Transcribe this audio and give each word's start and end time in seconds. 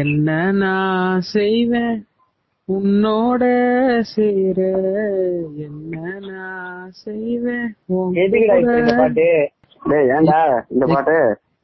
என்ன 0.00 0.28
நான் 0.52 1.20
செய்வேன்? 1.20 1.96
உன்னோட 2.68 3.42
சேர. 4.12 4.58
என்ன 5.66 5.94
நான் 6.26 6.90
செய்வேன்? 6.90 7.70
பாட்டு. 9.00 9.28
டேய் 9.82 10.10
ஏன்டா 10.16 10.40
இந்த 10.68 10.86
பாட்டு? 10.86 11.16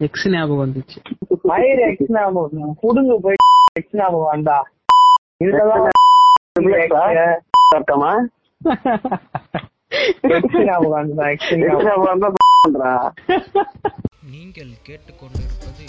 எக்ஸ் 0.06 0.26
ஞாபகம் 0.30 0.62
வந்துச்சு. 0.64 0.98
மயிர் 1.42 1.82
எக்ஸ் 1.88 2.12
ஞாபகம். 2.16 2.74
புடுங்க 2.82 3.16
போய் 3.26 3.40
எக்ஸ் 3.72 3.96
ஞாபகம் 4.00 4.32
வந்தா. 4.34 4.58
அர்த்தமா? 7.76 8.12
எக்ஸ் 10.36 10.60
ஞாபகம் 10.68 10.96
வந்தா 10.98 11.26
எக்ஸ் 11.29 11.54
ஞாபகம். 11.54 11.72
எக்ஸ்ட்ரா 11.72 11.96
வந்தா 12.08 12.29
பண்றா 12.64 12.92
நீங்கள் 14.32 14.72
கேட்டுக்கொண்டிருப்பது 14.86 15.84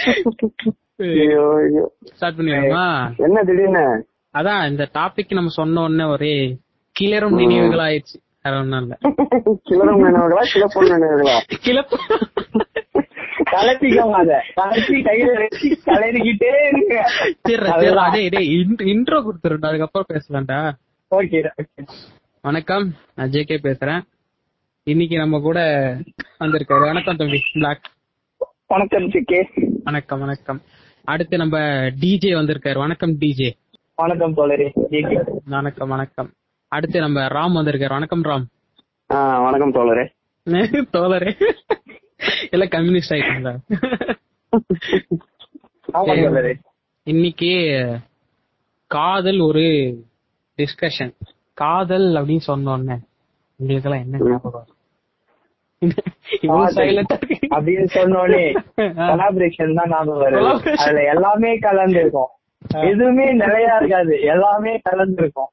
என்ன 3.16 3.42
திடீர்னு? 3.42 4.06
அதான் 4.34 4.70
இந்த 4.70 4.88
டாபிக் 4.94 5.34
நம்ம 5.34 5.50
சொன்ன 5.50 5.80
உடனே 5.80 6.04
ஒரே 6.04 6.58
கிளறும் 7.00 7.34
நினைவுகள் 7.34 7.78
ஆயிடுச்சு 7.78 8.20
வேற 8.42 8.58
ஒண்ணும் 8.58 8.80
இல்ல. 8.80 8.98
கிளறும் 9.64 9.74
நினைவுகளா 9.74 10.46
கிளப்பும் 10.52 10.84
நினைவுகளா? 10.84 11.40
கிளப்பு. 11.64 11.96
இன்ட்ரோ 18.78 19.10
கொடுத்துருண்டா 19.10 19.66
அதுக்கப்புறம் 19.66 20.06
பேசலாம்டா. 20.12 20.72
ஓகே 21.10 21.50
வணக்கம். 22.42 22.94
நான் 23.14 23.30
ஜேகே 23.30 23.62
பேசுறேன். 23.62 24.02
இன்னைக்கு 24.82 25.16
நம்ம 25.16 25.40
கூட 25.40 25.58
வந்திருக்காரு. 26.40 26.80
வணக்கம் 26.80 27.16
தம்பி. 27.16 27.40
பிளாக் 27.52 27.90
வணக்கம் 28.66 29.10
சிக்கே 29.10 29.48
வணக்கம் 29.84 30.18
வணக்கம். 30.18 30.60
அடுத்து 31.04 31.36
நம்ம 31.36 31.58
டிஜே 32.00 32.32
வந்திருக்காரு. 32.34 32.78
வணக்கம் 32.78 33.18
டிஜே 33.18 33.50
வணக்கம் 33.96 34.36
தோழரே. 34.36 35.38
வணக்கம் 35.44 35.88
வணக்கம். 35.88 36.32
அடுத்து 36.68 37.00
நம்ம 37.00 37.20
ராம் 37.20 37.56
வந்திருக்காரு. 37.60 37.88
வணக்கம் 37.88 38.24
ராம். 38.24 38.44
வணக்கம் 39.42 39.74
தோழரே. 39.74 40.08
தோழரே. 40.92 41.34
எல்லாம் 42.50 42.68
கம்யூனிஸ்ட் 42.68 43.10
ஆயிட்டாங்க 43.10 43.60
ஆமா 45.92 46.10
தோழரே. 46.12 46.54
இன்னைக்கு 47.02 47.50
காதல் 48.86 49.38
ஒரு 49.38 49.60
டிஸ்கஷன் 50.56 51.14
காதல் 51.54 52.14
அப்படின்னு 52.14 52.38
சொன்ன 52.38 52.72
உடனே 52.72 52.98
உங்களுக்கு 53.56 53.90
எல்லாம் 53.90 54.04
என்ன 54.04 54.30
ஞாபகம்? 54.30 54.66
இவ்வளவு 56.40 56.80
ஆ 56.80 56.84
இருக்கு. 56.84 57.39
அப்படின்னு 57.50 57.88
சொன்னோடனே. 57.94 58.44
கொலாபரேஷன் 59.02 59.74
தான் 59.78 59.90
ஞாபகம் 59.90 60.20
வருது. 60.22 60.42
Collaboration. 60.42 60.82
அதுல 60.82 61.02
எல்லாமே 61.10 61.50
கலந்து 61.58 61.98
இருக்கும் 62.00 62.30
எதுவுமே 62.86 63.26
நிலையா 63.34 63.74
இருக்காது. 63.76 64.14
எல்லாமே 64.28 64.72
கலந்து 64.82 65.22
இருக்கும். 65.22 65.50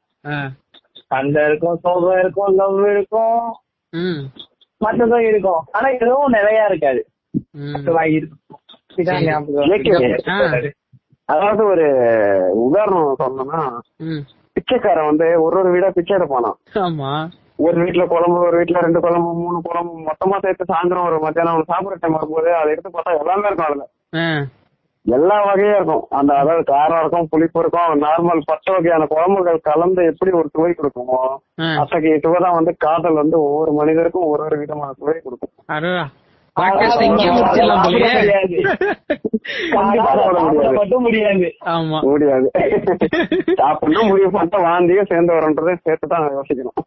சண்டை 1.11 1.43
இருக்கும் 1.45 1.77
சோகம் 1.83 2.19
இருக்கும் 2.19 2.51
லவ் 2.55 2.79
இருக்கும். 2.89 3.43
ம். 3.93 4.21
மற்றதும் 4.81 5.27
இருக்கும். 5.27 5.61
ஆனா 5.71 5.87
எதுவும் 5.97 6.35
நிலையா 6.35 6.65
இருக்காது. 6.65 7.01
அதாவது 11.29 11.61
ஒரு 11.65 11.85
உதாரணம் 12.65 13.17
சொன்னோம்னா 13.21 13.61
ம். 14.05 14.21
பிச்சைக்காரன் 14.55 15.09
வந்து 15.09 15.27
ஒரு 15.41 15.55
ஒரு 15.59 15.69
வீடா 15.71 15.89
பிச்சை 15.89 16.13
எடுப்பானாம் 16.17 16.57
ஆமா. 16.79 17.11
ஒரு 17.59 17.77
வீட்டுல 17.81 18.03
குழம்பு 18.09 18.39
ஒரு 18.47 18.55
வீட்டுல 18.57 18.81
ரெண்டு 18.83 18.99
குழம்பு 19.03 19.29
மூணு 19.39 19.57
குழம்பு 19.63 19.93
மொத்தமா 20.07 20.37
சேர்த்து 20.43 20.71
சாயந்தரம் 20.71 21.07
ஒரு 21.07 21.17
மத்தியானம் 21.23 21.69
சாப்பிடுற 21.69 21.97
டைம் 22.01 22.17
வரும்போது 22.17 22.49
அதை 22.57 22.69
எடுத்து 22.73 22.91
பார்த்தா 22.91 23.17
எல்லாமே 23.21 23.47
இருக்கும் 23.47 23.69
அதுல. 23.69 23.85
எல்லா 25.05 25.35
வகையும் 25.43 25.75
இருக்கும் 25.75 26.05
அந்த 26.17 26.31
அதாவது 26.37 26.63
காரம் 26.71 27.01
இருக்கும் 27.01 27.29
புளிப்பு 27.31 27.59
இருக்கும் 27.59 28.01
நார்மல் 28.01 28.41
பத்து 28.49 28.69
வகையான 28.73 29.03
குழம்புகள் 29.11 29.59
கலந்து 29.67 30.01
எப்படி 30.09 30.31
ஒரு 30.39 30.49
சுவை 30.53 30.71
கொடுக்குமோ. 30.73 31.19
அத்தகைய 31.81 32.17
சுவை 32.17 32.39
தான் 32.39 32.57
வந்து 32.57 32.73
காதல் 32.77 33.21
வந்து 33.21 33.37
ஒவ்வொரு 33.45 33.73
மனிதருக்கும் 33.73 34.29
ஒரு 34.31 34.43
ஒரு 34.47 34.57
விதமான 34.57 34.93
சுவை 34.99 35.17
கொடுக்கும். 35.19 35.53
முடியாது. 41.05 41.47
முடியாது. 42.07 42.47
சாப்பிடணும் 43.59 44.09
முடிவு 44.09 44.29
பண்ணிட்டு 44.31 44.59
வாந்தியும் 44.65 45.09
சேர்ந்து 45.11 45.35
வரன்றதை 45.35 45.75
சேர்த்து 45.79 46.07
தான் 46.07 46.27
யோசிக்கணும். 46.37 46.79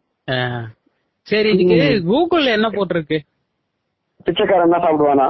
சரி 1.27 1.49
இதுக்கு 1.53 1.77
கூகுள்ல 2.07 2.49
என்ன 2.49 2.67
போட்டிருக்கு? 2.69 3.17
பிச்சைக்காரன் 4.25 4.69
தான் 4.69 4.83
சாப்பிடுவானா? 4.83 5.27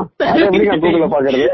கூகுள்ல 0.76 1.08
பாக்குறது 1.08 1.46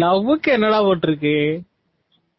லவ்வுக்கு 0.00 0.50
என்னடா 0.52 0.78
போட்டிருக்கு? 0.82 1.34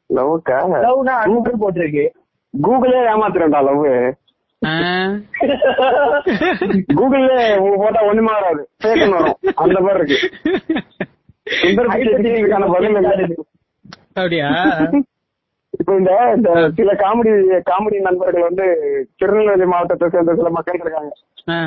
லவ்க்கா 0.10 0.58
லவ்னா 0.86 1.14
அன்பு 1.24 1.52
போட்டிருக்கு? 1.62 2.06
கூகுளே 2.54 3.00
ஏமாத்துறேன்டா 3.12 3.62
லவ் 3.64 3.86
ஆ. 4.62 4.72
கூகுள்ல 6.94 7.32
போட்டா 7.78 8.02
ஒண்ணுமே 8.02 8.32
வராது 8.34 8.62
வரும். 9.12 9.36
அந்த 9.56 9.80
மாதிரி 9.80 10.00
இருக்கு. 10.00 10.18
அப்படியா? 14.16 14.48
இப்ப 15.88 15.98
இந்த 16.36 16.52
சில 16.78 16.92
காமெடி 17.02 17.32
காமெடி 17.70 17.98
நண்பர்கள் 18.08 18.48
வந்து 18.48 18.66
திருநெல்வேலி 19.20 19.66
மாவட்டத்தை 19.66 20.08
சேர்ந்த 20.14 20.34
சில 20.40 20.50
மக்கள் 20.50 20.80
இருக்காங்க. 20.84 21.12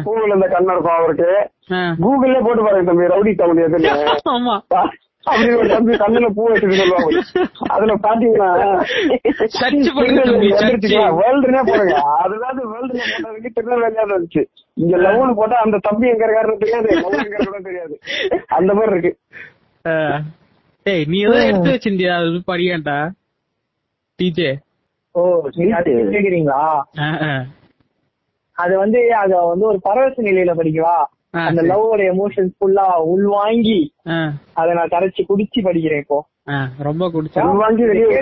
கூகுள் 0.06 0.34
இந்த 0.34 0.46
கண்ணு 0.46 0.72
இருக்கும் 0.74 0.96
அவருக்கு. 0.96 1.28
கூகுள்ல 2.02 2.40
போட்டு 2.46 2.64
பாருங்க 2.64 2.88
தம்பி 2.90 3.12
ரவுடி 3.12 3.32
காமெடி 3.38 3.62
எதுன்னு 3.66 3.92
ஒரு 5.60 5.68
தம்பி 5.68 5.94
கண்ணுல 6.02 6.28
பூ 6.36 6.42
வச்சுட்டு 6.50 6.76
சொல்லுவாங்க. 6.80 7.22
அதுல 7.70 7.94
பாத்தீங்கன்னா. 8.04 8.50
வேர்ல்டுனே 11.20 11.62
போடுங்க. 11.68 11.96
அதுதான் 12.22 12.60
வேர்ல்டுல 12.72 13.00
போட்டதுக்கு 13.10 13.54
திருநெல்வேலியா 13.56 14.04
இருந்துச்சு. 14.06 14.42
இங்க 14.76 14.96
லவ்னு 14.96 15.38
போட்டா 15.40 15.58
அந்த 15.64 15.80
தம்பி 15.88 16.12
எங்க 16.12 16.24
இருக்காருன்னு 16.26 16.62
தெரியாது 16.64 16.88
எங்க 16.94 17.62
தெரியாது. 17.68 17.96
அந்த 18.58 18.70
மாதிரி 18.74 18.94
இருக்கு. 18.96 19.12
ஏய் 20.86 21.04
நீ 21.04 21.18
ஏதோ 21.28 21.38
எடுத்து 21.48 21.74
வச்சிருந்தியா 21.74 22.14
அது 22.20 22.42
படியாண்டா? 22.52 22.98
டிஜே 24.20 24.56
ஓ 25.14 25.48
கேக்குறீங்களா? 25.56 26.80
அது 28.56 28.78
வந்து 28.78 29.14
அத 29.14 29.36
வந்து 29.36 29.66
ஒரு 29.66 29.78
பரவச 29.82 30.22
நிலையில 30.22 30.54
படிக்கவா? 30.54 31.04
அந்த 31.30 31.62
சரி. 31.62 31.68
லவ்வோட 31.68 32.12
எமோஷன்ஸ் 32.12 32.50
ஃபுல்லா 32.58 33.04
உள்வாங்கி 33.04 33.92
அத 34.54 34.72
நான் 34.72 34.88
கரைச்சு 34.88 35.24
குடிச்சு 35.28 35.60
படிக்கிறேன் 35.60 35.98
இப்போ. 35.98 36.26
ரொம்ப 36.78 37.08
குடிச்சா. 37.08 37.42
உள் 37.42 37.56
வாங்கி 37.56 37.84
வெளியே 37.84 38.20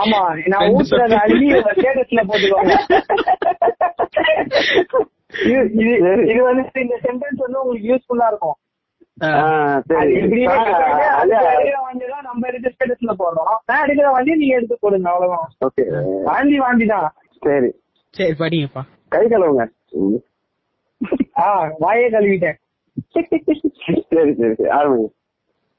ஆமா 0.00 0.46
நான் 0.46 0.68
ஊத்துறத. 0.68 1.14
அள்ளி 1.14 1.52
ஸ்டேட்டஸ்ல 1.52 2.20
போட்டுக்கோங்க. 2.28 2.78
இது 5.44 5.70
இது- 5.74 6.30
இது 6.30 6.42
வந்து 6.42 6.70
இந்த 6.74 6.98
சென்டென்ஸ் 7.02 7.36
வந்து 7.36 7.62
உங்களுக்கு 7.62 7.88
யூஸ்ஃபுல்லா 7.88 8.26
இருக்கும். 8.26 8.56
நம்ம 12.26 12.46
எடுத்து 12.50 12.70
ஸ்டேட்டஸ்ல 12.74 13.12
போடுறோம் 13.22 13.54
நான் 13.68 13.82
எடுக்கிற 13.84 14.08
வண்டி 14.16 14.38
நீங்க 14.40 14.56
எடுத்து 14.58 14.76
போடுங்க 14.84 15.08
அவ்வளவுதான் 15.12 15.48
ஓகே 15.66 15.84
வாந்தி 16.28 16.58
வாந்தி 16.64 16.86
தான் 16.86 17.08
சரி 17.42 17.70
சரி 18.14 18.34
படிங்கப்பா 18.40 18.82
கை 19.14 19.22
கழுவுங்க. 19.32 19.64
ஆ 21.40 21.46
வாயே 21.84 22.06
கழுவிட்டேன் 22.16 22.58
சரி 23.14 23.38
சரி 24.10 24.34
சரி 24.42 24.68
ஆரம்பிங்க 24.78 25.08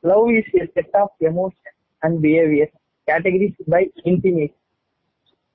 Love 0.03 0.27
is 0.31 0.47
a 0.55 0.63
set 0.67 0.93
of 0.95 1.09
emotions 1.21 1.75
and 2.01 2.13
behaviors 2.23 2.71
categorized 3.07 3.59
by 3.67 3.81
intimacy, 4.03 4.55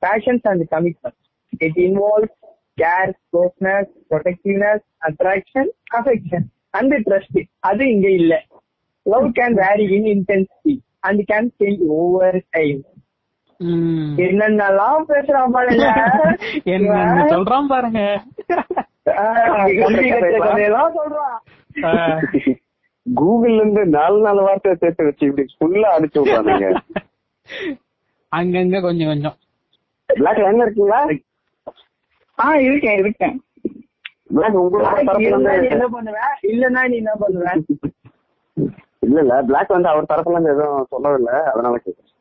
passions 0.02 0.42
and 0.44 0.62
commitment. 0.70 1.16
It 1.60 1.76
involves 1.78 2.30
care, 2.78 3.08
closeness, 3.30 3.86
protectiveness, 4.10 4.82
attraction, 5.02 5.66
affection 5.92 6.44
and 6.76 6.92
trust. 7.06 7.34
அது 7.60 7.84
இங்க 7.90 8.08
இல்ல. 8.16 8.34
Love 9.06 9.26
can 9.32 9.52
vary 9.56 9.86
in 9.96 10.04
intensity 10.08 10.74
and 11.02 11.20
can 11.28 11.44
change 11.60 11.82
over 11.98 12.30
time. 12.52 12.80
ம். 13.60 14.08
என்னென்னலாம் 14.18 15.04
பேசுறான் 15.08 15.52
பாருங்க 15.52 15.84
என்ன 16.74 16.96
சொல்றான் 17.30 17.68
பாருங்க. 17.68 18.00
கூகுள்ல 23.06 23.58
இருந்து 23.58 23.82
நாலு 23.94 24.18
நாலு 24.20 24.40
வார்த்தை 24.42 24.72
சேர்த்து 24.74 25.04
வச்சு 25.04 25.26
இப்படி 25.26 25.44
ஃபுல்லா 25.56 25.88
அடிச்சு 25.96 26.20
விடுறானுங்க 26.20 26.68
அங்கங்க 28.32 28.80
கொஞ்சம் 28.80 29.10
கொஞ்சம் 29.12 29.36
பிளாக் 30.08 30.40
லைன்ல 30.40 30.64
இருக்கீங்களா 30.64 31.00
ஆ 32.38 32.48
இருக்கேன் 32.66 32.98
இருக்கேன் 32.98 33.36
என்ன 35.68 35.86
பண்ணுவ? 35.88 36.18
இல்லன்னா 36.42 36.88
நீ 36.88 36.96
என்ன 36.96 37.12
பண்ணுவ? 37.20 37.46
இல்ல 39.00 39.20
இல்ல 39.20 39.42
பிளாக் 39.42 39.68
வந்து 39.68 39.88
அவர் 39.88 40.10
தரப்புல 40.10 40.32
இருந்து 40.32 40.50
எதுவும் 40.50 40.86
சொல்லவில்லை 40.90 41.32
அதனால 41.46 41.76
கேக்குறேன் 41.76 42.12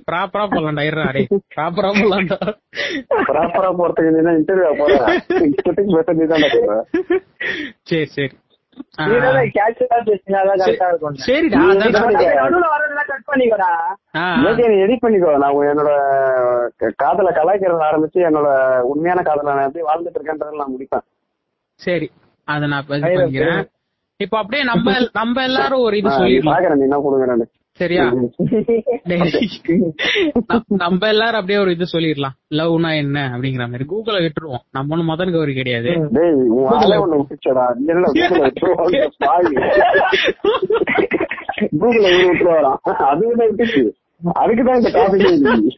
ப்ராப்பரா 0.00 0.44
போலாம்டா 0.52 0.82
இருடா 0.82 1.06
டேய். 1.10 1.28
ப்ராப்பரா 1.56 1.90
போலாம்டா 1.92 2.38
ப்ராப்பரா 3.28 3.70
போறதுக்கு 3.78 4.12
நீ 4.16 4.32
இன்டர்வியூ 4.32 4.72
போற? 4.76 4.92
சரி 7.82 8.04
சரி. 8.06 8.34
சரிடா 11.26 11.60
எடிட் 14.84 15.04
பண்ணிக்கோ. 15.04 15.30
நான் 15.42 15.56
என்னோட 15.72 15.90
காதல 16.96 17.30
கலாய்க்கிறத 17.38 17.84
ஆரம்பிச்சு 17.90 18.18
என்னோட 18.28 18.48
உண்மையான 18.80 19.22
காதல 19.22 19.54
நான் 19.54 19.68
எப்படி 19.68 19.86
வாழ்ந்துட்டு 19.90 20.18
இருக்கேன்றதை 20.18 20.56
நான் 20.62 20.74
முடிப்பேன். 20.74 21.04
சரி 21.80 22.08
அத 22.44 22.66
நான் 22.66 22.82
இப்ப 22.82 22.98
பண்ணிக்கிறேன். 22.98 23.64
அப்படியே 24.40 24.64
நம்ம 24.64 24.94
நம்ம 25.12 25.42
எல்லாரும் 25.42 25.84
ஒரு 25.86 25.96
இது 25.96 26.08
சொல்லிடலாம். 26.08 26.52
பாக்குறேன் 26.52 26.86
என்ன 26.88 27.00
கொடுக்குறேன்னு. 27.06 27.46
சரியா? 27.78 28.08
நம்ம 30.82 31.08
எல்லாரும் 31.08 31.34
அப்படியே 31.34 31.58
ஒரு 31.58 31.72
இது 31.72 31.84
சொல்லிடலாம். 31.92 32.32
லவ்னா 32.50 32.96
என்ன? 32.96 33.28
அப்படிங்கிற 33.28 33.64
மாதிரி. 33.64 33.88
கூகுள 33.88 34.18
விட்டுருவோம். 34.18 34.60
நம்ம 34.70 34.90
ஒண்ணும் 34.90 35.08
மதன் 35.08 35.32
கௌரி 35.32 35.54
கிடையாது. 35.54 35.88
ஒண்ணு 35.88 36.56
கூகுள 36.56 36.96
விட்டுருவாங்க 38.42 39.08
பாவி 39.18 39.54
கூகுள 41.74 42.06
இவரு 42.06 42.28
விட்டுரு 42.28 42.54
வரான் 42.54 42.78
அதுக்கு 43.04 43.36
தான் 43.36 43.50
விட்டுச்சு? 43.50 43.92
அதுக்குதான் 44.40 44.76
இந்த 44.76 44.90
டாபிக் 44.90 45.76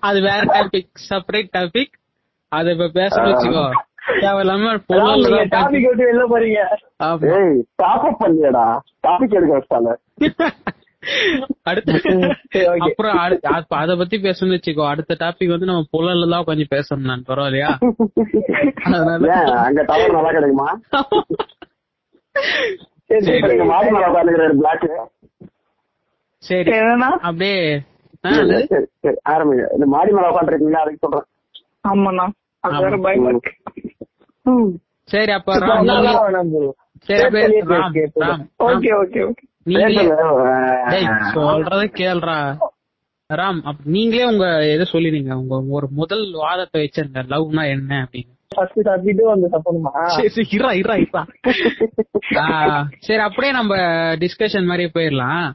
அது 0.00 0.20
வேற 0.20 0.42
டாபிக் 0.54 0.88
செப்பரேட் 1.08 1.56
டாபிக் 1.56 1.92
அத 2.52 2.70
இப்ப 2.70 2.88
பேச 2.92 3.22
வச்சுக்கோ. 3.22 3.70
தேவையில்லாம 4.06 4.70
டாபிக் 5.50 5.86
விட்டு 5.86 6.04
வெளில 6.06 6.24
போறீங்க. 6.32 6.60
ஏய் 7.34 7.64
டாப் 7.76 8.04
அப் 8.04 8.20
பண்ணியடா 8.20 8.66
டாபிக் 9.02 9.34
எடுக்க 9.34 9.58
வச்சால 9.58 9.96
அடுத்து 11.62 11.92
சரி, 11.98 12.24
okay. 12.54 12.76
அப்புறம் 12.78 13.16
அடு- 13.16 13.40
அப்ப 13.40 13.76
அத 13.76 13.96
பத்தி 13.96 14.16
பேசணும்னு 14.16 14.58
வச்சுக்கோ. 14.58 14.88
அடுத்த 14.88 15.16
டாபிக் 15.20 15.48
வந்து 15.48 15.66
நம்ம 15.66 15.84
புலல்ல 15.92 16.30
தான் 16.30 16.44
கொஞ்சம் 16.44 16.66
பேசணும் 16.70 17.04
நான் 17.04 17.24
பரவாயில்லையா? 17.28 17.70
அதனால 18.84 19.32
அங்க 19.58 19.82
டவர் 19.82 20.12
நல்லா 20.12 20.30
கிடைக்குமா? 20.30 20.68
சரி, 26.42 26.70
அப்படியே 27.20 27.82
ஆரம்பிங்க. 29.28 29.64
இந்த 29.72 29.86
மாடி 29.86 30.12
மேல 30.12 30.28
உட்காந்துருக்கீங்களா 30.28 30.80
அதுக்கு 30.84 30.98
சொல்றேன். 30.98 31.26
ஆமாண்ணா. 31.88 32.26
அது 32.60 32.78
வேற. 32.78 32.96
பயமா 32.96 33.28
இருக்கு. 33.28 33.52
சரி 35.04 35.32
அப்ப 35.32 35.58
ராம் 35.58 35.86
சொல்றத 41.34 41.94
கேள்றா 41.94 42.58
ராம் 43.34 43.74
நீங்களே 43.84 44.24
உங்க 44.24 44.66
எதை 44.66 44.86
சொல்லிடுங்க. 44.92 45.32
உங்க 45.32 45.64
ஒரு 45.68 45.88
முதல் 45.90 46.32
வாதத்தை 46.32 46.82
வச்சிருங்க. 46.82 47.14
லவ்னா 47.14 47.68
என்ன 47.68 48.02
அப்படின்னு. 48.02 48.32
சரி, 52.98 53.18
அப்படியே 53.18 53.52
நம்ம 53.52 53.76
டிஸ்கஷன் 54.14 54.64
மாதிரியே 54.64 54.90
போயிடலாம். 54.94 55.52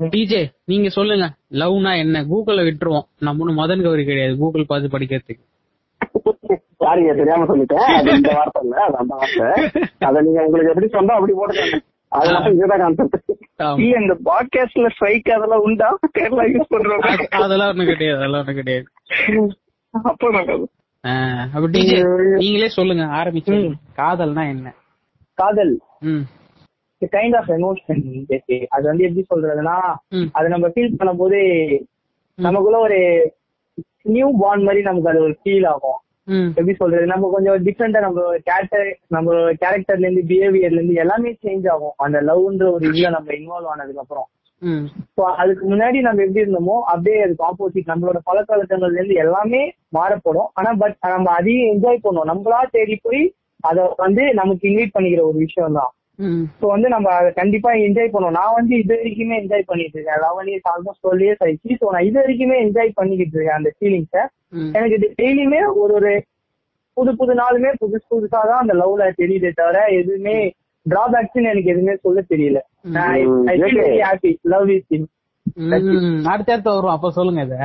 டிஜே 0.00 0.52
நீங்க 0.64 0.88
சொல்லுங்க. 0.88 1.34
லவ்னா 1.50 1.96
என்ன? 1.96 2.22
கூகுள்ல 2.22 2.46
விட்டுருவோம். 2.46 3.06
நம்ம 3.18 3.44
ஒண்ணும் 3.44 3.64
மதன் 3.64 3.82
கௌரி 3.82 4.04
கிடையாது. 4.04 4.36
கூகுள் 4.36 4.66
பார்த்து 4.66 4.98
படிக்கிறதுக்கு. 4.98 5.44
சாரிங்க 6.84 7.16
தெரியாம 7.16 7.44
சொல்லிட்டேன். 7.44 7.74
அது 7.74 8.10
இந்த 8.10 8.32
வார்த்தை 8.34 8.62
இல்ல 8.62 8.80
அது 8.82 8.96
அந்த 8.96 9.14
வார்த்தை. 9.14 9.70
அத 9.98 10.20
நீங்க 10.20 10.44
உங்களுக்கு 10.44 10.68
எப்படி 10.68 10.88
சொன்னா 10.88 11.14
அப்படி 11.14 11.32
போட்டுக்கோங்க 11.32 11.80
அது 12.08 12.32
மட்டும் 12.32 12.56
இதுதான் 12.56 12.78
கான்செப்ட். 12.78 13.32
இல்ல 13.78 14.00
இந்த 14.00 14.18
பாட்காஸ்ட்ல 14.24 14.88
ஸ்ட்ரைக் 14.88 15.30
அதெல்லாம் 15.30 15.60
உண்டா? 15.60 15.98
கேரளா 16.18 16.48
யூஸ் 16.48 16.64
பண்றோம் 16.70 16.98
அது- 16.98 17.42
அதெல்லாம் 17.42 17.68
ஒண்ணும் 17.68 17.86
கிடையாது 17.86 18.18
அதெல்லாம் 18.18 18.44
ஒண்ணும் 18.46 18.54
கிடையாது. 18.54 18.84
அப்போ 19.90 20.30
நல்லது. 20.30 20.68
ஆ, 21.06 21.10
அப்ப 21.42 21.68
டிஜே 21.68 22.36
நீங்களே 22.36 22.68
சொல்லுங்க 22.68 23.02
ஆரம்பிச்சு 23.04 23.72
காதல்னா 23.96 24.48
என்ன? 24.48 24.74
காதல். 25.34 25.80
கைண்ட் 27.00 27.36
ஆஃப் 27.36 27.48
எமோஷன் 27.48 28.64
அது 28.68 28.82
வந்து 28.82 29.04
எப்படி 29.04 29.40
சொல்றதுன்னா. 29.40 29.94
அதை 30.32 30.50
நம்ம 30.50 30.68
ஃபீல் 30.68 30.94
பண்ணும்போது 30.98 31.40
நமக்குள்ள 32.34 32.78
ஒரு 32.78 33.32
நியூ 34.02 34.30
பார்ன் 34.38 34.62
மாதிரி 34.62 34.82
நமக்கு 34.82 35.08
அது 35.08 35.20
ஒரு 35.20 35.38
ஃபீல் 35.44 35.66
ஆகும். 35.66 35.96
எப்படி 36.56 36.74
சொல்றது 36.78 37.10
நம்ம 37.12 37.28
கொஞ்சம் 37.34 37.58
டிஃப்ரெண்டா 37.66 38.00
நம்ம 38.06 38.20
கேரக்டர் 38.48 38.88
நம்ம 39.16 39.34
கேரக்டர்ல 39.62 40.06
இருந்து 40.06 40.24
பிஹேவியர்ல 40.30 40.80
இருந்து 40.80 41.02
எல்லாமே 41.02 41.30
சேஞ்ச் 41.44 41.66
ஆகும். 41.74 41.94
அந்த 42.04 42.20
லவ்ன்ற 42.28 42.66
ஒரு 42.76 42.84
இதுல 42.90 43.10
நம்ம 43.16 43.32
இன்வால்வ் 43.40 43.70
ஆனதுக்கு 43.74 44.02
அப்புறம். 44.04 44.28
ஸோ 45.16 45.22
அதுக்கு 45.42 45.64
முன்னாடி 45.72 45.98
நம்ம 46.06 46.22
எப்படி 46.24 46.42
இருந்தோமோ 46.44 46.76
அப்படியே 46.92 47.18
அதுக்கு 47.24 47.46
ஆப்போசிட் 47.48 47.90
நம்மளோட 47.92 48.20
பழக்கவழக்கங்கள்ல 48.28 48.98
இருந்து 49.00 49.20
எல்லாமே 49.24 49.62
மாறப்படும். 49.98 50.48
ஆனா 50.58 50.70
பட் 50.82 50.96
நம்ம 51.14 51.32
அதையும் 51.38 51.70
என்ஜாய் 51.72 52.04
பண்ணுவோம். 52.06 52.30
நம்மளா 52.32 52.60
தேடி 52.76 52.96
போய் 53.06 53.22
அதை 53.68 53.84
வந்து 54.04 54.22
நமக்கு 54.40 54.64
இன்வைட் 54.70 54.94
பண்ணிக்கிற 54.96 55.22
ஒரு 55.30 55.38
விஷயம் 55.46 55.78
தான் 55.80 55.92
ஸோ 56.58 56.66
வந்து 56.72 56.88
நம்ம 56.88 57.08
அதை 57.16 57.30
கண்டிப்பா 57.34 57.70
என்ஜாய் 57.86 58.12
பண்ணுவோம். 58.12 58.36
நான் 58.38 58.56
வந்து 58.56 58.74
இது 58.82 58.92
வரைக்குமே 58.94 59.34
என்ஜாய் 59.40 59.68
பண்ணிட்டு 59.70 59.96
இருக்கேன். 59.96 60.20
Eleven 60.24 60.48
years 60.50 60.70
almost 60.72 61.02
twelve 61.04 61.24
years 61.24 61.42
ஆயிடுச்சு. 61.44 61.76
ஸோ 61.80 61.86
நான் 61.94 62.06
இது 62.08 62.18
வரைக்குமே 62.20 62.56
என்ஜாய் 62.64 62.96
பண்ணிக்கிட்டு 62.98 63.36
இருக்கேன் 63.36 63.58
அந்த 63.58 63.72
ஃபீலிங்ஸை 63.76 64.22
எனக்கு 64.76 64.98
டெய்லியுமே 65.20 65.60
ஒரு 65.82 65.94
ஒரு 65.98 66.12
புது 66.96 67.12
புது 67.18 67.32
நாளுமே 67.40 67.70
புதுசு 67.80 68.06
புதுசா 68.12 68.40
தான் 68.50 68.62
அந்த 68.62 68.74
லவ்ல 68.80 69.08
தெரியுதே 69.18 69.50
தவிர 69.58 69.80
எதுவுமே 69.98 70.36
டிராபேக்ஸ்னு 70.86 71.50
எனக்கு 71.52 71.72
எதுவுமே 71.72 71.94
சொல்ல 72.04 72.20
தெரியல. 72.32 72.58
ஹாப்பி 74.04 74.32
லவ் 74.52 74.70
இஸ் 74.76 74.88
திங் 74.92 75.06
ம், 75.56 76.22
அடுத்த 76.26 76.52
அடுத்த 76.52 76.68
வரும் 76.70 76.94
அப்ப 76.94 77.10
சொல்லுங்க 77.16 77.42
இத. 77.46 77.56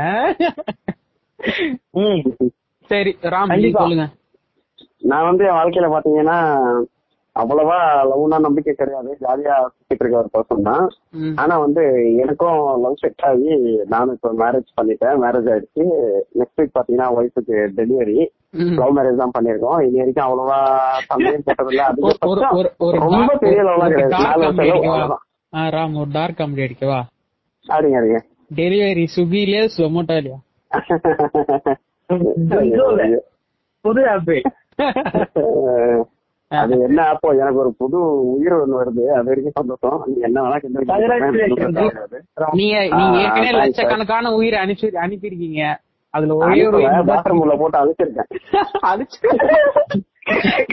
சரி 2.90 3.12
ராம். 3.34 3.54
சொல்லுங்க. 3.78 4.06
நான் 5.10 5.28
வந்து 5.28 5.44
என் 5.48 5.58
வாழ்க்கையில 5.58 5.88
பாத்தீங்கன்னா 5.94 6.38
அவ்வளவா 7.40 7.78
லவ்னா 8.12 8.40
நம்பிக்கை 8.40 8.74
கிடையாது. 8.74 9.18
ஜாலியா 9.22 9.56
சுத்திட்டு 9.66 10.00
இருக்க 10.00 10.18
ஒரு 10.18 10.30
பர்சன் 10.38 10.62
தான். 10.62 10.90
ஆனா 11.36 11.58
வந்து 11.58 11.84
எனக்கும் 12.16 12.82
லவ் 12.82 12.96
செட் 12.96 13.22
ஆகி 13.22 13.80
நானும் 13.86 14.14
இப்ப 14.14 14.34
மேரேஜ் 14.38 14.70
பண்ணிட்டேன். 14.82 15.18
மேரேஜ் 15.24 15.50
ஆயிடுச்சு. 15.52 15.84
நெக்ஸ்ட் 16.40 16.62
வீக் 16.62 16.80
பாத்தீங்கன்னா 16.80 17.12
ஒய்ஃபுக்கு 17.20 17.70
டெலிவரி. 17.78 18.28
லவ் 18.76 18.98
மேரேஜ் 18.98 19.16
தான் 19.16 19.32
பண்ணிருக்கோம் 19.40 19.82
இனி 19.82 19.98
வரைக்கும் 19.98 20.28
அவ்வளவா 20.28 20.60
சந்தேகம் 21.06 21.44
போட்டதில்ல. 21.46 21.82
அதிகபட்சம் 21.90 22.68
ரொம்ப 22.78 23.26
dark- 23.26 23.40
பெரிய 23.40 23.62
லவ்லாம் 23.62 23.90
கிடையாது. 23.90 25.16
ராம் 25.54 26.00
ஒரு 26.00 26.10
டார்க் 26.12 26.40
காமெடி 26.40 26.70
அடிக்கவா? 26.70 27.02
அப்படிங்க 27.68 27.98
அப்படிங்க 28.02 28.20
டெலிவரி 28.56 29.06
ஸ்விக்கிலயா 29.16 29.70
சொமோட்டோலயா 29.78 30.38
புது 33.82 34.10
ஆப் 34.10 34.24
அது 36.60 36.74
என்ன 36.86 37.00
அப்போ 37.12 37.28
எனக்கு 37.42 37.60
ஒரு 37.64 37.72
புது 37.82 37.98
உயிர் 38.32 38.56
ஒண்ணு 38.56 38.80
வருது. 38.80 39.04
அது 39.18 39.30
வரைக்கும் 39.30 39.58
சந்தோஷம். 39.60 40.00
என்ன 40.28 40.42
வேணா. 40.44 40.58
நீங்க 42.60 42.78
நீங்க 43.00 43.18
ஏற்கனவே 43.24 43.54
லட்சக்கணக்கான 43.60 44.32
உயிரை 44.40 44.60
அனுப்பி 44.64 44.90
அனுப்பியிருக்கீங்க. 45.06 45.62
அதுல 46.14 46.36
ஒரே 46.40 46.62
ஒரு 46.70 46.80
அனுப்புவேன், 46.80 47.10
பாத்ரூம் 47.12 47.42
உள்ள 47.44 47.54
போட்டு 47.62 47.78
அழிச்சிருக்கேன். 47.82 48.30
அழிச்சு. 48.92 49.20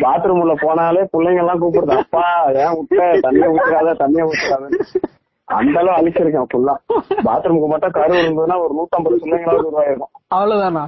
பாத்ரூம் 0.04 0.40
உள்ள 0.44 0.54
போனாலே 0.64 1.02
பிள்ளைங்க 1.12 1.42
எல்லாம் 1.44 1.60
கூப்பிடுது. 1.62 1.98
அப்பா 2.02 2.24
ஏன் 2.62 2.74
விட்ட? 2.78 3.02
தண்ணிய 3.26 3.52
ஊத்துறாத 3.54 3.94
தண்ணிய 4.02 4.28
ஊத்துறாத 4.30 4.66
அந்த 5.48 5.76
அளவு 5.80 5.98
அழிச்சிருக்கேன் 5.98 6.48
ஃபுல்லா 6.52 6.74
பாத்ரூமுக்கு 7.26 7.68
மட்டும் 7.72 7.94
கரு 7.98 8.14
இருந்ததுன்னா 8.22 8.56
ஒரு 8.64 8.72
நூத்தம்பது 8.78 9.16
பிள்ளைங்களாவது 9.22 9.68
உருவாயிருக்கும் 9.70 10.12
அவ்வளவுதானா? 10.36 10.82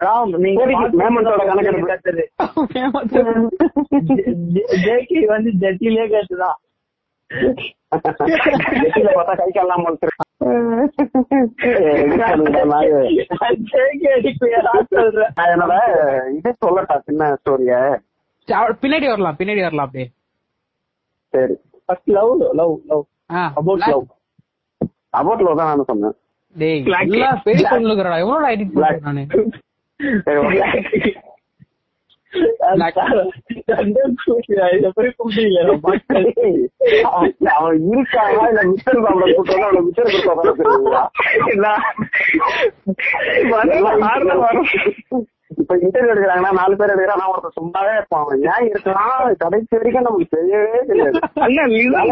ராம் 0.00 0.32
நீங்க 0.38 0.64
மேமன்ட்டோட 1.00 1.44
கணக்கெடுப்பு. 1.46 1.88
கத்துது 1.88 2.24
ஜேகே 4.84 5.20
வந்து 5.26 5.50
ஜட்டிலே 5.60 6.04
கத்துதான் 6.12 6.58
வெட்டில 8.80 9.08
பார்த்தா 9.16 9.34
கை 9.36 9.48
கால்லாம் 9.50 9.84
என்னோட 15.48 15.74
இது 16.30 16.54
சொல்லட்டா 16.64 16.96
சின்ன 17.04 17.36
ஸ்டோரிய 17.40 17.72
பின்னாடி 18.80 19.06
வரலாம் 19.06 19.36
பின்னாடி 19.38 19.60
வரலாம் 19.60 19.86
அப்படியே. 19.86 20.06
சரி. 21.34 21.54
First 21.84 22.10
love 22.10 22.32
love 22.52 22.74
love 22.86 23.04
black- 23.78 23.88
love 23.88 24.06
about 25.10 25.40
love 25.40 25.56
தான் 25.56 25.70
நான் 25.70 25.84
சொன்னேன். 25.84 26.14
டேய் 26.56 26.82
சொல்லுங்கடா 27.74 28.18
எவ்வளவு 28.18 28.54
எடிட் 28.54 28.72
Black. 28.72 29.00
நானு 32.70 33.12
அவன் 37.52 37.78
இருக்காங்களா 37.86 38.44
இல்ல 38.50 38.62
மிச்சர் 38.68 39.00
சாப்பிட 39.04 39.32
கூட்டம் 39.32 39.64
அவனை 39.64 39.80
மிச்சர் 39.80 40.12
கொடுத்தா 40.12 41.72
இப்ப 45.58 45.74
இன்டர்வியூ 45.76 46.12
எடுக்கிறாங்கன்னா 46.12 46.52
நாலு 46.52 46.74
பேர் 46.76 46.92
எடுக்கிறான் 46.94 47.30
ஒருத்தர் 47.30 47.58
சும்மாவே 47.58 47.94
இருப்பான் 47.96 48.24
அவன் 48.24 48.44
ஏன் 48.50 48.68
இருக்கலாம் 48.70 49.36
கடைசி 49.38 49.76
வரைக்கும் 49.76 50.08
நமக்கு 50.08 50.34
தெரியவே 50.36 50.80
தெரியாது 50.88 51.20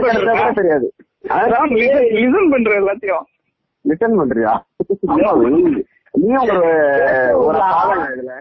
லிசன் 0.07 0.59
தெரியாது 0.59 0.89
அதான் 1.37 1.75
லிசன் 2.17 2.53
பண்றேன் 2.53 2.81
எல்லாத்தையும் 2.83 3.27
ரிட்டர்ன் 3.85 4.19
பண்றியா 4.19 4.55
நீ- 6.17 6.41
ஒரு 6.43 6.59
ஒரு 7.39 7.59
சாதனை 7.59 8.05
இதுல. 8.05 8.35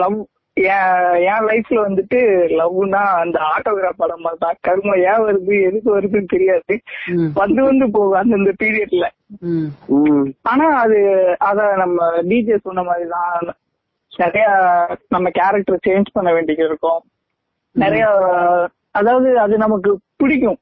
லவ் 0.00 0.18
என் 0.54 1.44
லைஃப்ல 1.46 1.78
வந்துட்டு 1.78 2.18
லவ்னா 2.58 3.02
அந்த 3.18 3.38
ஆட்டோகிராஃப் 3.54 3.96
படம் 3.96 4.20
மாதிரி 4.20 4.40
தான் 4.40 4.56
கரும 4.60 4.96
ஏன் 4.96 5.22
வருது 5.22 5.62
எதுக்கு 5.62 6.00
வருதுன்னு 6.00 6.24
தெரியாது. 6.24 6.74
வந்து 7.34 7.62
வந்து 7.62 7.90
போகும் 7.90 8.12
அந்தந்த 8.12 8.52
பீரியட்ல 8.62 9.06
ஆனா 10.42 10.66
அது 10.80 10.98
அத 11.38 11.72
நம்ம 11.76 12.20
டிஜே 12.22 12.56
சொன்ன 12.56 12.82
மாதிரி 12.82 13.08
தான் 13.08 13.54
நிறைய 14.16 14.46
நம்ம 15.08 15.30
கேரக்டர் 15.30 15.78
சேஞ்ச் 15.86 16.12
பண்ண 16.12 16.32
வேண்டியது 16.32 16.64
இருக்கும். 16.64 17.00
நிறைய 17.74 18.04
அதாவது 18.90 19.38
அது 19.38 19.56
நமக்கு 19.56 19.98
பிடிக்கும். 20.16 20.58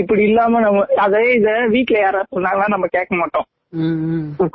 இப்படி 0.00 0.22
இல்லாம 0.22 0.60
நம்ம 0.60 0.82
அதே 1.04 1.22
இத 1.34 1.50
வீட்ல 1.68 1.96
யாராவது 2.00 2.34
சொன்னாங்கன்னா 2.34 2.74
நம்ம 2.74 2.88
கேட்க 2.92 3.12
மாட்டோம். 3.16 3.46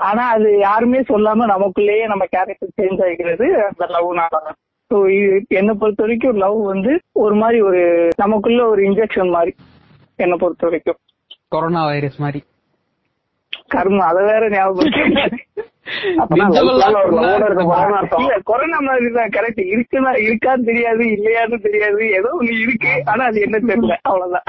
ஆனா 0.08 0.24
அது 0.36 0.50
யாருமே 0.60 1.00
சொல்லாம 1.10 1.48
நமக்குள்ளேயே 1.52 2.06
நம்ம 2.12 2.26
கேரக்டர் 2.32 2.78
சேஞ்ச் 2.80 3.04
ஆகிக்கிறது 3.06 3.48
அந்த 3.68 3.86
லவ்னால 3.94 4.40
ஸோ 4.92 4.98
என்னை 5.60 5.74
பொறுத்த 5.82 6.02
வரைக்கும் 6.04 6.42
லவ் 6.44 6.58
வந்து 6.72 6.92
ஒரு 7.24 7.36
மாதிரி 7.36 7.60
ஒரு 7.68 7.82
நமக்குள்ள 8.24 8.64
ஒரு 8.72 8.82
இன்ஜெக்ஷன் 8.90 9.36
மாதிரி 9.36 9.54
என்னை 10.20 10.38
பொறுத்த 10.38 10.66
வரைக்கும் 10.68 11.00
கொரோனா 11.52 11.84
வைரஸ் 11.86 12.20
மாதிரி. 12.20 12.42
கர்மம் 13.74 14.08
அதை 14.08 14.22
வேற 14.24 14.44
ஞாபகம் 14.50 14.92
கொரோனா 18.50 18.78
மாதிரி 18.88 19.08
தான் 19.18 19.34
கரெக்ட் 19.36 19.62
இருக்குன்னா 19.74 20.12
இருக்கான்னு 20.26 20.68
தெரியாது 20.70 21.04
இல்லையான்னு 21.16 21.60
தெரியாது 21.66 22.04
ஏதோ 22.20 22.30
ஒண்ணு 22.40 22.56
இருக்கு 22.66 22.94
ஆனா 23.12 23.24
அது 23.32 23.40
என்ன 23.42 23.60
தெரியல 23.70 23.96
அவ்வளவுதான். 24.10 24.48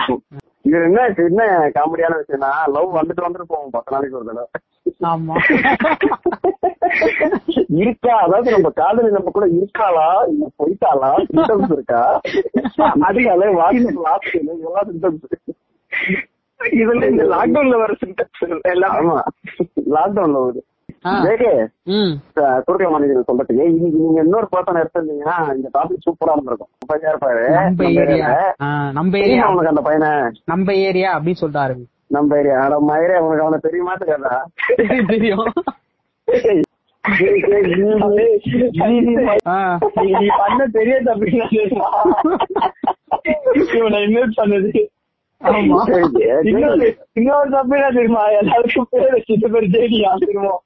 இது 0.65 0.77
என்ன 0.83 1.01
என்ன 1.25 1.43
காமெடியான 1.75 2.15
விஷயம்னா 2.21 2.51
லவ் 2.67 2.97
வந்துட்டு 2.97 3.25
வந்துட்டு 3.27 3.49
போவோம் 3.49 3.71
பத்து 3.71 3.93
நாளைக்கு 3.93 4.19
ஒரு 4.19 4.27
தடவை. 4.27 4.47
ஆமா. 5.11 5.35
இருக்கா? 7.83 8.15
அதாவது 8.17 8.51
நம்ம 8.51 8.71
காதலி 8.75 9.11
நம்ம 9.11 9.31
கூட 9.31 9.47
இருக்காளா? 9.59 10.07
இல்ல 10.29 10.47
போயிட்டாளா? 10.59 11.11
சிம்டம்ஸ் 11.31 11.73
இருக்கா? 11.73 12.03
அதிகாலை 13.01 13.49
வாட்ஸ்அப் 13.55 14.05
லாஸ்ட் 14.07 14.35
இதெல்லாம் 14.35 14.89
சிம்டம்ஸ் 14.91 15.27
இதுல 16.61 17.09
இந்த 17.11 17.25
லாக்டவுன்ல 17.25 17.79
வர 17.79 17.93
சிம்டம்ஸ் 18.03 18.45
எல்லாம். 18.65 18.95
ஆமா. 19.01 19.17
லாக்டவுன்ல 19.97 20.39
வருது. 20.45 20.63
ஆ. 21.05 21.13
ஜேகே 21.23 21.51
ம். 21.93 22.13
குறுக்கல 22.67 22.91
மாநிலம் 22.91 23.27
சொல்றதுக்கு 23.29 23.65
இன்னைக்கு 23.71 23.99
நீங்க 23.99 24.21
இன்னொரு 24.21 24.47
பர்சன் 24.53 24.81
எடுத்திருந்தீங்கன்னா 24.81 25.37
இந்த 25.57 25.69
டாபிக் 25.75 26.05
சூப்பரா 26.07 26.33
இருந்திருக்கும். 26.33 26.71
பையன் 26.87 27.11
இருப்பாரு 27.13 27.43
நம்ம 27.51 27.89
ஏரியா. 28.03 28.29
நம்ம 28.93 29.51
உனக்கு 29.51 29.69
அந்த 29.69 29.83
பையனை? 29.83 30.13
நம்ம 30.45 30.75
ஏரியா 30.83 31.11
அப்படின்னு 31.17 31.43
நம்ம 32.09 32.37
ஏரியா. 32.39 32.57
நம்ம 32.69 32.97
ஏரியா 33.03 33.21
உனக்கு 33.21 33.43
அவனை 33.43 33.61
தெரியுமா 33.63 33.95
தெரியாதா? 33.95 34.35
தெரியும். 35.07 35.47
நீ 40.17 40.27
பண்ண 40.39 40.67
பெரிய 40.73 40.95
தப்பு 41.03 41.27
இவனை 43.75 43.99
இன்வைட் 44.05 44.37
பண்ணது. 44.37 44.71
இன்னொரு 47.15 47.51
தப்பு 47.51 47.75
என்ன 47.77 47.91
தெரியுமா? 47.91 48.23
எல்லாருக்கும் 48.37 48.87
பேர் 48.91 49.15
வச்சுட்டு 49.15 49.49
பேர் 49.49 49.73
ஜெயிலி 49.73 49.99
ஆசிருவோம் 50.11 50.61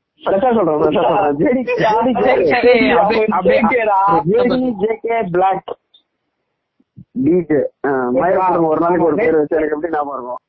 DJ 7.21 7.51
ஆ, 7.87 7.91
மயிலாடுதுறை 8.15 8.67
ஒரு 8.69 8.81
நாளைக்கு 8.81 9.07
ஒரு 9.07 9.17
பேர் 9.21 9.37
வச்சு 9.37 9.57
எனக்கு 9.57 9.75
எப்படி 9.75 9.93
ஞாபகம் 9.93 10.17
இருக்கும் 10.17 10.43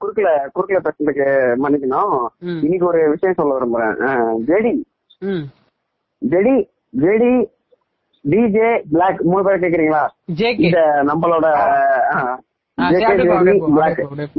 குறுக்கல 0.00 0.28
குறுக்கல 0.54 0.78
பேசுறதுக்கு 0.78 1.26
மன்னிக்கணும். 1.62 2.14
இன்னைக்கு 2.60 2.86
ஒரு 2.86 3.00
விஷயம் 3.08 3.34
சொல்ல 3.34 3.56
விரும்புறேன் 3.56 3.96
JD 4.48 4.72
JD 6.22 6.56
JD 6.96 7.32
DJ 8.24 8.70
Black 8.90 9.20
மூணு 9.24 9.42
பேர் 9.44 9.62
கேக்குறீங்களா 9.62 10.04
இந்த 10.66 10.80
நம்மளோட 11.08 11.46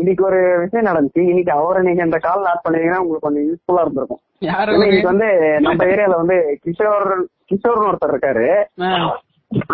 இன்னைக்கு 0.02 0.24
ஒரு 0.30 0.40
விஷயம் 0.64 0.88
நடந்துச்சு. 0.90 1.22
இன்னைக்கு 1.32 1.52
அவரை 1.58 1.82
நீங்க 1.88 2.04
இந்த 2.08 2.20
கால் 2.28 2.48
ஆட் 2.52 2.64
பண்ணீங்கன்னா 2.66 3.02
உங்களுக்கு 3.04 3.28
கொஞ்சம் 3.28 3.48
யூஸ்ஃபுல்லா 3.50 3.84
இருந்திருக்கும். 3.86 4.22
இன்னைக்கு 4.78 5.12
வந்து 5.12 5.28
நம்ம 5.68 5.86
ஏரியால 5.94 6.22
வந்து 6.22 6.38
கிஷோர் 6.66 7.08
கிஷோர்னு 7.52 7.90
ஒருத்தர் 7.90 8.14
இருக்காரு. 8.14 8.48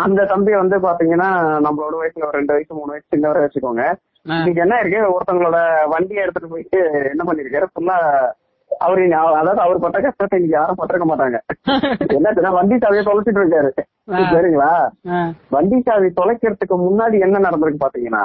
அந்த 0.04 0.20
தம்பி 0.32 0.52
வந்து 0.62 0.76
பாத்தீங்கன்னா 0.86 1.30
நம்மளோட 1.66 1.94
வயசுல 2.00 2.28
ஒரு 2.28 2.38
ரெண்டு 2.38 2.54
வயசு 2.54 2.72
மூணு 2.78 2.92
வயசு 2.92 3.12
சின்னவரை 3.14 3.42
வச்சுக்கோங்க. 3.44 3.84
இன்னைக்கு 4.38 4.62
என்ன 4.64 4.78
இருக்கு? 4.82 5.00
ஒருத்தவங்களோட 5.14 5.58
வண்டியை 5.94 6.22
எடுத்துட்டு 6.22 6.52
போயிட்டு 6.54 6.78
என்ன 7.12 7.24
பண்ணிருக்காரு? 7.28 7.66
ஃபுல்லா 7.72 7.96
அவரு 8.70 9.02
அதாவது 9.32 9.60
அவர் 9.62 9.82
பட்ட 9.82 9.98
கஷ்டத்தை 10.00 10.36
இன்னைக்கு 10.38 10.56
யாரும் 10.56 10.78
பட்டிருக்க 10.78 11.06
மாட்டாங்க 11.06 11.38
என்ன 12.18 12.50
வண்டி 12.56 12.76
சாவியை 12.78 13.02
தொலைச்சிட்டு 13.04 13.40
இருக்காரு. 13.42 13.70
சரிங்களா. 14.32 14.70
வண்டி 15.54 15.78
சாவி 15.86 16.08
தொலைக்கிறதுக்கு 16.18 16.76
முன்னாடி 16.82 17.16
என்ன 17.26 17.42
நடந்திருக்கு 17.46 17.84
பாத்தீங்கன்னா 17.84 18.24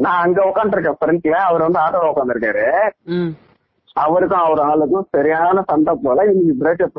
நான் 0.00 0.22
அங்க 0.22 0.40
உட்காந்துருக்கேன் 0.50 0.98
ஃப்ரண்ட்ல 0.98 1.36
அவர் 1.48 1.66
வந்து 1.66 1.82
ஆட்டோல 1.82 2.12
உட்காந்துருக்காரு 2.12 2.66
அவருக்கும் 3.96 4.44
அவர் 4.44 4.62
ஆளுக்கும் 4.66 5.08
சரியான 5.14 5.62
சண்டை 5.68 5.92
போல 6.00 6.24
இன்னைக்கு 6.30 6.54
பிரேக்கப் 6.62 6.98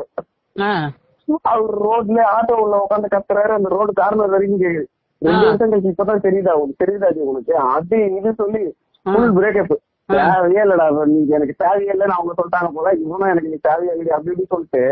அவர் 1.50 1.74
ரோட்ல 1.82 2.20
ஆட்டோ 2.34 2.56
உள்ள 2.62 2.76
உட்காந்து 2.82 3.08
கத்துறாரு 3.12 3.52
அந்த 3.54 3.68
ரோடு 3.72 3.92
கார்னர் 3.94 4.34
வரைக்கும் 4.34 4.62
கேக்குது 4.62 4.86
ரெண்டு. 5.22 5.44
வருஷம் 5.46 5.70
கழிச்சு 5.70 5.92
இப்பதான் 5.92 6.24
தெரியுதா 6.26 6.54
உனக்கு 6.60 6.82
தெரியுதா 6.82 7.08
உனக்கு 7.26 7.52
அது 7.70 7.98
இது 8.18 8.30
சொல்லி. 8.40 8.62
Full 9.06 9.34
breakup. 9.36 9.74
தேவையே 10.08 10.60
இல்லடா 10.62 10.84
நீ 11.06 11.18
எனக்கு 11.28 11.54
தேவையே 11.58 11.92
இல்லைன்னு 11.92 12.16
அவங்க 12.16 12.32
சொல்லிட்டாங்க 12.32 12.70
போல 12.74 12.92
இவனும் 12.94 13.28
எனக்கு 13.28 13.48
நீ 13.48 13.58
தேவையே 13.62 13.92
இல்லை 13.92 14.12
அப்படி 14.12 14.34
இப்படி 14.34 14.48
சொல்லிட்டு 14.48 14.82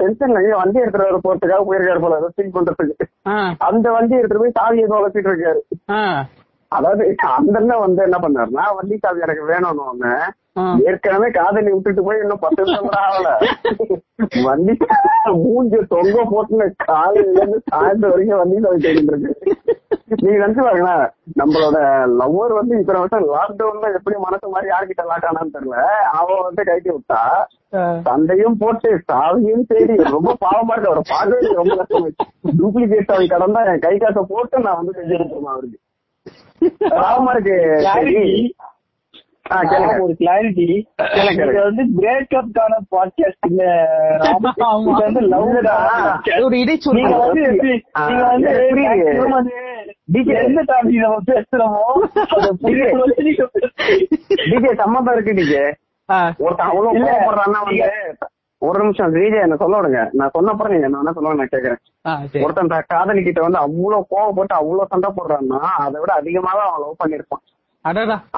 டென்ஷன்ல 0.00 0.56
வண்டி 0.56 0.82
எடுத்துட்டு 0.82 1.08
வர 1.08 1.20
போறதுக்காக 1.26 1.62
போயிருக்காரு 1.68 2.00
போல 2.00 2.18
ஃபீல் 2.36 2.56
பண்றதுக்கு. 2.56 3.06
அந்த 3.68 3.86
வண்டி 3.90 4.16
எடுத்துட்டு 4.16 4.44
போய் 4.44 4.58
சாவி 4.58 4.82
ஏதோ 4.82 4.94
வளர்த்திட்டு 4.94 5.32
இருக்காரு. 5.32 5.62
அதாவது 6.76 7.04
அந்த 7.36 7.76
வந்து 7.84 8.00
என்ன 8.06 8.18
பண்ணாருன்னா 8.24 8.64
வண்டி 8.76 8.96
சாவி 9.02 9.24
எனக்கு 9.26 9.44
வேணும்னு 9.52 9.84
ஒண்ணு. 9.92 10.12
ஏற்கனவே 10.90 11.28
காதலி 11.36 11.70
விட்டுட்டு 11.72 12.02
போய் 12.06 12.22
இன்னும் 12.22 12.42
பத்து 12.44 12.60
நிமிஷம் 12.62 12.86
கூட 12.86 12.98
ஆகல. 13.06 13.28
வண்டி 14.46 14.74
மூஞ்ச 15.42 15.80
தொங்க 15.94 16.24
போட்டுன 16.32 16.68
காலையில 16.86 17.38
இருந்து 17.40 17.58
சாயந்தரம் 17.72 18.14
வரைக்கும் 18.14 18.40
வண்டி 18.42 18.62
சாவி 18.64 18.84
தேடிட்டு 18.86 19.12
இருக்கு. 19.14 19.56
நீங்க 20.22 20.38
நினைச்சு 20.42 20.62
பாருங்களேன் 20.66 21.04
நம்மளோட 21.40 21.78
லவ்வர் 22.20 22.54
வந்து 22.58 22.78
இத்தனை 22.80 23.00
வருஷம் 23.02 23.28
லாக்டவுன்ல 23.34 23.90
எப்படி 23.98 24.16
மனசு 24.24 24.52
மாதிரி 24.54 24.70
யார்கிட்ட 24.72 25.04
லாக் 25.10 25.28
ஆனான்னு 25.28 25.54
தெரியல. 25.56 25.76
அவன் 26.20 26.46
வந்து 26.48 26.62
கைட்டி 26.70 26.90
விட்டா 26.94 27.22
சண்டையும் 28.06 28.58
போட்டு 28.62 28.88
சாவியும் 29.10 29.68
தேடி 29.72 29.96
ரொம்ப 30.16 30.30
பாவமா 30.44 30.74
இருக்கு 30.74 30.90
அவரை 30.92 31.04
பார்க்கவே 31.12 31.54
ரொம்ப 31.60 31.76
கஷ்டம் 31.80 32.08
டூப்ளிகேட் 32.60 33.12
கடன் 33.34 33.56
தான் 33.58 33.70
என் 33.74 33.84
கை 33.86 33.94
காசை 34.04 34.24
போட்டு 34.32 34.66
நான் 34.66 34.80
வந்து 34.80 34.96
செஞ்சு 34.98 35.16
அவருக்கு. 35.52 35.79
பாவமா 36.80 37.30
இருக்கு. 37.30 37.56
ஒரு 40.02 40.16
கிளாரிட்டி. 40.18 40.84
இது 41.30 41.62
வந்து 41.62 41.84
பிரேக்கப்கான 41.96 42.74
பாட்காஸ்ட் 42.90 43.46
இல்ல 43.48 43.62
ராம். 44.18 44.50
ஆமா. 44.58 44.80
இது 44.80 44.92
வந்து 44.92 45.20
லவ் 45.20 45.46
ஒரு 46.42 46.56
இடைச்சொல் 46.58 46.92
நீங்க 46.92 47.16
வந்து 47.16 47.40
நீங்க. 50.08 50.42
எந்த 50.42 50.62
டாபிக் 50.62 51.06
நம்ம 51.06 51.18
பேசுறோமோ. 51.26 51.84
டிஜே 54.50 54.74
சம்மந்தம் 54.82 55.14
இருக்கு 55.14 55.32
டிஜே. 55.32 55.72
ஒருத்தன் 56.38 56.66
அவ்வளவு 56.66 56.96
இல்ல. 56.96 57.10
கோவப்படுறான்னா 57.10 57.64
வந்து 57.64 58.16
ஒரு 58.62 58.78
நிமிஷம் 58.82 59.12
டிஜே 59.14 59.38
என்ன 59.44 59.56
சொல்ல 59.60 59.76
விடுங்க. 59.78 60.00
நான் 60.18 60.32
சொன்ன 60.34 60.52
அப்புறம் 60.52 60.72
நீங்க 60.72 60.88
என்ன 60.88 61.12
சொல்லுங்க 61.16 61.38
நான் 61.40 61.52
கேக்குறேன். 61.54 61.80
ஒருத்தன் 62.44 62.72
தன் 62.72 62.90
காதலி 62.92 63.20
கிட்ட 63.28 63.40
வந்து 63.44 63.60
அவ்வளவு 63.64 64.08
கோவப்பட்டு 64.12 64.54
அவ்வளவு 64.58 64.90
சண்டை 64.92 65.10
போடுறான்னா 65.18 65.60
அதை 65.84 65.96
விட 66.02 66.12
அதிகமாக 66.20 66.60
அவன் 66.66 66.82
லவ் 66.84 67.00
பண்ணிருப்பான் 67.02 67.44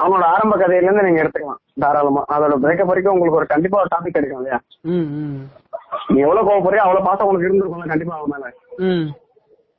அவனோட 0.01 0.25
ஆரம்ப 0.33 0.55
கதையில 0.59 0.87
இருந்து 0.87 1.05
நீங்க 1.07 1.21
எடுத்துக்கலாம் 1.23 1.61
தாராளமா. 1.83 2.21
அதோட 2.33 2.55
பிரேக்கப் 2.63 2.89
வரைக்கும் 2.91 3.15
உங்களுக்கு 3.15 3.39
ஒரு 3.39 3.47
கண்டிப்பா 3.53 3.79
ஒரு 3.81 3.91
டாபிக் 3.93 4.15
கிடைக்கும் 4.17 4.39
இல்லையா? 4.41 4.59
நீ 6.13 6.17
எவ்வளவு 6.25 6.47
கோவப்படுறியோ 6.49 6.85
அவ்வளவு 6.85 7.07
பாசம் 7.07 7.29
உனக்கு 7.31 7.47
இருந்திருக்கும் 7.47 7.93
கண்டிப்பா 7.93 8.15
அவன் 8.19 8.33
மேல. 8.35 8.45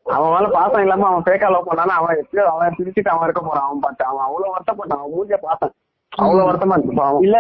அவன் 0.07 0.33
மேல 0.35 0.49
பாசம் 0.57 0.83
இல்லாம 0.85 1.07
அவன் 1.11 1.27
ஃபேக்கா 1.29 1.49
லவ் 1.55 1.69
பண்ணானா 1.71 1.95
அவன் 2.01 2.21
எப்படியோ 2.23 2.45
அவன் 2.53 2.77
பிரிச்சுட்டு 2.79 3.13
அவன் 3.13 3.27
இருக்க 3.29 3.43
போறான் 3.47 3.67
அவன் 3.69 3.85
பார்த்து 3.87 4.05
அவன் 4.11 4.27
அவ்வளவு 4.29 4.55
வருத்தப்பட்டான் 4.57 5.01
அவன் 5.01 5.15
மூஞ்ச 5.17 5.39
பார்த்தேன். 5.47 5.75
அவ்வளவு 6.13 6.49
வருத்தமா 6.49 6.77
இருக்கு 6.77 7.25
இல்ல 7.29 7.39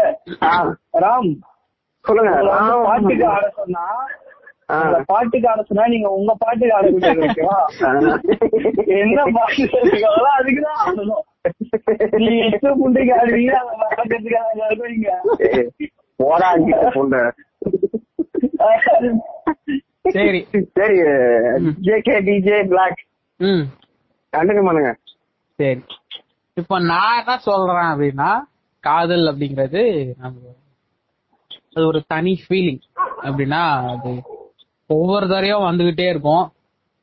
ராம் 1.04 1.30
பாட்டுக்கு 2.04 3.26
ஆட 3.28 3.46
சொன்னா 3.56 3.84
பாட்டுக்கு 5.08 5.46
ஆட 5.48 5.62
சொன்னா 5.62 5.84
நீங்க 5.86 6.08
உங்க 6.10 6.32
பாட்டுக்கு 6.40 6.74
ஆடக்கூடாது 6.76 7.22
ஓகேவா 7.26 7.58
என்ன 8.98 9.24
பாட்டு 9.36 9.64
சொல்றீங்களோ 9.72 10.30
அதுக்குதான் 10.36 10.80
ஆடணும். 10.84 11.24
நீங்க 12.18 12.42
எட்டு 12.46 12.70
புண்டைக்கு 12.80 13.12
ஆடுவீங்க 13.18 13.54
அதை 13.60 13.72
மறக்கிறதுக்கு 13.82 14.38
ஆடுவீங்க 14.68 15.10
பொண்ணு 16.94 17.20
சரி. 20.16 20.40
சரி 20.76 20.96
ஜேகே 21.86 22.16
டிஜே 22.26 22.58
பிளாக் 22.70 23.00
ம். 23.40 23.64
கண்டினியூ 24.32 24.64
பண்ணுங்க 24.66 24.90
சரி. 25.58 25.80
இப்ப 26.56 26.78
நான் 26.84 27.16
என்ன 27.20 27.36
சொல்றேன் 27.46 27.90
அப்படின்னா 27.92 28.30
காதல் 28.84 29.30
அப்படிங்கிறது 29.30 29.82
நம்ம 30.18 30.52
அது 31.76 31.86
ஒரு 31.86 32.04
தனி 32.06 32.40
ஃபீலிங் 32.42 32.80
அப்படின்னா 33.22 33.92
அது 33.92 34.22
ஒவ்வொரு 34.90 35.26
தரையும் 35.26 35.64
வந்துகிட்டே 35.64 36.08
இருக்கும். 36.08 36.52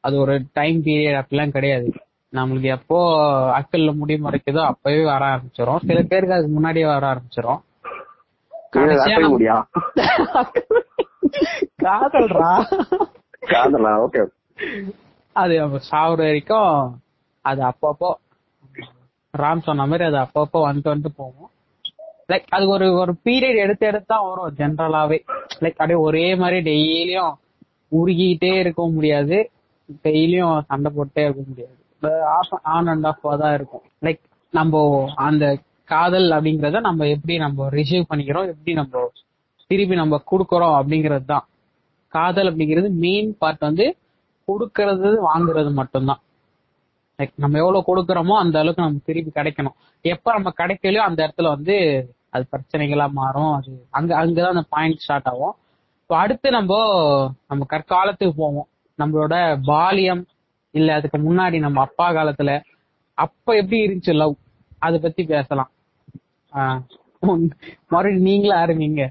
அது 0.04 0.18
ஒரு 0.18 0.46
டைம் 0.54 0.84
பீரியட் 0.84 1.22
அப்படிலாம் 1.22 1.51
கிடையாது. 1.51 1.94
நம்மளுக்கு 2.34 2.75
எப்போ 2.75 3.24
அக்கல்ல 3.58 3.96
முடி 3.96 4.22
மறைக்குதோ 4.22 4.66
அப்பவே 4.66 5.06
வர 5.06 5.32
ஆரம்பிச்சிடும் 5.32 5.88
சில 5.88 6.04
பேருக்கு 6.04 6.34
அதுக்கு 6.34 6.54
முன்னாடியே 6.54 6.88
வர 6.88 7.12
ஆரம்பிச்சிடும் 7.12 7.62
காதல்ரா 11.84 12.68
காதலா? 13.44 14.04
ஓகே. 14.04 14.28
அது 15.36 15.80
சாவுற 15.90 16.22
வரைக்கும் 16.22 17.00
அது 17.46 17.70
அப்பப்போ 17.70 18.13
ராம் 19.34 19.63
சொன்ன 19.63 19.86
மாதிரி 19.86 20.10
அது 20.10 20.18
அப்பப்போ 20.18 20.66
வந்துட்டு 20.66 20.92
வந்துட்டு 20.92 21.16
போகும். 21.16 21.50
லைக் 22.32 22.48
அது 22.56 22.66
ஒரு 22.76 22.88
ஒரு 23.02 23.14
பீரியட் 23.26 23.64
எடுத்து 23.66 23.86
எடுத்து 23.92 24.10
தான் 24.14 24.26
வரும் 24.30 24.56
ஜென்ரலாவே 24.60 25.20
லைக் 25.64 25.80
அப்படியே 25.80 26.00
ஒரே 26.08 26.26
மாதிரி 26.42 26.60
டெய்லியும் 26.72 27.34
உருகிட்டே 27.92 28.52
இருக்க 28.64 28.82
முடியாது. 28.96 29.38
டெய்லியும் 30.06 30.58
சண்டை 30.70 30.90
போட்டே 30.98 31.24
இருக்க 31.28 31.42
முடியாது. 31.48 31.78
ஆன் 32.76 32.90
அண்ட் 32.94 33.08
ஆஃப் 33.10 33.26
தான் 33.44 33.56
இருக்கும். 33.58 33.84
லைக் 34.06 34.22
நம்ம 34.54 34.84
அந்த 35.28 35.46
காதல் 35.94 36.30
அப்படிங்கறத 36.36 36.80
நம்ம 36.88 37.08
எப்படி 37.16 37.36
நம்ம 37.46 37.68
ரிசீவ் 37.78 38.10
பண்ணிக்கிறோம் 38.12 38.50
எப்படி 38.54 38.74
நம்ம 38.80 39.04
திருப்பி 39.72 39.96
நம்ம 40.02 40.20
கொடுக்கறோம் 40.32 40.76
அப்படிங்கிறது 40.80 41.26
தான். 41.34 41.46
காதல் 42.14 42.50
அப்படிங்கிறது 42.52 42.88
மெயின் 43.04 43.30
பார்ட் 43.42 43.68
வந்து 43.70 43.86
கொடுக்கறது 44.48 45.10
வாங்குறது 45.28 45.72
மட்டும்தான். 45.80 46.22
லைக் 47.20 47.34
நம்ம 47.44 47.58
எவ்வளவு 47.64 47.88
கொடுக்கறோமோ 47.90 48.36
அந்த 48.44 48.56
அளவுக்கு 48.62 48.84
நமக்கு 48.84 49.08
திருப்பி 49.10 49.32
கிடைக்கணும். 49.40 49.76
எப்ப 50.06 50.34
நம்ம 50.38 50.52
கிடைக்கலையோ 50.60 51.02
அந்த 51.10 51.20
இடத்துல 51.26 51.50
வந்து 51.56 51.76
அது 52.34 52.44
பிரச்சனைகளா 52.52 53.08
மாறும். 53.20 53.54
அது 53.54 53.72
அங்க 53.98 54.12
அங்கதான் 54.22 54.56
அந்த 54.56 54.66
பாயிண்ட் 54.76 55.02
ஸ்டார்ட் 55.04 55.30
ஆகும். 55.32 55.56
இப்போ 56.02 56.16
அடுத்து 56.18 56.48
நம்ம 56.52 56.74
நம்ம 57.48 57.66
கற்காலத்துக்கு 57.70 58.34
போவோம். 58.44 58.68
நம்மளோட 59.00 59.36
பாலியம் 59.68 60.24
இல்ல 60.74 60.90
அதுக்கு 60.94 61.18
முன்னாடி 61.18 61.58
நம்ம 61.60 61.82
அப்பா 61.82 62.06
காலத்துல 62.12 62.52
அப்ப 63.18 63.56
எப்படி 63.56 63.80
இருந்துச்சு 63.88 64.14
லவ் 64.22 64.36
அதை 64.80 64.98
பத்தி 65.00 65.24
பேசலாம். 65.32 65.72
மறுபடியும் 67.90 68.28
நீங்களே 68.28 68.56
ஆரம்பிங்க. 68.64 69.04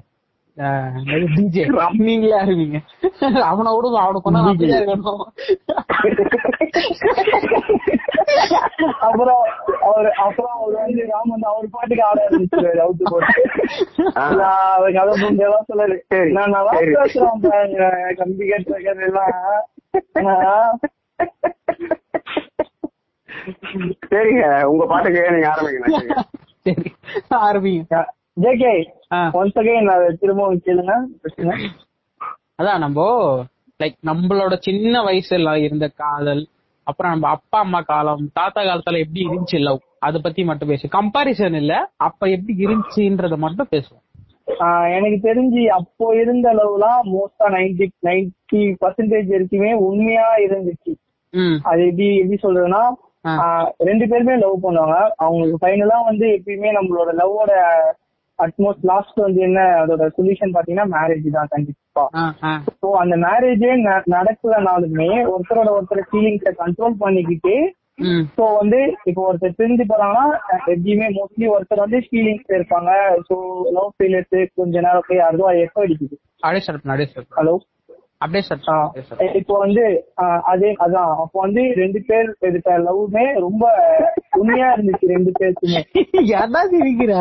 நீங்களே 1.99 2.33
ஆரம்பிங்க 2.39 2.77
அவனை 3.49 3.69
விடுங்க 3.73 3.99
அவனுக்கு 4.01 4.25
கொண்டா 4.25 4.41
அப்புறம் 9.05 9.41
அவர் 9.87 10.09
அப்புறம் 10.23 10.53
அவர் 10.55 10.75
வந்து 10.77 11.03
ராம் 11.11 11.31
வந்து 11.33 11.47
அவர் 11.51 11.67
பாட்டுக்கு 11.71 12.03
ஆட 12.03 12.19
ஆரம்பிச்சிருவாரு 12.25 12.81
அவுத்து 12.83 13.11
போட்டு. 13.11 13.41
கதை 14.95 15.13
புண்டெல்லாம் 15.21 15.67
சொல்லாரு 15.69 15.97
நான் 16.31 16.55
நல்லா. 16.55 16.73
பேசுறேன் 17.45 18.15
கம்பி 18.21 18.47
கட்டுறது 18.51 19.05
எல்லாம் 19.07 19.35
சரிங்க 24.11 24.45
உங்க 24.65 24.85
பாட்டுக்கு 24.85 25.21
நீங்க 25.31 25.49
ஆரம்பிங்க 25.51 26.23
சரி 26.65 26.89
ஆரம்பிங்க. 27.41 28.01
ஜேகே. 28.37 28.73
ஒன்ஸ் 29.37 29.57
அகைன் 29.61 29.89
திரும்பவும் 30.21 30.61
கேளுங்க 30.65 30.93
பிரச்சனை. 31.21 31.55
அதான் 32.59 32.83
நம்ம 32.83 32.99
லைக் 33.79 33.97
நம்மளோட 34.09 34.53
சின்ன 34.67 34.93
வயசுல 35.07 35.53
இருந்த 35.65 35.85
காதல் 36.01 36.43
அப்புறம் 36.87 37.11
நம்ம 37.13 37.27
அப்பா 37.35 37.57
அம்மா 37.65 37.79
காலம் 37.89 38.23
தாத்தா 38.37 38.61
காலத்துல 38.61 39.01
எப்படி 39.03 39.21
இருந்துச்சு 39.25 39.57
லவ் 39.65 39.81
அத 40.07 40.19
பத்தி 40.25 40.41
மட்டும் 40.49 40.71
பேசு 40.71 40.85
கம்பாரிசன் 40.95 41.57
இல்ல 41.59 41.73
அப்ப 42.07 42.29
எப்படி 42.35 42.53
இருந்துச்சுன்றத 42.65 43.35
மட்டும் 43.45 43.71
பேசுவோம். 43.73 44.05
எனக்கு 44.95 45.17
தெரிஞ்சு 45.27 45.61
அப்போ 45.77 46.05
இருந்த 46.21 46.47
அளவுலாம் 46.53 47.01
மோஸ்டா 47.13 47.47
நைன்டி 47.55 47.85
நைன்டி 48.07 48.61
பர்சன்டேஜ் 48.83 49.31
வரைக்குமே 49.33 49.71
உண்மையா 49.87 50.27
இருந்துச்சு. 50.45 50.93
அது 51.69 51.81
எப்படி 51.89 52.07
எப்படி 52.21 52.39
சொல்றதுன்னா 52.45 52.83
ரெண்டு 53.89 54.05
பேருமே 54.11 54.35
லவ் 54.43 54.63
பண்ணுவாங்க. 54.65 54.97
அவங்களுக்கு 55.23 55.61
ஃபைனலா 55.63 55.99
வந்து 56.09 56.27
எப்பயுமே 56.37 56.71
நம்மளோட 56.77 57.11
லவ்வோட 57.21 57.51
அட்மோஸ்ட் 58.41 58.87
லாஸ்ட் 58.89 59.19
வந்து 59.19 59.41
என்ன 59.47 59.59
அதோட 59.81 60.05
சொல்யூஷன் 60.17 60.55
பாத்தீங்கன்னா 60.55 60.87
மேரேஜ் 60.93 61.27
தான் 61.31 61.51
கண்டிப்பா. 61.53 62.03
ஸோ 62.81 62.87
அந்த 63.01 63.15
மேரேஜே 63.25 63.71
நடக்கலனாலுமே 64.15 65.09
ஒருத்தரோட 65.33 65.69
ஒருத்தர் 65.77 66.09
ஃபீலிங்ஸை 66.09 66.53
கண்ட்ரோல் 66.61 66.97
பண்ணிக்கிட்டு 67.03 67.55
ஸோ 68.35 68.43
வந்து 68.59 68.77
இப்போ 69.09 69.21
ஒருத்தர் 69.29 69.57
பிரிஞ்சு 69.57 69.85
போறாங்கன்னா 69.89 70.27
எப்பயுமே 70.67 71.07
மோஸ்ட்லி 71.17 71.47
ஒருத்தர் 71.55 71.83
வந்து 71.83 71.99
ஃபீலிங்ஸ் 72.05 72.55
இருப்பாங்க. 72.57 72.91
ஸோ 73.27 73.35
லவ் 73.75 73.91
ஃபெயிலியர்ஸ் 73.95 74.55
கொஞ்ச 74.55 74.73
நேரம் 74.79 75.07
போய் 75.09 75.27
அதுவா 75.27 75.51
எப்போ 75.65 75.81
அடிக்குது. 75.85 76.15
ஹலோ 77.37 77.53
அப்படியே. 78.21 79.29
இப்போ 79.39 79.53
வந்து 79.57 79.83
அதே 80.49 80.71
அதான். 80.85 81.13
அப்போ 81.23 81.37
வந்து 81.39 81.61
ரெண்டு 81.79 81.99
பேர் 82.09 82.27
இருக்க 82.49 82.77
லவ்மே 82.87 83.25
ரொம்ப 83.45 83.63
உண்மையா 84.39 84.67
இருந்துச்சு 84.73 85.13
ரெண்டு 85.13 85.31
பேருக்குமே. 85.39 85.81
ஏன்டா 86.39 86.61
சிரிக்கிற? 86.73 87.13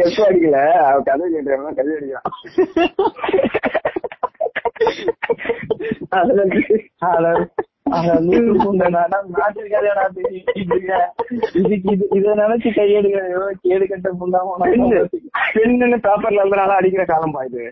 எப்ப 0.00 0.20
அடிக்கல? 0.26 0.58
அவ 0.82 0.98
கதை 1.02 1.26
கேட்டு 1.30 1.50
கதை 1.72 1.94
அடிக்கிறான். 1.94 2.26
அதுல 6.10 6.42
அத 7.08 7.24
அத 7.90 8.14
லூசு 8.24 8.54
புண்டனாடா 8.62 9.18
நாட்டு 9.34 9.60
கதையாடா 9.66 10.04
பேசிட்டு 10.16 10.54
இருக்க. 10.62 10.96
இதுக்கு 11.54 11.92
இது 11.92 12.06
இத 12.10 12.34
நினைச்சு 12.34 12.70
கையெடுக்கிற 12.74 13.22
கேடு 13.62 13.84
கட்ட 13.86 14.10
புண்டாம 14.20 14.56
பெண்ணுன்னு 15.54 15.98
பேப்பர்ல 16.06 16.42
இருந்தனால 16.42 16.78
அடிக்கிற 16.78 17.04
காலம் 17.04 17.36
பாயுது 17.36 17.62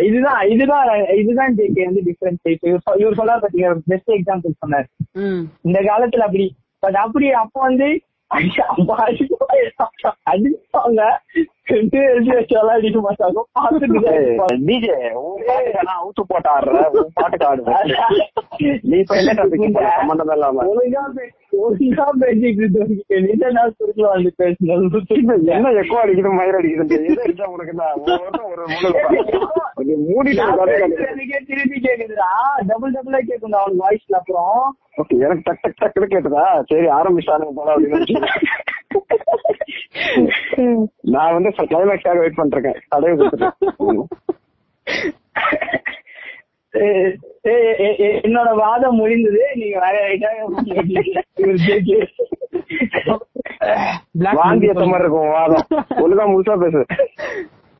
இதுதான் 0.00 0.40
இதுதான் 0.48 0.88
இதுதான் 1.14 1.54
ஜேகே 1.58 1.84
வந்து 1.84 2.04
டிஃபரன்ஸ் 2.06 2.46
இவர் 2.62 2.96
இவர் 2.96 3.14
சொல்லார் 3.14 3.42
பாத்தீங்க 3.42 3.68
பெஸ்ட் 3.86 4.10
எக்ஸாம்பிள் 4.10 4.58
சொன்னார். 4.58 4.86
ம். 5.18 5.42
இந்த 5.62 5.78
காலத்துல 5.80 6.26
அப்படி. 6.28 6.46
பட் 6.82 6.94
அப்படி 6.96 7.26
அப்ப 7.34 7.60
வந்து 7.60 7.88
அடிப்பாங்க. 10.26 11.00
டிஜே 14.60 14.94
உன் 15.20 15.42
அவுத்து 15.94 16.22
போட்டு 16.28 16.50
ஆடுற 16.50 16.74
உன் 16.94 17.10
பாட்டுக்கு 17.14 17.46
ஆடுவேன் 17.46 17.90
நீ 18.82 18.96
இப்ப 18.98 19.16
என்ன 19.16 19.34
சம்பந்தம் 19.96 20.32
இல்லாம 20.32 20.66
ஒழுங்கா 21.52 22.04
பேசிட்டு 22.20 22.60
இருந்தவங்க 22.60 23.20
நீதான் 23.20 23.52
நான் 23.52 23.74
சுருக்கலாம் 23.78 24.14
வந்து 24.14 24.32
பேசணும் 24.38 25.48
என்ன 25.54 25.72
எக்கோ 25.80 25.96
அடிக்குது 26.02 26.30
மயிர் 26.32 26.58
அடிக்குது 26.58 27.46
உனக்கு 27.46 27.72
என்ன? 27.74 27.86
ஒரு 28.50 28.64
மூடிட்டு 30.06 30.44
திருப்பி 31.48 31.78
கேக்குதுடா. 31.80 32.30
டபுள் 32.66 32.92
டபுளா 32.92 33.20
கேக்கும் 33.28 33.58
அவன் 33.60 33.80
வாய்ஸ்ல 33.80 34.14
அப்புறம். 34.14 34.60
ஓகே 34.98 35.16
எனக்கு 35.18 35.44
டக் 35.46 35.62
டக் 35.62 35.80
டக்குன்னு 35.80 36.12
கேட்டதா 36.14 36.44
சரி 36.62 36.86
ஆரம்பிச்சானுங்க 36.98 37.54
போல 37.54 37.74
அப்படின்னு. 37.74 38.18
நான் 41.10 41.32
வந்து 41.32 41.52
கிளைமேக்ஸாக 41.62 42.18
வெயிட் 42.18 42.34
பண்றேன் 42.34 42.80
தடவை 42.88 43.14
கொடுத்துட்டேன். 43.16 43.56
என்னோட 48.24 48.54
வாதம் 48.54 48.94
முடிந்தது. 48.94 49.42
நீங்க 49.54 49.78
வேற 49.78 49.96
வாந்தி 54.32 54.68
ஏத்த 54.68 54.84
மாதிரி 54.86 55.04
இருக்கும் 55.04 55.28
வாதம். 55.28 55.66
ஒழுங்கா 56.02 56.24
முழுசா 56.30 56.56
பேசு. 56.60 56.82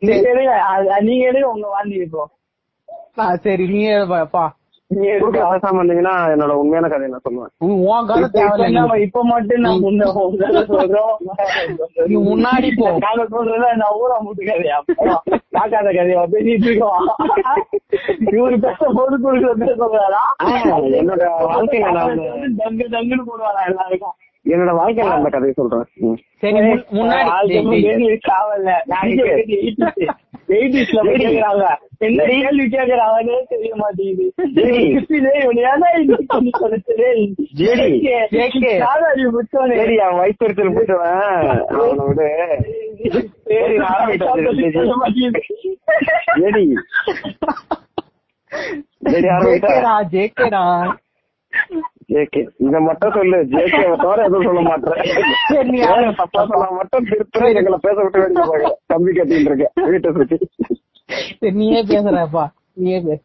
நீங்க 0.02 0.28
எடுங்க 0.30 0.54
நீங்க 1.00 1.30
எடுங்க 1.30 1.44
உங்க 1.44 1.68
வாந்தி 1.68 2.08
ஆ, 3.18 3.36
சரி 3.36 3.66
நீ 3.68 3.80
பா. 4.30 4.44
நீங்க 4.90 5.06
எடுங்க 5.14 5.38
அவசானம் 5.44 5.78
பண்ணீங்கன்னா 5.78 6.14
என்னோட 6.32 6.52
உண்மையான 6.60 6.86
கதையை 6.88 7.10
நான் 7.10 7.24
சொல்லுவேன். 7.26 7.50
இப்ப 9.04 9.22
மட்டும் 9.24 9.64
நான் 9.64 9.82
முன்ன 9.82 10.06
சொல்றோம். 10.70 11.12
நீ 12.06 12.16
முன்னாடி 12.26 12.70
போ. 12.74 12.86
நாங்க 13.04 13.24
சொல்றத 13.30 13.68
நான் 13.76 13.96
ஊரா 14.00 14.16
மூட்டு 14.20 14.48
கதையா? 14.48 14.78
காக்காத 15.54 15.88
கதையா 15.90 16.24
பேசிட்டு 16.32 16.66
இருக்கோம் 16.66 17.06
இவரு 18.32 18.58
பேச 18.60 18.80
போது 18.96 19.14
கொடுக்குற 19.18 19.52
பேச 19.58 19.72
சொல்றாரா 19.76 20.22
ஆ, 20.42 20.48
என்னோட 20.98 21.22
வாழ்க்கையில 21.46 21.92
நான் 21.98 22.24
தங்கு 22.60 22.86
தங்குன்னு 22.92 23.28
போடுவாரா 23.28 23.62
எல்லாருக்கும்? 23.70 24.16
என்னோட 24.50 24.72
வாழ்க்கையில 24.72 25.10
அந்த 25.10 25.28
கதையை 25.30 25.52
சொல்றேன். 25.52 25.84
சரி 26.38 26.58
முன்- 26.58 26.84
முன்னாடி. 26.90 27.26
காவல்ல 28.06 28.72
நாங்க 28.86 29.06
கேக்குறது 29.06 29.72
80s. 29.72 30.08
80s 30.48 30.92
ல 30.92 31.04
போய் 31.04 31.14
கேக்குறாங்க. 31.14 31.76
என்ன 31.98 32.24
கேள்வி 32.24 32.64
கேக்குறாங்கன்னே 32.64 33.42
தெரிய 33.48 33.74
மாட்டேங்குது. 33.74 34.32
வயிற்றுச்சல் 40.10 40.72
போட்டுவன் 40.72 41.64
அவனை 41.64 42.06
விட. 42.06 42.56
சரி, 43.44 43.76
நான் 43.76 43.88
ஆரம்பிச்சிட்டேன். 43.88 44.72
சொல்ல 44.72 44.96
மாட்டேங்குது. 44.96 45.40
ஏடி. 46.42 46.72
ஜேடி. 50.10 50.96
ஜேகே 52.10 52.40
இத 52.58 52.80
மட்டும் 52.80 53.12
சொல்லு. 53.12 53.36
ஜேகே 53.50 53.96
தவிர 53.96 54.22
எதுவும் 54.22 54.44
சொல்ல 54.44 54.60
மாட்டேன். 54.60 55.02
சரி, 55.48 55.70
நீ 55.70 55.78
ஏன் 55.78 56.14
தப்பா 56.14 56.46
சொன்னா 56.46 56.68
மட்டும் 56.70 57.06
திருத்த 57.10 57.48
எங்களை 57.50 57.78
பேச 57.80 58.02
விட்டு 58.02 58.18
வேண்டிய 58.20 58.78
தம்பி 58.86 59.10
கட்டிட்டு 59.12 59.48
இருக்கேன். 59.50 59.90
வீட்டை 59.90 60.12
சுத்தி. 60.12 60.38
சரி, 61.40 61.52
நீயே 61.52 61.82
பேசுறப்பா 61.84 62.44
நீயே 62.72 63.00
பேசு 63.00 63.22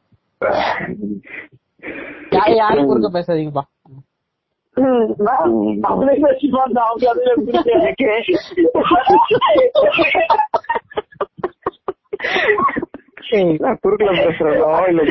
யா- 2.31 2.55
யாரும் 2.55 2.87
குறுக்க 2.87 3.09
பேசாதீங்கப்பா 3.19 3.63
நான் 5.17 5.53
குறுக்கல 13.81 14.11
பேசுறதோ 14.19 14.69
இல்ல 14.87 15.01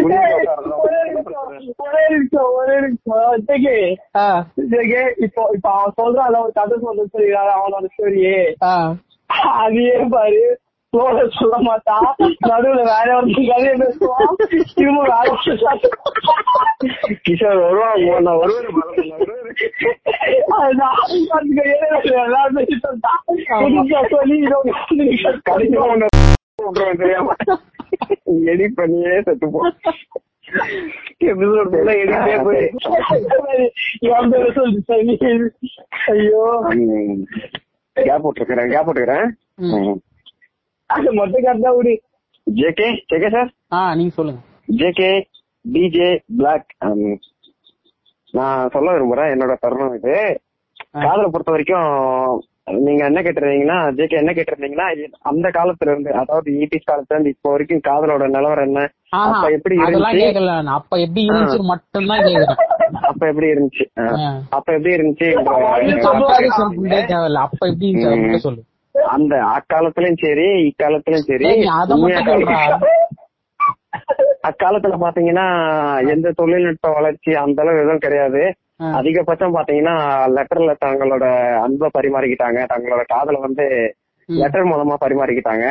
ஒரே 1.78 2.02
நிமிஷம், 2.08 2.50
ஒரே 2.56 2.76
நிமிஷம். 2.80 3.34
ஜேகே, 3.46 3.76
ஜேகே, 4.72 5.02
இப்போ 5.18 5.42
இப்போ 5.54 5.70
அவன் 5.74 5.96
சொல்றான் 5.98 6.40
ஒரு 6.40 6.52
கதை 6.52 6.76
சொல்ல 6.78 7.06
சொல்லிடுறாரு 7.06 7.52
அவனோட 7.56 7.86
ஸ்டோரியே 7.94 8.36
ஆ. 8.64 8.74
அதையே 9.60 9.96
பாரு 10.10 10.44
ஸ்லோல 10.92 11.22
சொல்ல 11.36 11.56
மாட்டான் 11.60 12.08
நடுவுல 12.44 12.82
வேற 12.88 13.08
ஒரு 13.16 13.30
கதையை 13.48 13.72
பேசுவான் 13.74 14.36
திரும்ப 14.74 15.00
வேற. 15.04 15.30
கிஷோர் 17.24 17.58
வருவான் 17.62 18.28
அது 20.58 20.74
நான் 20.74 21.00
எல்லாரும் 22.20 22.58
பேசிட்டு 22.58 22.90
சொல்லி 24.12 24.36
தெரியாம 26.96 27.34
எடிட் 28.50 28.74
பண்ணியே 28.74 29.14
செத்து 29.22 29.48
போ 29.50 29.60
எபிசோட் 31.26 31.70
ஃபுல்லா 31.70 31.92
எடிட்டே 32.00 32.34
போய். 32.44 32.64
ஐயோ. 36.10 36.42
கேப் 37.96 38.24
போட்டுருக்கிறேன் 38.24 38.72
கேப் 38.72 38.86
போட்டுக்கிறேன். 38.86 39.26
அது 40.90 41.12
மட்டும் 41.12 41.44
கரெக்டா 41.44 41.70
விடு 41.76 41.94
ஜேகே 42.46 42.88
ஜேகே 43.10 43.30
சார் 43.30 43.50
ஆ 43.72 43.94
நீங்க 43.94 44.14
சொல்லுங்க. 44.14 44.40
ஜேகே 44.80 45.10
டிஜே 45.64 46.08
பிளாக் 46.36 46.70
நான் 48.34 48.70
சொல்ல 48.70 48.92
விரும்புறேன் 48.92 49.32
என்னோட 49.34 49.54
தருணம் 49.58 49.94
இது. 49.94 50.14
காதலை 50.96 51.28
பொறுத்த 51.28 51.50
வரைக்கும் 51.50 51.88
நீங்க 52.66 53.02
என்ன 53.04 53.20
கேட்டிருந்தீங்கன்னா 53.20 53.78
ஜேகே 53.96 54.16
என்ன 54.20 54.32
கேட்டிருந்தீங்கன்னா 54.32 54.86
அந்த 55.22 55.46
காலத்துல 55.50 55.90
இருந்து 55.90 56.10
அதாவது 56.14 56.48
எயிட்டிஸ் 56.54 56.88
காலத்துல 56.90 57.14
இருந்து 57.14 57.32
இப்போ 57.34 57.50
வரைக்கும் 57.50 57.82
காதலோட 57.84 58.26
நிலவரம் 58.28 58.66
என்ன? 58.66 58.82
அப்ப 59.30 59.48
எப்படி 59.56 59.74
இருந்துச்சு. 59.78 59.96
அப்ப 60.78 60.98
எப்படி 61.00 61.24
இருந்துச்சு 61.24 61.58
கேக்குறேன். 62.28 62.60
அப்ப 63.10 63.26
எப்படி 63.26 63.48
இருந்துச்சு. 63.52 63.84
அப்ப 64.52 64.72
எப்படி 64.72 64.92
இருந்துச்சு? 64.94 65.28
அப்ப 65.36 65.56
எப்படி 67.66 67.86
இருந்துச்சு? 67.90 68.08
மட்டும் 68.14 68.46
சொல்லு. 68.46 68.62
அந்த 69.14 69.34
அக்காலத்திலயும் 69.54 70.22
சரி 70.24 70.48
இக்காலத்திலயும் 70.68 71.28
சரி 71.30 71.46
மட்டும் 72.16 72.44
அக்காலத்துல 74.48 74.96
பாத்தீங்கன்னா 75.02 75.46
எந்த 76.10 76.32
தொழில்நுட்ப 76.36 76.88
வளர்ச்சி 76.92 77.32
அந்த 77.36 77.62
அளவு 77.62 77.80
எதுவும் 77.80 78.04
கிடையாது. 78.06 78.42
அதிகபட்சம் 78.92 79.56
பாத்தீங்கன்னா 79.56 79.94
லெட்டர்ல 80.36 80.72
தங்களோட 80.80 81.24
அன்பை 81.64 81.88
பரிமாறிக்கிட்டாங்க 81.94 82.60
தங்களோட 82.72 83.02
காதலை 83.08 83.40
வந்து. 83.40 83.66
லெட்டர் 84.28 84.68
மூலமா 84.68 84.94
பரிமாறிக்கிட்டாங்க. 85.00 85.64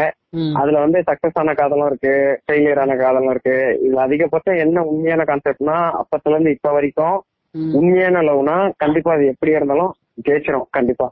அதுல 0.56 0.80
வந்து 0.80 0.99
சக்சஸ் 1.02 1.39
ஆன 1.39 1.54
காதலும் 1.54 1.88
இருக்கு 1.88 2.12
ஃபெயிலியர் 2.43 2.82
ஆன 2.82 2.95
காதலும் 2.95 3.30
இருக்கு 3.30 3.56
இதுல 3.82 4.02
அதிகபட்சம் 4.02 4.62
என்ன 4.65 4.84
உண்மையான 4.84 5.23
கான்செப்ட்னா 5.23 5.78
அப்பத்துல 6.02 6.36
இருந்து 6.36 6.52
இப்ப 6.52 6.71
வரைக்கும். 6.71 7.17
உண்மையான 7.73 8.21
லவ்னா 8.21 8.54
கண்டிப்பா 8.78 9.12
அது 9.13 9.26
எப்படி 9.26 9.52
இருந்தாலும் 9.52 9.91
ஜெயிச்சிரும் 10.28 10.67
கண்டிப்பா. 10.71 11.08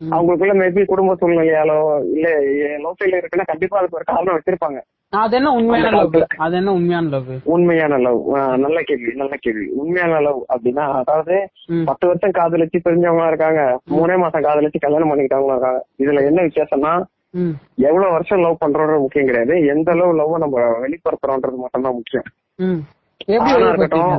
அவங்களுக்குள்ள 0.00 0.54
மேபி 0.54 0.82
குடும்ப 0.86 1.12
சூழ்நிலையாலோ 1.14 1.78
இல்ல 2.14 2.26
லவ் 2.84 2.96
ஃபெயிலியர் 2.98 3.22
இருக்குன்னா 3.22 3.50
கண்டிப்பா 3.52 3.78
அதுக்கு 3.78 3.98
ஒரு 4.00 4.04
காரணம் 4.04 4.36
வச்சிருப்பாங்க 4.36 4.80
அது 5.12 5.34
என்ன 5.38 5.50
உண்மையான 5.56 5.90
லவ். 5.96 6.14
அது 6.38 6.54
என்ன 6.56 6.70
உண்மையான 6.72 7.10
லவ் 7.12 7.28
உண்மையான 7.52 7.98
லவ் 8.04 8.20
நல்ல 8.64 8.78
கேள்வி 8.82 9.12
நல்ல 9.14 9.34
கேள்வி 9.38 9.66
உண்மையான 9.80 10.14
லவ் 10.20 10.40
அப்படின்னா 10.52 10.84
அதாவது. 11.00 11.36
பத்து 11.88 12.04
வருஷம் 12.08 12.36
காதலிச்சு 12.38 12.78
பிரிஞ்சவங்களா 12.80 13.28
இருக்காங்க 13.28 13.60
மூணே 13.94 14.16
மாசம் 14.22 14.46
காதலிச்சு 14.46 14.78
கல்யாணம் 14.78 15.10
பண்ணிக்கிட்டவங்களா 15.10 15.56
இருக்காங்க 15.56 15.82
இதுல 16.02 16.24
என்ன 16.28 16.46
வித்தியாசம்னா. 16.46 16.94
எவ்வளவு 17.86 18.12
வருஷம் 18.12 18.42
லவ் 18.42 18.60
பண்றோன்றது 18.60 19.04
முக்கியம் 19.04 19.28
கிடையாது 19.28 19.54
எந்த 19.72 19.90
அளவு 19.94 20.12
லவ் 20.20 20.34
நம்ம 20.44 20.56
வெளிப்படுத்துறோன்றது 20.84 21.62
மட்டும்தான் 21.62 21.96
முக்கியம் 21.96 22.28
இருக்கட்டும்? 23.66 24.12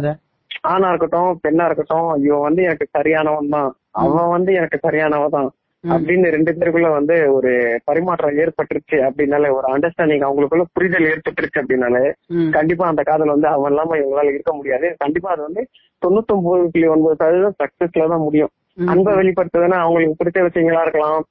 ஆணா 0.69 0.87
இருக்கட்டும் 0.89 1.31
பெண்ணா 1.43 1.65
இருக்கட்டும் 1.67 2.09
இவன் 2.25 2.45
வந்து 2.45 2.61
எனக்கு 2.63 2.85
சரியானவன் 2.91 3.53
தான் 3.55 3.69
அவன் 4.01 4.33
வந்து 4.33 4.51
எனக்கு 4.53 4.77
சரியானவன் 4.81 5.35
தான். 5.35 5.49
அப்படின்னு 5.83 6.27
ரெண்டு 6.35 6.51
பேருக்குள்ள 6.51 6.89
வந்து 6.91 7.15
ஒரு 7.31 7.51
பரிமாற்றம் 7.85 8.39
ஏற்பட்டுருச்சு 8.43 8.97
அப்படின்னாலே 9.07 9.49
ஒரு 9.57 9.67
அண்டர்ஸ்டாண்டிங் 9.73 10.25
அவங்களுக்குள்ள 10.27 10.65
புரிதல் 10.73 11.09
ஏற்பட்டுருச்சு 11.11 11.61
அப்படின்னாலே. 11.61 12.03
கண்டிப்பா 12.51 12.85
அந்த 12.87 13.03
காதல் 13.03 13.33
வந்து 13.35 13.47
அவன் 13.47 13.71
இல்லாம 13.71 13.97
இவங்களால 13.97 14.33
இருக்க 14.33 14.53
முடியாது. 14.53 14.95
கண்டிப்பா 14.97 15.31
அது 15.31 15.41
வந்து 15.41 15.63
தொண்ணூத்தொன்பது 16.01 16.65
புள்ளி 16.73 16.87
ஒன்பது 16.87 17.15
சதவீதம் 17.21 17.59
சக்சஸ்ல 17.63 18.09
தான் 18.13 18.25
முடியும். 18.27 18.51
அன்பை 18.89 19.11
வெளிப்படுத்துதுன்னா 19.15 19.77
அவங்களுக்கு 19.83 20.17
பிடிச்ச 20.19 20.39
விஷயங்களா 20.47 20.81
இருக்கலாம். 20.85 21.21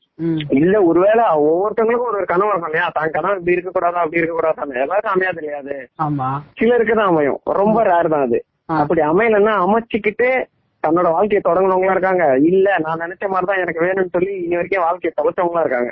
இல்ல 0.61 0.77
ஒருவேளை 0.83 1.25
ஒவ்வொருத்தவங்களுக்கும் 1.49 2.11
ஒரு 2.11 2.21
ஒரு 2.21 2.29
கனவு 2.33 2.51
இருக்கும் 2.51 2.71
இல்லையா? 2.71 2.89
தான் 2.89 3.11
கனவு 3.11 3.37
இப்படி 3.39 3.57
இருக்க 3.57 3.71
கூடாதா? 3.71 4.01
அப்படி 4.01 4.21
இருக்க 4.21 4.37
கூடாது? 4.37 4.81
எல்லாரும் 4.85 5.15
அமையாது 5.15 5.41
இல்லையா 5.43 5.59
அது? 5.59 5.77
சிலருக்கு 6.61 6.95
தான் 6.95 7.11
அமையும். 7.13 7.39
ரொம்ப 7.61 7.79
ரேர் 7.91 8.13
தான் 8.15 8.27
அது. 8.29 8.41
அப்படி 8.77 9.01
அமையலன்னா 9.11 9.53
அமைச்சுக்கிட்டு 9.65 10.29
தன்னோட 10.87 11.09
வாழ்க்கையை 11.15 11.43
தொடங்கினவங்களா 11.45 11.95
இருக்காங்க. 11.95 12.25
இல்ல 12.51 12.77
நான் 12.85 13.03
நினைச்ச 13.05 13.25
மாதிரிதான் 13.31 13.63
எனக்கு 13.63 13.85
வேணும்னு 13.85 14.15
சொல்லி 14.17 14.33
இனி 14.43 14.59
வரைக்கும் 14.59 14.87
வாழ்க்கையை 14.87 15.13
தொலைச்சவங்களா 15.15 15.65
இருக்காங்க. 15.65 15.91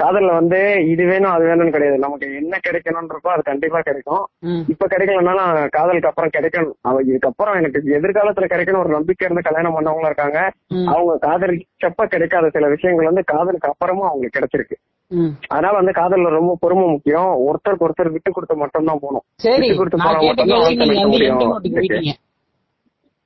காதல்ல 0.00 0.32
வந்து 0.38 0.60
இது 0.92 1.04
வேணும் 1.10 1.34
அது 1.34 1.44
வேணும்னு 1.48 1.74
கிடையாது. 1.74 1.98
நமக்கு 2.04 2.26
என்ன 2.40 2.60
கிடைக்கணும்ன்றப்போ 2.66 3.32
அது 3.34 3.44
கண்டிப்பா 3.50 3.80
கிடைக்கும். 3.88 4.24
இப்ப 4.72 4.88
கிடைக்கலனாலும் 4.94 5.44
காதலுக்கு 5.76 6.10
அப்புறம் 6.10 6.34
கிடைக்கணும். 6.36 6.76
அவ 6.88 7.02
இதுக்கப்புறம் 7.10 7.58
எனக்கு 7.60 7.96
எதிர்காலத்துல 7.98 8.48
கிடைக்கணும் 8.52 8.82
ஒரு 8.84 8.92
நம்பிக்கை 8.96 9.26
இருந்து 9.26 9.46
கல்யாணம் 9.48 9.76
பண்ணவங்களா 9.76 10.10
இருக்காங்க. 10.12 10.40
அவங்க 10.92 11.12
காதலிச்சப்ப 11.26 12.08
கிடைக்காத 12.14 12.50
சில 12.56 12.66
விஷயங்கள் 12.74 13.10
வந்து 13.10 13.24
காதலுக்கு 13.32 13.72
அப்புறமும் 13.72 14.08
அவங்களுக்கு 14.10 14.38
கிடைச்சிருக்கு. 14.38 14.76
அதனால 15.50 15.74
வந்து 15.80 15.92
காதல்ல 15.98 16.36
ரொம்ப 16.36 16.52
பொறுமை 16.62 16.86
முக்கியம். 16.92 17.32
ஒருத்தருக்கு 17.46 17.86
ஒருத்தர் 17.86 18.14
விட்டு 18.14 18.30
கொடுத்து 18.32 18.62
மட்டும்தான் 18.62 19.02
போகணும். 19.02 19.24
விட்டு 19.58 19.80
கொடுத்து 19.80 19.98
போனா 19.98 20.18
நடத்த 20.30 20.42
எந்த 20.70 21.06
முடியும். 21.12 21.40
நோட்டுக்கு 21.44 21.76
போயிட்டீங்க 21.76 21.96
சொல்லுங்க 21.96 21.96
ஜெகே. 21.98 22.14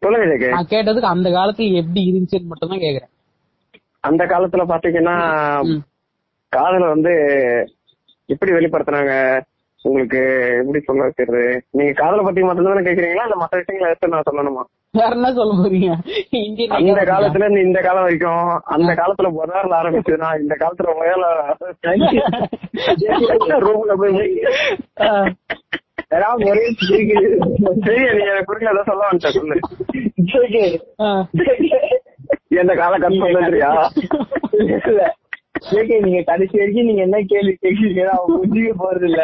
நான் 0.02 0.70
கேட்டதுக்கு 0.70 1.08
அந்த 1.08 1.28
காலத்துல 1.30 1.80
எப்படி 1.80 2.02
இருந்துச்சுன்னு 2.06 2.44
மட்டும் 2.44 2.68
தான் 2.68 2.78
கேக்குறேன். 2.78 3.10
அந்த 4.04 4.24
காலத்துல 4.24 4.62
பாத்தீங்கன்னா. 4.68 5.16
காதல 6.52 6.84
வந்து 6.88 7.12
எப்படி 8.28 8.52
வெளிப்படுத்தினாங்க? 8.52 9.12
உங்களுக்கு 9.84 10.20
எப்படி 10.58 10.80
சொல்ல 10.80 11.02
வைக்கிறது? 11.02 11.42
நீங்க 11.70 11.92
காதலை 11.92 12.24
பத்தி 12.24 12.40
மட்டும் 12.42 12.64
தானே 12.64 12.82
கேக்குறீங்களா? 12.82 13.24
இல்ல 13.24 13.36
மத்த 13.40 13.60
விஷயங்களை 13.60 13.90
எடுத்து 13.90 14.08
நான் 14.08 14.28
சொல்லணுமா? 14.28 14.62
வேற 14.94 15.10
என்ன 15.10 15.28
சொல்ல 15.32 15.52
போறீங்க? 15.58 15.90
economy-யா? 16.34 17.04
காலத்துல 17.10 17.44
இருந்து 17.44 17.60
இந்த 17.60 17.80
காலம் 17.80 18.02
வரைக்கும் 18.02 18.44
அந்த 18.70 18.90
காலத்துல 18.92 19.30
புதாரில் 19.36 19.78
ஆரம்பிச்சதுன்னா 19.78 20.30
இந்த 20.40 20.54
காலத்துல 20.54 20.94
முயல 20.96 21.26
ரூம்ல 23.66 23.94
போய். 24.00 24.18
ஏதாவது 26.10 26.48
ஒரே. 26.50 26.62
சரி 27.84 27.98
நீங்க 28.18 28.32
குறுக்கல 28.48 28.72
ஏதோ 28.74 28.82
சொல்ல 28.86 29.08
வந்துட்ட 29.08 29.30
சொல்லு. 29.30 29.56
எந்த 32.60 32.72
கால 32.74 32.98
கஷ்டம் 32.98 33.36
தெரியா 33.46 33.70
இல்ல. 34.88 35.02
நீங்க 36.00 36.22
கடைசி 36.22 36.58
வரைக்கும் 36.58 36.84
நீங்க 36.84 37.02
என்ன 37.02 37.22
கேள்வி 37.22 37.58
கேட்கறீங்க 37.62 38.08
அவன் 38.08 38.34
புரிஞ்சுக்க 38.34 38.78
போறது 38.78 39.04
இல்ல 39.04 39.22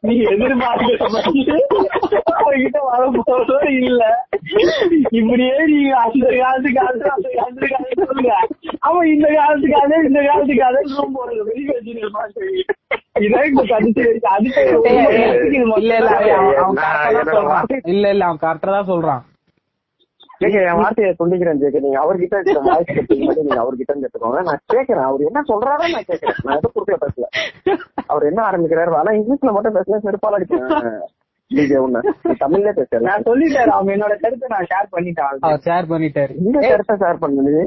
நீங்க 0.00 0.30
எதிர்பார்க்கிற 0.30 1.58
அவன்கிட்ட 2.38 2.84
வர 2.84 3.20
போறதும் 3.20 3.82
இல்ல. 3.82 4.26
இப்படியே 5.10 5.66
நீங்க 5.66 5.96
அந்த 5.96 6.36
காலத்து 6.36 6.72
காலத்து 6.72 7.10
அந்த 7.10 7.28
காலத்து 7.34 7.68
காலத்து 7.68 8.04
சொல்லுங்க. 8.04 8.34
அவன் 8.80 9.06
இந்த 9.06 9.34
காலத்து 9.34 9.70
காலம் 9.70 10.06
இந்த 10.06 10.26
காலத்து 10.26 10.56
காலம் 10.56 10.94
ரூம் 10.94 11.16
போறது 11.16 11.44
வெளியே. 11.44 11.72
வார்த்தை- 17.48 17.86
இல்ல 17.86 18.10
இல்ல 18.10 18.24
அவன் 18.24 18.40
கரெக்டா 18.40 18.70
தான் 18.70 18.86
சொல்றான். 18.86 19.22
ஜேகே 20.40 20.60
என் 20.70 20.80
வார்த்தையை 20.80 21.10
சொல்லிக்கிறேன் 21.20 21.60
ஜேகே. 21.62 21.80
நீங்க 21.84 21.98
அவர்கிட்ட 22.02 22.34
இருக்கிற 22.38 22.60
வாய்ஸ் 22.66 22.92
கட்டிங் 22.98 23.24
மட்டும் 23.28 23.46
நீங்க 23.46 23.60
அவர்கிட்ட 23.62 23.94
எடுத்துக்கோங்க 23.96 24.40
நான் 24.48 24.62
கேட்கறேன் 24.74 25.06
அவர் 25.08 25.26
என்ன 25.28 25.40
சொல்றாரோ 25.50 25.86
நான் 25.94 26.08
கேட்கறேன் 26.10 26.38
நான் 26.46 26.58
எதுவும் 26.58 26.74
குறுக்கல 26.76 26.98
பேசல 27.04 27.26
அவர் 28.12 28.28
என்ன 28.30 28.40
ஆரம்பிக்கிறாரு? 28.48 28.92
ஆனா 29.00 29.12
இங்கிலீஷ்ல 29.18 29.52
மட்டும் 29.56 29.76
பேசல 29.78 30.00
செருப்பால 30.06 30.38
நீ 31.50 31.62
தமிழ்ல 32.44 32.70
பேசல 32.78 33.02
நான் 33.08 33.26
சொல்லிட்டேன் 33.28 33.74
அவன் 33.76 33.94
என்னோட 33.96 34.14
கருத்தை 34.24 34.48
நான் 34.54 34.70
ஷேர் 34.72 34.88
பண்ணிட்டேன் 34.94 35.60
ஷேர் 35.68 35.90
பண்ணிட்டாரு. 35.92 36.32
இந்த 36.46 36.58
கருத்தை 36.70 36.96
ஷேர் 37.02 37.22
பண்ணு 37.24 37.44
நீ? 37.48 37.64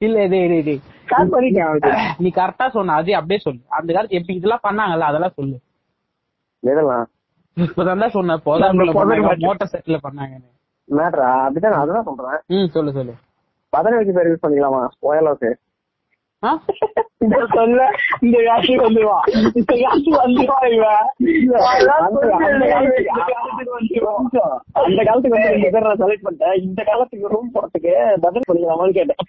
இல்ல 0.00 0.22
டேய் 0.32 0.48
டேய் 0.68 0.80
ஷேர் 1.10 1.32
பண்ணிட்டேன். 1.34 1.98
நீ 2.22 2.28
கரெக்டா 2.38 2.66
சொன்ன. 2.76 2.94
அதே 3.00 3.12
அப்படியே 3.18 3.40
சொல்லு 3.46 3.60
அந்த 3.78 3.88
காலத்து 3.96 4.18
எப்படி 4.18 4.38
இதெல்லாம் 4.40 4.64
பண்ணாங்கல்ல 4.66 5.10
அதெல்லாம் 5.10 5.36
சொல்லு. 5.38 5.56
எதெல்லாம்? 6.62 7.06
இப்பதான் 7.56 8.02
தான் 8.04 8.16
சொன்ன. 8.16 8.36
மட்டும். 8.46 9.46
மோட்டார் 9.46 9.72
செட்ல 9.74 9.98
பண்ணாங்கன்னு. 10.06 10.48
மேட்ரா 10.92 11.28
அப்படிதான் 11.44 11.68
நான் 11.68 11.82
அதுதான் 11.82 12.04
சொல்றேன். 12.04 12.40
ம் 12.46 12.70
சொல்லு 12.70 12.92
சொல்லு. 12.92 13.14
பதினஞ்சு 13.76 14.12
பேர் 14.12 14.28
யூஸ் 14.28 14.44
பண்ணிக்கலாமா? 14.46 14.88
ஆ? 16.44 16.58
இந்த 17.18 17.46
சொல்ல 17.52 17.90
இந்த 18.20 18.38
காசு 18.46 18.72
வந்துருவான் 18.72 19.26
இந்த 19.56 19.74
காசு 19.82 20.10
வந்துருவான் 20.22 21.06
இவன் 23.88 24.28
அந்த 24.72 25.02
காலத்துக்கு 25.04 25.38
வந்து 25.38 25.70
பேர் 25.70 25.82
நான் 25.82 25.98
செலக்ட் 25.98 26.24
பண்ணிட்டேன். 26.24 26.62
இந்த 26.62 26.82
காலத்துக்கு 26.82 27.28
ரூம் 27.28 27.50
போறதுக்கு 27.54 27.92
பதில் 28.20 28.48
பண்ணிக்கலாமான்னு 28.52 28.92
கேட்டேன். 28.92 29.20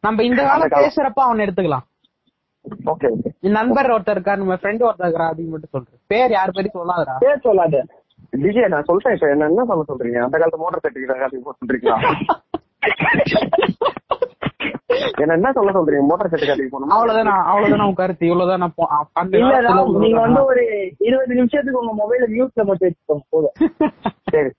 நம்ம 0.00 0.22
இந்த 0.22 0.42
காலம் 0.42 0.68
பேசுறப்ப 0.68 1.12
அவனை 1.14 1.46
எடுத்துக்கலாம். 1.46 1.86
ஓகே 2.84 3.08
நண்பர் 3.40 3.86
ஒருத்தர் 3.86 4.10
இருக்கா 4.10 4.36
நம்ம 4.36 4.54
ஃப்ரெண்ட் 4.54 4.56
ஒருத்தர் 4.56 4.98
இருக்கா 4.98 5.30
அப்படின்னு 5.30 5.48
மட்டும் 5.48 5.70
சொல்றேன். 5.70 5.98
பேர் 6.06 6.30
யார் 6.30 6.50
பேரும் 6.52 6.70
சொல்லாதடா. 6.74 7.16
பேர் 7.18 7.38
சொல்லாத. 7.38 7.84
டிஜே 8.36 8.68
நான் 8.68 8.84
சொல்றேன் 8.84 9.14
இப்ப. 9.14 9.28
என்ன 9.28 9.46
என்ன 9.46 9.64
சொல்ல 9.64 9.84
சொல்றீங்க? 9.88 10.22
அந்த 10.22 10.38
காலத்து 10.38 10.58
மோட்டர் 10.58 10.80
போட 11.42 11.56
சொல்றீங்களா? 11.62 12.14
என்ன 15.20 15.34
என்ன 15.34 15.52
சொல்ல 15.52 15.70
சொல்றீங்க? 15.70 16.06
மோட்டார் 16.06 16.30
சர்டிபிகேட் 16.30 16.70
போகணும் 16.70 16.88
அவ்வளவுதான் 16.88 17.44
அவ்வளவுதான் 17.44 17.86
உன் 17.86 17.94
கருத்து. 17.94 18.26
இவ்வளவுதான் 18.26 18.58
நான் 18.58 18.74
நீங்க 19.98 20.20
வந்து. 20.20 20.44
ஒரு 20.44 20.94
இருபது 20.98 21.34
நிமிஷத்துக்கு 21.34 21.78
உங்க 21.78 22.02
மொபைல 22.02 22.30
மியூட்ல 22.30 22.64
மட்டும் 22.64 22.88
வச்சுக்கோங்க 22.88 23.20
போதும். 23.28 23.52
சரி. 24.30 24.50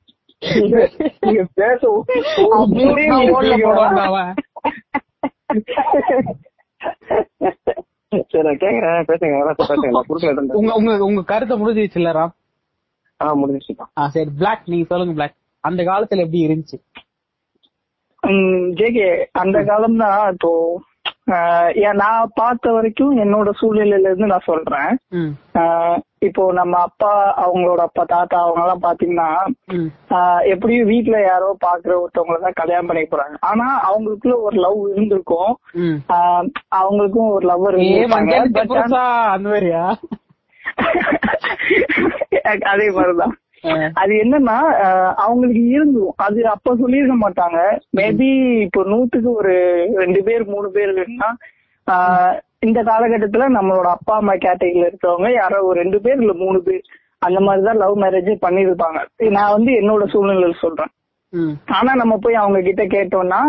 நீங்க- 0.59 0.89
நீங்க 1.21 1.45
பேச 1.53 1.87
அவன். 4.01 4.33
சரி 8.31 8.43
நான் 8.47 8.61
கேக்குறேன். 8.63 9.05
பேசுங்க 9.09 9.53
பேசுங்க. 9.61 10.55
உங்க 10.59 10.73
உங்க 10.79 10.91
உங்க 11.07 11.21
கருத்தை 11.23 11.55
முடிஞ்சிச்சு 11.57 11.99
இல்ல 12.01 12.11
ராம்? 12.11 12.33
ஆ 13.19 13.27
முடிஞ்சிச்சுப்பா 13.41 13.85
ஆ 13.99 14.07
சரி 14.07 14.31
பிளாக் 14.39 14.63
நீங்க 14.65 14.85
சொல்லுங்க 14.89 15.13
பிளாக் 15.13 15.35
அந்த 15.63 15.81
காலத்துல 15.83 16.23
எப்படி 16.25 16.45
இருந்துச்சு? 16.47 16.77
ஜேகே 18.79 19.07
அந்த 19.41 19.57
காலம் 19.63 20.01
தான் 20.03 20.19
இப்போ 20.33 20.51
நான் 22.01 22.31
பார்த்த 22.35 22.71
வரைக்கும் 22.71 23.13
என்னோட 23.17 23.49
சூழ்நிலையில 23.59 24.09
இருந்து 24.09 24.31
நான் 24.33 24.49
சொல்றேன். 24.49 24.91
இப்போ 26.23 26.53
நம்ம 26.53 26.79
அப்பா 26.79 27.41
அவங்களோட 27.41 27.81
அப்பா 27.81 28.05
தாத்தா 28.05 28.41
அவங்க 28.41 28.63
எல்லாம் 28.63 28.85
பாத்தீங்கன்னா 28.85 29.45
எப்படியும் 30.51 30.87
வீட்ல 30.87 31.23
யாரோ 31.23 31.57
பாக்குற 31.65 31.99
ஒருத்தவங்கள 31.99 32.39
தான் 32.39 32.53
கல்யாணம் 32.53 32.87
பண்ணி 32.87 33.05
போறாங்க. 33.05 33.35
ஆனா 33.43 33.83
அவங்களுக்குள்ள 33.87 34.41
ஒரு 34.41 34.57
லவ் 34.57 34.89
இருந்திருக்கும். 34.89 35.57
அவங்களுக்கும் 36.75 37.29
ஒரு 37.29 37.47
அந்த 39.29 39.47
மாதிரியா? 39.47 39.95
அதே 42.71 42.89
மாதிரிதான். 42.89 43.37
அது 43.95 44.23
என்னன்னா 44.23 44.57
அவங்களுக்கு 45.23 45.69
இருந்தும் 45.69 46.13
அது 46.17 46.49
அப்ப 46.49 46.75
சொல்லியிருக்க 46.75 47.19
மாட்டாங்க. 47.19 47.79
மேபி 47.97 48.61
இப்போ 48.65 48.85
நூத்துக்கு 48.85 49.33
ஒரு 49.33 49.85
ரெண்டு 49.95 50.23
பேர் 50.23 50.47
மூணு 50.47 50.71
பேர் 50.71 50.93
இல்லைன்னா 50.93 51.35
ஆஹ், 51.87 52.35
இந்த 52.63 52.79
காலகட்டத்துல 52.83 53.45
நம்மளோட 53.57 53.87
அப்பா 53.93 54.15
அம்மா 54.15 54.33
கேட்டகரியில 54.45 54.89
இருக்கிறவங்க 54.89 55.29
யாரோ 55.33 55.57
ஒரு 55.61 55.77
ரெண்டு 55.81 55.99
பேர் 56.01 56.21
இல்ல 56.21 56.33
மூணு 56.33 56.59
பேர் 56.63 56.83
அந்த 57.21 57.39
மாதிரிதான் 57.39 57.81
லவ் 57.83 58.01
மேரேஜே 58.03 58.35
பண்ணிருப்பாங்க 58.45 58.99
நான் 59.37 59.55
வந்து 59.55 59.71
என்னோட 59.81 60.03
சூழ்நிலையில 60.13 60.55
சொல்றேன். 60.61 60.91
ஆனா 61.75 61.91
நம்ம 61.93 62.15
போய் 62.17 62.35
அவங்க 62.35 62.59
கிட்ட 62.61 62.83
கேட்டோம்னா 62.85 63.39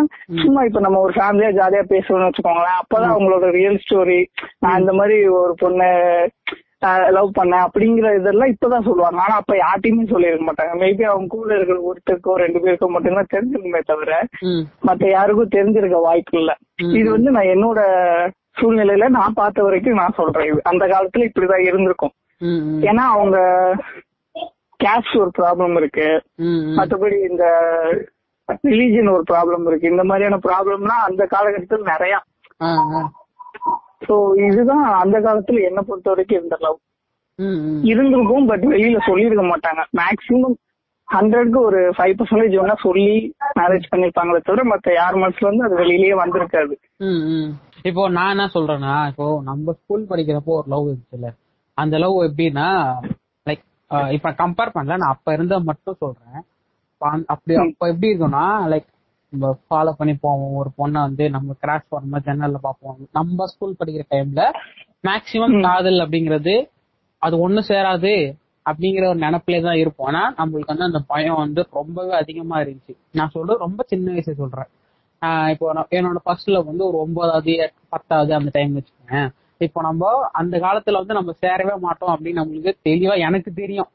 சும்மா 0.43 0.61
இப்ப 0.65 0.81
நம்ம 0.81 1.01
ஒரு 1.01 1.13
ஃபேமிலியா 1.17 1.51
ஜாலியா 1.59 1.83
பேசுறோம்னு 1.91 2.29
வச்சுக்கோங்களேன் 2.29 2.79
அப்பதான் 2.83 3.15
அவங்களோட 3.15 3.49
ரியல் 3.59 3.81
ஸ்டோரி 3.85 4.21
நான் 4.59 4.81
இந்த 4.81 4.93
மாதிரி 4.93 5.17
ஒரு 5.41 5.55
பொண்ணு 5.55 5.89
லவ் 7.17 7.29
பண்ணேன் 7.37 7.65
அப்படிங்கிற 7.67 8.09
இதெல்லாம் 8.19 8.53
இப்பதான் 8.53 8.87
சொல்லுவாங்க. 8.89 9.19
ஆனா 9.25 9.35
அப்ப 9.41 9.53
யார்ட்டையுமே 9.57 10.03
சொல்லிருக்க 10.11 10.45
மாட்டாங்க. 10.47 10.73
மேபி 10.83 11.05
அவங்க 11.11 11.29
கூட 11.35 11.51
இருக்கிற 11.57 11.79
ஒருத்தருக்கோ 11.91 12.33
ரெண்டு 12.43 12.59
பேருக்கோ 12.65 12.89
மட்டும்தான் 12.89 13.33
தெரிஞ்சிருக்குமே 13.35 13.81
தவிர 13.87 14.13
மத்த 14.89 15.11
யாருக்கும் 15.11 15.55
தெரிஞ்சிருக்க 15.57 16.01
வாய்ப்பு 16.09 16.39
இல்ல. 16.41 16.55
இது 16.99 17.07
வந்து 17.11 17.31
நான் 17.31 17.53
என்னோட 17.55 17.81
சூழ்நிலையில 18.57 19.09
நான் 19.09 19.33
பார்த்த 19.33 19.63
வரைக்கும் 19.63 19.95
நான் 19.95 20.17
சொல்றேன். 20.17 20.47
இது 20.51 20.61
அந்த 20.65 20.85
காலத்துல 20.87 21.29
இப்படிதான் 21.29 21.67
இருந்திருக்கும். 21.69 22.15
ஏன்னா 22.83 23.05
அவங்க 23.15 23.39
கேஸ்ட் 24.81 25.17
ஒரு 25.19 25.31
ப்ராப்ளம் 25.39 25.77
இருக்கு. 25.77 26.07
ம் 26.37 26.61
ம். 26.63 26.75
மத்தபடி 26.79 27.19
இந்த 27.31 27.45
ரிலீஜன் 28.65 29.13
ஒரு 29.13 29.25
ப்ராப்ளம் 29.33 29.67
இருக்கு. 29.67 29.91
இந்த 29.91 30.05
மாதிரியான 30.05 30.39
ப்ராப்ளம்னா 30.47 30.97
அந்த 31.09 31.27
காலகட்டத்தில் 31.27 31.91
நிறைய. 31.93 32.15
சோ 34.09 34.15
இதுதான் 34.47 34.85
அந்த 35.03 35.17
காலத்துல 35.21 35.63
என்ன 35.63 35.81
பொறுத்த 35.83 36.11
வரைக்கும் 36.11 36.39
இருந்த 36.39 36.57
லவ் 36.61 36.81
இருந்திருக்கும் 37.83 38.47
பட் 38.47 38.65
வெளியில 38.65 38.99
சொல்லியிருக்க 39.07 39.45
மாட்டாங்க. 39.45 39.83
மேக்சிமம் 40.01 40.57
ஹண்ட்ரட்க்கு 41.09 41.59
ஒரு 41.61 41.81
ஃபைவ் 41.97 42.15
பர்சன்டேஜ் 42.19 42.55
வேணா 42.59 42.77
சொல்லி 42.83 43.35
மேரேஜ் 43.59 43.91
பண்ணிருப்பாங்களே 43.91 44.41
தவிர 44.45 44.63
மத்த 44.71 44.93
யார் 44.93 45.15
மனசுல 45.15 45.49
இருந்து 45.49 45.65
அது 45.65 45.77
வெளியிலேயே 45.77 46.15
வந்திருக்காது. 46.23 46.75
இப்போ 47.85 48.03
நான் 48.17 48.33
என்ன 48.35 48.45
சொல்றேன்னா 48.55 48.95
இப்போ 49.11 49.25
நம்ம 49.49 49.73
ஸ்கூல் 49.79 50.05
படிக்கிறப்போ 50.11 50.53
ஒரு 50.59 50.69
லவ் 50.73 50.87
இருந்துச்சுல்ல? 50.91 51.31
அந்த 51.79 51.95
லவ் 52.03 52.17
எப்படின்னா 52.29 52.67
லைக் 53.47 53.63
இப்ப 54.17 54.31
கம்பேர் 54.41 54.75
பண்ணல 54.77 54.97
நான் 55.03 55.15
அப்ப 55.15 55.33
இருந்த 55.37 55.55
மட்டும் 55.69 56.01
சொல்றேன். 56.03 56.39
அப்படி 57.33 57.55
அப்ப 57.65 57.89
எப்படி 57.93 58.11
இருக்கும்னா 58.13 58.45
லைக் 58.73 58.87
நம்ம 59.33 59.49
ஃபாலோ 59.69 59.93
பண்ணி 59.99 60.15
போவோம். 60.25 60.55
ஒரு 60.61 60.71
பொண்ணை 60.79 61.01
வந்து 61.09 61.25
நம்ம 61.31 61.57
கிராஷ் 61.63 61.91
பண்ணும்போது 61.93 62.27
ஜன்னல்ல 62.29 62.61
பார்ப்போம். 62.67 62.97
நம்ம 63.19 63.47
ஸ்கூல் 63.53 63.79
படிக்கிற 63.81 64.05
டைம்ல 64.15 64.43
மேக்சிமம் 65.09 65.57
காதல் 65.67 66.03
அப்படிங்கிறது 66.05 66.55
அது 67.23 67.35
ஒண்ணு 67.47 67.61
சேராது 67.71 68.15
அப்படிங்கிற 68.67 69.05
ஒரு 69.13 69.21
நினைப்பிலே 69.27 69.61
தான் 69.67 69.81
இருப்போம். 69.83 70.09
ஆனா 70.11 70.23
நம்மளுக்கு 70.39 70.73
வந்து 70.73 70.89
அந்த 70.91 71.01
பயம் 71.13 71.43
வந்து 71.45 71.61
ரொம்பவே 71.81 72.15
அதிகமா 72.23 72.57
இருந்துச்சு. 72.63 72.95
நான் 73.19 73.35
சொல்றது 73.37 73.65
ரொம்ப 73.67 73.81
சின்ன 73.93 74.13
வயசு 74.13 74.35
சொல்றேன். 74.43 74.71
இப்போ 75.53 75.67
என்னோட 75.91 76.21
ஃபர்ஸ்ட்ல 76.25 76.61
வந்து 76.65 76.85
ஒரு 76.85 76.97
ஒன்பதாவது 76.97 77.55
பத்தாவது 77.89 78.33
அந்த 78.35 78.51
டைம் 78.53 78.77
வச்சுக்கோங்க 78.77 79.19
இப்போ 79.61 79.81
நம்ம 79.83 80.05
அந்த 80.33 80.55
காலத்துல 80.59 81.01
வந்து 81.03 81.19
நம்ம 81.19 81.33
சேரவே 81.43 81.75
மாட்டோம் 81.79 82.13
அப்படின்னு 82.15 82.41
நம்மளுக்கு 82.41 82.73
தெளிவா 82.89 83.15
எனக்கு 83.19 83.51
தெரியும். 83.55 83.91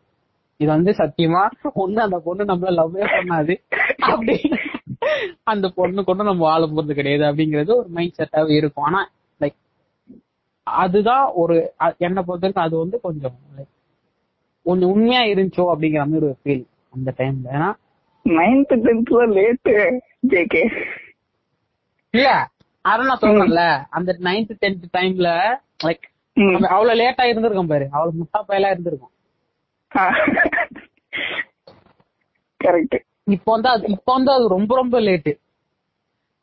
இது 0.60 0.70
வந்து 0.70 0.92
சத்தியமா? 0.92 1.42
ஒண்ணு 1.84 2.00
அந்த 2.00 2.18
பொண்ணு 2.20 2.44
நம்மள 2.44 2.72
லவ்வே 2.80 3.06
பண்ணாது. 3.15 3.54
அப்படி 4.08 4.36
அந்த 5.44 5.68
பொண்ணு 5.70 6.04
கொண்டு 6.04 6.24
நம்ம 6.24 6.44
வாழ 6.48 6.63
போறது 6.68 6.94
கிடையாது 6.94 7.24
அப்படிங்கிறது 7.24 7.72
ஒரு 7.76 7.89
மைண்ட் 7.89 8.18
செட்டாவே 8.20 8.56
இருக்கும். 8.56 8.86
ஆனா 8.86 9.02
லைக் 9.42 9.58
அதுதான் 10.68 11.26
ஒரு 11.34 11.56
என்னை 11.98 12.22
பொறுத்த 12.24 12.46
வரைக்கும் 12.46 12.65
அது 12.65 12.76
வந்து 12.78 13.00
கொஞ்சம் 13.00 13.38
லைக் 13.58 13.72
கொஞ்சம் 14.65 14.92
உண்மையா 14.92 15.22
இருந்துச்சோ 15.26 15.65
அப்படிங்கிற 15.74 16.04
மாதிரி 16.06 16.26
ஒரு 16.26 16.38
ஃபீல் 16.44 16.65
அந்த 16.94 17.10
டைம்ல 17.18 17.54
ஏன்னா 17.58 17.70
நைன்த் 18.26 18.74
டென்த்ல 18.86 19.22
லேட்டு 19.38 19.76
ஜேகே 20.26 20.63
இல்ல 22.13 22.30
அதான் 22.86 23.10
நான் 23.10 23.24
சொல்றேன்ல 23.24 23.63
அந்த 23.89 24.12
நைன்த் 24.28 24.54
டென்த் 24.63 24.86
டைம்ல 24.98 25.30
லைக் 25.80 26.06
அவ்வளவு 26.74 27.00
லேட்டா 27.00 27.24
இருந்திருக்கும் 27.24 27.72
பாரு. 27.72 27.86
அவ்வளவு 27.93 28.19
முட்டா 28.19 28.39
பயலா 28.50 28.72
இருந்திருக்கும் 28.72 29.13
கரெக்ட் 32.62 32.98
இப்போ 33.28 33.50
வந்து 33.52 33.69
அது 33.69 33.86
இப்போ 33.88 34.12
வந்து 34.13 34.32
அது 34.32 34.45
ரொம்ப 34.48 34.72
ரொம்ப 34.76 35.00
லேட்டு 35.00 35.34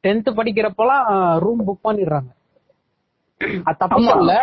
டென்த் 0.04 0.28
படிக்கிறப்பலாம் 0.38 1.04
ரூம் 1.44 1.62
புக் 1.68 1.86
பண்ணிடுறாங்க. 1.86 2.30
அது 3.66 3.78
தப்பு. 3.78 4.00
இல்ல 4.16 4.34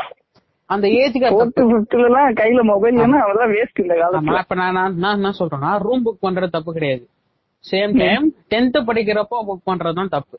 அந்த 0.69 0.85
ஏஜ்க்கு 0.99 1.27
அது 1.27 1.35
ஃபோர்த் 1.35 1.51
தப்பு. 1.51 1.63
ஃபிஃப்த்ல 1.71 2.07
எல்லாம் 2.09 2.37
கையில 2.39 2.61
மொபைல் 2.63 2.99
ஏன்னா 3.05 3.19
அதெல்லாம் 3.25 3.51
வேஸ்ட் 3.53 3.81
இந்த 3.83 3.95
காலத்துல. 4.01 4.41
இப்ப 4.43 4.55
நான் 4.61 4.75
நான் 4.97 5.17
என்ன 5.19 5.31
சொல்றேன்னா 5.39 5.71
ரூம் 5.85 6.03
புக் 6.05 6.23
பண்றது 6.25 6.55
தப்பு 6.57 6.73
கிடையாது. 6.73 7.05
சேம் 7.63 7.93
டைம் 8.01 8.25
டென்த் 8.51 8.79
படிக்கிறப்போ 8.89 9.37
புக் 9.49 9.67
பண்றதுதான் 9.69 10.13
தப்பு. 10.17 10.35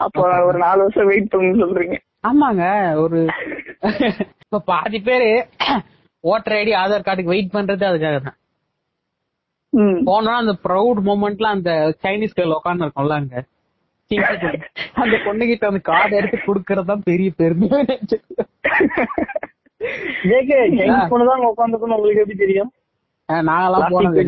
அப்போ 0.00 0.20
ஒரு 0.46 0.58
நாலு 0.62 0.80
வருஷம் 0.82 1.08
வெயிட் 1.10 1.30
பண்ணு 1.32 1.60
சொல்றீங்க. 1.62 1.96
ஆமாங்க 2.24 2.64
ஒரு 3.02 3.18
இப்ப 4.44 4.60
பாதி 4.68 4.98
பேரு 5.06 5.28
ஓட்டர் 6.24 6.56
ஐடி 6.58 6.72
ஆதார் 6.80 7.06
கார்டுக்கு 7.06 7.32
வெயிட் 7.32 7.54
பண்றது 7.54 7.84
அதுக்காக 7.88 8.18
தான். 8.20 8.36
ம். 9.72 9.98
போனா 10.06 10.32
அந்த 10.42 10.54
ப்ரௌட் 10.64 11.00
மூமெண்ட்ல 11.06 11.48
அந்த 11.56 11.70
சைனீஸ் 12.02 12.36
கேர்ள் 12.38 12.56
உட்காந்து 12.58 12.86
இருக்கும்ல 12.86 13.18
அங்க. 13.20 13.36
அந்த 15.02 15.14
பொண்ணுகிட்ட 15.24 15.64
அந்த 15.66 15.80
கார்டு 15.88 16.18
எடுத்து 16.18 16.38
குடுக்கறது 16.42 16.90
தான் 16.90 17.06
பெரிய 17.06 17.30
உட்காந்துக்கணும் 21.50 21.96
உங்களுக்கு 21.96 22.22
எப்படி 22.22 22.38
தெரியும்? 22.38 22.70
நாங்கெல்லாம் 23.48 23.92
போனது 23.92 24.22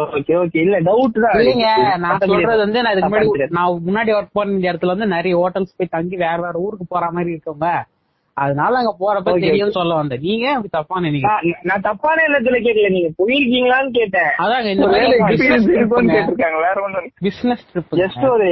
ஓகே 0.00 0.34
ஓகே. 0.42 0.58
இல்ல 0.66 0.76
டவுட் 0.88 1.18
தான். 1.24 1.34
இல்லைங்க 1.38 1.68
நான் 2.04 2.20
சொல்றது 2.30 2.60
வந்து 2.64 2.82
நான் 2.84 2.94
இதுக்கு 2.94 3.10
முன்னாடி. 3.14 3.48
நான் 3.56 3.82
முன்னாடி 3.88 4.12
ஒர்க் 4.18 4.36
பண்ண 4.38 4.70
இடத்துல 4.70 4.94
வந்து 4.94 5.06
நிறைய 5.16 5.34
ஹோட்டல்ஸ் 5.40 5.76
போய் 5.78 5.94
தங்கி 5.96 6.16
வேற 6.24 6.36
வேற 6.46 6.54
ஊருக்கு 6.66 6.86
போற 6.94 7.08
மாதிரி 7.16 7.32
இருக்கவங்க. 7.34 7.68
அதனால 8.36 8.78
அங்க 8.80 8.92
போறப்ப 9.00 9.32
தெரியும் 9.44 9.76
சொல்ல 9.76 9.94
வந்தேன். 9.98 10.22
நீங்க 10.28 10.46
அப்படி 10.54 10.70
தப்பா 10.76 10.96
நினைக்கிறீங்க? 11.00 11.58
நான் 11.70 11.84
தப்பான 11.88 12.22
எண்ணத்துல 12.28 12.58
கேட்கல. 12.66 12.88
நீங்க 12.96 13.10
போயிருக்கீங்களான்னு 13.20 13.92
கேட்டேன். 14.00 14.32
அதாங்க 14.44 14.70
இந்த 14.76 14.86
மாதிரி 14.86 15.06
வேற 16.66 16.76
ஒண்ணும் 16.86 17.06
பிசினஸ் 17.28 17.64
ட்ரிப் 17.72 17.94
ஜஸ்ட் 18.02 18.26
ஒரு 18.34 18.48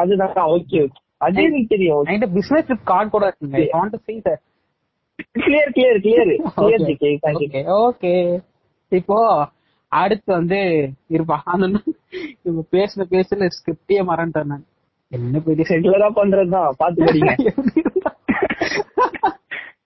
அதுதான். 0.00 0.34
ஓகே 0.56 0.82
அது 1.26 1.40
எனக்கு 1.46 1.72
தெரியும். 1.74 2.04
என்கிட்ட 2.08 2.28
பிசினஸ் 2.36 2.68
ட்ரிப் 2.68 2.88
கார்டு 2.90 3.10
கூட 3.16 3.24
இருக்குங்க. 3.30 3.64
Want 3.76 3.94
to 3.96 4.00
see 4.08 4.18
that 4.28 4.40
clear 5.38 5.70
clear 5.76 5.98
clear 6.04 6.30
clear 7.00 7.66
okay 7.80 8.12
இப்போ 8.92 9.18
அடுத்து 9.90 10.32
வந்து 10.32 10.90
இருப்பா. 11.08 11.38
அந்த 11.44 11.80
இவங்க 12.42 12.64
பேசுன 12.72 12.96
பேசுன 12.96 13.24
ஸ்கிரிப்டே 13.30 13.88
மறந்துட்டேன் 13.88 14.44
நான். 14.44 14.66
என்ன 15.08 15.38
பெரிய 15.38 15.64
ரெகுலரா 15.68 16.10
பண்றதுதான். 16.10 16.70
பாத்து 16.76 17.04
படிங்க. 17.04 17.52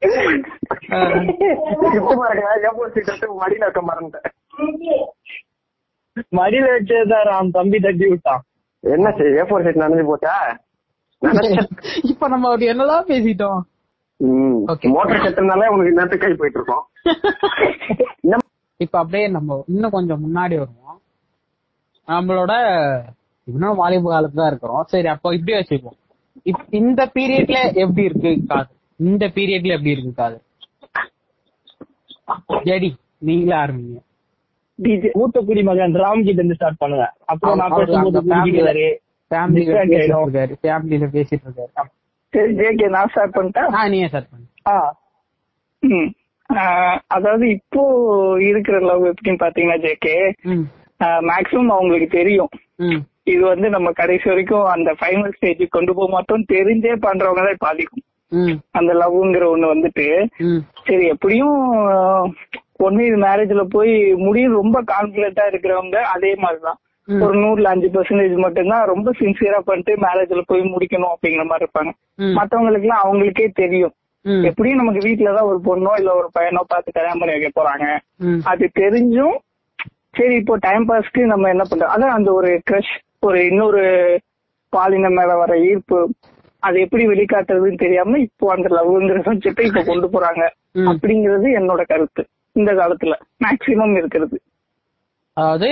மடியில 3.41 3.51
இருக்க 3.51 3.83
மறந்துட்டேன். 3.83 4.33
மடியில 6.37 6.75
வச்சதுதான் 6.75 7.25
ராம். 7.25 7.51
தம்பி 7.51 7.79
தட்டி 7.79 8.07
விட்டான். 8.07 8.43
என்ன 8.81 9.11
ஏப்போர் 9.11 9.65
சீட் 9.65 9.77
நனைஞ்சு 9.77 10.11
போச்சா? 10.11 10.59
இப்ப 12.03 12.29
நம்ம 12.29 12.47
அப்படி 12.47 12.67
என்னதான் 12.67 13.07
பேசிட்டோம். 13.07 13.61
மோட்டர் 14.83 15.17
செட்டுனாலே 15.17 15.67
உனக்கு 15.67 15.93
நேரத்து 15.93 16.19
கை 16.19 16.35
போயிட்டு 16.35 16.55
இருக்கோம். 16.55 16.87
இப்ப 18.77 18.99
அப்படியே 18.99 19.29
நம்ம 19.29 19.65
இன்னும் 19.69 19.91
கொஞ்சம் 19.91 20.23
முன்னாடி 20.23 20.55
வருவோம். 20.57 21.01
நம்மளோட 22.09 22.53
இன்னும் 23.45 23.77
வாலிப 23.77 24.11
காலத்துல 24.11 24.35
தான் 24.35 24.47
இருக்கிறோம். 24.47 24.83
சரி 24.83 25.07
அப்போ 25.07 25.35
இப்படி 25.35 25.59
வச்சுப்போம் 25.59 25.99
இந்த 26.71 27.11
பீரியட்ல 27.15 27.75
எப்படி 27.75 28.03
இருக்கு 28.03 28.43
காது? 28.47 28.69
இந்த 28.97 29.27
பீரியட்ல 29.29 29.67
எப்படி 29.67 29.91
இருக்கு 29.91 30.15
காது? 30.15 30.43
ஜடி 32.63 32.97
நீங்களே 33.19 33.57
ஆரம்பிங்க. 33.57 34.01
மூத்த 35.13 35.41
குடிமகன் 35.41 35.95
ராம் 35.95 36.15
கிட்ட 36.15 36.31
இருந்து 36.31 36.55
ஸ்டார்ட் 36.55 36.77
பண்ணுங்க. 36.77 37.13
அப்புறம் 37.25 37.57
நான் 37.57 37.71
பேசும்போது. 37.75 38.21
இருக்காரு. 38.21 38.87
ஃபேமிலியில 40.63 41.07
பேசிட்டு 41.11 41.47
இருக்காரு. 41.47 41.89
சரி 42.33 42.55
ஜேகே 42.55 42.89
நான் 42.89 43.09
ஸ்டார்ட் 43.09 43.35
பண்ணிட்டேன் 43.35 43.73
ஆ 43.73 43.89
நீங்க 43.89 44.07
ஸ்டார்ட். 44.09 44.29
ஆ, 44.69 44.97
அதாவது 47.07 47.49
இப்போ 47.49 47.83
இருக்கிற 48.41 48.79
லவ் 48.81 49.05
எப்படின்னு 49.05 49.43
பாத்தீங்கன்னா 49.43 49.79
ஜேகே 49.85 50.17
மேக்ஸிமம் 51.29 51.75
அவங்களுக்கு 51.77 52.09
தெரியும். 52.11 52.51
இது 53.25 53.43
வந்து 53.45 53.69
நம்ம 53.69 53.93
கடைசி 53.93 54.29
வரைக்கும் 54.29 54.67
அந்த 54.67 54.91
ஃபைனல் 54.93 55.35
ஸ்டேஜுக்கு 55.37 55.69
கொண்டு 55.69 55.95
போக 55.95 56.09
மாட்டோம் 56.13 56.49
தெரிஞ்சே 56.53 56.95
பண்றவங்க 57.01 57.43
தான் 57.43 57.53
இப்ப 57.53 57.69
அதிகம். 57.69 58.03
ம். 58.33 58.57
அந்த 58.71 58.93
லவ்ங்கிற 58.95 59.45
ஒண்ணு 59.51 59.67
வந்துட்டு 59.73 60.07
சரி 60.85 61.07
எப்படியும் 61.07 61.59
பொண்ணு 62.77 63.05
இது 63.07 63.17
மேரேஜ்ல 63.17 63.63
போய் 63.69 63.93
முடியும் 64.17 64.53
ரொம்ப 64.53 64.79
கான்பிடண்டா 64.87 65.45
இருக்கிறவங்க 65.47 65.99
அதே 66.15 66.35
மாதிரிதான். 66.35 66.79
ஒரு 67.09 67.37
நூறுல 67.39 67.65
அஞ்சு 67.65 67.89
பெர்சன்டேஜ் 67.89 68.37
மட்டும்தான் 68.37 68.87
ரொம்ப 68.87 69.11
சின்சியரா 69.19 69.59
பண்ணிட்டு 69.65 69.95
மேரேஜ்ல 69.97 70.43
போய் 70.47 70.63
முடிக்கணும் 70.71 71.13
அப்படிங்கிற 71.15 71.45
மாதிரி 71.45 71.67
இருப்பாங்க. 71.67 71.93
மத்தவங்களுக்கு 72.39 72.87
எல்லாம் 72.87 73.05
அவங்களுக்கே 73.05 73.49
தெரியும். 73.55 73.95
எப்படியும் 74.49 74.81
நமக்கு 74.81 75.01
வீட்டுலதான் 75.07 75.49
ஒரு 75.51 75.59
பொண்ணோ 75.69 75.93
இல்ல 76.01 76.11
ஒரு 76.21 76.29
பையனோ 76.37 76.63
பார்த்து 76.69 76.97
கல்யாணம் 76.97 77.21
பண்ணி 77.21 77.35
வைக்க 77.37 77.51
போறாங்க. 77.59 77.87
அது 78.51 78.65
தெரிஞ்சும் 78.81 79.37
சரி 80.19 80.35
இப்போ 80.41 80.55
டைம் 80.67 80.85
பாஸ்க்கு 80.91 81.23
நம்ம 81.33 81.49
என்ன 81.55 81.65
பண்றோம் 81.71 81.93
அதான் 81.95 82.17
அந்த 82.17 82.29
ஒரு 82.39 82.51
க்ரஷ் 82.71 82.95
ஒரு 83.27 83.39
இன்னொரு 83.51 83.83
பாலினம் 84.73 85.17
மேல 85.19 85.33
வர 85.41 85.53
ஈர்ப்பு. 85.71 85.99
அது 86.63 86.77
எப்படி 86.85 87.05
வெளிக்காட்டுறதுன்னு 87.11 87.83
தெரியாம 87.83 88.19
இப்போ 88.27 88.47
அந்த 88.55 88.69
லவ்ங்கிற 88.77 89.19
சப்ஜெக்டை 89.29 89.65
இப்ப 89.71 89.83
கொண்டு 89.89 90.07
போறாங்க. 90.15 90.45
அப்படிங்கிறது 90.91 91.49
என்னோட 91.61 91.83
கருத்து. 91.91 92.23
இந்த 92.57 92.71
காலத்துல 92.81 93.15
மேக்சிமம் 93.45 93.97
இருக்கிறது. 94.01 94.37
அதாவது 95.37 95.71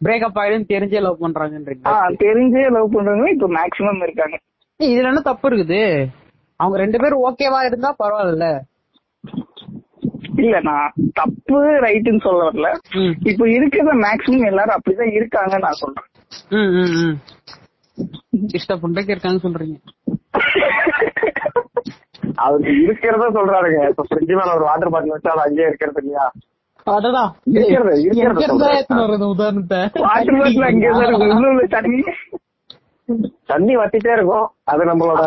பிரேக்கப் 0.00 0.38
ஆயிடும் 0.42 0.70
தெரிஞ்சே 0.72 1.00
லவ் 1.06 1.22
பண்றாங்கன்றீங்க 1.24 2.16
தெரிஞ்சே 2.24 2.64
லவ் 2.76 2.94
பண்றவங்க 2.94 3.28
இப்ப 3.36 3.48
மேக்சிமம் 3.58 4.02
இருக்காங்க. 4.06 4.36
இதுல 4.80 5.10
என்ன 5.10 5.22
தப்பு 5.30 5.46
இருக்குது? 5.50 5.80
அவங்க 6.62 6.76
ரெண்டு 6.78 6.98
பேரும் 6.98 7.24
ஓகேவா 7.28 7.60
இருந்தா 7.64 7.90
பரவாயில்ல. 7.98 8.46
இல்ல 10.36 10.60
நான் 10.60 10.92
தப்பு 11.12 11.58
ரைட்டுன்னு 11.84 12.24
சொல்ல 12.26 12.42
வரல. 12.48 12.68
இப்ப 13.30 13.46
இருக்கிறத 13.56 13.94
மேக்சிமம் 14.04 14.46
எல்லாரும் 14.46 14.76
அப்படிதான் 14.76 15.16
இருக்காங்க 15.18 15.58
நான் 15.58 15.80
சொல்றேன். 15.82 16.08
பண்றதுக்கு 18.84 19.14
இருக்காங்கன்னு 19.14 19.46
சொல்றீங்க. 19.46 19.76
அவரு 22.34 22.70
இருக்கிறத 22.84 23.26
சொல்றாருங்க. 23.38 23.80
இப்ப 23.88 24.04
ஃப்ரிட்ஜ் 24.10 24.34
மேல 24.38 24.54
ஒரு 24.54 24.64
வாட்டர் 24.64 24.90
பாட்டில் 24.90 25.14
வச்சா 25.14 25.34
அது 25.34 25.46
அங்கேயே 25.46 25.68
இருக்கிறது 25.68 26.00
இல்லையா? 26.02 26.26
உதாரணத்தை? 29.34 29.80
தண்ணி 33.50 33.74
வத்திட்டே 33.78 34.12
இருக்கும். 34.16 34.46
அது 34.72 34.82
நம்மளோட 34.90 35.20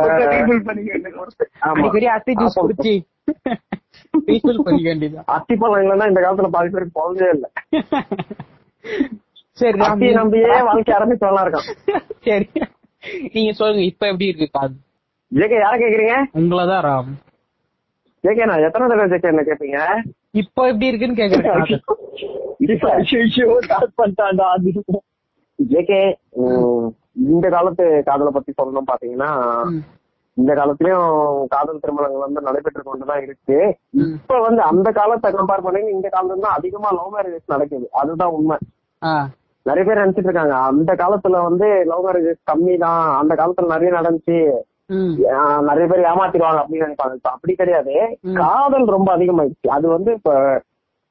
அத்திப்பழம் 5.36 5.82
இல்லைன்னா 5.84 6.08
இந்த 6.12 6.20
காலத்துல 6.24 6.48
பாதி 6.56 6.70
பேருக்கு 6.74 6.98
போகவே 7.00 7.28
இல்ல. 7.36 7.46
சரி 9.60 9.78
அத்தி 9.88 10.08
நம்பியே 10.20 10.50
வாழ்க்கை 10.68 10.94
ஆரம்பிச்சவனா 10.98 11.44
இருக்கான். 11.46 11.70
சரி. 12.28 12.48
நீங்க 13.34 13.52
சொல்லுங்க 13.60 13.84
இப்ப 13.92 14.04
எப்படி 14.12 14.30
இருக்கு 14.32 14.48
காது 14.58 14.76
ஜேகே 15.32 15.58
யார 15.62 15.76
கேக்குறீங்க? 15.84 16.16
உங்களதான் 16.40 16.84
ராம். 16.88 17.12
ஜேகே 18.24 18.46
நான் 18.50 18.66
எத்தனை 18.68 18.86
தடவை 18.92 19.08
ஜேகே 19.14 19.32
என்ன 19.32 19.44
கேப்பீங்க? 19.50 19.80
இப்போ 20.42 20.62
எப்படி 20.72 20.90
இருக்குன்னு 20.90 21.20
கேக்குறேன். 21.22 21.82
ஜேகே 25.60 26.02
இந்த 27.16 27.46
காலத்து 27.56 27.86
காதலை 28.08 28.32
பத்தி 28.34 28.52
சொல்லணும் 28.54 28.90
பாத்தீங்கன்னா 28.92 29.32
இந்த 30.38 30.52
காலத்துலயும் 30.60 31.12
காதல் 31.54 31.82
திருமணங்கள் 31.84 32.26
வந்து 32.26 32.40
நடைபெற்று 32.48 32.82
கொண்டுதான் 32.88 33.22
இருக்கு. 33.26 33.58
இப்ப 34.16 34.40
வந்து 34.46 34.62
அந்த 34.72 34.90
காலத்தை 34.98 35.30
கம்பேர் 35.36 35.66
பண்ணி 35.66 35.82
இந்த 35.98 36.08
காலத்துல 36.16 36.46
தான் 36.46 36.58
அதிகமா 36.60 36.90
லவ் 36.98 37.14
மேரேஜஸ் 37.16 37.54
நடக்குது. 37.54 37.86
அதுதான் 38.02 38.36
உண்மை. 38.38 38.58
நிறைய 39.66 39.84
பேர் 39.86 40.02
நினைச்சிட்டு 40.02 40.30
இருக்காங்க 40.30 40.56
அந்த 40.70 40.92
காலத்துல 41.02 41.42
வந்து 41.48 41.68
லவ் 41.92 42.06
மேரேஜஸ் 42.08 42.42
கம்மி 42.52 42.74
தான் 42.86 43.04
அந்த 43.22 43.34
காலத்துல 43.42 43.74
நிறைய 43.76 43.92
நடந்துச்சு. 44.00 44.40
நிறைய 45.70 45.86
பேர் 45.92 46.08
ஏமாத்திடுவாங்க 46.12 46.60
அப்படின்னு 46.64 46.88
நினைப்பாங்க. 46.88 47.16
இப்ப 47.20 47.32
அப்படி 47.36 47.56
கிடையாது. 47.62 47.96
காதல் 48.42 48.94
ரொம்ப 48.98 49.10
அதிகமாயிடுச்சு. 49.18 49.70
அது 49.78 49.88
வந்து 49.96 50.12
இப்ப 50.20 50.32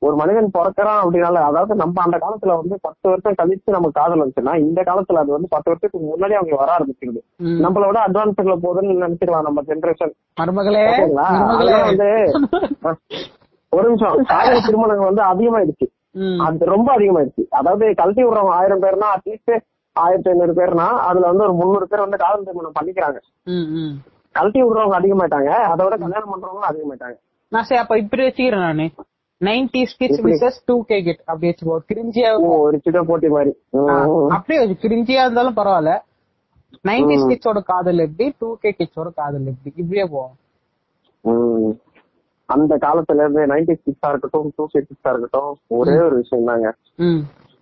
ஒரு 0.07 0.15
மனிதன் 0.21 0.55
பிறக்கிறான் 0.57 1.01
அப்படின்னால 1.03 1.43
அதாவது 1.49 1.75
நம்ம 1.83 2.03
அந்த 2.05 2.17
காலத்துல 2.23 2.55
வந்து 2.61 2.77
பத்து 2.87 3.07
வருஷம் 3.11 3.37
கழிச்சு 3.41 3.77
நமக்கு 3.77 3.99
காதல் 3.99 4.23
வந்துச்சுன்னா 4.23 4.55
இந்த 4.65 4.81
காலத்துல 4.89 5.23
அது 5.23 5.31
வந்து 5.37 5.51
பத்து 5.55 5.69
வருஷத்துக்கு 5.71 5.99
முன்னாடி 6.11 6.35
அவங்க 6.39 6.59
வர 6.63 6.71
ஆரம்பிச்சிருது. 6.77 7.21
நம்மளோட 7.65 7.97
அட்வான்ஸ்ல 8.07 8.57
போகுதுன்னு 8.65 9.05
நினைச்சிடலாம் 9.05 9.47
நம்ம 9.49 9.63
ஜென்ரேஷன் 9.71 10.15
வந்து 11.91 12.09
ஒரு 13.73 13.87
நிமிஷம். 13.89 14.19
காதல் 14.33 14.67
திருமணங்கள் 14.67 15.11
வந்து 15.11 15.23
அதிகமாயிடுச்சு. 15.31 15.87
அது 16.47 16.73
ரொம்ப 16.75 16.89
அதிகமாயிடுச்சு. 16.97 17.45
அதாவது 17.59 17.85
கழட்டி 18.01 18.23
விடுறவங்க 18.25 18.59
ஆயிரம் 18.59 18.83
பேர்னா 18.85 19.09
அட்லீஸ்ட் 19.15 19.55
ஆயிரத்தி 19.97 20.31
ஐநூறு 20.33 20.53
பேர்னா 20.59 20.87
அதுல 21.09 21.29
வந்து 21.31 21.47
ஒரு 21.47 21.55
முந்நூறு 21.61 21.87
பேர் 21.91 22.05
வந்து 22.05 22.23
காதல் 22.25 22.47
திருமணம் 22.49 22.79
பண்ணிக்கிறாங்க. 22.79 23.19
கழட்டி 24.35 24.61
விடுறவங்க 24.63 24.97
அதிகமாயிட்டாங்க. 25.01 25.51
அதோட 25.73 25.95
கல்யாணம் 26.05 26.33
பண்றவங்க 26.33 26.71
அதிகமாயிட்டாங்க. 26.71 27.19
நான் 27.53 27.67
சரி 27.71 27.83
அப்ப 27.83 27.99
இப்படி 28.05 28.23
வச்சுக்கிறேன் 28.27 28.67
நானு. 28.69 28.87
நைன்டி 29.47 29.81
கிட்ஸ் 29.99 29.99
எப்படி? 29.99 30.33
விசஸ் 30.33 30.59
டூ 30.69 30.77
கே 30.91 30.97
கிட் 31.07 31.23
அப்படி 31.27 31.49
வச்சுக்கோ. 31.51 31.77
கிரிஞ்சியா 31.91 32.31
ஒரு 32.65 32.79
சின்ன 32.85 33.03
போட்டி 33.11 33.29
மாதிரி. 33.37 33.53
அப்படியே 34.37 34.59
கிரிஞ்சியா 34.85 35.23
இருந்தாலும் 35.25 35.57
பரவாயில்ல. 35.57 35.95
நைன்டி 36.89 37.17
கிட்ஸோட 37.31 37.61
காதல் 37.73 38.05
எப்படி? 38.07 38.27
டூ 38.39 38.49
கே 38.63 38.71
கிட்ஸோட 38.79 39.11
காதல் 39.21 39.51
எப்படி? 39.53 39.73
இப்படியே 39.83 40.07
போவோம். 40.15 40.37
அந்த 42.55 42.73
காலத்துல 42.85 43.23
இருந்து 43.25 43.43
நைன்டி 43.53 43.75
சிக்ஸா 43.85 44.09
இருக்கட்டும் 44.09 44.49
டூ 44.57 44.65
சிக்ஸா 44.73 45.11
இருக்கட்டும் 45.13 45.53
ஒரே 45.79 45.95
ஒரு 46.07 46.17
விஷயம் 46.23 46.49
தாங்க 46.51 46.71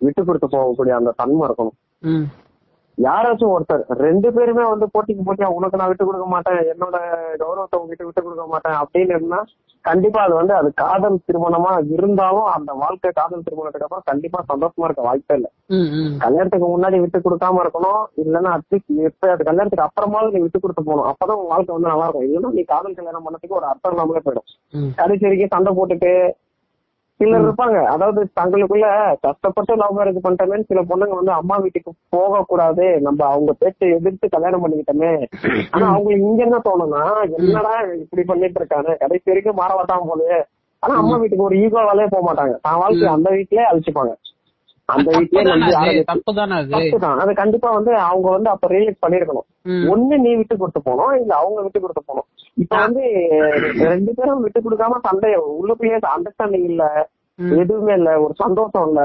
விட்டு 0.04 0.22
கொடுத்து 0.24 0.48
போகக்கூடிய 0.54 0.94
அந்த 1.00 1.10
தன்மை 1.20 1.44
இருக்கணும். 1.48 1.76
யாராச்சும் 2.98 3.52
ஒருத்தர் 3.52 3.82
ரெண்டு 4.02 4.28
பேருமே 4.34 4.64
வந்து 4.68 4.86
போட்டிக்கு 4.92 5.22
போட்டியா 5.24 5.48
உனக்கு 5.54 5.78
நான் 5.78 5.90
விட்டு 5.90 6.04
கொடுக்க 6.04 6.26
மாட்டேன் 6.32 6.58
என்னோட 6.72 6.96
கௌரவத்தை 7.40 7.76
உங்ககிட்ட 7.78 8.06
விட்டு 8.06 8.22
கொடுக்க 8.22 8.46
மாட்டேன் 8.48 8.78
அப்படின்னு 8.80 9.14
இருந்தா 9.16 9.38
கண்டிப்பா 9.84 10.18
அது 10.24 10.34
வந்து 10.36 10.54
அது 10.56 10.68
காதல் 10.80 11.16
திருமணமா 11.26 11.70
இருந்தாலும் 11.92 12.48
அந்த 12.52 12.70
வாழ்க்கை 12.82 13.10
காதல் 13.16 13.46
திருமணத்துக்கு 13.46 13.86
அப்புறம் 13.86 14.06
கண்டிப்பா 14.10 14.40
சந்தோஷமா 14.50 14.86
இருக்க 14.88 15.02
வாய்ப்பே 15.06 15.36
இல்ல. 15.38 15.48
கல்யாணத்துக்கு 16.22 16.68
முன்னாடி 16.68 16.98
விட்டு 17.00 17.18
கொடுக்காம 17.20 17.62
இருக்கணும் 17.64 18.02
இல்லன்னா 18.22 18.52
அட்லீஸ்ட் 18.56 18.92
எப்ப 19.08 19.32
அது 19.32 19.48
கல்யாணத்துக்கு 19.48 19.86
அப்புறமாவது 19.86 20.34
நீ 20.34 20.42
விட்டு 20.42 20.60
கொடுத்து 20.60 20.82
போகணும் 20.82 21.08
அப்பதான் 21.10 21.40
உன் 21.40 21.52
வாழ்க்கை 21.52 21.74
வந்து 21.74 21.92
நல்லா 21.92 22.06
இருக்கும் 22.06 22.26
இல்லன்னா 22.28 22.52
நீ 22.56 22.64
காதல் 22.70 22.98
கல்யாணம் 22.98 23.26
பண்ணதுக்கு 23.26 23.58
ஒரு 23.60 23.68
அர்த்தம் 23.70 23.94
இல்லாமலே 23.94 24.24
போயிடும். 24.24 24.48
கடைசி 24.98 25.26
வரைக்கும் 25.26 25.54
சண்டை 25.54 25.72
போட்டுட்டு 25.74 26.12
சிலர் 27.20 27.44
இருப்பாங்க. 27.46 27.78
அதாவது 27.94 28.20
தங்களுக்குள்ள 28.38 28.86
கஷ்டப்பட்டு 29.26 29.72
லவ் 29.82 29.96
மேரேஜ் 29.98 30.24
பண்ணிட்டோமேன்னு 30.24 30.68
சில 30.70 30.80
பொண்ணுங்க 30.90 31.16
வந்து 31.18 31.32
அம்மா 31.32 31.56
வீட்டுக்கு 31.56 31.90
போக 32.14 32.40
கூடாது 32.42 32.86
நம்ம 33.00 33.20
அவங்க 33.26 33.52
பேச்சை 33.52 33.90
எதிர்த்து 33.98 34.28
கல்யாணம் 34.28 34.64
பண்ணிக்கிட்டோமே. 34.64 35.12
ஆனா 35.74 35.84
அவங்களுக்கு 35.92 36.26
இங்க 36.30 36.42
என்ன 36.48 36.60
தோணும்னா 36.68 37.04
என்னடா 37.38 37.74
இப்படி 38.02 38.24
பண்ணிட்டு 38.24 38.60
இருக்காரு 38.62 38.92
கடைசி 39.04 39.30
வரைக்கும் 39.30 39.60
மாறவாட்டாம 39.62 40.08
போகுது 40.12 40.30
ஆனா 40.82 40.94
அம்மா 41.02 41.16
வீட்டுக்கு 41.16 41.48
ஒரு 41.48 41.56
ஈகோவாலே 41.64 42.06
போக 42.14 42.22
மாட்டாங்க. 42.28 42.54
தான் 42.66 42.80
வாழ்க்கை 42.82 43.08
அந்த 43.16 43.30
வீட்லயே 43.30 43.64
அழிச்சுப்பாங்க. 43.70 44.14
அந்த 44.88 45.08
வீட்லயே 45.10 45.42
தப்புதானே 46.02 46.54
நம்பி 46.54 46.74
அது? 46.78 47.34
கண்டிப்பா 47.34 47.70
வந்து 47.70 47.96
அவங்க 48.00 48.30
வந்து 48.30 48.50
அப்ப 48.50 48.68
ரியலைஸ் 48.68 49.02
பண்ணிருக்கணும். 49.02 49.46
ஒண்ணு 49.92 50.18
நீ 50.18 50.34
விட்டு 50.36 50.56
கொடுத்து 50.56 50.80
போனோம் 50.80 51.12
இல்ல 51.20 51.32
அவங்க 51.36 51.60
விட்டு 51.62 51.80
கொடுத்து 51.80 52.02
போனோம் 52.06 52.28
இப்ப 52.56 52.76
வந்து 52.76 53.02
ரெண்டு 53.86 54.12
பேரும் 54.14 54.40
விட்டு 54.40 54.60
கொடுக்காம 54.60 55.00
சண்டை 55.00 55.30
உள்ளுக்குள்ளேயே 55.54 56.00
அண்டர்ஸ்டாண்டிங் 56.14 56.68
இல்ல. 56.70 56.84
எதுவுமே 57.58 57.94
இல்ல. 57.94 58.20
ஒரு 58.20 58.34
சந்தோஷம் 58.34 58.88
இல்ல. 58.88 59.02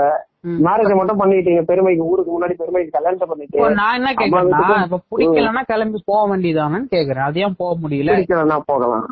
மேரேஜ் 0.66 0.92
மட்டும் 0.96 1.20
பண்ணிட்டீங்க. 1.22 1.62
பெருமைக்கு 1.62 2.04
ஊருக்கு 2.04 2.32
முன்னாடி 2.34 2.54
பெருமைக்கு 2.54 2.92
கல்யாணத்தை 2.92 3.28
பண்ணிட்டு 3.28 3.64
நான் 3.78 3.96
என்ன 3.96 4.10
கேக்குறேன்னா 4.12 4.60
இப்ப 4.84 5.00
பிடிக்கலன்னா 5.12 5.62
கிளம்பி 5.66 6.00
போக 6.06 6.22
வேண்டியதானு 6.32 6.80
கேக்குறேன். 6.92 7.26
அது 7.28 7.40
ஏன் 7.40 7.58
போக 7.58 7.74
முடியல? 7.84 8.12
பிடிக்கலன்னா 8.12 8.58
போகலாம். 8.66 9.08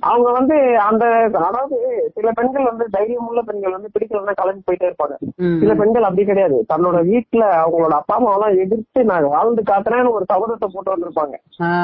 அவங்க 0.00 0.28
வந்து 0.32 0.56
அந்த 0.80 1.04
அதாவது 1.42 1.76
சில 2.14 2.32
பெண்கள் 2.32 2.64
வந்து 2.64 2.86
தைரியம் 2.90 3.28
உள்ள 3.28 3.42
பெண்கள் 3.42 3.72
வந்து 3.72 3.92
பிடிக்கலன்னா 3.94 4.32
கிளம்பி 4.32 4.62
போயிட்டே 4.66 4.88
இருப்பாங்க. 4.90 5.16
சில 5.62 5.74
பெண்கள் 5.74 6.02
அப்படி 6.02 6.24
கிடையாது. 6.24 6.58
தன்னோட 6.72 6.98
வீட்டுல 7.10 7.44
அவங்களோட 7.62 7.94
அப்பா 7.94 8.16
அம்மா 8.16 8.34
எல்லாம் 8.34 8.58
எதிர்த்து 8.58 9.04
நான் 9.04 9.28
வாழ்ந்து 9.28 9.62
காட்டுறேன்னு 9.62 10.12
ஒரு 10.12 10.26
சபதத்தை 10.32 10.68
போட்டு 10.68 10.94
வந்திருப்பாங்க. 10.94 11.34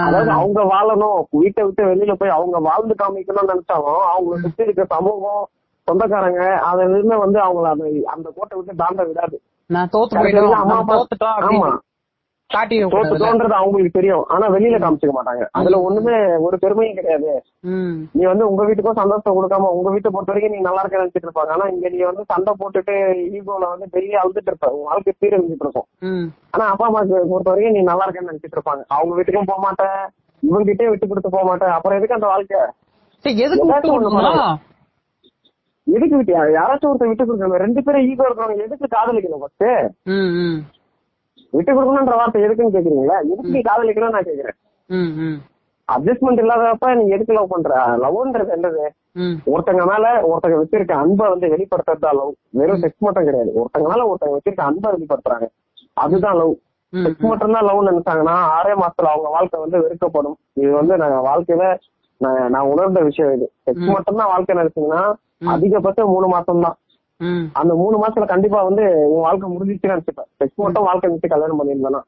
அதாவது 0.07 0.31
அவங்க 0.31 0.61
வாழணும். 0.75 1.19
வீட்டை 1.39 1.65
விட்டு 1.65 1.85
வெளியில 1.85 2.15
போய் 2.15 2.29
அவங்க 2.31 2.59
வாழ்ந்து 2.69 2.95
காமிக்கணும்னு 2.95 3.53
நினைச்சாலும் 3.53 4.05
அவங்கள 4.13 4.37
சுத்தி 4.41 4.63
இருக்க 4.63 4.85
சமூகம் 4.95 5.43
சொந்தக்காரங்க 5.91 6.43
அது 6.71 6.81
எதுவுமே 6.89 7.19
வந்து 7.25 7.39
அவங்கள 7.47 7.69
அந்த 7.75 7.85
அந்த 8.17 8.27
கோட்டை 8.39 8.55
விட்டு 8.59 8.83
தாண்ட 8.83 9.03
விடாது. 9.11 9.39
நான் 9.71 9.93
தோத்து 9.95 10.17
அம்மா 10.65 10.77
ஆமா. 11.47 11.71
தோத்துட்டோன்றது 12.95 13.55
அவங்களுக்கு 13.59 13.97
தெரியும். 13.97 14.23
ஆனா 14.35 14.47
வெளியில 14.55 14.77
காமிச்சுக்க 14.85 15.13
மாட்டாங்க. 15.17 15.43
அதுல 15.59 15.77
ஒண்ணுமே 15.89 16.15
ஒரு 16.47 16.57
பெருமையும் 16.59 16.97
கிடையாது. 16.97 17.29
நீ 18.13 18.23
வந்து 18.31 18.45
உங்க 18.51 18.63
வீட்டுக்கும் 18.65 18.99
சந்தோஷம் 19.01 19.37
கொடுக்காம 19.37 19.69
உங்க 19.77 19.89
வீட்டை 19.91 20.11
பொறுத்த 20.11 20.33
வரைக்கும் 20.33 20.55
நீ 20.55 20.61
நல்லா 20.67 20.83
இருக்க 20.83 21.03
நினைச்சிட்டு 21.03 21.29
இருப்பாங்க. 21.29 21.53
ஆனா 21.57 21.67
இங்க 21.75 21.89
நீ 21.89 22.01
வந்து 22.09 22.25
சண்டை 22.33 22.55
போட்டுட்டு 22.61 22.95
ஈகோல 23.37 23.69
வந்து 23.75 23.87
டெய்லி 23.95 24.17
அழுதுட்டு 24.23 24.51
இருப்ப. 24.53 24.71
உன் 24.79 24.89
வாழ்க்கை 24.91 25.15
சீரழிஞ்சிட்டு 25.21 25.67
இருக்கும். 25.67 25.87
ஆனா 26.51 26.67
அப்பா 26.73 26.87
அம்மாக்கு 26.89 27.15
பொறுத்த 27.33 27.53
வரைக்கும் 27.53 27.77
நீ 27.79 27.83
நல்லா 27.91 28.07
இருக்கேன்னு 28.07 28.33
நினைச்சிட்டு 28.33 28.59
இருப்பாங்க. 28.59 28.83
அவங்க 28.89 29.15
வீட்டுக்கும் 29.19 29.51
போக 29.53 29.63
மாட்டேன். 29.67 30.01
இவங்க 30.43 30.65
கிட்டே 30.65 30.89
விட்டு 30.89 31.09
கொடுத்து 31.09 31.35
போக 31.37 31.45
மாட்டேன். 31.51 31.75
அப்புறம் 31.77 31.99
எதுக்கு 31.99 32.19
அந்த 32.19 32.27
வாழ்க்கை? 32.27 32.63
எதுக்கு 35.97 36.17
விட்டு 36.19 36.33
யாராச்சும் 36.59 36.91
ஒருத்தர் 36.91 37.11
விட்டு 37.11 37.25
கொடுக்கணும். 37.27 37.63
ரெண்டு 37.65 37.81
பேரும் 37.87 38.07
ஈகோ 38.11 38.25
இருக்கிறவங்க 38.27 38.67
எதுக்கு 38.67 38.87
காதலிக்கணும் 38.97 39.43
ஃபர்ஸ்ட் 39.43 39.67
விட்டு 41.53 41.71
கொடுக்கணும்ன்ற 41.77 42.17
வார்த்தை 42.19 42.43
எதுக்குன்னு 42.47 42.75
கேக்குறீங்களா? 42.77 43.17
எதுக்கு 43.33 43.61
காதலிக்கணும் 43.69 44.15
நான் 44.17 44.29
கேக்குறேன். 44.31 44.57
அட்ஜஸ்ட்மெண்ட் 45.89 46.41
இல்லாதப்ப 46.43 46.89
நீ 46.99 47.05
எதுக்கு 47.15 47.37
லவ் 47.37 47.53
பண்ற? 47.53 47.71
லவ்ன்றது 48.03 48.51
என்னது? 48.57 48.85
ஒருத்தங்க 49.53 49.85
மேல 49.91 50.05
ஒருத்தங்க 50.31 50.59
வச்சிருக்க 50.61 50.93
அன்பை 51.05 51.27
வந்து 51.33 51.47
வெளிப்படுத்துறது 51.55 52.05
தான் 52.05 52.19
லவ் 52.19 52.35
வெறும் 52.59 52.83
செக்ஸ் 52.83 53.07
மட்டும் 53.07 53.27
கிடையாது. 53.29 53.51
ஒருத்தங்க 53.61 53.87
மேல 53.93 54.05
ஒருத்தங்க 54.11 54.37
வச்சிருக்க 54.37 54.63
அன்பை 54.71 54.91
வெளிப்படுத்துறாங்க. 54.97 55.49
அதுதான் 56.05 56.39
லவ் 56.41 56.55
செக்ஸ் 56.93 57.27
மட்டும் 57.31 57.57
தான் 57.57 57.67
லவ் 57.69 57.89
நினைச்சாங்கன்னா 57.89 58.37
ஆறே 58.59 58.75
மாசத்துல 58.83 59.11
அவங்க 59.15 59.29
வாழ்க்கை 59.37 59.59
வந்து 59.65 59.81
வெறுக்கப்படும். 59.85 60.37
இது 60.61 60.71
வந்து 60.81 60.95
நாங்க 61.03 61.19
வாழ்க்கையில 61.29 61.65
நான் 62.55 62.71
உணர்ந்த 62.75 63.01
விஷயம் 63.09 63.35
இது. 63.37 63.47
செக்ஸ். 63.67 63.85
மட்டும் 63.97 64.21
தான் 64.21 64.33
வாழ்க்கை 64.35 64.55
நினைச்சீங்கன்னா. 64.61 65.03
அதிகபட்சம் 65.41 66.09
மூணு 66.09 66.29
மாசம் 66.29 66.61
தான் 66.61 66.77
அந்த 67.53 67.75
மூணு 67.75 67.97
மாசத்துல 67.99 68.27
கண்டிப்பா 68.27 68.63
வந்து 68.63 68.85
உன் 69.09 69.21
வாழ்க்கை 69.21 69.49
முடிஞ்சிச்சுன்னு 69.51 69.95
நினைச்சுப்பேன். 69.95 70.29
செக்ஸ் 70.39 70.55
மட்டும் 70.57 70.85
வாழ்க்கை 70.85 71.11
நினைச்சு 71.11 71.29
கல்யாணம் 71.29 71.59
பண்ணியிருந்தேன்னா. 71.61 72.01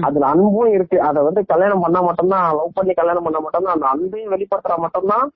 அதுல 0.00 0.26
அன்பும் 0.26 0.72
இருக்கு. 0.72 1.00
அத 1.00 1.22
வந்து 1.22 1.46
கல்யாணம் 1.46 1.80
பண்ணா 1.80 2.00
மட்டும்தான் 2.00 2.54
லவ் 2.54 2.74
பண்ணி 2.74 2.94
கல்யாணம் 2.94 3.22
பண்ணா 3.22 3.38
மட்டும்தான் 3.38 3.74
அந்த 3.74 3.86
அன்பையும் 3.86 4.32
வெளிப்படுத்துறா 4.34 4.76
மட்டும்தான் 4.78 5.26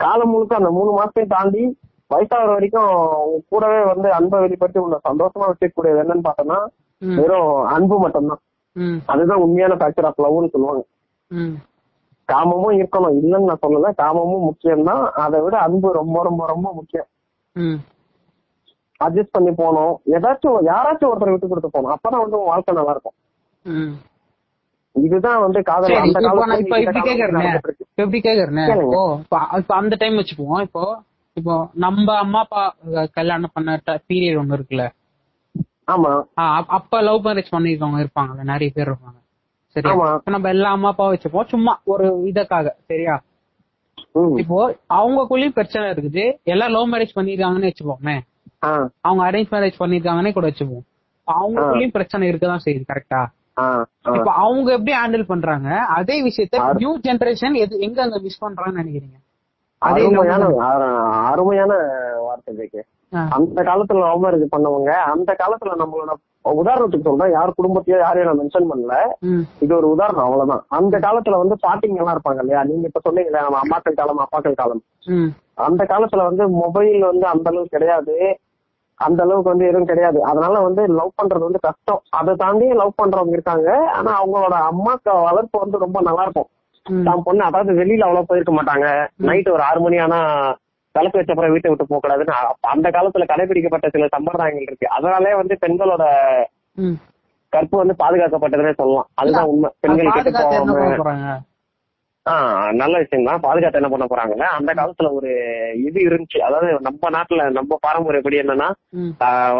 காலம் 0.00 0.28
முழுக்க 0.28 0.56
அந்த 0.56 0.70
மூணு 0.70 0.90
மாசத்தையும் 0.92 1.26
தாண்டி 1.28 1.62
வயசாகிற 2.10 2.48
வரைக்கும் 2.48 2.90
கூடவே 3.48 3.84
வந்து 3.84 4.12
அன்பை 4.12 4.40
வெளிப்படுத்தி 4.40 4.80
உன்னை 4.80 4.98
சந்தோஷமா 5.08 5.46
வச்சுக்கூடியது 5.50 6.02
என்னன்னு 6.02 6.26
பார்த்தோம்னா 6.28 6.58
ம். 7.02 7.16
வெறும் 7.16 7.64
அன்பு 7.66 7.98
மட்டும்தான். 7.98 8.42
அதுதான் 9.06 9.38
உண்மையான 9.38 9.74
ஃபேக்டர் 9.74 10.04
ஆஃப் 10.04 10.22
லவ்னு 10.24 10.52
சொல்லுவாங்க. 10.52 10.82
காமமும் 12.32 12.78
இருக்கணும். 12.78 13.16
இல்லைன்னு 13.18 13.48
நான் 13.50 13.64
சொல்லல. 13.66 13.90
காமமும் 14.02 14.46
முக்கியம்தான். 14.48 15.04
அதை 15.24 15.40
விட 15.44 15.56
அன்பு 15.66 15.88
ரொம்ப 16.00 16.22
ரொம்ப 16.28 16.42
ரொம்ப 16.52 16.68
முக்கியம். 16.78 17.08
அட்ஜஸ்ட் 19.00 19.34
பண்ணி 19.36 19.50
போகணும். 19.60 19.94
ஏதாச்சும் 20.16 20.58
யாராச்சும் 20.70 21.10
ஒருத்தர் 21.12 21.32
விட்டு 21.32 21.48
கொடுத்து 21.48 21.70
போகணும். 21.70 21.94
அப்பதான் 21.96 22.22
வந்து 22.24 22.38
உன் 22.40 22.50
வாழ்க்கை 22.52 22.74
நல்லா 22.78 22.94
இருக்கும். 22.96 23.16
இதுதான் 24.94 25.40
வந்து 25.44 25.60
காதல். 25.62 25.94
அந்த 26.02 26.20
காலத்துல 26.20 26.58
இப்ப 26.64 26.76
இப்படி 26.82 27.00
கேக்குறேன். 27.08 27.48
இப்போ 29.60 29.74
அந்த 29.80 29.96
டைம் 30.02 30.18
வச்சுக்குவோம். 30.20 30.62
இப்போ 30.68 30.84
இப்போ 31.38 31.54
நம்ம 31.84 32.14
அம்மா 32.18 32.40
அப்பா 32.44 32.62
கல்யாணம் 33.18 33.54
பண்ண 33.56 33.80
பீரியட் 33.86 34.38
ஒண்ணு 34.42 34.56
இருக்குல்ல. 34.58 34.84
ஆமா. 35.94 36.12
அப்ப 36.76 37.00
லவ் 37.08 37.24
மேரேஜ் 37.26 37.54
பண்ணிருக்கவங்க 37.56 38.00
இருப்பாங்கல்ல 38.04 38.46
நிறைய 38.52 38.70
பேர் 38.76 38.90
இருப்பாங்க. 38.90 39.18
சரியா 39.76 39.94
நம்ம 40.34 40.48
எல்லா 40.56 40.70
அம்மா 40.76 40.90
அப்பா 40.92 41.06
வச்சுப்போம். 41.12 41.48
சும்மா 41.54 41.72
ஒரு 41.94 42.06
இதற்காக 42.30 42.74
சரியா. 42.90 43.16
இப்போ 44.42 44.58
அவங்களுக்குள்ளயும் 44.98 45.56
பிரச்சனை 45.58 45.86
இருக்குது. 45.94 46.24
எல்லாம் 46.52 46.74
லவ் 46.76 46.90
மேரேஜ் 46.92 47.16
பண்ணிருக்காங்கன்னு 47.18 47.70
வச்சுப்போமே 47.70 48.16
அவங்க 49.06 49.22
அரேஞ்ச் 49.28 49.50
மேரேஜ் 49.54 49.80
பண்ணிருக்காங்கன்னே 49.82 50.32
கூட 50.36 50.46
வச்சுப்போம். 50.50 50.86
அவங்களுக்குள்ளயும் 51.26 51.96
பிரச்சனை 51.96 52.30
இருக்கதான் 52.30 52.64
செய்யுது 52.64 52.84
கரெக்டா. 52.92 53.20
இப்ப 54.16 54.30
அவங்க 54.44 54.68
எப்படி 54.76 54.92
ஹேண்டில் 55.00 55.30
பண்றாங்க? 55.32 55.68
அதே 55.98 56.16
விஷயத்த 56.28 56.64
நியூ 56.80 56.92
ஜெனரேஷன் 57.06 57.54
எது 57.64 57.74
எங்க 57.86 57.98
அங்க 58.06 58.18
மிஸ் 58.26 58.42
பண்றாங்கன்னு 58.44 58.80
நினைக்கிறீங்க? 58.82 59.16
அதே 59.82 60.02
அருமையான 60.06 60.44
அருமையான 61.30 61.72
வார்த்தை 62.36 62.54
ஜெகே 62.58 62.82
ஆ. 63.12 63.20
அந்த 63.36 63.58
காலத்துல 63.62 64.00
லவ் 64.04 64.22
மேரேஜ் 64.22 64.54
பண்ணவங்க 64.54 64.90
அந்த 65.12 65.30
காலத்துல 65.40 65.76
நம்மளோட 65.82 66.12
உதாரணத்துக்கு 66.54 67.08
சொல்றேன் 67.08 67.32
யார் 67.32 67.56
குடும்பத்தையோ 67.56 67.98
யாரையும் 67.98 68.28
நான் 68.28 68.40
மென்ஷன் 68.40 68.68
பண்ணல. 68.70 68.96
இது 69.60 69.72
ஒரு 69.76 69.86
உதாரணம் 69.92 70.26
அவ்வளவுதான். 70.26 70.64
அந்த 70.70 70.96
காலத்துல 70.98 71.38
வந்து 71.38 71.56
பாட்டிங்க 71.62 72.00
எல்லாம் 72.00 72.16
இருப்பாங்க 72.16 72.42
இல்லையா? 72.42 72.60
நீங்க 72.62 72.84
இப்ப 72.86 73.00
சொன்னீங்களே 73.00 73.40
நம்ம 73.40 73.60
அம்மாக்கள் 73.62 73.98
காலம் 73.98 74.22
அப்பாக்கள் 74.24 74.54
காலம். 74.54 74.82
அந்த 75.64 75.82
காலத்துல 75.84 76.24
வந்து 76.24 76.44
மொபைல் 76.56 77.00
வந்து 77.02 77.26
அந்த 77.26 77.46
அளவுக்கு 77.50 77.76
கிடையாது. 77.76 78.16
அந்த 79.00 79.20
அளவுக்கு 79.22 79.52
வந்து 79.52 79.68
எதுவும் 79.68 79.88
கிடையாது. 79.88 80.18
அதனால 80.24 80.60
வந்து 80.60 80.82
லவ் 80.98 81.16
பண்றது 81.18 81.44
வந்து 81.44 81.60
கஷ்டம். 81.60 82.02
அதை 82.10 82.34
தாண்டி 82.36 82.66
லவ் 82.74 82.98
பண்றவங்க 82.98 83.32
இருக்காங்க. 83.32 83.68
ஆனா 83.94 84.10
அவங்களோட 84.20 84.56
அம்மாக்கு 84.70 85.10
வளர்ப்பு 85.26 85.58
வந்து 85.58 85.78
ரொம்ப 85.78 86.00
நல்லா 86.00 86.22
இருக்கும். 86.22 86.48
தான் 87.04 87.22
பொண்ணு 87.22 87.42
அதாவது 87.44 87.72
வெளியில 87.74 88.06
அவ்வளவு 88.06 88.28
போயிருக்க 88.28 88.52
மாட்டாங்க. 88.52 88.86
நைட் 89.26 89.48
ஒரு 89.48 89.62
ஆறு 89.62 89.80
மணி 89.80 89.98
ஆனா 89.98 90.18
விளக்கு 90.96 91.18
வச்ச 91.18 91.32
அப்புறம் 91.32 91.54
வீட்டை 91.54 91.70
விட்டு 91.70 91.86
போக 91.86 92.00
கூடாதுன்னு 92.02 92.34
அப்ப 92.50 92.68
அந்த 92.68 92.90
காலத்துல 92.90 93.26
கடைபிடிக்கப்பட்ட 93.32 93.88
சில 93.90 94.08
சம்பிரதாயங்கள் 94.16 94.68
இருக்கு. 94.68 94.86
அதனாலே 94.88 95.34
வந்து 95.34 95.56
பெண்களோட. 95.66 96.04
கற்பு 97.52 97.76
வந்து 97.82 97.94
பாதுகாக்கப்பட்டதுன்னே 98.04 98.74
சொல்லலாம். 98.74 99.08
அதுதான் 99.14 99.50
உண்மை. 99.52 99.70
பெண்கள் 99.80 100.16
கெட்டு 100.16 100.32
போகாம 100.32 101.36
நல்ல 102.80 102.94
விஷயம் 103.02 103.28
தான் 103.28 103.42
பாதுகாத்து 103.44 103.80
என்ன 103.80 103.90
பண்ண 103.90 104.06
போறாங்கல்ல? 104.10 104.46
அந்த 104.58 104.70
காலத்துல 104.78 105.10
ஒரு 105.18 105.30
இது 105.88 105.98
இருந்துச்சு. 106.08 106.38
அதாவது 106.46 106.68
நம்ம 106.86 107.10
நாட்டுல 107.16 107.44
நம்ம 107.58 107.78
பாரம்பரியப்படி 107.86 108.40
என்னன்னா 108.42 108.68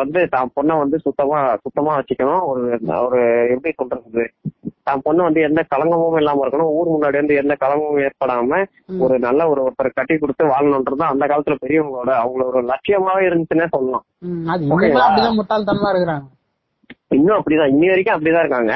வந்து 0.01 0.23
தான் 0.35 0.53
பொண்ணை 0.57 0.77
வந்து 0.83 0.99
சுத்தமா 1.07 1.41
சுத்தமா 1.65 1.93
வச்சுக்கணும். 1.99 2.45
ஒரு 2.51 2.63
ஒரு 3.07 3.21
எப்படி 3.55 3.73
சொல்றது? 3.81 4.25
தான் 4.89 5.05
பொண்ணு 5.07 5.27
வந்து 5.27 5.41
எந்த 5.49 5.61
களங்கமும் 5.73 6.19
இல்லாம 6.21 6.43
இருக்கணும். 6.45 6.75
ஊர் 6.79 6.93
முன்னாடி 6.95 7.17
வந்து 7.21 7.41
எந்த 7.43 7.55
களங்கமும் 7.63 8.05
ஏற்படாம. 8.07 8.61
ஒரு 9.05 9.15
நல்ல 9.27 9.49
ஒரு 9.53 9.61
ஒருத்தர் 9.67 9.97
கட்டி 9.99 10.17
கொடுத்து 10.19 10.53
வாழணுன்றது 10.53 11.05
அந்த 11.13 11.25
காலத்துல 11.33 11.57
பெரியவங்களோட 11.65 12.13
அவங்களோட 12.23 12.55
ஒரு 12.55 12.71
லட்சியமாவே 12.73 13.27
இருந்துச்சுன்னே 13.29 13.69
சொல்லலாம். 13.77 14.07
முட்டாள்தனமா 15.39 15.91
இருக்கிறாங்க. 15.95 16.27
இன்னும் 17.11 17.39
அப்படிதான் 17.39 17.73
இன்னி 17.73 17.87
வரைக்கும் 17.91 18.17
அப்படிதான் 18.17 18.45
இருக்காங்க 18.45 18.73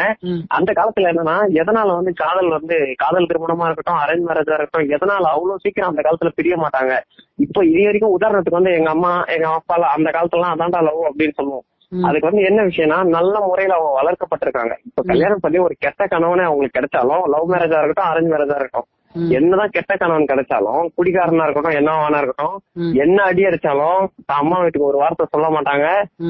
அந்த 0.48 0.70
காலத்துல 0.72 1.10
என்னன்னா 1.12 1.36
எதனால 1.60 1.94
வந்து 1.94 2.12
காதல் 2.14 2.48
வந்து 2.48 2.76
காதல் 2.94 3.28
திருமணமா 3.30 3.66
இருக்கட்டும் 3.66 4.02
அரேஞ்ச் 4.02 4.26
மேரேஜா 4.28 4.56
இருக்கட்டும் 4.56 4.92
எதனால 4.96 5.32
அவ்வளவு 5.34 5.62
சீக்கிரம் 5.64 5.90
அந்த 5.92 6.02
காலத்துல 6.02 6.32
பிரிய 6.34 6.56
மாட்டாங்க 6.56 6.92
இப்போ 7.38 7.60
இது 7.70 7.82
வரைக்கும் 7.86 8.14
உதாரணத்துக்கு 8.18 8.60
வந்து 8.60 8.76
எங்க 8.78 8.90
அம்மா 8.90 9.12
எங்க 9.36 9.48
அப்பா 9.54 9.76
எல்லாம் 9.78 9.96
அந்த 9.96 10.10
காலத்துல 10.10 10.52
அதான்டா 10.52 10.82
லவ் 10.88 11.02
அப்படின்னு 11.10 11.38
சொல்லுவோம். 11.40 11.66
அதுக்கு 11.92 12.28
வந்து 12.28 12.42
என்ன 12.48 12.60
விஷயம்னா 12.62 12.98
நல்ல 13.14 13.34
முறையில 13.46 13.76
அவங்க 13.76 13.92
வளர்க்கப்பட்டிருக்காங்க 13.98 14.74
இப்ப 14.88 15.02
கல்யாணம் 15.02 15.44
பண்ணி 15.44 15.58
ஒரு 15.58 15.74
கெட்ட 15.84 16.02
கணவனே 16.06 16.44
அவங்களுக்கு 16.48 16.78
கிடைச்சாலும் 16.78 17.24
லவ் 17.34 17.50
மேரேஜா 17.52 17.78
இருக்கட்டும் 17.80 18.10
அரேஞ்ச் 18.10 18.32
மேரேஜா 18.34 18.56
இருக்கட்டும். 18.58 18.88
என்னதான் 19.36 19.72
கெட்ட 19.76 19.92
கணவன் 19.96 20.28
கிடைச்சாலும் 20.32 20.82
குடிகாரனா 20.96 21.46
இருக்கட்டும் 21.46 21.78
என்னவானா 21.78 22.18
இருக்கட்டும். 22.22 22.56
என்ன 23.04 23.18
அடி 23.22 23.42
அடிச்சாலும் 23.48 24.02
அம்மா 24.40 24.58
வீட்டுக்கு 24.62 24.90
ஒரு 24.90 25.00
வார்த்தை 25.02 25.26
சொல்ல 25.34 25.48
மாட்டாங்க. 25.56 25.86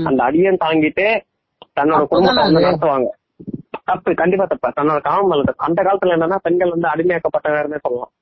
அந்த 0.09 0.21
அடியும் 0.29 0.63
தாங்கிட்டு 0.65 1.07
தன்னோட 1.77 2.03
குடும்பத்தை 2.11 2.45
வந்து? 2.45 2.65
நடத்துவாங்க. 2.67 3.09
தப்பு 3.91 4.11
கண்டிப்பா 4.21 4.45
தப்பு. 4.45 4.69
தன்னோட 4.81 5.01
தப்பு. 5.07 5.65
அந்த 5.67 5.81
காலத்துல 5.87 6.17
என்னன்னா 6.17 6.39
பெண்கள் 6.47 6.75
வந்து 6.75 6.89
அடிமையாக்கப்பட்டவர்னே 6.93 7.81
சொல்லலாம் 7.87 8.13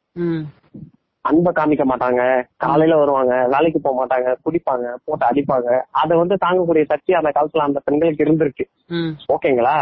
அன்பை 1.25 1.51
காமிக்க 1.53 1.85
மாட்டாங்க. 1.91 2.21
காலையில 2.57 2.99
வருவாங்க 2.99 3.33
வேலைக்கு 3.55 3.79
போக 3.81 3.95
மாட்டாங்க 3.99 4.29
குடிப்பாங்க 4.45 4.87
போட்டு 5.05 5.25
அடிப்பாங்க. 5.29 5.71
அதை 6.03 6.15
வந்து 6.17 6.37
தாங்கக்கூடிய 6.45 6.85
சக்தி 6.93 7.13
அந்த 7.19 7.31
காலத்துல 7.37 7.67
அந்த 7.69 7.81
பெண்களுக்கு 7.85 8.25
இருந்திருக்கு. 8.27 8.65
ஓகேங்களா? 9.35 9.77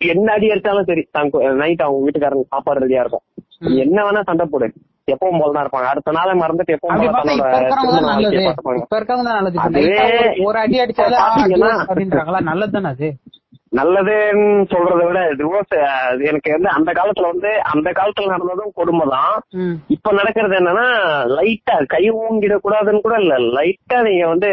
என்ன 0.00 0.28
அடி 0.32 0.46
அடிச்சாலும் 0.48 0.88
சரி 0.90 1.02
நைட் 1.62 1.84
அவங்க 1.86 2.00
வீட்டுக்காரங்க 2.06 2.46
சாப்பாடு 2.54 2.82
ரெடியா 2.84 3.02
இருக்கும். 3.04 3.24
என்ன 3.84 3.98
வேணா 4.06 4.22
சண்டை 4.28 4.46
போடு. 4.50 4.68
எப்பவும் 5.08 5.40
போல 5.40 5.52
தான் 5.52 5.64
இருப்பாங்க. 5.64 5.88
அடுத்த 5.88 6.12
நாளை 6.12 6.32
மறந்துட்டு 6.38 6.74
எப்பவும் 6.74 6.92
அப்படி 6.92 7.06
போல 7.06 7.16
பார்த்தா 7.16 7.34
இப்ப 7.34 7.46
தன்னோட 7.46 7.60
இருக்கிறவங்க 7.60 7.84
திருமண 7.84 7.98
தான் 7.98 8.10
நல்லது. 8.10 8.24
வாழ்க்கையை 8.26 8.46
பார்த்துப்பாங்க. 8.46 8.82
இப்ப 8.82 8.96
இருக்கிறவங்க 8.96 9.24
தான் 9.24 9.34
நல்லது. 9.34 9.56
இப்ப 9.56 9.66
அதுவே 9.66 9.88
night 9.88 10.18
ஆ 10.18 10.22
ஒரு- 10.24 10.46
ஒரு 10.46 10.58
அடி 10.58 10.76
அடிச்சாலே 10.80 11.16
ஆ, 11.16 11.26
பாத்தீங்கன்னா- 11.26 11.72
divorce 11.72 11.86
அப்படின்றாங்களா? 11.86 12.40
நல்லது 12.42 12.72
தானே 12.72 12.88
அது. 12.88 13.08
நல்லதுன்னு 13.72 14.42
சொல்றதை 14.70 15.04
விட 15.06 15.20
டிவோர்ஸ் 15.34 15.72
எனக்கு 16.22 16.52
வந்து 16.52 16.68
அந்த 16.68 16.92
காலத்துல 16.92 17.26
வந்து 17.26 17.60
அந்த 17.64 17.90
காலத்துல 17.90 18.26
நடந்ததும் 18.26 18.72
கொடுமை 18.74 19.06
தான். 19.08 19.34
இப்ப 19.88 20.12
நடக்கிறது 20.12 20.58
என்னன்னா 20.58 20.86
லைட்டா 21.34 21.84
கை 21.86 22.10
ஊங்கிட 22.14 22.56
கூடாதுன்னு 22.64 23.00
கூட 23.00 23.16
இல்ல. 23.18 23.34
லைட்டா 23.56 24.02
நீங்க 24.02 24.26
வந்து 24.26 24.50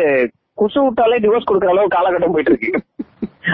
குசு 0.57 0.79
விட்டாலே 0.83 1.17
டிவோர்ஸ் 1.17 1.47
கொடுக்குற 1.49 1.69
அளவு 1.69 1.87
காலகட்டம் 1.87 2.31
போயிட்டு 2.31 2.51
இருக்கு. 2.51 2.71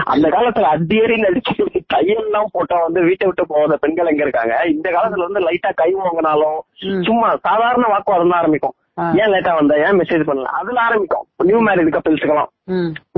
அந்த 0.05 0.27
காலத்துல 0.29 0.71
அடியேறி 0.75 1.15
நடிச்சு 1.21 1.53
கையெல்லாம் 1.93 2.51
போட்டா 2.51 2.77
வந்து 2.83 3.01
வீட்டை 3.01 3.27
விட்டு 3.27 3.45
போகாத 3.47 3.77
பெண்கள் 3.77 4.11
எங்க 4.11 4.23
இருக்காங்க? 4.23 4.55
இந்த 4.65 4.88
காலத்துல 4.91 5.27
வந்து 5.27 5.45
லைட்டா 5.47 5.71
கை 5.75 5.89
வாங்கினாலும். 5.95 6.59
சும்மா 7.07 7.29
சாதாரண 7.47 7.88
வாக்குவாதம் 7.88 8.29
தான் 8.29 8.41
ஆரம்பிக்கும். 8.41 8.75
ஏன் 9.21 9.31
லேட்டா 9.33 9.51
வந்த? 9.55 9.73
ஏன் 9.88 9.97
மெசேஜ் 9.99 10.27
பண்ணல? 10.27 10.51
அதுல 10.59 10.81
ஆரம்பிக்கும். 10.81 11.25
நியூ 11.43 11.59
மேரிட் 11.67 11.93
கப்பிள்ஸ்க்கெல்லாம் 11.95 12.51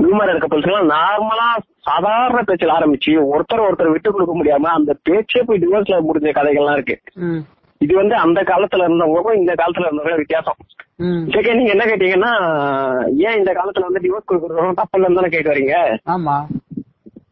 நியூ 0.02 0.14
மேரிட் 0.18 0.42
கப்பிள்ஸ்க்கெல்லாம் 0.42 0.90
நார்மலா 0.96 1.48
சாதாரண 1.88 2.40
பேச்சில் 2.42 2.76
ஆரம்பிச்சு 2.78 3.12
ஒருத்தர் 3.32 3.66
ஒருத்தர் 3.66 3.94
விட்டு 3.94 4.12
கொடுக்க 4.12 4.34
முடியாம 4.34 4.72
அந்த 4.72 4.92
பேச்சே 5.08 5.42
போய் 5.42 5.58
டிவோர்ஸ்ல 5.58 5.98
முடிஞ்ச 6.08 6.30
கதைகள்லாம் 6.38 6.76
இருக்கு. 6.80 6.96
இது 7.80 7.92
வந்து 7.94 8.14
அந்த 8.16 8.40
காலத்துல 8.42 8.86
இருந்தவங்களுக்கும் 8.86 9.40
இந்த 9.40 9.52
காலத்துல 9.54 9.86
இருந்தவங்களுக்கும் 9.86 10.24
வித்தியாசம். 10.24 10.58
சரி 11.34 11.54
நீங்க 11.58 11.72
என்ன 11.74 11.84
கேட்டீங்கன்னா 11.84 12.32
ஏன் 13.26 13.38
இந்த 13.40 13.52
காலத்துல 13.52 13.86
வந்து 13.88 14.02
டிவோர்ஸ் 14.04 14.28
கொடுக்கறதும் 14.30 14.80
தப்பு 14.80 14.98
இல்லைன்னு 14.98 15.18
தானே 15.20 15.32
கேட்டு 15.34 15.52
வரீங்க? 15.52 15.76
ஆமா. 16.14 16.36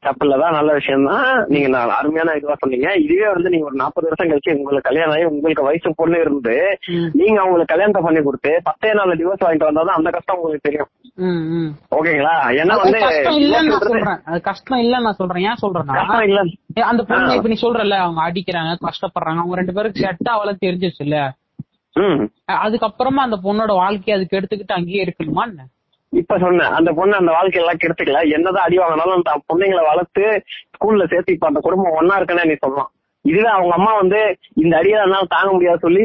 தப்பு 0.06 0.24
இல்லதான் 0.26 0.56
நல்ல 0.56 0.70
விஷயம் 0.72 1.06
தான் 1.10 1.28
நீங்க 1.52 1.68
நான் 1.68 1.94
அருமையான 1.96 2.34
இதுவா 2.38 2.54
சொன்னீங்க. 2.60 2.88
இதுவே 3.04 3.26
வந்து 3.34 3.50
நீங்க 3.50 3.66
ஒரு 3.70 3.76
நாற்பது 3.80 4.08
வருஷம் 4.08 4.30
கழிச்சு 4.30 4.56
உங்களுக்கு 4.58 4.88
கல்யாணம் 4.88 5.14
ஆகி 5.14 5.24
உங்களுக்கு 5.30 5.66
வயசு 5.68 5.90
பொண்ணு 6.00 6.18
இருந்து. 6.20 6.54
நீங்க 7.20 7.38
அவங்களுக்கு 7.42 7.72
கல்யாணத்தை 7.72 8.02
பண்ணி 8.04 8.20
கொடுத்து 8.22 8.52
பத்தே 8.68 8.92
நாள்ல 8.98 9.16
டிவோர்ஸ் 9.20 9.44
வாங்கிட்டு 9.44 9.68
வந்தாதான் 9.70 9.98
அந்த 10.00 10.10
கஷ்டம் 10.16 10.38
உங்களுக்கு 10.38 10.68
தெரியும். 10.68 10.90
ஓகேங்களா? 11.96 12.34
ஏன்னா 12.60 12.74
வந்து 12.80 12.98
கஷ்டம் 13.04 13.38
இல்லன்னு 13.42 13.70
நான் 13.70 13.86
சொல்றேன். 13.86 14.20
அது 14.30 14.38
கஷ்டம் 14.48 14.80
இல்லன்னு 14.82 15.06
நான் 15.06 15.18
சொல்றேன். 15.20 15.46
ஏன் 15.50 15.60
சொல்றேன்னா 15.62 16.84
அந்த 16.90 17.02
பொண்ணு. 17.08 17.36
இப்ப 17.38 17.50
நீ 17.52 17.56
சொல்றல 17.62 17.96
அவங்க 18.04 18.20
அடிக்கிறாங்க 18.26 18.74
கஷ்டப்படுறாங்க. 18.88 19.40
அவங்க 19.42 19.58
ரெண்டு 19.60 19.74
பேருக்கு 19.78 20.04
செட் 20.04 20.30
ஆகல 20.34 20.54
தெரிஞ்சிச்சு 20.66 21.04
இல்ல 21.06 21.18
அதுக்கப்புறமா 22.64 23.22
அந்த 23.26 23.38
பொண்ணோட 23.46 23.72
வாழ்க்கையை 23.82 24.16
அதுக்கு 24.18 24.38
எடுத்துக்கிட்டு 24.38 24.78
அங்கேயே 24.78 25.04
இருக்கணுமா 25.06 25.44
இப்ப 26.12 26.36
சொன்னேன் 26.42 26.74
அந்த 26.76 26.90
பொண்ணு 26.98 27.14
அந்த 27.20 27.30
வாழ்க்கையெல்லாம் 27.36 27.80
கெடுத்துக்கல. 27.80 28.20
என்னதான் 28.36 28.66
அடி 28.66 28.76
வாங்கினாலும் 28.82 29.16
அந்த 29.16 29.32
பொண்ணுங்களை 29.48 29.82
வளர்த்து 29.88 30.24
ஸ்கூல்ல 30.74 31.06
சேர்த்து 31.12 31.34
இப்ப 31.36 31.48
அந்த 31.50 31.60
குடும்பம் 31.66 31.96
ஒன்னா 32.00 32.16
இருக்குன்னு 32.18 32.46
நீ 32.50 32.54
சொல்லலாம். 32.62 32.90
இதுவே 33.24 33.50
அவங்க 33.54 33.74
அம்மா 33.78 33.92
வந்து 34.02 34.20
இந்த 34.62 34.72
அடியா 34.80 35.00
இருந்தாலும் 35.00 35.32
தாங்க 35.34 35.50
முடியாது 35.56 35.84
சொல்லி 35.86 36.04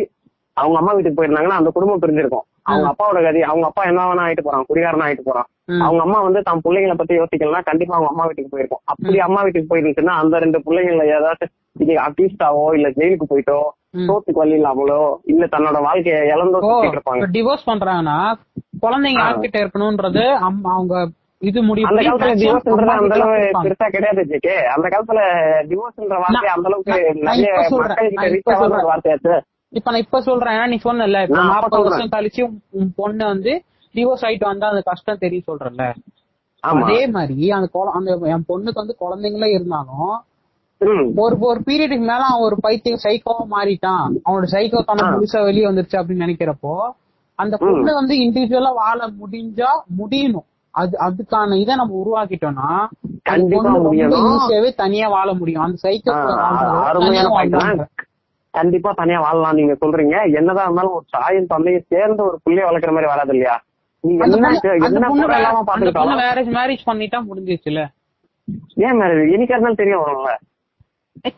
அவங்க 0.57 0.77
அம்மா 0.81 0.93
வீட்டுக்கு 0.95 1.19
போயிருந்தாங்கன்னா 1.19 1.59
அந்த 1.61 1.71
குடும்பம் 1.75 2.01
பிரிஞ்சிருக்கும். 2.03 2.45
அவங்க 2.65 2.87
அப்பாவோட 2.89 3.19
கதி 3.23 3.41
அவங்க 3.43 3.65
அப்பா 3.69 3.83
என்ன 3.89 4.05
வேணா 4.09 4.25
ஆயிட்டு 4.25 4.45
போறான் 4.45 4.67
குடிகாரனா 4.69 5.05
ஆயிட்டு 5.07 5.25
போறான். 5.25 5.47
அவங்க 5.85 6.01
அம்மா 6.05 6.19
வந்து 6.25 6.39
தான் 6.47 6.61
பிள்ளைங்களை 6.65 6.95
பத்தி 6.99 7.13
யோசிக்கலாம் 7.17 7.67
கண்டிப்பா 7.69 7.95
அவங்க 7.97 8.11
அம்மா 8.11 8.25
வீட்டுக்கு 8.27 8.53
போயிருக்கும் 8.53 8.83
அப்படி 8.91 9.19
அம்மா 9.27 9.41
வீட்டுக்கு 9.45 9.71
போயிருந்துச்சுன்னா 9.71 10.15
அந்த 10.21 10.39
ரெண்டு 10.43 10.59
பிள்ளைங்கள 10.65 11.05
ஏதாச்சும் 11.17 11.53
இது 11.75 11.93
அட்லீஸ்டாவோ 12.05 12.65
இல்ல 12.77 12.87
ஜெயிலுக்கு 12.97 13.27
போயிட்டோ. 13.31 13.59
சோத்துக்கு 14.07 14.41
வழி 14.41 14.55
இல்லாமலோ 14.57 15.01
இல்ல 15.31 15.45
தன்னோட 15.53 15.77
வாழ்க்கையை 15.87 16.21
இழந்தோ 16.33 16.59
இருப்பாங்க 16.91 17.27
டிவோர்ஸ் 17.35 17.67
பண்றாங்கன்னா 17.69 18.17
குழந்தைங்க. 18.83 19.21
யார்கிட்ட 19.23 19.57
இருக்கணும்ன்றது 19.63 20.23
அவங்க 20.75 20.95
இது 21.41 21.61
முடிவு 21.67 21.87
அந்த 21.89 22.01
காலத்துல 22.03 22.33
டிவோர்ஸ்ன்றது 22.41 22.91
அந்த 22.97 23.15
அளவு. 23.17 23.39
பெருசா 23.65 23.87
கிடையாது 23.95 24.21
ஜெகே 24.29 24.53
அந்த 24.75 24.87
காலத்துல 24.93 25.21
டிவோர்ஸ்ன்ற 25.71 26.19
வார்த்தை 26.23 26.49
அந்த 26.55 26.69
அளவுக்கு 26.69 26.97
நிறைய. 27.27 27.49
மக்கள் 27.79 28.11
கிட்ட 28.11 28.27
ரீச் 28.35 28.51
ஆகாத 28.55 28.83
வார்த்தையாச்சு 28.91 29.33
இப்ப 29.73 29.87
நான் 29.91 30.03
இப்ப 30.05 30.21
சொல்றேன். 30.21 30.59
நீ 30.71 30.77
சொன்னல 30.83 31.21
இப்ப 31.25 31.37
நாற்பது. 31.51 31.83
வருஷம் 31.85 32.13
கழிச்சு 32.15 32.41
உன் 32.79 32.91
பொண்ணு 32.95 33.23
வந்து 33.25 33.51
டிவோர்ஸ் 33.95 34.25
ஆயிட்டு 34.27 34.45
வந்தா 34.51 34.69
அந்த 34.73 34.83
கஷ்டம் 34.89 35.23
தெரியும் 35.23 35.47
சொல்றல 35.49 35.85
அதே 36.63 36.99
மாதிரி 37.15 37.45
அந்த 37.51 37.67
அந்த 37.99 38.11
என் 38.33 38.47
பொண்ணுக்கு 38.51 38.81
வந்து 38.81 38.95
குழந்தைங்களே 39.01 39.49
இருந்தாலும். 39.55 40.13
ஒரு 41.21 41.35
ஒரு 41.49 41.59
பீரியடுக்கு 41.67 42.05
மேல 42.11 42.23
அவன் 42.29 42.45
ஒரு 42.47 42.57
பைத்தியம் 42.61 43.03
சைக்கோவா 43.03 43.43
மாறிட்டான். 43.55 44.05
அவனோட 44.25 44.47
சைக்கோ 44.55 44.79
தனம். 44.89 45.11
முழுசா 45.15 45.41
வெளியே 45.43 45.67
வந்துருச்சு 45.69 45.99
அப்படின்னு 45.99 46.25
நினைக்கிறப்போ 46.25 46.73
அந்த 47.39 47.55
பொண்ணு 47.63 47.93
வந்து 47.93 48.15
இண்டிவிஜுவலா 48.23 48.71
வாழ 48.81 48.99
முடிஞ்சா 49.21 49.69
முடியணும். 49.99 50.47
அது 50.73 50.93
அதுக்கான 51.07 51.57
இதை 51.63 51.73
நம்ம 51.75 51.93
உருவாக்கிட்டோம்னா. 52.01 52.69
ஈஸியாவே 54.33 54.69
தனியா 54.75 55.07
வாழ 55.07 55.29
முடியும். 55.33 55.63
அந்த 55.65 55.77
சைக்கோ 55.85 56.11
கண்டிப்பா 58.53 58.91
தனியா 58.91 59.19
வாழலாம். 59.19 59.55
நீங்க 59.59 59.77
சொல்றீங்க. 59.83 60.35
என்னதான் 60.39 60.67
இருந்தாலும் 60.67 60.97
ஒரு 60.97 61.05
தாயும் 61.09 61.45
தந்தையும் 61.45 61.85
சேர்ந்து 61.93 62.23
ஒரு 62.23 62.39
புள்ளைய 62.45 62.69
வளர்க்குற 62.69 62.91
மாதிரி 62.95 63.13
வராது 63.13 63.35
இல்லையா 63.35 63.61
மேரேஜ் 66.57 66.89
பண்ணிட்டா 66.89 67.19
முடிஞ்சிச்சுல 67.29 67.81
ஏன் 68.85 69.01
மேரேஜ் 69.01 69.33
எனக்கு 69.35 69.53
இருந்தாலும் 69.53 69.81
தெரிய 69.81 69.99
வரும்ல. 69.99 70.31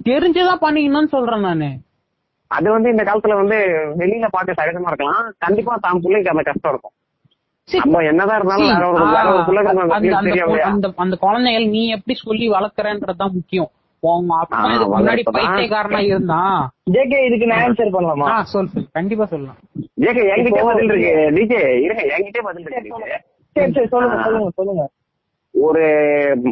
தெரிஞ்சுதான் 0.09 0.63
பண்ணிக்கணும்னு 0.63 1.13
சொல்றேன் 1.15 1.39
நானு. 1.39 1.79
அது 2.51 2.71
வந்து 2.71 2.89
இந்த 2.89 3.03
காலத்துல 3.03 3.41
வந்து 3.41 3.57
வெளியில 4.01 4.27
பார்க்க 4.31 4.59
சகஜமா 4.59 4.91
இருக்கலாம். 4.91 5.33
கண்டிப்பா 5.37 5.77
தான் 5.81 6.01
பிள்ளைக்கு 6.03 6.33
அந்த 6.33 6.43
கஷ்டம் 6.43 6.73
இருக்கும். 6.73 6.93
தெரியும் 7.67 8.17
அந்த 11.05 11.17
குழந்தைகள் 11.23 11.67
நீ 11.67 11.87
எப்படி 11.87 12.17
சொல்லி 12.17 12.49
வளர்க்கறன்றதுதான் 12.49 13.31
முக்கியம். 13.31 13.71
இதுக்கு 14.07 14.87
முன்னாடி 14.89 15.21
வளர்ப்பதான். 15.21 15.35
பைத்தியக்காரனா 15.37 15.99
இருந்தான் 16.05 16.57
ஜேகே 16.91 17.25
இதுக்கு 17.25 17.47
நான் 17.47 17.63
ஆன்சர் 17.63 17.95
பண்ணலாமா? 17.95 18.27
ஆ 18.29 18.43
சொல் 18.43 18.67
சொல் 18.67 18.87
கண்டிப்பா 18.93 19.25
சொல்லலாம். 19.25 19.57
ஏங்க 20.01 20.21
என்கிட்ட 20.27 20.51
இப்போ- 20.51 20.65
பதில் 20.65 20.91
இருக்கு. 20.91 21.13
டிஜே 21.31 21.61
இருங்க 21.77 22.03
என்கிட்ட 22.15 22.41
பதில் 22.41 22.61
இருக்கு. 22.61 23.21
சரி 23.55 23.71
சரி 23.71 23.87
சொல்லுங்க. 23.87 24.23
சொல்லுங்க 24.23 24.49
சொல்லுங்க. 24.55 24.85
ஒரு 25.53 25.83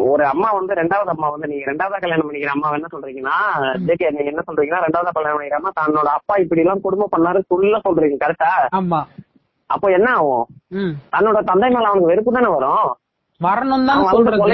ஒரு 0.05 0.25
அம்மா 0.25 0.51
வந்து 0.51 0.73
ரெண்டாவது 0.73 1.05
அம்மா 1.05 1.29
வந்து 1.29 1.47
நீங்க 1.47 1.71
ரெண்டாவதா 1.71 1.99
கல்யாணம் 1.99 2.31
பண்ணிக்கிற 2.31 2.45
அம்மா 2.47 2.69
என்ன 2.71 2.87
சொல்றீங்கன்னா 2.93 3.35
ஜேகே 3.85 4.11
நீங்க 4.11 4.23
என்ன 4.23 4.43
சொல்றீங்கன்னா 4.47 4.81
ரெண்டாவதா 4.85 5.11
கல்யாணம் 5.11 5.39
பண்ணிக்கிற 5.39 5.59
அம்மா 5.59 5.71
தன்னோட 5.81 6.09
அப்பா 6.11 6.35
இப்படி 6.35 6.61
எல்லாம் 6.61 6.81
குடும்பம் 6.81 7.11
பண்ணாரு 7.11 7.41
சொல்ல 7.47 7.77
சொல்றீங்க 7.87 8.17
கரெக்டா 8.23 8.51
ஆமா. 8.75 9.01
அப்போ 9.69 9.87
என்ன 9.89 10.11
ஆகும்? 10.11 10.45
தன்னோட 11.11 11.43
தந்தை 11.43 11.69
மேல 11.69 11.87
அவனுக்கு 11.87 12.09
வெறுப்பு 12.09 12.31
தானே 12.31 12.47
வரும்? 12.47 12.87
வரணும் 13.45 13.87
தான் 13.89 14.03
சொல்றது. 14.13 14.49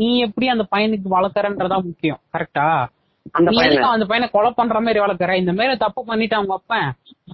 நீ 0.00 0.10
எப்படி 0.26 0.48
அந்த 0.54 0.66
பையனுக்கு 0.74 1.08
வளர்க்கறன்றதா 1.16 1.78
முக்கியம். 1.88 2.20
கரெக்டா 2.34 2.68
அந்த 3.36 3.48
பையனை. 3.50 3.70
எதுக்கு 3.70 3.94
அந்த 3.94 4.06
பையனை 4.10 4.26
கொலை 4.34 4.50
பண்ற 4.58 4.80
மாதிரி 4.86 4.98
வளர்க்கற? 5.04 5.32
இந்த 5.42 5.52
மாதிரி 5.58 5.76
தப்பு 5.84 6.00
பண்ணிட்டு 6.10 6.38
அவங்க 6.38 6.54
அப்பன் 6.58 6.90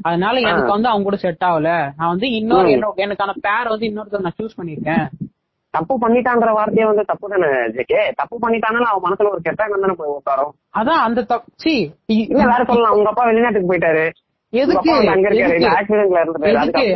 அதனால 0.08 0.34
எனக்கு 0.50 0.74
வந்து 0.74 0.90
அவங்க 0.90 1.06
கூட 1.08 1.18
செட் 1.24 1.44
ஆகல. 1.48 1.70
நான் 1.98 2.12
வந்து 2.12 2.28
இன்னொரு 2.38 2.70
எனக்கான 3.06 3.34
பேர் 3.46 3.72
வந்து 3.74 3.88
இன்னொருத்தர் 3.90 4.26
நான் 4.26 4.38
சூஸ் 4.40 4.58
பண்ணிருக்கேன் 4.60 5.06
தப்பு 5.74 5.94
பண்ணிட்டான்ற 6.00 6.48
வார்த்தையே 6.56 6.86
வந்து 6.88 7.02
தப்பு 7.10 7.26
தானே 7.32 7.46
ஜேகே 7.74 8.00
தப்பு 8.18 8.36
பண்ணிட்டானாலும் 8.42 8.90
அவன் 8.90 9.04
மனசுல 9.04 9.30
ஒரு 9.34 9.40
கெட்ட 9.44 9.68
தானே 9.74 9.94
போய் 10.00 10.16
உட்காரும். 10.16 10.50
அதான் 10.78 11.04
அந்த 11.04 11.20
தப்பு 11.30 11.74
இல்ல 12.14 12.42
வேற 12.50 12.62
சொல்லலாம். 12.70 12.96
உங்க 12.96 13.08
அப்பா 13.12 13.24
வெளிநாட்டுக்கு 13.28 13.70
போயிட்டாரு. 13.70 14.04
எதுக்கு 14.52 14.90
எதுக்கு? 15.42 15.70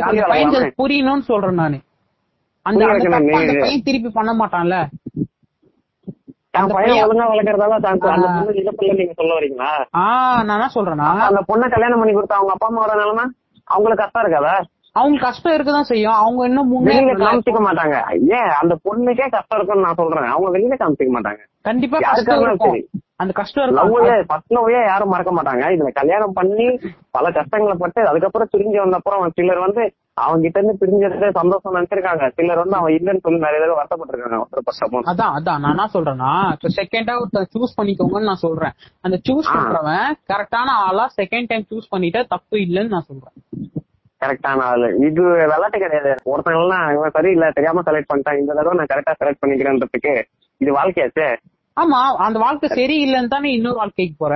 அந்த 0.07 0.23
பையன். 0.31 0.73
புரியணும்னு 0.79 1.25
சொல்றேன் 1.29 1.59
நானு 1.61 1.77
அந்த. 2.65 2.83
பையன் 3.31 3.85
திருப்பி 3.87 4.09
பண்ண 4.11 4.31
மாட்டான்ல 4.39 4.77
அந்த 6.53 6.71
பையன் 6.75 7.01
ஒழுங்கா 7.03 7.25
வளர்க்கறதால 7.31 7.75
தான் 7.79 7.93
அந்த. 7.95 8.05
பொண்ணு 8.29 8.61
இழப்பில்ல 8.61 8.93
நீங்க 8.99 9.15
சொல்ல 9.19 9.33
வரீங்களா 9.37 9.71
நான் 10.41 10.55
என்ன 10.55 10.69
சொல்றேன்னா 10.75 11.09
அந்த 11.27 11.41
பொண்ணை 11.49 11.67
கல்யாணம் 11.73 12.01
பண்ணி 12.01 12.13
கொடுத்த 12.13 12.37
அவங்க 12.37 12.53
அப்பா 12.55 12.69
அம்மாவோட 12.69 12.95
நிலைமை 13.01 13.25
அவங்களுக்கு 13.67 14.03
கஷ்டம் 14.03 14.23
இருக்காதா 14.23 14.55
அவங்க 14.97 15.17
கஷ்டம் 15.19 15.55
இருக்கதான் 15.55 15.89
செய்யும். 15.91 16.17
அவங்க 16.21 16.41
இன்னும் 16.45 16.71
வெளியில 16.87 17.15
காமிச்சிக்க 17.23 17.59
மாட்டாங்க. 17.67 17.95
ஏன்? 18.37 18.51
அந்த 18.61 18.73
பொண்ணுக்கே 18.85 19.29
கஷ்டம் 19.29 19.57
இருக்குன்னு 19.57 19.85
நான் 19.85 19.99
சொல்றேன். 20.01 20.29
அவங்க 20.29 20.49
வெளியில 20.57 20.75
காமிச்சிக்க 20.79 21.13
மாட்டாங்க. 21.17 21.41
கண்டிப்பா 21.61 21.97
கஷ்டம். 21.97 22.81
அந்த 23.15 23.33
கஷ்டம் 23.33 23.75
ஃபர்ஸ்ட் 24.27 24.53
லவ்வே 24.53 24.81
யாரும் 24.85 25.09
மறக்க 25.09 25.31
மாட்டாங்க. 25.33 25.63
இதுல 25.75 25.91
கல்யாணம் 25.91 26.33
பண்ணி 26.33 26.79
பல 27.11 27.31
கஷ்டங்களை 27.31 27.75
பட்டு 27.79 28.07
அதுக்கப்புறம் 28.07 28.49
பிரிஞ்சு 28.57 28.77
வந்த 28.77 28.95
அப்புறம் 28.95 29.31
சிலர் 29.35 29.59
வந்து 29.59 29.83
அவங்க 30.13 30.41
கிட்ட 30.41 30.59
இருந்து 30.59 30.81
பிரிஞ்சதே 30.81 31.29
சந்தோஷம் 31.39 31.75
நினைச்சிருக்காங்க. 31.75 32.31
சிலர் 32.35 32.57
வந்து 32.57 32.75
அவன் 32.75 32.93
இல்லைன்னு 32.93 33.23
சொல்லி 33.25 33.39
நிறைய 33.39 33.59
தடவை 33.63 33.75
வருத்தப்பட்டிருக்காங்க. 33.79 34.37
வருத்தப்பட்ட 34.51 35.11
அதான் 35.11 35.33
அதான். 35.37 35.59
நான் 35.59 35.73
என்ன 35.73 35.87
சொல்றேன்னா 35.93 36.31
செகண்டா 36.77 37.15
ஒருத்தர் 37.21 37.49
சூஸ் 37.55 37.75
பண்ணிக்கோங்கன்னு 37.81 38.29
நான் 38.31 38.43
சொல்றேன். 38.45 38.73
அந்த 39.01 39.19
சூஸ். 39.29 39.49
பண்றவன் 39.55 40.07
கரெக்டான 40.33 40.69
ஆளா 40.87 41.05
செகண்ட் 41.21 41.47
டைம் 41.47 41.65
சூஸ் 41.71 41.89
பண்ணிட்டா 41.95 42.21
தப்பு 42.27 42.57
இல்லைன்னு 42.57 42.93
நான் 42.95 43.07
சொல்றேன். 43.11 43.35
கரெக்டான 44.21 44.61
ஆளு. 44.67 44.87
இது 45.07 45.21
விளையாட்டு 45.41 45.77
கிடையாது. 45.77 46.11
ஒருத்தங்க 46.31 46.61
எல்லாம் 46.61 46.85
இவன் 46.95 47.15
சரியில்லை 47.17 47.47
தெரியாம 47.51 47.83
செலக்ட் 47.87 48.09
பண்ணிட்டான். 48.11 48.39
இந்த 48.41 48.51
தடவை 48.53 48.75
நான் 48.79 48.91
கரெக்டா 48.91 49.13
செலக்ட் 49.19 49.41
பண்ணிக்கிறேன்றதுக்கு 49.43 50.13
இது 50.61 50.71
வாழ்க்கையாச்சே 50.77 51.29
ஆமா 51.77 51.97
அந்த 52.25 52.37
வாழ்க்கை 52.43 52.67
சரியில்லைன்னு 52.71 53.33
தானே 53.33 53.49
இன்னொரு 53.55 53.79
வாழ்க்கைக்கு 53.79 54.15
போற? 54.17 54.35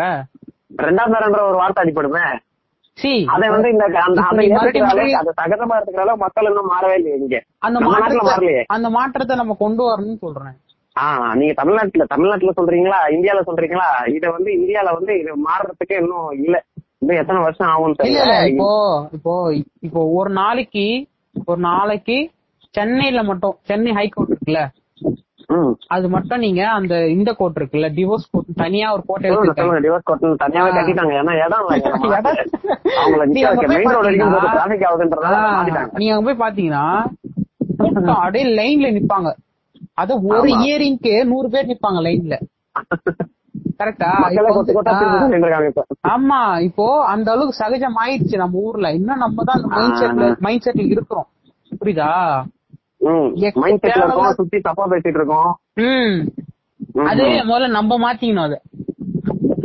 ரெண்டாம் 0.81 1.13
தரன்ற 1.15 1.39
ஒரு 1.47 1.57
வார்த்தை 1.61 1.83
அடிப்படுமே 1.83 2.25
அதை 3.33 3.47
வந்து 3.53 3.69
இந்த 3.73 3.85
அந்த 4.01 4.21
சகஜமா 5.39 5.75
இருக்கிறால 5.77 6.13
மக்கள் 6.23 6.47
இன்னும் 6.49 6.69
மாறவே 6.71 6.95
இல்லையே 6.97 7.15
இங்க. 7.19 7.37
அந்த 7.59 7.77
நம்ம 7.77 7.91
நாட்டுல 7.93 8.01
மாற்றத்தை 8.17 8.27
மாறலையே. 8.29 8.61
அந்த 8.75 8.87
மாற்றத்தை 8.89 9.35
நம்ம 9.35 9.55
கொண்டு 9.61 9.83
வரணும்னு 9.87 10.21
சொல்றேன். 10.25 10.55
ஆஹ் 10.95 11.33
நீங்க 11.39 11.53
தமிழ்நாட்டுல 11.53 12.05
தமிழ்நாட்டுல 12.05 12.51
சொல்றீங்களா? 12.57 12.99
இந்தியால 13.15 13.41
சொல்றீங்களா? 13.49 13.87
இத 14.15 14.25
வந்து 14.31 14.51
இந்தியால 14.57 14.93
வந்து 14.97 15.13
இது 15.21 15.31
மாறுறதுக்கு 15.45 15.95
இன்னும் 16.01 16.29
இல்ல. 16.39 16.55
இன்னும் 17.01 17.19
எத்தனை 17.19 17.39
வருஷம் 17.43 17.95
தெரியல. 18.01 18.33
இப்போ 18.49 18.69
இப்போ 19.17 19.33
இப்போ 19.81 20.01
ஒரு 20.17 20.31
நாளைக்கு 20.37 20.85
ஒரு 21.45 21.59
நாளைக்கு 21.67 22.17
சென்னையில 22.73 23.21
மட்டும் 23.29 23.55
சென்னை 23.69 23.91
ஹைகோர்ட் 23.97 24.31
இருக்குல்ல? 24.31 24.61
ம். 25.49 25.71
அது 25.95 26.05
மட்டும் 26.09 26.41
நீங்க 26.43 26.61
அந்த 26.75 26.93
இந்த 27.13 27.29
கோர்ட் 27.39 27.57
இருக்குல்ல 27.59 27.87
டிவோர்ஸ் 27.95 28.27
கோர்ட் 28.31 28.51
தனியா 28.61 28.87
ஒரு 28.95 29.03
கோர்ட் 29.07 29.25
சொல்லுங்க 29.29 29.81
டிவோர்ஸ் 29.85 30.05
கோர்ட் 30.09 30.43
தனியாவே. 30.43 30.69
கட்டிட்டாங்க 30.77 31.13
ஏன்னா 31.21 31.33
இடம் 31.39 31.67
நீங்க 35.97 36.13
அங்க 36.13 36.23
போய் 36.27 36.41
பாத்தீங்கன்னா 36.43 36.85
அப்படியே 38.17 38.45
லைன்ல 38.57 38.87
நிப்பாங்க. 38.95 39.29
அது 39.97 40.13
ஒரு. 40.31 40.49
இயரிங்க்கு 40.63 41.13
நூறு 41.31 41.47
பேர் 41.53 41.69
நிப்பாங்க 41.71 42.01
லைன்ல 42.07 42.37
கரெக்டா? 43.81 44.09
ஆமா 46.13 46.39
இப்போ 46.67 46.85
அந்த 47.05 47.27
அளவுக்கு 47.31 47.61
சகஜம் 47.61 47.99
ஆயிடுச்சு 48.03 48.41
நம்ம 48.43 48.59
ஊர்ல. 48.61 48.89
இன்னும் 48.91 49.23
நம்ம 49.25 49.43
தான் 49.43 49.57
அந்த 49.59 49.69
மைண்ட் 49.75 49.99
செட்ல 50.01 50.27
மைண்ட் 50.39 50.65
செட்ல 50.65 50.85
இருக்கிறோம். 50.95 51.27
புரியுதா? 51.71 52.09
மைண்ட் 53.61 53.81
செட்ல 53.83 54.03
இருக்கோம் 54.05 54.37
சுத்தி 54.39 54.59
தப்பா 54.61 54.85
பேசிட்டு 54.91 55.19
இருக்கோம். 55.21 55.51
அது 57.11 57.23
முதல்ல 57.49 57.69
நம்ம 57.77 57.97
மாத்திக்கணும் 58.05 58.47
அதை. 58.47 58.59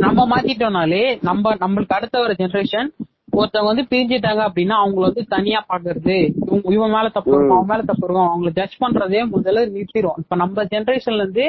நம்ம 0.05 0.25
மாத்திட்டோம்னாலே 0.31 1.03
நம்ம 1.21 1.53
நம்மளுக்கு 1.61 1.95
அடுத்த 1.95 2.17
வர 2.19 2.33
ஜெனரேஷன் 2.39 2.89
ஒருத்தவங்க 3.37 3.69
வந்து 3.69 3.83
பிரிஞ்சிட்டாங்க 3.89 4.41
அப்படின்னா 4.47 4.75
அவங்கள 4.81 5.03
வந்து 5.07 5.23
தனியா 5.33 5.59
பாக்குறது. 5.71 6.15
இவங்க 6.47 6.71
இவன் 6.75 6.93
மேல 6.95 7.07
தப்பு 7.09 7.31
இருக்கும் 7.31 7.57
அவன் 7.57 7.71
மேல 7.71 7.81
தப்பு 7.81 8.05
இருக்கும். 8.05 8.29
அவங்கள 8.29 8.51
ஜட்ஜ் 8.59 8.81
பண்றதே 8.83 9.21
முதல்ல 9.33 9.65
நிறுத்திடும் 9.75 10.19
இப்ப 10.21 10.35
நம்ம 10.35 10.63
ஜெனரேஷன்ல 10.73 11.25
இருந்து 11.25 11.45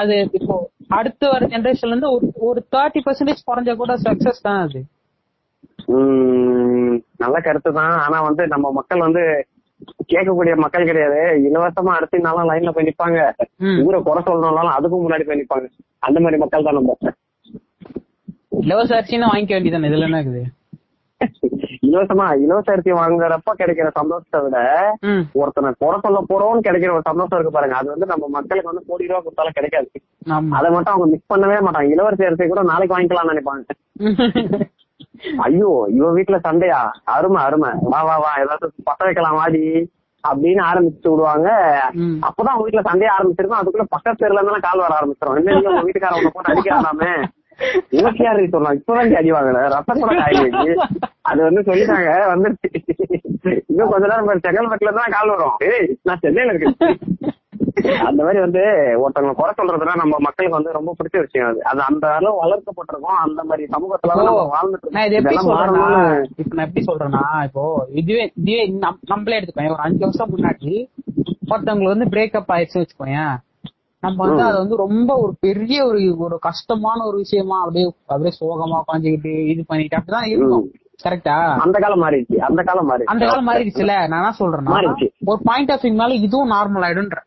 அது 0.00 0.14
இப்போ 0.38 0.54
அடுத்து 0.96 1.26
வர 1.28 1.46
ஜெனரேஷன்ல 1.46 1.92
இருந்து 1.92 2.10
ஒரு 2.14 2.26
ஒரு 2.48 2.60
தேர்ட்டி 2.74 3.00
பர்சன்டேஜ் 3.06 3.46
குறைஞ்சா 3.48 3.74
கூட 3.76 3.92
சக்சஸ் 4.04 4.44
தான் 4.46 4.60
அது. 4.66 4.80
நல்ல 7.22 7.36
கருத்து 7.40 7.70
தான். 7.72 7.94
ஆனா 8.04 8.18
வந்து 8.20 8.42
நம்ம 8.46 8.72
மக்கள் 8.72 9.04
வந்து 9.06 9.22
கேட்கக்கூடிய 10.12 10.54
மக்கள் 10.56 10.88
கிடையாது. 10.88 11.20
இலவசமா 11.48 11.92
அரிசினாலும் 11.98 12.48
லைன்ல 12.50 12.72
போய் 12.74 12.88
நிப்பாங்க. 12.88 13.18
ஊரை 13.86 14.00
குறை 14.02 14.22
சொல்லணும்னாலும் 14.28 14.76
அதுக்கும் 14.76 15.04
முன்னாடி 15.06 15.26
போய் 15.28 15.40
நிப்பாங்க. 15.42 15.66
அந்த 16.08 16.20
மாதிரி 16.20 16.40
மக்கள் 16.42 16.66
தான் 16.68 16.78
நம்ம. 16.80 16.94
இலவச 18.64 18.90
அரிசின்னு 18.98 19.30
வாங்கிக்க 19.32 19.54
வேண்டியதானே 19.54 19.90
இதுல 19.90 20.08
என்ன 20.08 20.22
இருக்குது? 20.22 20.42
இலவசமா 21.92 22.26
இலவச 22.42 22.68
அரிசி 22.72 22.90
வாங்குறப்ப 22.98 23.54
கிடைக்கிற 23.60 23.88
சந்தோஷத்தை 23.98 24.38
விட 24.44 24.58
ஒருத்தனை 25.40 25.70
குறை 25.82 25.96
சொல்ல 26.04 26.18
போறோம்னு 26.30 26.66
கிடைக்கிற 26.66 26.92
ஒரு 26.96 27.08
சந்தோஷம் 27.10 27.36
இருக்கு 27.38 27.56
பாருங்க. 27.56 27.76
அது 27.76 27.88
வந்து 27.94 28.06
நம்ம 28.06 28.28
மக்களுக்கு 28.36 28.70
வந்து 28.70 28.86
கோடி 28.86 29.08
ரூபா 29.08 29.20
கொடுத்தாலும் 29.20 29.56
கிடைக்காது. 29.58 29.88
அதை 30.56 30.68
மட்டும் 30.70 30.94
அவங்க 30.94 31.08
மிஸ் 31.14 31.30
பண்ணவே 31.32 31.58
மாட்டாங்க. 31.66 31.90
இலவச 31.94 32.28
அரிசி 32.28 32.46
கூட 32.46 32.62
நாளைக்கு 32.70 32.96
வாங்கிக்கலாம்னு 32.96 33.34
நினைப்பாங்க. 33.34 33.64
ஐயோ 35.44 35.68
இவ 35.88 36.06
வீட்டுல 36.16 36.36
சண்டையா? 36.46 36.78
அருமை 37.14 37.38
அருமை. 37.44 37.70
வா 37.92 38.00
வா 38.02 38.16
வா. 38.16 38.30
ஏதாவது 38.42 38.66
பத்த 38.88 39.00
வைக்கலாம் 39.04 39.38
வாடி. 39.38 39.62
அப்படின்னு 40.24 40.62
ஆரம்பிச்சு 40.68 41.08
விடுவாங்க. 41.10 41.48
அப்பதான் 42.26 42.52
அவங்க 42.52 42.64
வீட்டுல 42.66 42.82
சண்டையா 42.88 43.12
ஆரம்பிச்சிருக்கும். 43.16 43.60
அதுக்குள்ள 43.60 43.86
பக்கத்து 43.88 44.22
தெருல 44.22 44.38
இருந்தாலும் 44.38 44.66
கால் 44.66 44.84
வர 44.84 44.94
ஆரம்பிச்சிடும் 44.98 45.38
என்ன 45.42 45.70
உங்க 45.70 45.84
வீட்டுக்காரன் 45.86 46.18
உங்களை 46.18 46.32
போட்டு 46.34 46.52
அடிக்கிறாமே 46.52 47.12
உனக்கு 47.92 48.24
யாரு 48.24 48.48
சொன்னா 48.48 48.70
இப்பதான் 48.72 49.16
அடி 49.16 49.32
வாங்கல 49.32 49.60
கூட 50.02 50.76
அது 51.22 51.40
வந்து 51.42 51.60
சொல்லிட்டாங்க 51.62 52.10
வந்து 52.26 52.48
இன்னும் 53.66 53.90
கொஞ்ச 53.90 54.04
நேரம் 54.06 54.44
செங்கல்பட்டுல 54.44 54.92
தான் 54.94 55.12
கால் 55.12 55.28
வரும். 55.28 55.56
நான் 56.02 56.20
சென்னையில 56.20 56.52
இருக்கேன். 56.52 56.98
அந்த 58.06 58.20
மாதிரி 58.22 58.40
வந்து 58.40 58.62
ஒருத்தவங்க 59.02 59.32
குறை 59.32 59.52
சொல்றதுனா 59.56 59.94
நம்ம 59.96 60.16
மக்களுக்கு 60.18 60.56
வந்து 60.56 60.72
ரொம்ப 60.72 60.94
பிடிச்ச 60.98 61.20
விஷயம் 61.20 61.48
அது. 61.48 61.60
அது 61.62 61.80
அந்த 61.82 62.06
அளவு 62.12 62.42
வளர்க்கப்பட்டிருக்கோம். 62.42 63.20
அந்த 63.22 63.42
மாதிரி 63.42 63.64
சமூகத்துல 63.72 64.16
வாழ்ந்துட்டு 64.52 64.92
இப்ப 66.36 66.54
நான் 66.54 66.66
எப்படி 66.66 66.84
சொல்றேன்னா 66.84 67.22
இப்போ 67.44 67.64
இதுவே 67.94 68.32
இதுவே 68.36 68.64
நம்- 68.78 69.00
நம்மளே 69.04 69.38
எடுத்துக்கோங்க 69.38 69.72
ஒரு 69.72 69.82
அஞ்சு 69.82 70.04
வருஷம் 70.04 70.32
முன்னாடி 70.32 70.72
ஒருத்தவங்களுக்கு 71.46 71.94
வந்து 71.94 72.10
பிரேக்கப் 72.10 72.52
ஆயிடுச்சுன்னு 72.52 72.84
வச்சுக்கோயேன். 72.84 73.34
நம்ம 74.04 74.26
வந்து 74.26 74.42
அதை 74.42 74.56
வந்து 74.62 74.76
ரொம்ப 74.76 75.10
ஒரு 75.22 75.32
பெரிய 75.40 75.78
ஒரு 75.88 76.00
ஒரு 76.18 76.36
கஷ்டமான 76.46 76.98
ஒரு 77.08 77.16
விஷயமா 77.16 77.56
அப்படியே 77.58 77.84
அப்படியே 78.06 78.32
சோகமா 78.40 78.78
உட்காந்துக்கிட்டு 78.82 79.32
இது 79.52 79.62
பண்ணிட்டு 79.66 79.96
அப்படிதான் 79.96 80.28
இருக்கும் 80.28 80.64
கரெக்டா 81.04 81.36
அந்த 81.64 81.76
காலம் 81.84 82.02
மாறிடுச்சு. 82.02 82.36
அந்த 82.48 82.60
காலம் 82.62 82.86
மாறி 82.86 83.04
அந்த 83.12 83.24
காலம் 83.26 83.48
மாறிடுச்சுல. 83.48 83.94
நான் 84.12 84.20
என்ன 84.22 84.34
சொல்றேன்னா. 84.40 84.72
ஒரு 85.24 85.40
பாயிண்ட் 85.44 85.70
ஆஃப் 85.70 85.84
வியூனால 85.84 86.16
இதுவும் 86.26 86.50
நார்மல் 86.50 86.84
ஆயிடும்ன்ற. 86.88 87.20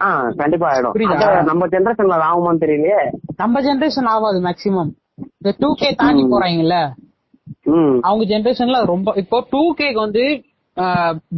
ஆ 0.00 0.08
கண்டிப்பா 0.36 0.68
ஆயிடும். 0.70 0.94
நம்ம 1.50 1.66
ஜெனரேஷன்ல 1.74 2.16
ஆகுமான்னு 2.30 2.62
தெரியலையே. 2.64 3.00
நம்ம 3.36 3.62
ஜெனரேஷன் 3.66 4.10
ஆகாது 4.14 4.38
மேக்சிமம் 4.46 4.92
இந்த 5.38 5.50
டூ 5.58 5.68
கே 5.74 5.90
தாண்டி 5.94 6.22
போறாங்கல்ல? 6.32 6.76
அவங்க 8.00 8.24
ஜெனரேஷன்ல 8.32 8.78
ரொம்ப 8.92 9.12
இப்போ 9.16 9.38
டூ 9.50 9.62
கேக்கு 9.78 10.00
வந்து 10.06 10.24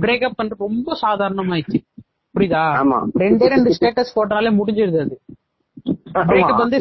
பிரேக்கப் 0.03 0.39
பண்றது 0.41 0.65
ரொம்ப 0.67 0.97
சாதாரணமாயிடுச்சு. 1.03 1.81
புரியுதா. 2.37 2.77
ரெண்டே 3.19 3.47
ரெண்டு 3.47 3.71
ஸ்டேட்டஸ் 3.81 4.17
போட்டாலே 4.17 4.51
முடிஞ்சிருது 4.51 5.01
அது. 5.01 5.19
பிரேக்கப் 6.15 6.57
வந்து 6.57 6.81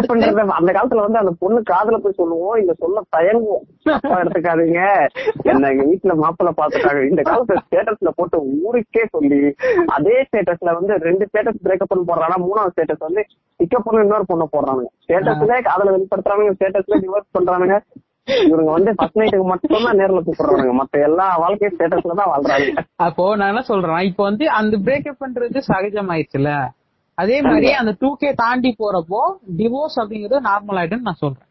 அடுத்து- 0.00 0.10
பண்றது 0.12 0.46
அந்த 0.48 0.72
காலத்துல 0.72 1.00
வந்து 1.00 1.18
அந்த 1.18 1.32
பொண்ணு 1.38 1.60
காதுல 1.60 1.96
போய் 1.96 2.12
சொல்லுவோம் 2.12 2.60
இந்த 2.60 2.74
சொல்ல 2.74 3.02
தயங்குவோம். 3.16 3.64
எடுத்துக்காதீங்க. 4.04 5.06
என்ன 5.42 5.68
எங்க 5.68 5.82
வீட்டுல 5.84 6.18
மாப்பிள்ள 6.22 6.50
பாத்துட்டாங்க. 6.56 7.08
இந்த 7.08 7.22
காலத்துல 7.22 7.56
ஸ்டேட்டஸ்ல 7.70 8.08
போட்டு 8.14 8.42
ஊருக்கே 8.62 9.04
சொல்லி 9.10 9.54
அதே 9.86 10.22
ஸ்டேட்டஸ்ல 10.22 10.72
வந்து 10.72 10.94
ரெண்டு 10.94 11.28
ஸ்டேட்டஸ் 11.32 11.56
பிரேக்கப் 11.64 11.84
பண்ணி 11.86 12.04
போடுறாங்க 12.04 12.38
மூணாவது 12.38 12.68
ஸ்டேட்டஸ் 12.76 12.98
வந்து 12.98 13.24
பிக்கப் 13.58 13.80
பண்ணி 13.84 14.06
இன்னொரு 14.06 14.24
பொண்ணு 14.26 14.48
போடுறாங்க 14.52 14.86
ஸ்டேட்டஸ்ல 15.08 15.62
காதல 15.62 15.96
வெளிப்படுத்துறாங்க 15.96 16.54
ஸ்டேட்டஸ்ல 16.60 17.00
டிவோர்ஸ் 17.00 17.38
பண்றானுங்க. 17.38 17.80
இவங்க 18.46 18.70
வந்து 18.70 18.90
ஃபர்ஸ்ட் 18.96 19.18
நைட்டுக்கு 19.20 19.46
மட்டும் 19.48 19.86
தான் 19.86 19.98
நேர்ல 20.00 20.20
கூப்பிடுறாங்க 20.20 20.74
மத்த 20.78 21.00
எல்லா 21.06 21.26
வாழ்க்கையும் 21.42 21.74
ஸ்டேட்டஸ்ல 21.74 22.16
தான் 22.20 22.30
வாழ்றாங்க. 22.32 22.68
அப்போ 23.06 23.24
நான் 23.38 23.50
என்ன 23.52 23.62
சொல்றேன் 23.70 24.04
இப்போ 24.08 24.22
வந்து 24.28 24.44
அந்த 24.58 24.76
பிரேக்கப் 24.86 25.22
பண்றது 25.22 25.60
சகஜமாயிடுச்சுல 25.68 26.50
அதே 27.18 27.38
மாதிரி 27.46 27.70
அந்த 27.80 27.92
டூ 28.00 28.10
கே 28.20 28.30
தாண்டி 28.38 28.70
போறப்போ 28.78 29.22
டிவோர்ஸ் 29.58 29.98
அப்படிங்கறது 30.02 30.46
நார்மல் 30.46 30.78
ஆயிடுன்னு 30.80 31.08
நான் 31.08 31.22
சொல்றேன். 31.22 31.48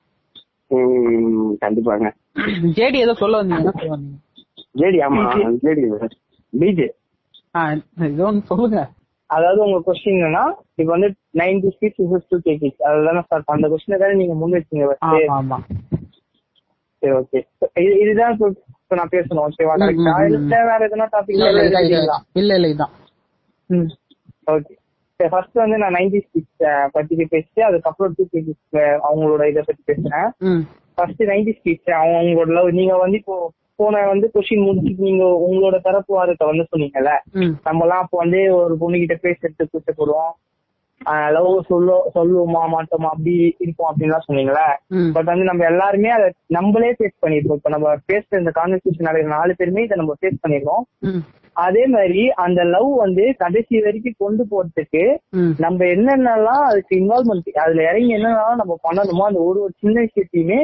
உம் 0.72 1.52
கண்டிப்பாங்க. 1.64 2.08
ஜேடி 2.78 2.98
ஏதோ 3.06 3.14
சொல்ல 3.22 3.42
வந்தீங்க 3.42 3.72
ஜேடி 4.76 5.00
ஆமா 5.06 5.24
ஜேடி 5.64 5.84
பிஜே 6.54 6.88
ஆ, 7.56 7.62
ஏதோ 8.08 8.26
ஒண்ணு 8.28 8.42
சொல்லுங்க. 8.50 8.82
அதாவது 9.30 9.60
உங்க 9.66 9.78
கொஸ்டின் 9.86 10.18
என்னன்னா 10.18 10.44
இப்ப 10.74 10.90
வந்து 10.94 11.08
ninety 11.40 11.70
kids 11.76 12.00
two 12.30 12.38
K 12.46 12.54
kids 12.62 12.84
அதுதானே 12.88 13.22
ஸ்டார்ட் 13.26 13.54
அந்த 13.56 13.68
கொஸ்டினை 13.74 13.98
தானே 14.02 14.16
நீங்க 14.22 14.36
முன் 14.42 14.56
வச்சீங்க 14.58 14.86
first. 14.90 15.04
ஆமா 15.10 15.36
ஆமா. 15.40 15.58
சரி 17.02 17.14
ஓகே 17.20 17.40
இது 17.84 17.94
இதுதான் 18.04 18.34
இப்ப 18.34 18.98
நான் 19.00 19.14
பேசணும். 19.16 19.44
ஓகேவா 19.46 19.76
கரெக்டா. 19.82 20.14
இல்ல 20.28 20.58
வேற 20.70 20.80
எதுனா 20.88 21.08
டாபிக் 21.14 21.38
இல்ல 22.42 22.52
இல்ல 22.58 22.68
இதான். 22.74 22.94
ஓகே 24.56 24.76
ஃபர்ஸ்ட் 25.20 25.58
வந்து 25.64 25.78
நான் 25.78 25.96
நைன்டி 25.98 26.20
கிட்ஸ் 26.34 26.68
பத்தி 26.92 27.16
பேசிட்டு 27.34 27.62
அதுக்கப்புறம் 27.62 28.14
டூ 28.18 28.24
கே 28.32 28.40
அவங்களோட 29.08 29.44
இதை 29.52 29.64
பத்தி 29.68 29.82
பேசுறேன். 29.92 30.30
ஃபர்ஸ்ட் 30.96 31.24
நைன்டி 31.32 31.54
அவங்க 32.00 32.16
அவங்களோட 32.20 32.50
love. 32.58 32.70
நீங்க 32.80 32.96
வந்து 32.98 33.18
இப்போ 33.18 33.36
போன 33.80 34.02
வந்து 34.08 34.28
கொஸ்டின் 34.34 34.66
முடிச்சுட்டு 34.66 35.08
நீங்க 35.10 35.26
உங்களோட 35.46 35.76
தரப்பு 35.82 36.12
வாதத்தை 36.18 36.46
வந்து 36.48 36.66
சொன்னீங்கல்ல? 36.72 37.12
நம்ம 37.68 37.84
எல்லாம் 37.86 38.02
அப்போ 38.04 38.18
வந்து 38.18 38.40
ஒரு 38.56 38.74
பொண்ணு 38.78 39.02
கிட்ட 39.04 39.16
பேசுறது 39.24 39.70
கூச்சப்படுவோம் 39.72 40.34
லவ் 41.36 41.66
சொல்ல 41.68 41.92
சொல்லுவோமா 42.16 42.62
மாட்டோமா 42.74 43.10
அப்படி 43.14 43.34
இருப்போம் 43.60 43.90
அப்படின்லாம் 43.92 44.26
சொன்னீங்களே. 44.28 44.66
பட் 45.14 45.26
வந்து 45.26 45.44
நம்ம 45.44 45.66
எல்லாருமே 45.66 46.10
அதை 46.10 46.28
நம்மளே 46.48 46.92
ஃபேஸ் 46.92 47.22
பண்ணிருக்கோம் 47.22 47.56
இப்ப 47.56 47.70
நம்ம 47.70 47.94
பேசுற 48.12 48.40
இந்த 48.40 48.52
கான்வர்சேஷன் 48.56 49.10
நடக்கிற 49.10 49.36
நாலு 49.36 49.56
பேருமே 49.56 49.84
இதை 49.84 49.98
நம்ம 49.98 50.16
ஃபேஸ் 50.22 50.42
பண்ணிருக்கோம் 50.44 50.84
அதே 51.56 51.86
மாதிரி 51.86 52.30
அந்த 52.36 52.64
லவ் 52.64 52.92
வந்து 52.96 53.36
கடைசி 53.38 53.82
வரைக்கும் 53.82 54.16
கொண்டு 54.18 54.44
போறதுக்கு 54.52 55.04
நம்ம 55.58 55.86
என்னென்னலாம் 55.86 56.64
அதுக்கு 56.64 56.94
இன்வால்மெண்ட் 57.00 57.50
அதுல 57.64 57.82
இறங்கி 57.84 58.16
என்னென்னலாம் 58.16 58.62
நம்ம 58.62 58.78
பண்ணணுமோ 58.84 59.26
அந்த 59.28 59.40
ஒரு 59.40 59.60
ஒரு 59.62 59.74
சின்ன 59.80 59.98
விஷயத்தையுமே 60.02 60.60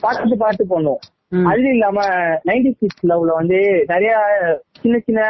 பார்த்து 0.00 0.36
பார்த்து 0.36 0.64
பண்ணுவோம். 0.70 1.04
அது 1.46 1.68
இல்லாம 1.68 2.00
நைன்டி 2.44 2.70
சிக்ஸ் 2.80 3.06
லவ்ல 3.06 3.32
வந்து 3.34 3.58
நிறைய 3.86 4.12
சின்ன 4.80 4.98
சின்ன 4.98 5.20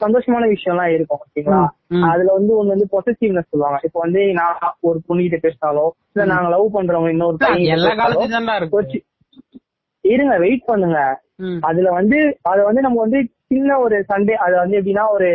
சந்தோஷமான 0.00 0.44
விஷயம்லாம் 0.50 0.86
இருக்கும் 0.88 1.20
ஓகேங்களா. 1.20 1.60
அதுல 2.08 2.32
வந்து 2.32 2.52
ஒண்ணு 2.54 2.66
வந்து 2.66 2.88
பொசசிவ்னஸ் 2.92 3.50
சொல்லுவாங்க. 3.50 3.78
இப்போ 3.82 4.00
வந்து 4.00 4.32
நான் 4.32 4.58
ஒரு 4.80 4.98
பொண்ணுகிட்ட 5.08 5.38
பேசினாலோ 5.42 5.84
இல்ல 6.08 6.24
நாங்க 6.24 6.48
லவ் 6.48 6.74
பண்றவங்க 6.74 7.08
இன்னொரு 7.08 7.36
பையன் 7.44 7.62
கிட்ட 7.76 7.94
இருங்க 10.04 10.36
வெயிட் 10.38 10.64
பண்ணுங்க. 10.64 10.98
அதுல 11.62 11.90
வந்து 11.90 12.18
அத 12.42 12.64
வந்து 12.64 12.80
நம்ம 12.80 13.00
வந்து 13.00 13.18
சின்ன 13.46 13.78
ஒரு 13.78 14.04
சண்டே 14.08 14.32
அது 14.38 14.54
வந்து 14.56 14.80
எப்படின்னா 14.80 15.04
ஒரு 15.10 15.28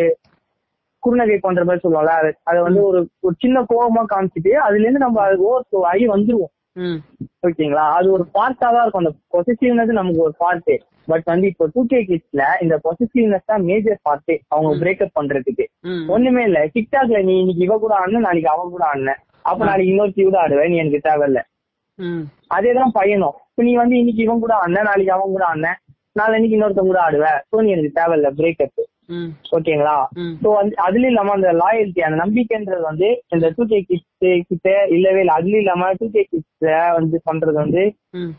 குறுநகை 1.04 1.38
பண்ற 1.40 1.64
மாதிரி 1.64 1.84
சொல்லுவோம்ல 1.84 2.14
அது- 2.46 2.64
வந்து 2.64 2.82
ஒரு 2.84 3.00
ஒரு 3.22 3.36
சின்ன 3.40 3.66
கோவமா 3.70 4.04
காமிச்சிட்டு 4.10 4.52
அதுல 4.60 4.82
இருந்து 4.82 5.00
நம்ம 5.00 5.22
அது 5.22 5.38
ஓவர் 5.44 5.66
ஆகி 5.86 6.08
வந்துருவோம். 6.08 6.54
ஓகேங்களா? 7.48 7.84
அது 7.98 8.08
ஒரு 8.12 8.26
பார்ட்டா 8.36 8.68
தான் 8.76 8.84
இருக்கும். 8.84 9.04
அந்த 9.04 9.14
பொசிட்டிவ்னஸ் 9.36 10.00
நமக்கு 10.00 10.26
ஒரு 10.28 10.36
பார்ட் 10.44 10.72
பட் 11.08 11.26
வந்து 11.26 11.48
இப்போ 11.52 11.66
டூ 11.74 11.82
கே 11.92 12.00
கிட்ஸ்ல 12.10 12.44
இந்த 12.62 12.76
பொசிட்டிவ்னஸ் 12.86 13.50
தான் 13.52 13.64
மேஜர் 13.70 13.98
பார்ட் 14.08 14.34
அவங்க 14.54 14.70
பிரேக்கப் 14.82 15.16
பண்றதுக்கு. 15.18 15.66
ஒண்ணுமே 16.16 16.44
இல்ல. 16.50 16.60
டிக்டாக்ல 16.76 17.20
நீ 17.30 17.34
இன்னைக்கு 17.40 17.66
இவ 17.68 17.78
கூட 17.78 17.94
ஆடணும் 18.00 18.28
நாளைக்கு 18.28 18.50
அவன் 18.54 18.74
கூட 18.76 18.84
ஆடின. 18.92 19.16
அப்ப 19.50 19.66
நாளைக்கு 19.66 19.92
இன்னொருத்தி 19.94 20.24
கூட 20.24 20.38
ஆடுவேன் 20.44 20.72
நீ 20.72 20.78
எனக்கு 20.84 21.08
தேவையில்ல. 21.10 21.40
அதேதான் 22.56 22.94
பையனும். 23.00 23.36
இப்ப 23.50 23.64
நீ 23.64 23.74
வந்து 23.76 23.96
இன்னைக்கு 23.98 24.22
இவன் 24.28 24.44
கூட 24.44 24.54
ஆடின 24.62 24.86
நாளைக்கு 24.90 25.14
அவன் 25.18 25.34
கூட 25.36 25.44
ஆடின. 25.50 25.72
நாளைக்கு 26.16 26.56
இன்னொருத்தன் 26.56 26.90
கூட 26.90 27.00
ஆடுவ 27.06 27.28
சோ 27.52 27.62
நீ 27.66 27.70
எனக்கு 27.76 27.98
தேவையில்ல 28.00 28.30
பிரேக்கப் 28.40 28.82
ஓகேங்களா 29.56 29.96
சோ 30.42 30.50
வந்து 30.58 30.76
அதுல 30.86 31.08
இல்லாம 31.12 31.34
அந்த 31.38 31.50
லாயல்ட்டி 31.62 32.04
அந்த 32.08 32.18
நம்பிக்கைன்றது 32.24 32.84
வந்து 32.90 33.08
இந்த 33.36 33.48
டூ 33.56 33.64
கே 33.72 33.80
கிட்ஸ் 33.90 34.28
கிட்ட 34.52 34.70
இல்லவே 34.96 35.22
இல்லை. 35.24 35.36
அதுல 35.40 35.58
இல்லாம 35.64 35.90
டூ 36.02 36.08
கே 36.16 36.24
கிட்ஸ் 36.32 36.70
வந்து 37.00 37.20
பண்றது 37.30 37.58
வந்து 37.64 37.84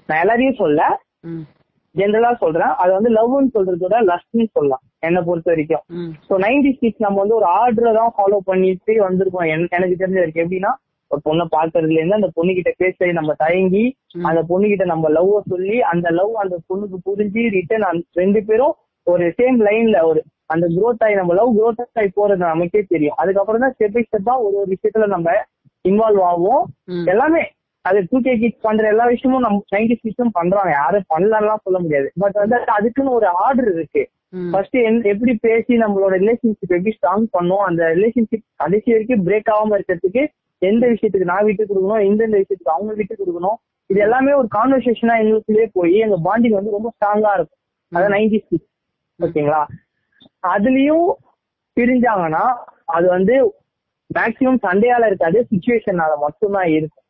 நான் 0.09 0.23
எல்லாரையும் 0.23 0.61
சொல்ல 0.63 0.89
ஜென்ரலா 1.95 2.31
சொல்றேன். 2.45 2.73
அது 2.83 2.91
வந்து 2.97 3.11
லவ்னு 3.17 3.55
சொல்றதோட 3.57 3.97
லஸ்ட்னு 4.11 4.47
சொல்லலாம் 4.57 4.83
என்னை 5.07 5.21
பொறுத்த 5.27 5.49
வரைக்கும். 5.53 5.85
சோ 6.29 6.35
நைன்டி 6.45 6.71
சிக்ஸ் 6.81 7.05
நம்ம 7.05 7.21
வந்து 7.23 7.39
ஒரு 7.41 7.47
ஆர்டரை 7.59 7.93
தான் 7.99 8.15
ஃபாலோ 8.17 8.39
பண்ணிட்டு 8.51 8.93
வந்திருக்கோம். 9.07 9.47
எனக்கு 9.77 10.01
தெரிஞ்ச 10.03 10.19
வரைக்கும். 10.23 10.45
எப்படின்னா 10.45 10.73
ஒரு 11.15 11.23
பொண்ணை 11.27 11.45
பாக்குறதுல 11.57 11.99
இருந்து 11.99 12.19
அந்த 12.21 12.31
பொண்ணு 12.37 12.53
கிட்ட 12.57 12.73
பேச 12.83 13.13
நம்ம 13.19 13.35
தயங்கி. 13.45 13.85
அந்த 14.31 14.41
பொண்ணு 14.51 14.71
கிட்ட 14.73 14.85
நம்ம 14.93 15.11
லவ் 15.17 15.33
சொல்லி 15.53 15.77
அந்த 15.93 16.09
லவ் 16.19 16.35
அந்த 16.45 16.57
பொண்ணுக்கு 16.69 16.99
புரிஞ்சு 17.09 17.43
ரிட்டர்ன் 17.57 17.87
ரெண்டு 18.21 18.43
பேரும் 18.51 18.75
ஒரு 19.07 19.25
சேம் 19.39 19.59
லைன்ல 19.67 19.99
ஒரு 20.11 20.21
அந்த 20.53 20.67
growth 20.77 21.03
ஆகி 21.05 21.15
நம்ம 21.19 21.35
லவ் 21.39 21.53
growth 21.59 21.81
ஆகி 21.99 22.11
போறது 22.17 22.43
நமக்கே 22.45 22.81
தெரியும் 22.89 23.19
அதுக்கப்புறம் 23.23 23.63
தான் 23.65 23.75
ஸ்டெப் 23.75 23.95
பை 23.97 24.03
ஸ்டெப்பா 24.07 24.35
ஒரு 24.45 24.55
ஒரு 24.61 24.69
விஷயத்துல 24.73 25.07
நம்ம 25.15 25.29
இன்வால்வ் 25.85 26.23
ஆகும். 26.31 26.63
எல்லாமே 27.13 27.43
அது 27.85 27.99
டூ 28.11 28.19
கே 28.21 28.33
கிட்ஸ் 28.43 28.65
பண்ற 28.67 28.85
எல்லா 28.93 29.07
விஷயமும் 29.07 29.45
நம்ம 29.47 29.63
நைன்டி 29.75 29.97
சிக்ஸும் 30.03 30.37
பண்றாங்க 30.39 30.71
யாரும் 30.73 31.09
பண்ணலாம் 31.09 31.65
சொல்ல 31.65 31.79
முடியாது 31.79 32.09
பட் 32.23 32.39
வந்து 32.43 32.59
அதுக்குன்னு 32.77 33.17
ஒரு 33.19 33.29
ஆர்டர் 33.45 33.71
இருக்கு. 33.75 34.03
ஃபர்ஸ்ட் 34.53 34.77
எப்படி 35.13 35.33
பேசி 35.43 35.75
நம்மளோட 35.83 36.15
ரிலேஷன்ஷிப் 36.23 36.73
எப்படி 36.77 36.95
ஸ்ட்ராங் 36.97 37.27
பண்ணோம் 37.37 37.65
அந்த 37.67 37.83
ரிலேஷன்ஷிப் 37.97 38.47
கடைசி 38.63 38.89
வரைக்கும் 38.93 39.25
பிரேக் 39.27 39.51
ஆகாம 39.55 39.77
இருக்கிறதுக்கு 39.79 40.23
எந்த 40.71 40.85
விஷயத்துக்கு 40.93 41.31
நான் 41.33 41.47
விட்டு 41.49 41.65
கொடுக்கணும் 41.69 42.05
எந்தெந்த 42.09 42.37
விஷயத்துக்கு 42.41 42.75
அவங்க 42.77 42.93
விட்டு 42.99 43.15
கொடுக்கணும் 43.21 43.59
இது 43.91 43.99
எல்லாமே 44.07 44.33
ஒரு 44.41 44.49
கான்வர்சேஷனா 44.57 45.15
எங்களுக்குள்ளே 45.23 45.67
போய் 45.79 45.97
எங்க 46.05 46.17
பாண்டிங் 46.27 46.59
வந்து 46.59 46.77
ரொம்ப 46.77 46.91
ஸ்ட்ராங்கா 46.95 47.33
இருக்கும். 47.39 47.61
அதான் 47.93 48.15
நைன்டி 48.17 48.39
சிக்ஸ் 48.49 48.71
ஓகேங்களா? 49.21 49.63
அதுலயும் 50.55 51.09
பிரிஞ்சாங்கன்னா 51.77 52.45
அது 52.97 53.07
வந்து 53.17 53.35
மேக்சிமம் 54.11 54.63
சண்டையால 54.67 55.09
இருக்காது 55.11 55.39
சுச்சுவேஷனால 55.51 56.13
மட்டும்தான் 56.25 56.71
இருக்கும். 56.77 57.01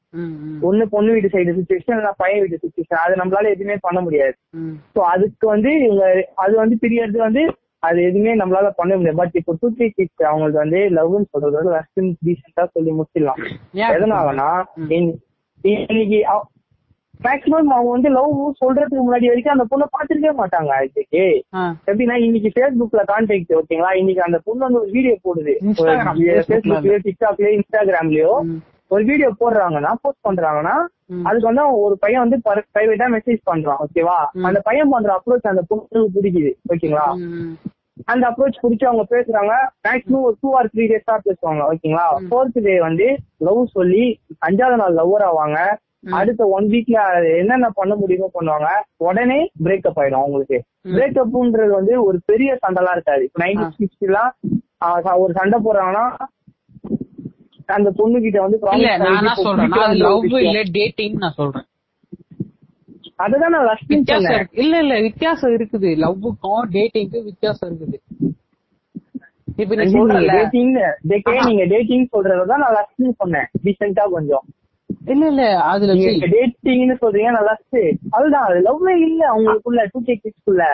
ஒண்ணு 0.68 0.84
பொண்ணு 0.92 1.14
வீட்டு 1.14 1.32
சைடு 1.32 1.56
சுச்சுவேஷன் 1.58 1.98
இல்ல 2.00 2.10
பையன் 2.22 2.42
வீட்டு 2.42 2.62
சுச்சுவேஷன் 2.64 3.02
அது 3.04 3.14
நம்மளால 3.20 3.52
எதுவுமே 3.54 3.76
பண்ண 3.86 3.98
முடியாது. 4.06 4.34
சோ 4.94 5.00
அதுக்கு 5.14 5.46
வந்து 5.54 5.70
இவங்க 5.86 6.04
அது 6.44 6.54
வந்து 6.62 6.76
பிரியறது 6.84 7.20
வந்து 7.26 7.42
அது 7.84 7.98
எதுவுமே 8.02 8.32
நம்மளால 8.36 8.68
பண்ண 8.76 8.92
முடியாது 8.96 9.18
பட் 9.18 9.36
இப்போ 9.40 9.54
டூ 9.60 9.68
த்ரீ 9.74 9.86
கிட்ஸ் 9.90 10.26
அவங்களுக்கு 10.28 10.62
வந்து 10.62 10.80
லவ்னு 10.96 11.30
சொல்றது 11.32 11.58
வந்து 11.58 11.74
வெஸ்டர்ன் 11.74 12.10
டீசெண்டா 12.22 12.64
சொல்லி 12.74 12.92
முடிச்சிடலாம் 12.96 13.40
எதனாலனா 13.92 14.48
இன்னைக்கு 15.90 16.18
மேக்சிமம் 17.20 17.74
அவங்க 17.74 17.90
வந்து 17.90 18.10
லவ் 18.10 18.32
சொல்றதுக்கு 18.60 19.02
முன்னாடி 19.02 19.28
வரைக்கும் 19.28 19.52
அந்த 19.52 19.64
பொண்ணை 19.70 19.86
பாத்துருக்கவே 19.88 20.32
மாட்டாங்க 20.38 20.72
இதுக்கு 20.86 21.22
ஆ. 21.54 21.62
எப்படின்னா 21.88 22.16
இன்னைக்கு 22.24 22.50
ஃபேஸ்புக்ல 22.54 23.02
கான்டாக்ட் 23.10 23.52
ஓகேங்களா 23.58 23.90
இன்னைக்கு 24.00 24.22
அந்த 24.26 24.38
பொண்ணு 24.46 24.66
வந்து 24.66 24.80
ஒரு 24.80 24.90
வீடியோ 24.90 25.14
போடுது. 25.26 25.54
ஃபேஸ்புக்லயோ 26.48 26.98
டிக்டாக்லயோ 27.06 27.52
இன்ஸ்டாகிராம்லயோ. 27.56 28.32
ஒரு 28.90 29.04
வீடியோ 29.04 29.28
போடுறாங்கன்னா 29.38 29.92
போஸ்ட் 30.02 30.26
பண்றாங்கன்னா. 30.26 30.74
அதுக்கு 31.22 31.48
வந்து 31.48 31.62
ஒரு 31.78 31.94
பையன் 31.98 32.22
வந்து 32.22 32.36
பிரைவேட்டா 32.68 33.06
மெசேஜ் 33.14 33.40
பண்றான் 33.46 33.80
ஓகேவா. 33.84 34.18
அந்த 34.46 34.58
பையன் 34.62 34.92
பண்ற 34.92 35.10
அப்ரோச் 35.16 35.50
அந்த 35.50 35.64
பொண்ணுக்கு 35.70 36.12
பிடிக்குது 36.16 36.52
ஓகேங்களா 36.72 37.06
அந்த 38.08 38.24
அப்ரோச் 38.28 38.60
பிடிச்சி 38.62 38.84
அவங்க 38.86 39.04
பேசுறாங்க 39.10 39.52
மேக்ஸிமம் 39.84 40.24
ஒரு 40.24 40.36
டூ 40.40 40.48
ஆர் 40.56 40.70
த்ரீ 40.72 40.84
டேஸ் 40.88 41.08
தான் 41.10 41.24
பேசுவாங்க 41.26 41.62
ஓகேங்களா. 41.68 42.06
ஃபோர்த் 42.26 42.58
டே 42.64 42.74
வந்து 42.80 43.06
லவ் 43.46 43.60
சொல்லி 43.74 44.04
அஞ்சாவது 44.42 44.78
நாள் 44.80 44.96
லவ்வர் 44.98 45.26
ஆவாங்க. 45.28 45.58
அடுத்த 46.14 46.42
ஒன் 46.54 46.66
வீக்ல 46.72 46.96
என்னென்ன 47.38 47.68
பண்ண 47.76 47.92
முடியுமோ 47.94 48.28
பண்ணுவாங்க 48.34 48.70
உடனே 49.04 49.38
பிரேக்கப் 49.64 50.00
ஆயிடும் 50.00 50.20
அவங்களுக்கு. 50.20 50.58
பிரேக்கப்ன்றது 50.90 51.72
வந்து 51.72 51.94
ஒரு 52.04 52.18
பெரிய 52.26 52.50
சண்டைலாம் 52.62 52.96
இருக்காது 52.96 53.22
இப்போ 53.26 53.40
நைன்டி 53.44 53.64
ஆ. 53.64 53.70
சிக்ஸ்டிலாம் 53.78 54.32
ஒரு 55.22 55.32
சண்டை 55.38 55.58
போடுறாங்கன்னா 55.60 56.06
அந்த 57.68 57.90
பொண்ணு 57.98 58.18
கிட்ட 58.20 58.38
வந்து 58.42 58.58
சொல்றேன் 58.58 60.02
லவ். 60.02 60.26
இல்ல 60.42 60.58
டேட்டிங் 60.74 61.16
நான் 61.18 61.38
சொல்றேன் 61.38 61.66
அதுதான் 63.18 63.52
நான் 63.54 63.66
வித்தியாசம் 63.90 64.24
சொன்னேன் 64.24 64.48
இல்ல 64.62 64.74
இல்ல 64.84 64.94
வித்தியாசம் 65.00 65.54
இருக்குது. 65.56 65.90
லவ்வுக்கும் 66.04 66.64
டேட்டிங்க்கும் 66.74 67.28
வித்தியாசம் 67.30 67.68
இருக்குது. 67.70 67.98
இப்ப 69.62 69.74
நீ 69.74 69.84
டேட்டிங். 70.32 70.72
நீங்க 71.48 71.64
டேட்டிங் 71.72 72.06
சொல்றதான் 72.14 72.62
நான் 72.64 72.76
லஸ்ட்னு 72.78 73.12
சொன்னேன் 73.22 73.48
டீசெண்டா 73.64 74.04
கொஞ்சம். 74.16 74.44
இல்ல 75.12 75.24
இல்ல 75.32 75.44
அதுல 75.70 75.94
டேட்டிங்னு 76.34 76.96
சொல்றீங்க 77.04 77.30
நான் 77.36 77.48
லஸ்ட் 77.50 77.78
அதுதான் 78.16 78.46
அது 78.48 78.58
லவ்வே 78.68 78.94
இல்ல 79.06 79.22
அவங்களுக்குள்ள 79.32 79.84
டூ 79.92 80.00
கே 80.08 80.16
கிட்ஸ்குள்ள 80.16 80.64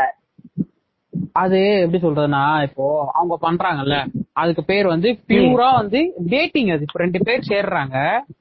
அது 1.42 1.58
எப்படி 1.84 1.98
சொல்றதுன்னா 2.02 2.42
இப்போ 2.68 2.84
அவங்க 3.18 3.34
பண்றாங்கல்ல. 3.46 3.96
அதுக்கு 4.36 4.64
பேர் 4.64 4.86
வந்து 4.86 5.08
பியூரா 5.28 5.68
வந்து 5.74 6.00
டேட்டிங் 6.26 6.70
அது. 6.70 6.84
ரெண்டு 6.94 7.18
பேர் 7.24 7.46
சேர்றாங்க. 7.48 7.96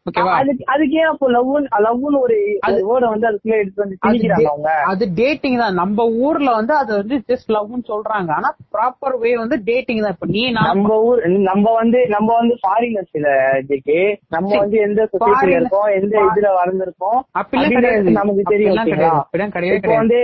ஓகேவா 0.07 0.33
அதுக்கு 0.33 0.63
அதுக்கு 0.65 0.95
ஏன் 0.95 1.05
அப்போ 1.05 1.29
லவ் 1.29 1.49
லவ்னு 1.79 2.19
ஒரு 2.19 2.35
அது- 2.67 2.83
வேர்டை 2.83 3.07
வந்து 3.09 3.27
அதுக்குள்ள 3.29 3.55
எடுத்து 3.55 3.83
வந்து 3.83 3.97
திணிக்கிறாங்க 4.01 4.47
அவங்க? 4.47 4.71
அது 4.83 5.13
டேட்டிங் 5.15 5.57
தான். 5.57 5.73
நம்ம 5.73 6.05
ஊர்ல 6.19 6.51
வந்து 6.51 6.73
அது 6.75 6.95
வந்து 6.95 7.15
ஜஸ்ட் 7.27 7.49
லவ்னு 7.49 7.81
சொல்றாங்க. 7.87 8.31
ஆனா 8.31 8.51
ப்ராப்பர் 8.73 9.17
வே 9.19 9.37
வந்து 9.37 9.63
டேட்டிங் 9.63 10.01
தான். 10.01 10.11
இப்ப 10.11 10.27
நீ 10.27 10.43
நம்ம 10.51 10.99
ஊர் 11.01 11.21
நம்ம 11.43 11.73
வந்து 11.73 12.01
நம்ம 12.07 12.35
வந்து 12.35 12.57
ஃபாரினர்ஸ் 12.61 13.13
இல்ல 13.13 13.31
இதுக்கு 13.63 13.99
நம்ம. 14.29 14.57
வந்து 14.57 14.77
எந்த 14.79 15.09
சொசைட்டில 15.13 15.55
இருக்கோம் 15.55 15.89
எந்த 15.95 16.15
இதுல 16.29 16.49
வளர்ந்துருக்கோம் 16.59 17.19
அப்படிலாம் 17.39 18.11
நமக்கு 18.13 18.43
தெரியும் 18.47 18.75
அப்படிலாம்? 18.75 19.49
கிடையாது 19.49 19.75
இப்போ 19.75 19.87
கிடையாது. 19.87 19.97
வந்து 19.97 20.21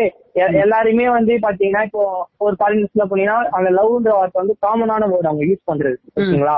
எல்லாருமே 0.64 1.06
வந்து 1.18 1.34
பாத்தீங்கன்னா 1.46 1.84
இப்போ 1.88 2.04
ஒரு 2.46 2.56
ஃபாரினர்ஸ்ல 2.60 3.06
போனீங்கன்னா 3.12 3.40
அந்த 3.58 3.70
லவ்ன்ற 3.78 4.12
வார்த்தை 4.18 4.40
வந்து 4.42 4.56
காமனான 4.66 5.08
வேர்டு 5.12 5.30
அவங்க 5.32 5.46
யூஸ் 5.50 5.68
பண்றது 5.72 5.98
ஓகேங்களா. 6.18 6.58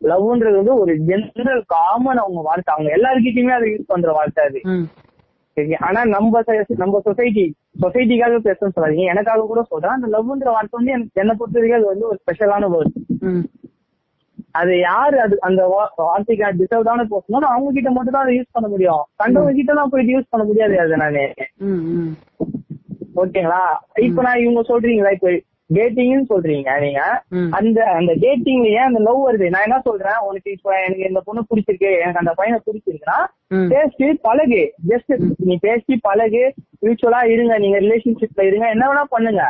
லவ்ன்றது 0.00 0.56
வந்து 0.60 0.76
ஒரு 0.82 0.92
ஜெனரல் 1.08 1.62
காமன் 1.74 2.22
அவங்க 2.22 2.40
வார்த்தை. 2.48 2.70
அவங்க 2.74 2.90
எல்லாருக்கிட்டயுமே 2.98 3.56
அதை 3.58 3.66
யூஸ் 3.72 3.90
பண்ற 3.92 4.12
வார்த்தை 4.18 4.44
அது. 4.48 4.60
ஆனா 5.88 6.00
நம்ம 6.14 6.40
நம்ம 6.82 7.00
சொசைட்டி 7.08 7.44
சொசைட்டிக்காக 7.82 8.38
பேசணும்னு 8.46 8.76
சொல்லாதீங்க. 8.76 9.04
எனக்காக 9.12 9.44
கூட 9.50 9.60
சொல்றேன். 9.72 9.96
அந்த 9.98 10.08
லவ்ன்ற 10.14 10.48
வார்த்தை 10.54 10.76
வந்து 10.78 10.94
எனக்கு 10.96 11.20
என்னை 11.22 11.34
பொறுத்த 11.40 11.58
வரைக்கும் 11.58 11.80
அது 11.80 11.92
வந்து 11.92 12.08
ஒரு 12.10 12.18
ஸ்பெஷலான 12.22 12.70
வேர்ட். 12.74 12.96
அது 14.60 14.72
யாரு 14.78 15.16
அது 15.24 15.34
அந்த 15.48 15.62
வார்த்தைக்கு 15.98 16.48
டிசர்வ்டான 16.60 17.04
பேசணும் 17.12 17.52
அவங்க 17.52 17.70
கிட்ட 17.76 17.90
மட்டும் 17.90 18.14
தான் 18.16 18.24
அதை 18.24 18.34
யூஸ் 18.38 18.54
பண்ண 18.56 18.66
முடியும். 18.72 19.04
கண்டவங்க 19.22 19.54
கிட்ட 19.58 19.72
எல்லாம் 19.74 19.92
போயிட்டு 19.92 20.14
யூஸ் 20.16 20.32
பண்ண 20.32 20.44
முடியாது 20.50 20.74
அதை 20.84 20.98
நானு. 21.04 21.24
ஓகேங்களா? 23.16 23.62
இப்ப 24.00 24.22
நான் 24.22 24.40
இவங்க 24.40 24.60
சொல்றீங்களா? 24.60 25.12
இப்ப 25.12 25.30
டேட்டிங்னு 25.74 26.24
சொல்றீங்க 26.30 26.80
நீங்க. 26.80 27.02
அந்த 27.50 27.84
அந்த 27.84 28.12
டேட்டிங்ல 28.14 28.64
ஏன் 28.64 28.88
அந்த 28.88 28.98
லவ் 28.98 29.20
வருது? 29.28 29.48
நான் 29.48 29.62
என்ன 29.62 29.80
சொல்றேன்? 29.84 30.18
உனக்கு 30.20 30.50
இப்ப 30.50 30.82
எனக்கு 30.84 31.08
இந்த 31.08 31.20
பொண்ணு 31.24 31.42
பிடிச்சிருக்கு. 31.50 31.90
எனக்கு 32.00 32.18
அந்த 32.18 32.32
பையனை 32.32 32.60
பிடிச்சிருக்குன்னா. 32.66 33.18
பேசி 33.68 34.14
பழகு. 34.22 34.74
ஜஸ்ட் 34.88 35.12
நீ 35.38 35.58
பேசி 35.60 35.96
பழகு. 36.00 36.54
மியூச்சுவலா 36.82 37.24
இருங்க. 37.24 37.58
நீங்க 37.58 37.80
ரிலேஷன்ஷிப்ல 37.80 38.42
இருங்க. 38.42 38.68
என்ன 38.68 38.86
வேணா 38.88 39.02
பண்ணுங்க. 39.08 39.42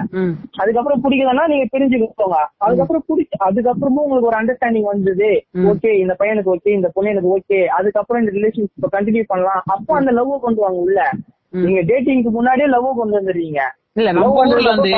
அதுக்கப்புறம் 0.57 1.03
பிடிக்கலன்னா 1.05 1.47
நீங்க 1.47 1.67
பிரிஞ்சுக்கோங்க. 1.75 2.39
அதுக்கப்புறம் 2.57 3.05
பிடிச்சி 3.09 3.37
அதுக்கப்புறமும் 3.49 4.05
உங்களுக்கு 4.07 4.31
ஒரு 4.31 4.39
அண்டர்ஸ்டாண்டிங் 4.41 4.91
வந்தது. 4.95 5.45
ஓகே 5.73 5.93
இந்த 5.99 6.17
பையனுக்கு 6.19 6.55
ஓகே 6.55 6.69
இந்த 6.69 6.91
பொண்ணு 6.95 7.11
எனக்கு 7.11 7.39
ஓகே 7.39 7.67
அதுக்கப்புறம் 7.67 8.23
இந்த 8.23 8.35
ரிலேஷன்ஷிப் 8.39 8.95
கண்டினியூ 8.97 9.23
பண்ணலாம். 9.27 9.63
அப்போ 9.65 9.97
அந்த 9.97 10.11
லவ் 10.11 10.41
கொண்டு 10.41 10.61
வாங்க 10.61 10.79
உள்ள. 10.79 11.11
நீங்க 11.53 11.81
டேட்டிங்க்கு 11.81 12.31
முன்னாடியே 12.31 12.67
லவ் 12.67 12.97
கொண்டு 12.97 13.21
வந்துடுறீங்க. 13.21 13.61
இல்ல 13.95 14.13
நம்ம 14.13 14.29
ஊர்ல 14.33 14.75
வந்து 14.75 14.95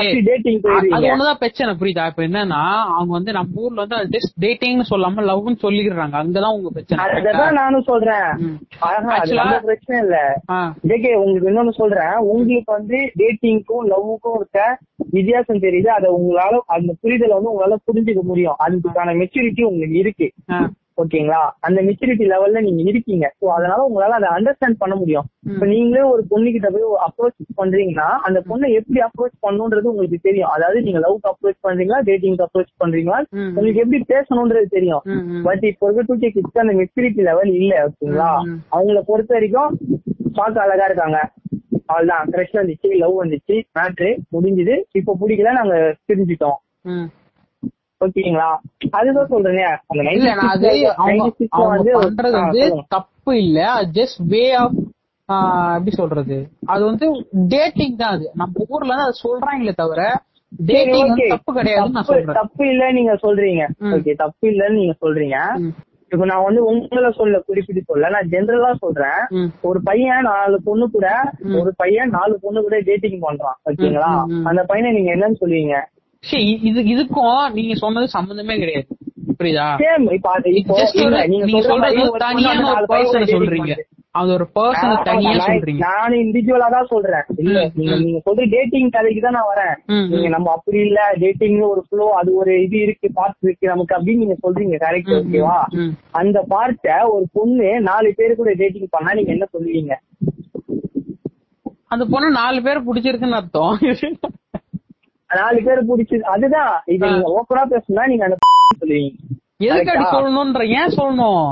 அது 0.76 1.06
ஒண்ணுதான் 1.06 1.38
பிரச்சனை 1.38 1.74
புரியுதா? 1.74 2.06
இப்ப 2.06 2.22
என்னன்னா 2.22 2.60
அவங்க 2.82 3.12
வந்து 3.12 3.32
நம்ம 3.32 3.60
ஊர்ல 3.60 3.84
வந்து 3.84 4.18
ஜஸ்ட் 4.18 4.44
டேட்டிங்னு 4.44 4.82
சொல்லாம 4.90 5.24
லவ்னு 5.30 5.54
சொல்லிடுறாங்க. 5.62 6.14
அங்கதான் 6.20 6.54
உங்க 6.56 6.70
பிரச்சனை 6.70 7.04
அதான் 7.04 7.52
நானும் 7.52 7.82
சொல்றேன். 7.82 8.60
பிரச்சனை 9.60 10.02
இல்ல. 10.02 10.40
ஜேகே 10.86 11.14
உங்களுக்கு 11.14 11.50
இன்னொன்னு 11.50 11.70
சொல்றேன். 11.70 12.14
உங்களுக்கு 12.16 12.72
வந்து 12.72 13.12
டேட்டிங்க்கும் 13.18 13.84
லவ்வுக்கும் 13.90 14.36
இருக்க 14.36 14.78
வித்தியாசம் 15.10 15.56
தெரியுது. 15.56 15.86
அதை 15.86 16.10
உங்களால 16.10 16.60
அந்த 16.66 16.94
புரிதலை 17.02 17.28
வந்து 17.28 17.52
உங்களால 17.52 17.76
புரிஞ்சுக்க 17.92 18.20
முடியும். 18.20 18.56
அதுக்கான 18.66 19.10
மெச்சூரிட்டி 19.20 19.62
உங்களுக்கு 19.62 19.98
இருக்கு. 19.98 20.32
ஓகேங்களா? 20.98 21.40
அந்த 21.60 21.82
மெச்சூரிட்டி 21.82 22.24
லெவல்ல 22.32 22.60
நீங்க 22.60 22.82
இருக்கீங்க. 22.90 23.26
சோ 23.40 23.44
அதனால 23.46 23.80
உங்களால 23.88 24.16
அதை 24.18 24.28
அண்டர்ஸ்டாண்ட் 24.28 24.78
பண்ண 24.78 24.94
முடியும். 24.94 25.26
இப்ப 25.52 25.66
நீங்களே 25.66 26.02
ஒரு 26.02 26.22
பொண்ணு 26.30 26.50
கிட்ட 26.50 26.70
போய் 26.70 26.84
அப்ரோச் 27.06 27.38
பண்றீங்கன்னா 27.60 28.08
அந்த 28.26 28.40
பொண்ணை 28.50 28.68
எப்படி 28.72 29.00
அப்ரோச் 29.00 29.34
பண்ணணுன்றது 29.40 29.90
உங்களுக்கு 29.92 30.18
தெரியும். 30.18 30.48
அதாவது 30.48 30.82
நீங்க 30.82 30.98
லவ்க்கு 30.98 31.30
அப்ரோச் 31.32 31.58
பண்றீங்களா 31.62 32.00
டேட்டிங்க்கு 32.08 32.46
அப்ரோச் 32.46 32.72
பண்றீங்களா. 32.82 33.18
உங்களுக்கு 33.48 33.82
எப்படி 33.84 34.00
பேசணும்ன்றது 34.14 34.68
தெரியும். 34.76 35.02
பட் 35.42 35.64
இப்போ 35.64 35.86
இருக்க 35.86 36.02
டூ 36.02 36.16
கே 36.18 36.30
கிட்ஸ்க்கு 36.30 36.64
அந்த 36.64 36.72
மெச்சூரிட்டி 36.72 37.22
லெவல் 37.22 37.52
இல்ல 37.60 37.74
ஓகேங்களா. 37.88 38.30
அவங்கள 38.72 39.00
பொறுத்த 39.10 39.34
வரைக்கும் 39.34 39.72
பார்க்க 40.32 40.62
அழகா 40.62 40.84
இருக்காங்க. 40.84 41.18
அவ்வளவுதான். 41.86 42.24
கிரஷ் 42.32 42.56
வந்துச்சு 42.60 42.88
லவ் 43.02 43.22
வந்துச்சு 43.22 43.56
மேட்ரு 43.78 44.10
முடிஞ்சுது. 44.32 44.76
இப்போ 44.92 45.16
பிடிக்கல 45.20 45.52
நாங்க 45.52 45.74
பிரிஞ்சுட்டோம். 46.08 46.58
ஓகேங்களா 48.04 48.48
அதுதான் 48.92 49.28
சொல்றேன் 49.28 49.58
இல்ல 50.10 50.34
நான் 50.34 50.48
அது 50.48 50.66
96 50.68 50.90
அவங்க 50.96 51.24
96 51.24 51.48
அவங்க 51.50 51.70
வந்து 51.76 51.92
பண்றது 52.00 52.36
வந்து. 52.40 52.64
தப்பு 52.88 53.32
இல்ல 53.38 53.60
ஜஸ்ட் 53.94 54.20
வே 54.26 54.52
ஆஃப் 54.54 54.76
எப்படி 55.76 55.90
சொல்றது 55.92 56.38
அது 56.66 56.82
வந்து 56.84 57.06
டேட்டிங் 57.48 57.96
தான் 57.96 58.12
அது 58.12 58.26
நம்ம 58.34 58.66
ஊர்ல 58.68 58.94
அதை 58.98 59.14
சொல்றாங்களே 59.22 59.74
தவிர. 59.74 60.00
தப்பு 61.28 61.52
கிடையாதுன்னு 61.52 61.88
நான் 61.88 62.02
தப்பு- 62.02 62.10
சொல்றேன் 62.10 62.38
தப்பு 62.40 62.68
இல்ல 62.68 62.92
நீங்க 62.92 63.12
சொல்றீங்க. 63.22 63.62
ஓகே 63.92 64.14
தப்பு 64.16 64.46
இல்லன்னு 64.48 64.74
நீங்க 64.74 64.94
சொல்றீங்க. 65.00 65.38
இப்ப 66.12 66.26
நான் 66.26 66.44
வந்து 66.44 66.64
உங்களை 66.64 67.10
சொல்ல 67.12 67.38
குறிப்பிட்டு 67.40 67.82
சொல்ல 67.84 68.08
நான் 68.08 68.28
ஜெனரலா 68.28 68.72
சொல்றேன். 68.76 69.22
ஒரு 69.62 69.82
பையன் 69.82 70.22
நாலு 70.22 70.60
பொண்ணு 70.64 70.90
கூட. 70.90 71.06
ஒரு 71.58 71.70
பையன் 71.76 72.08
நாலு 72.08 72.38
பொண்ணு 72.42 72.62
கூட 72.62 72.80
டேட்டிங் 72.80 73.20
பண்றான் 73.20 73.58
ஓகேங்களா. 73.68 74.10
அந்த 74.44 74.62
பையனை 74.64 74.92
நீங்க 74.92 75.10
என்னன்னு 75.14 75.40
சொல்லுவீங்க 75.40 75.76
சரி 76.28 76.46
இது 76.68 76.80
இதுக்கும் 76.94 77.40
நீங்க 77.56 77.74
சொன்னது 77.84 78.06
சம்பந்தமே 78.16 78.54
கிடையாது. 78.62 78.86
புரியுதா? 79.38 79.66
நீங்க 81.32 81.58
சொல்றது 81.70 82.04
தனியான 82.24 82.68
ஒரு 82.74 82.84
பர்சனை 82.92 83.26
சொல்றீங்க. 83.34 83.74
அது 84.18 84.28
ஒரு 84.36 84.46
பர்சனை 84.56 84.96
தனியா 85.08 85.32
சொல்றீங்க. 85.46 85.80
நான் 85.86 86.14
இண்டிவிஜுவலா 86.20 86.68
தான் 86.74 86.90
சொல்றேன். 86.92 87.24
இல்ல 87.44 87.56
நீங்க. 87.78 87.96
நீங்க 88.04 88.18
சொல்ற 88.26 88.44
டேட்டிங் 88.52 88.92
கதைக்கு 88.96 89.22
தான் 89.24 89.36
நான் 89.38 89.48
வரேன். 89.52 89.74
நீங்க. 90.12 90.28
நம்ம 90.34 90.52
அப்படி 90.56 90.78
இல்ல 90.88 91.00
டேட்டிங் 91.22 91.58
ஒரு 91.70 91.82
ஃப்ளோ 91.88 92.06
அது 92.20 92.30
ஒரு 92.42 92.52
இது 92.66 92.78
இருக்கு 92.86 93.10
பார்ட் 93.18 93.44
இருக்கு 93.46 93.72
நமக்கு 93.72 93.96
அப்படின்னு 93.96 94.22
நீங்க 94.24 94.36
சொல்றீங்க 94.44 94.78
கரெக்ட் 94.84 95.12
ஓகேவா. 95.18 95.58
அந்த 96.22 96.40
பார்ட்ட 96.54 97.00
ஒரு 97.14 97.26
பொண்ணு 97.38 97.68
நாலு 97.90 98.14
பேரு 98.20 98.34
கூட 98.42 98.52
டேட்டிங் 98.62 98.94
பண்ணா 98.96 99.16
நீங்க 99.20 99.32
என்ன 99.36 99.48
சொல்லுவீங்க? 99.56 99.94
அந்த 101.94 102.06
பொண்ணு 102.14 102.30
நாலு 102.40 102.60
பேர் 102.68 102.86
பிடிச்சிருக்குன்னு 102.86 103.40
அர்த்தம். 103.40 103.74
நாலு 105.36 105.58
பேர் 105.66 105.88
பிடிச்சி 105.88 106.16
அதுதான் 106.32 106.72
இது. 106.88 107.04
நீங்க 107.06 107.30
ஓப்பனா 107.36 107.64
பேசுனா 107.72 108.04
நீங்க 108.10 108.24
அந்த 108.26 108.38
சொல்லுவீங்க 108.82 109.12
எதுக்கு? 109.66 109.92
சொல்லணும்ன்ற 110.12 110.62
ஏன் 110.78 110.94
சொல்லணும் 110.96 111.48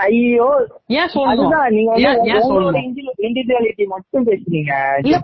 ஐயோ 0.00 0.46
ஏன் 0.94 1.10
சொல்லணும் 1.12 1.52
நீங்க 1.76 1.90
வந்து 1.92 2.80
இண்டிவிஜுவாலிட்டி 3.26 3.84
மட்டும் 3.92 4.26
பேசுறீங்க. 4.28 4.72
இல்ல 5.02 5.18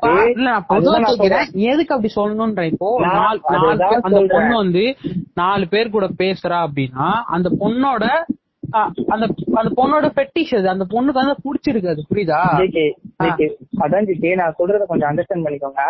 கேக்குறேன். 1.18 1.50
எதுக்கு 1.70 1.94
அப்படி 1.94 2.10
சொல்லணும்ன்ற 2.14 2.64
இப்போ 2.70 2.88
நாலு 3.08 3.40
அந்த. 4.00 4.22
பொண்ணு 4.34 4.54
வந்து 4.56 4.84
நாலு 5.34 5.66
பேர் 5.68 5.94
கூட 5.96 6.08
பேசுறா 6.22 6.60
அப்படின்னா 6.66 7.08
அந்த 7.36 7.50
பொண்ணோட 7.60 8.04
அந்த 9.14 9.24
அந்த 9.60 9.70
பொண்ணோட 9.78 10.06
பெட்டிஷ் 10.18 10.54
அது 10.58 10.68
அந்த 10.68 10.84
பொண்ணுக்கு 10.92 11.22
வந்து 11.22 11.36
புடிச்சிருக்கு 11.46 11.92
அது 11.92 12.02
புரியுதா. 12.10 12.40
அதான் 13.84 14.08
ஜிகே, 14.08 14.30
நான் 14.40 14.56
சொல்றத 14.60 14.86
கொஞ்சம் 14.86 15.08
அண்டர்ஸ்டாண்ட் 15.10 15.46
பண்ணிக்கோங்க. 15.46 15.82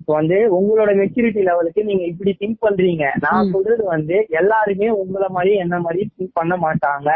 இப்போ 0.00 0.12
வந்து 0.20 0.38
உங்களோட 0.58 0.90
மெச்சூரிட்டி 1.00 1.42
லெவலுக்கு 1.48 1.84
நீங்க 1.84 2.04
இப்படி 2.12 2.34
திங்க் 2.40 2.62
பண்றீங்க 2.66 3.04
நான். 3.24 3.52
சொல்றது 3.54 3.84
வந்து 3.94 4.16
எல்லாருமே 4.40 4.90
உங்கள 5.02 5.28
மாதிரி 5.28 5.54
என்ன 5.64 5.78
மாதிரி 5.80 6.02
திங்க் 6.16 6.38
பண்ண 6.40 6.56
மாட்டாங்க. 6.56 7.10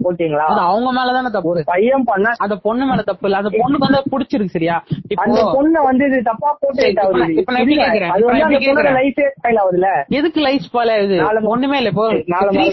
ஓகேங்களா 0.00 0.44
அது 0.46 0.60
அவங்க 0.66 0.90
மேலதானே 0.92 1.30
தப்பு. 1.30 1.48
ஒரு 1.48 1.62
பையன் 1.66 2.04
பண்ணா 2.04 2.30
அந்த 2.38 2.56
பொண்ணு 2.58 2.84
மேல 2.86 3.02
தப்பு 3.02 3.26
இல்ல. 3.26 3.36
அந்த 3.36 3.50
பொண்ணுக்கு 3.52 3.86
வந்து 3.86 4.10
புடிச்சிருக்கு 4.12 4.54
சரியா? 4.54 4.76
அந்த 5.18 5.40
பொண்ணை 5.54 5.80
வந்து 5.82 6.04
இது 6.06 6.18
தப்பா 6.22 6.50
போட்டு 6.60 6.86
இப்ப 6.90 7.06
நான்- 7.52 7.70
கேக்குறேன்? 7.74 8.10
அது 8.10 8.24
வந்து 8.24 8.44
அந்த 8.44 8.60
பொண்ணோட? 8.60 8.92
லைஃபே 8.98 9.26
ஸ்டைல் 9.34 9.60
ஆகுதுல 9.62 9.90
எதுக்கு 10.18 10.40
லைஃப் 10.40 10.66
ஸ்பாயில் 10.66 10.92
ஆகுது 10.94 11.18
ஒண்ணுமே 11.48 11.78
இல்ல 11.78 11.88
இப்போ 11.88 12.06
த்ரீ 12.52 12.66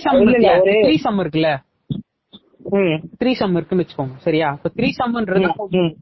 சம் 1.00 1.20
இருக்குல்ல? 1.20 1.52
த்ரீ 3.20 3.32
சம் 3.34 3.56
இருக்குன்னு 3.56 3.84
வச்சுக்கோங்க 3.84 4.16
சரியா? 4.20 4.48
இப்ப 4.52 4.72
த்ரீ 4.76 4.88
சம்ன்றது. 4.98 5.50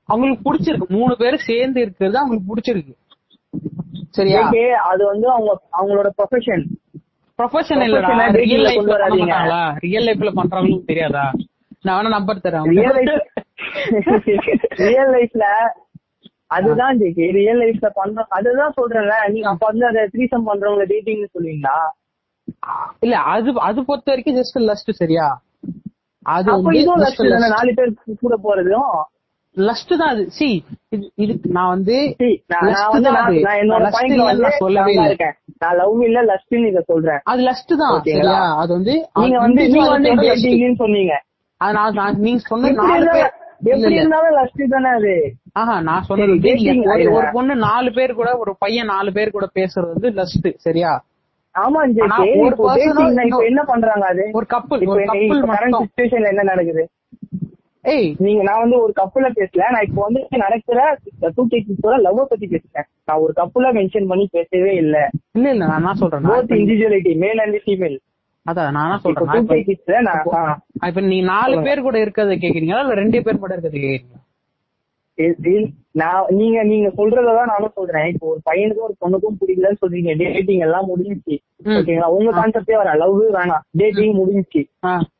அவங்களுக்கு 0.05 0.45
பிடிச்சிருக்கு. 0.45 0.87
மூணு 0.89 1.15
பேரும் 1.17 1.45
சேர்ந்து 1.45 1.81
இருக்கிறது 1.81 2.17
அவங்களுக்கு 2.17 2.49
பிடிச்சிருக்கு. 2.51 2.93
சரியா? 4.09 4.41
அது 4.85 5.03
வந்து 5.05 5.27
அவங்க 5.29 5.51
அவங்களோட 5.73 6.09
ப்ரொஃபஷன் 6.17 6.63
ப்ரொஃபஷன் 7.39 7.81
இல்லடா. 7.85 8.09
ரியல் 8.41 8.65
லைஃப்ல. 8.67 8.93
மாட்டாங்களா? 9.13 9.61
ரியல் 9.85 10.05
லைஃப்ல 10.07 10.31
பண்றாங்களும் 10.35 10.85
தெரியாதா? 10.85 11.25
நான் 11.83 11.97
வேணா 11.97 12.09
நம்பர் 12.09 12.43
தரேன். 12.45 12.67
ரியல் 12.73 12.95
லைஃப் 12.97 13.17
ரியல் 14.83 15.11
லைஃப்ல 15.15 15.45
அதுதான் 16.51 16.97
ஜெகி. 17.01 17.25
ரியல் 17.37 17.61
லைஃப்ல 17.63 17.87
பண்றோம் 17.99 18.33
அதுதான் 18.37 18.75
சொல்றேன்ல. 18.79 19.15
நீங்க 19.33 19.47
அப்ப 19.49 19.65
வந்து 19.65 19.85
அதை 19.87 20.01
த்ரீசம் 20.13 20.47
பண்றவங்க 20.49 20.85
டேட்டிங்னு 20.91 21.33
சொல்லுவீங்களா? 21.35 21.77
இல்ல 22.99 23.15
அது 23.33 23.49
அது 23.67 23.79
பொறுத்த 23.85 24.11
வரைக்கும் 24.11 24.37
ஜஸ்ட் 24.37 24.57
லஸ்ட் 24.69 24.91
சரியா? 25.01 25.27
அது 26.25 26.49
இதுவும் 26.73 27.01
lust. 27.01 27.21
நாலு 27.55 27.71
பேர் 27.73 27.91
கூட 28.21 28.35
போறதும் 28.43 28.89
லஸ்ட் 29.57 29.97
தான் 29.97 30.09
அது. 30.09 30.23
சி 30.31 30.47
இது 31.15 31.33
நான் 31.47 31.67
வந்து 31.67 31.95
See, 32.19 32.31
நான் 32.47 33.59
என்னோட 33.59 33.89
சொல்லவே 34.57 34.91
இல்லை. 34.91 35.05
இருக்கேன். 35.05 35.35
நான் 35.57 35.75
லவ் 35.75 36.01
இல்ல 36.01 36.23
லஸ்ட்னு 36.23 36.67
இத 36.67 36.81
சொல்றேன். 36.81 37.21
அது 37.23 37.41
லஸ்ட் 37.43 37.73
தான்? 37.77 37.95
சரியா? 38.07 38.35
அது 38.55 38.73
வந்து 38.73 38.93
நீங்க 39.15 39.37
வந்து 39.39 39.63
நீங்க 39.67 39.89
வந்து 39.89 40.11
சொன்னீங்க. 40.75 41.13
அது 41.61 41.73
நான் 41.93 42.19
நீங்க 42.19 42.39
சொன்ன 42.45 42.71
நாலு 42.81 43.05
பேர் 43.07 43.31
எப்படி. 43.65 43.95
இருந்தாலும் 43.95 44.35
லஸ்ட் 44.37 44.63
தானே 44.69 44.89
அது? 44.89 45.13
ஆஹா 45.53 45.81
நான் 45.81 46.03
சொன்னது 46.03 46.53
ஒரு- 47.11 47.31
பொண்ணு 47.33 47.55
நாலு 47.55 47.91
பேர் 47.91 48.13
கூட 48.13 48.37
ஒரு 48.37 48.55
பையன் 48.59 48.85
நாலு 48.85 49.11
பேர் 49.11 49.31
கூட 49.31 49.49
பேசுறது 49.55 49.93
வந்து 49.93 50.09
லஸ்ட் 50.11 50.49
சரியா? 50.57 50.91
ஆமா 51.55 51.81
ஒரு 52.39 53.45
என்ன 53.45 53.63
பண்றாங்க 53.63 54.05
அது? 54.05 54.23
ஒரு 54.33 54.45
இப்போ 54.45 54.75
ஒரு 54.89 55.03
situationல 55.87 56.27
என்ன 56.27 56.43
நடக்குது? 56.43 56.83
ஏய் 57.85 58.07
நீங்க 58.19 58.41
நான் 58.43 58.61
வந்து 58.61 58.77
ஒரு 58.81 58.93
கப்புல 58.95 59.27
பேசல. 59.35 59.65
நான் 59.73 59.85
இப்போ 59.87 60.01
வந்து 60.05 60.21
நடக்கிற 60.37 60.79
டூ 61.35 61.43
கே 61.45 61.59
கிட்ஸோட 61.61 61.95
லவ் 62.05 62.21
பத்தி 62.29 62.45
பேசுறேன் 62.47 62.87
நான் 63.07 63.21
ஒரு 63.23 63.33
கப்புல 63.37 63.71
மென்ஷன் 63.75 64.09
பண்ணி 64.11 64.25
பேசவே 64.31 64.73
இல்ல. 64.77 64.95
இல்ல 65.35 65.47
இல்ல 65.49 65.63
நான் 65.65 65.79
என்ன 65.81 65.93
சொல்றேன் 66.01 66.27
both 66.29 66.53
individuality 66.55 67.13
male 67.23 67.41
and 67.43 67.59
female 67.65 67.97
அதான் 68.45 68.75
நான் 68.77 69.01
சொல்றேன் 69.03 69.29
டூ 69.29 69.41
கே 69.43 69.51
நான் 69.51 69.67
கிட்ஸ்ல 69.67 69.99
நான் 70.03 70.21
ஆ, 70.81 70.87
இப்ப- 70.87 71.07
நீ 71.07 71.17
நாலு 71.29 71.55
பேர் 71.65 71.85
கூட 71.85 71.97
இருக்கிறத 72.01 72.35
கேக்குறீங்களா? 72.37 72.81
இல்ல 72.83 72.95
ரெண்டு 73.01 73.19
பேர் 73.21 73.37
மட்டும் 73.37 73.55
இருக்கிறத 73.57 73.77
கேக்குறீங்களா? 73.77 74.21
நான் 75.91 76.25
நீங்க 76.27 76.63
நீங்க 76.63 76.89
சொல்றதான் 76.89 77.45
நானும் 77.45 77.71
சொல்றேன். 77.73 78.13
இப்போ 78.13 78.27
ஒரு 78.27 78.39
பையனுக்கும் 78.51 78.77
ஒரு 78.77 78.95
பொண்ணுக்கும் 79.05 79.43
பிடிக்கலன்னு 79.43 79.75
சொல்றீங்க. 79.85 80.17
டேட்டிங் 80.17 80.59
எல்லாம் 80.59 80.87
முடிஞ்சுச்சு. 80.87 81.37
ஓகேங்களா? 81.63 82.03
உங்க 82.03 82.31
கான்செப்டே 82.31 82.75
வர 82.75 82.93
லவ் 82.93 83.23
வேணாம். 83.23 83.59
டேட்டிங் 83.71 84.15
முடிஞ்சுச்சு. 84.15 84.63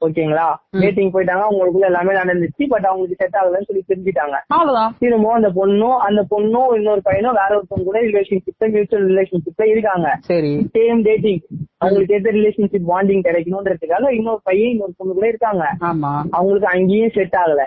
ஓகேங்களா. 0.06 0.54
டேட்டிங் 0.70 1.12
போயிட்டாங்க 1.12 1.44
உங்களுக்குள்ள 1.52 1.80
எல்லாமே 1.80 2.14
நடந்துச்சு. 2.14 2.68
பட் 2.68 2.86
அவங்களுக்கு 2.86 3.16
செட் 3.18 3.42
ஆகலன்னு 3.42 3.62
சொல்லி 3.62 3.84
தெரிஞ்சுட்டாங்க. 3.88 4.36
அவ்வளவுதான். 4.48 4.96
திரும்ப 5.00 5.34
அந்த 5.34 5.50
பொண்ணும் 5.50 5.98
அந்த 5.98 6.26
பொண்ணும் 6.32 6.76
இன்னொரு 6.76 7.02
பையனும் 7.04 7.34
வேற 7.34 7.62
ஒருத்தவங்க 7.62 7.84
கூட 7.84 8.02
ரிலேஷன்ஷிப்ல 8.02 8.72
மியூச்சுவல் 8.72 9.08
ரிலேஷன்ஷிப்ல 9.08 9.64
இருக்காங்க. 9.64 10.18
சரி. 10.20 10.70
சேம் 10.74 11.02
டேட்டிங் 11.02 11.40
அவங்களுக்கு 11.78 12.16
எந்த 12.16 12.32
ரிலேஷன்ஷிப் 12.32 12.84
பாண்டிங் 12.88 13.24
கிடைக்கணும்ன்றதுக்காக 13.24 14.12
இன்னொரு 14.12 14.40
பையன் 14.44 14.70
இன்னொரு 14.70 14.94
பொண்ணு 14.98 15.14
கூட 15.14 15.28
இருக்காங்க 15.28 15.66
அவங்களுக்கு 16.32 16.68
அங்கேயும் 16.68 17.10
செட் 17.10 17.34
ஆகல. 17.48 17.64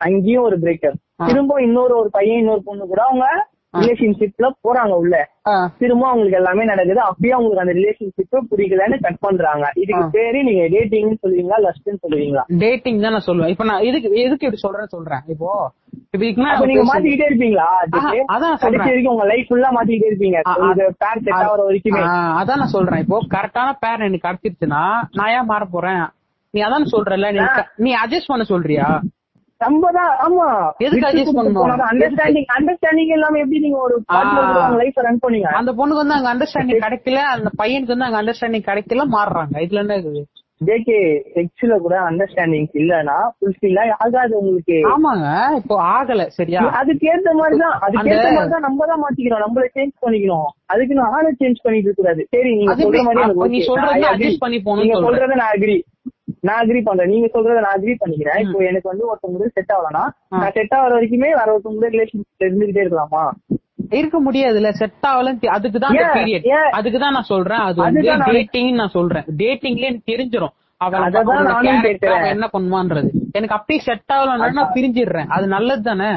அங்கேயும் 0.00 0.42
ஒரு 0.42 0.56
பிரேக்கப் 0.58 0.98
ஆ. 1.20 1.26
திரும்ப 1.26 1.60
இன்னொரு 1.62 1.94
ஒரு 1.96 2.10
பையன் 2.10 2.38
இன்னொரு 2.38 2.62
பொண்ணு 2.64 2.86
கூட 2.86 3.02
அவங்க 3.02 3.28
ரிலேஷன்ஷிப்ல 3.74 4.46
போறாங்க 4.64 4.92
உள்ள. 4.92 5.14
திரும்ப 5.78 6.04
அவங்களுக்கு 6.08 6.38
எல்லாமே 6.38 6.64
நடக்குது. 6.64 7.00
அப்பயே 7.00 7.30
அவங்களுக்கு 7.30 7.64
அந்த 7.64 7.74
ரிலேஷன்ஷிப் 7.78 8.46
பிடிக்கலன்னு 8.52 8.96
கட் 8.98 9.18
பண்றாங்க. 9.18 9.64
இதுக்கு. 9.76 10.04
பேரு 10.10 10.38
நீங்க 10.42 10.62
டேட்டிங்னு 10.68 11.18
சொல்லுவீங்களா 11.22 11.58
லஸ்ட்னு 11.66 12.00
சொல்லுவீங்களா? 12.04 12.44
டேட்டிங் 12.62 13.00
தான் 13.00 13.12
நான் 13.12 13.26
சொல்லுவேன். 13.26 13.48
இப்ப 13.48 13.64
நான் 13.64 13.84
இதுக்கு 13.84 14.08
எதுக்கு 14.24 14.46
இப்படி 14.46 14.62
சொல்றேன்னு 14.64 14.94
சொல்றேன்? 14.96 15.22
இப்போ 15.26 15.50
நீங்க 16.66 16.84
மாத்திக்கிட்டே 16.90 17.28
இருப்பீங்களா? 17.30 17.68
அதான். 18.34 18.56
கடைசி 18.56 18.88
வரைக்கும் 18.88 19.14
உங்க 19.14 19.24
லைஃப் 19.24 19.50
ஃபுல்லா 19.50 19.70
மாத்திக்கிட்டே 19.76 20.10
இருப்பீங்க. 20.12 20.40
பேர் 21.02 21.22
செட் 21.22 21.36
ஆகிற 21.40 21.62
வரைக்குமே. 21.62 22.02
அதான் 22.40 22.60
நான் 22.62 22.74
சொல்றேன். 22.76 23.02
இப்போ 23.04 23.20
கரெக்டான 23.36 23.76
பேர் 23.80 24.06
எனக்கு 24.06 24.26
கிடைச்சிருச்சுன்னா 24.28 24.82
நான் 25.12 25.32
ஏன் 25.36 25.46
மாற 25.46 25.64
போறேன்? 25.66 26.04
நீ 26.54 26.60
அதான் 26.60 26.92
சொல்றல 26.92 27.30
நீ 27.78 27.90
அட்ஜஸ்ட் 28.02 28.26
பண்ண 28.26 28.44
சொல்றியா? 28.44 28.88
நம்ம 29.60 29.88
தான் 29.90 30.10
ஆமா? 30.24 30.48
அண்டர்ஸ்டாண்டிங் 31.88 32.48
அண்டர்ஸ்டாண்டிங் 32.56 33.12
இல்லாம 33.16 33.38
எப்படி 33.42 33.60
நீங்க 33.64 33.78
ஒரு 33.86 33.96
லைஃப் 34.80 35.00
ரன் 35.06 35.22
பண்ணீங்க? 35.24 35.48
அந்த 35.60 35.72
பொண்ணுக்கு 35.78 36.02
வந்து 36.02 36.16
அங்க 36.18 36.30
அண்டர்ஸ்டாண்டிங் 36.32 36.84
கிடைக்கல 36.84 37.22
அந்த 37.34 37.50
பையனுக்கு 37.60 37.94
வந்து 37.94 38.08
அங்க 38.08 38.20
அண்டர்ஸ்டாண்டிங் 38.20 38.68
கிடைக்கல 38.68 39.06
மாறுறாங்க. 39.16 39.54
இதுல 39.66 39.82
என்ன 39.84 39.96
இருக்குது 39.98 40.24
ஜேகே 40.60 40.96
செக்ஸ்ல 41.34 41.74
கூட 41.82 41.96
அண்டர்ஸ்டாண்டிங் 42.06 42.70
இல்லனா 42.80 43.16
ஃபுல்ஃபில்லா 43.34 43.82
ஆகாது 44.04 44.32
உங்களுக்கு. 44.40 44.78
ஆமாங்க 44.92 45.26
இப்போ 45.58 45.74
ஆகல 45.92 46.22
சரியா? 46.38 46.62
அதுக்கு 46.80 47.04
ஏத்த 47.12 47.34
மாதிரி 47.40 47.58
தான் 47.60 47.76
அதுக்கு 47.86 48.10
ஏத்த 48.14 48.30
மாதிரி 48.36 48.52
தான் 48.54 48.66
நம்ம 48.66 48.86
தான் 48.90 49.02
மாத்திக்கணும் 49.04 49.44
நம்மள 49.44 49.66
சேஞ்ச் 49.76 49.94
பண்ணிக்கணும். 50.04 50.48
அதுக்கு 50.72 50.96
நான் 50.98 51.14
ஆளை 51.16 51.30
சேஞ்ச் 51.42 51.62
பண்ணிட்டு 51.64 51.88
இருக்க 51.88 52.00
கூடாது 52.00 52.24
சரி 52.34 52.50
நீங்க 52.58 52.74
சொல்ற? 52.80 53.04
மாதிரி 53.08 53.52
நீ. 53.54 53.60
சொல்றது 53.68 54.08
adjust 54.10 54.40
பண்ணி. 54.44 54.58
சொல்றத 55.06 55.32
நான் 55.34 55.52
அக்ரி 55.54 55.76
நான் 56.40 56.66
அக்ரி 56.66 56.82
பண்றேன். 56.82 57.08
நீங்க 57.08 57.28
சொல்றத 57.34 57.60
நான் 57.60 57.76
அக்ரி 57.76 57.94
பண்ணிக்கிறேன். 58.02 58.40
இப்போ 58.44 58.58
எனக்கு 58.64 58.88
வந்து 58.88 59.06
ஒருத்தவங்க 59.10 59.48
செட் 59.52 59.72
ஆகலனா. 59.76 60.04
நான் 60.28 60.52
செட் 60.52 60.74
ஆகிற 60.74 60.92
வரைக்குமே 60.96 61.30
வேற 61.40 61.48
ஒருத்தவங்க 61.54 61.80
கூட 61.80 61.88
ரிலேஷன்ஷிப் 61.88 62.46
இருந்துகிட்டே 62.46 62.84
இருக்கலாமா? 62.84 63.24
இருக்க 63.90 64.18
முடியாதுல்ல. 64.20 64.70
செட் 64.70 65.06
ஆகல. 65.06 65.34
அதுக்கு 65.48 65.78
தான்? 65.78 65.94
பீரியட்? 66.16 66.48
அதுக்கு 66.70 66.98
தான் 66.98 67.12
நான் 67.12 67.30
சொல்றேன். 67.34 67.58
அது 67.58 67.78
வந்து 67.82 68.02
டேட்டிங் 68.32 68.72
நான் 68.74 68.96
சொல்றேன். 68.96 69.26
டேட்டிங்ல 69.42 69.88
எனக்கு 69.90 70.10
தெரிஞ்சிரும். 70.12 70.54
அவன் 70.80 71.04
என்ன 72.34 72.48
பண்ணுவான்றது. 72.56 73.08
எனக்கு 73.32 73.54
அப்படியே 73.54 73.80
செட் 73.80 74.12
ஆகலன்னா 74.12 74.52
நான் 74.52 74.74
பிரிஞ்சிடுறேன். 74.74 75.26
அது 75.28 75.46
நல்லது 75.46 75.82
தானே? 75.82 76.10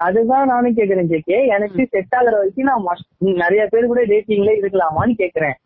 அதுதான் 0.00 0.46
நானும் 0.46 0.76
கேக்குறேன் 0.76 1.10
கேக்கே 1.12 1.38
எனக்கு 1.46 1.86
செட் 1.90 2.14
ஆகுற 2.18 2.34
வரைக்கும் 2.36 2.68
நான் 2.68 2.84
நிறைய 3.20 3.66
பேர் 3.66 3.86
கூட 3.86 4.02
டேட்டிங்ல 4.04 4.52
இருக்கலாமான்னு 4.60 5.14
கேக்குறேன் 5.18 5.56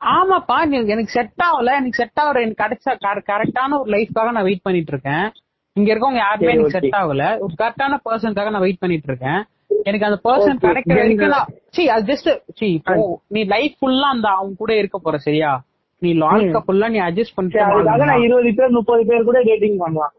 ஆமாப்பா 0.00 0.66
நீ- 0.66 0.86
எனக்கு 0.86 1.10
செட் 1.10 1.30
ஆகல. 1.36 1.64
எனக்கு 1.64 1.92
செட் 1.92 2.10
ஆகுற 2.20 2.42
எனக்கு 2.42 2.64
கிடைச்ச 2.64 2.96
கரெக்டான 3.26 3.80
ஒரு 3.80 3.90
லைஃப்காக 3.90 4.30
நான் 4.30 4.42
வெயிட் 4.42 4.62
பண்ணிட்டு 4.62 4.92
இருக்கேன். 4.92 5.32
இங்க 5.72 5.94
இருக்கவங்க 5.94 6.14
யாருமே 6.14 6.52
எனக்கு. 6.52 6.70
செட் 6.70 6.92
ஆகல. 6.92 7.38
ஒரு 7.38 7.54
கரெக்டான 7.58 7.98
பர்சனுக்காக 8.04 8.50
நான் 8.50 8.60
வெயிட் 8.60 8.78
பண்ணிட்டு 8.78 9.06
இருக்கேன். 9.06 9.44
எனக்கு 9.82 10.06
அந்த 10.06 10.20
பர்சன். 10.24 10.56
கிடைக்கிற 10.60 10.94
வரைக்கும் 10.94 11.54
சி 11.70 11.88
அது 11.88 12.12
ஜஸ்ட் 12.12 12.40
சி 12.54 12.82
நீ 13.28 13.44
லைஃப் 13.44 13.74
ஃபுல்லா 13.80 14.00
அந்த 14.00 14.28
அவங்க 14.28 14.54
கூட 14.58 14.76
இருக்க 14.76 14.98
போற 14.98 15.18
சரியா? 15.18 15.62
நீ 15.98 16.12
வாழ்க்கை 16.18 16.62
ஃபுல்லா 16.66 16.90
நீ 16.90 16.98
அட்ஜஸ்ட் 16.98 17.36
அதுக்காக 17.36 17.82
நான் 17.82 17.84
பண்ணிட்டு 17.84 18.22
இருபது 18.22 18.54
பேர் 18.54 18.68
முப்பது 18.68 19.06
பேர் 19.06 19.22
கூட 19.22 19.42
டேட்டிங் 19.42 19.76
பண்ணலாம். 19.76 20.12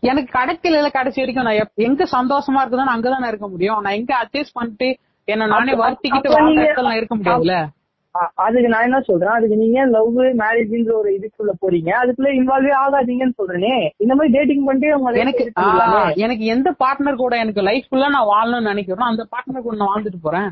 எனக்கு 0.00 0.38
கிடைக்கல 0.38 0.90
கடைசி 0.90 1.24
வரைக்கும் 1.24 1.44
நான் 1.44 1.68
எங்க 1.74 2.04
சந்தோஷமா 2.04 2.66
இருக்குதோ 2.66 2.84
நான் 2.84 3.00
அங்கதான் 3.00 3.26
இருக்க 3.26 3.48
முடியும். 3.48 3.80
நான் 3.80 3.92
எங்க 3.92 4.14
அட்ஜஸ்ட் 4.24 4.52
பண்ணிட்டு 4.52 4.98
என்ன 5.24 5.46
நானே 5.46 5.72
வருத்திக்கிட்டு 5.72 6.62
இருக்க 6.96 7.16
முடியாதுல்ல? 7.16 7.66
அதுக்கு 8.44 8.72
நான் 8.72 8.86
என்ன 8.88 8.98
சொல்றேன்? 9.08 9.36
அதுக்கு 9.36 9.56
நீங்க 9.56 9.84
லவ் 9.94 10.18
மேரேஜ்ன்ற 10.42 10.92
ஒரு 11.00 11.10
இதுக்குள்ள 11.18 11.52
போறீங்க. 11.62 11.90
அதுக்குள்ள 12.00 12.30
இன்வால்வே 12.38 12.74
ஆகாதீங்கன்னு 12.84 13.38
சொல்றேனே. 13.40 13.72
இந்த 13.96 14.12
மாதிரி 14.14 14.34
டேட்டிங் 14.36 14.66
பண்ணிட்டு 14.66 15.20
எனக்கு 15.22 15.44
எனக்கு 16.26 16.44
எந்த 16.56 16.68
பார்ட்னர் 16.84 17.22
கூட 17.22 17.36
எனக்கு 17.44 17.68
லைஃப் 17.70 17.88
ஃபுல்லா 17.88 18.10
நான் 18.16 18.32
வாழணும்னு 18.34 18.70
நினைக்கிறேன் 18.72 19.10
அந்த 19.12 19.26
பார்ட்னர் 19.32 19.66
கூட 19.66 19.76
நான் 19.80 19.92
வாழ்ந்துட்டு 19.94 20.20
போறேன். 20.22 20.50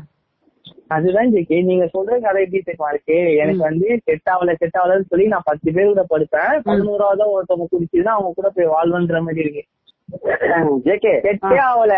அதுதான் 0.95 1.31
ஜெகே 1.33 1.57
நீங்க 1.69 1.85
சொல்ற 1.93 2.13
கதை 2.23 2.41
எப்படி 2.43 2.61
தெரியுமா 2.65 2.89
இருக்கு? 2.93 3.17
எனக்கு 3.43 3.63
வந்து 3.69 3.87
செட் 4.07 4.29
ஆகல 4.33 4.53
செட் 4.61 4.77
ஆகலன்னு 4.81 5.09
சொல்லி 5.11 5.25
நான் 5.33 5.47
பத்து 5.49 5.73
பேர் 5.75 5.91
கூட 5.91 6.03
படுப்பேன். 6.11 6.53
பதினோராவதா 6.67 7.25
ஒருத்தவங்க 7.35 7.67
குடிச்சுதான் 7.73 8.15
அவங்க 8.17 8.31
கூட 8.35 8.49
போய் 8.55 8.73
வாழ்வன்ற 8.75 9.21
மாதிரி 9.27 9.43
இருக்கு. 9.45 9.63
ஜேகே 10.85 11.13
செட்டே 11.25 11.57
ஆகல 11.71 11.95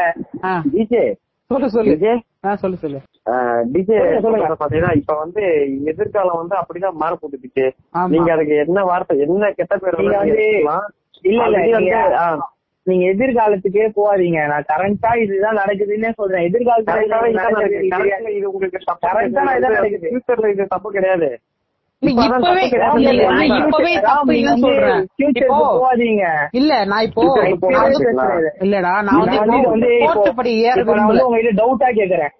டிஜே 0.73 1.03
சொல்லு 1.49 1.69
சொல்லு. 1.69 2.21
சொல்லு 2.57 2.77
சொல்லு. 2.77 2.97
பாத்தீங்கன்னா 4.61 4.95
இப்ப 4.95 5.17
வந்து 5.17 5.41
எதிர்காலம் 5.85 6.37
வந்து 6.37 6.55
அப்படிதான் 6.55 6.93
மாற 6.93 7.17
ஆமா. 7.93 8.07
நீங்க 8.07 8.33
அதுக்கு 8.33 8.55
என்ன 8.55 8.83
வார்த்தை 8.83 9.19
என்ன 9.19 9.51
கெட்ட 9.51 9.77
பேர். 9.77 9.99
இல்ல 9.99 10.19
இல்ல 11.21 11.47
நீங்க 12.87 13.13
எதிர்காலத்துக்கே 13.13 13.91
போகாதீங்க. 13.95 14.47
நான் 14.47 14.63
கரண்டா 14.71 15.21
இதுதான் 15.21 15.57
நடக்குதுன்னே 15.57 16.13
சொல்றேன். 16.13 16.49
எதிர்காலத்துல 16.49 18.37
இது 18.37 18.51
உங்களுக்கு 18.51 18.85
தப்பு 20.73 20.91
கிடையாது. 20.91 21.39
இல்ல, 26.51 26.85
நான் 26.85 27.03
இப்போ. 27.03 27.23
இல்லடா 28.65 28.91
நான் 29.03 29.21
வந்து 29.65 29.91
படி 30.35 30.51
ஏற 30.61 30.81
உங்ககிட்ட 31.25 31.53
டவுட்டா 31.61 31.87
கேக்குறேன். 31.99 32.33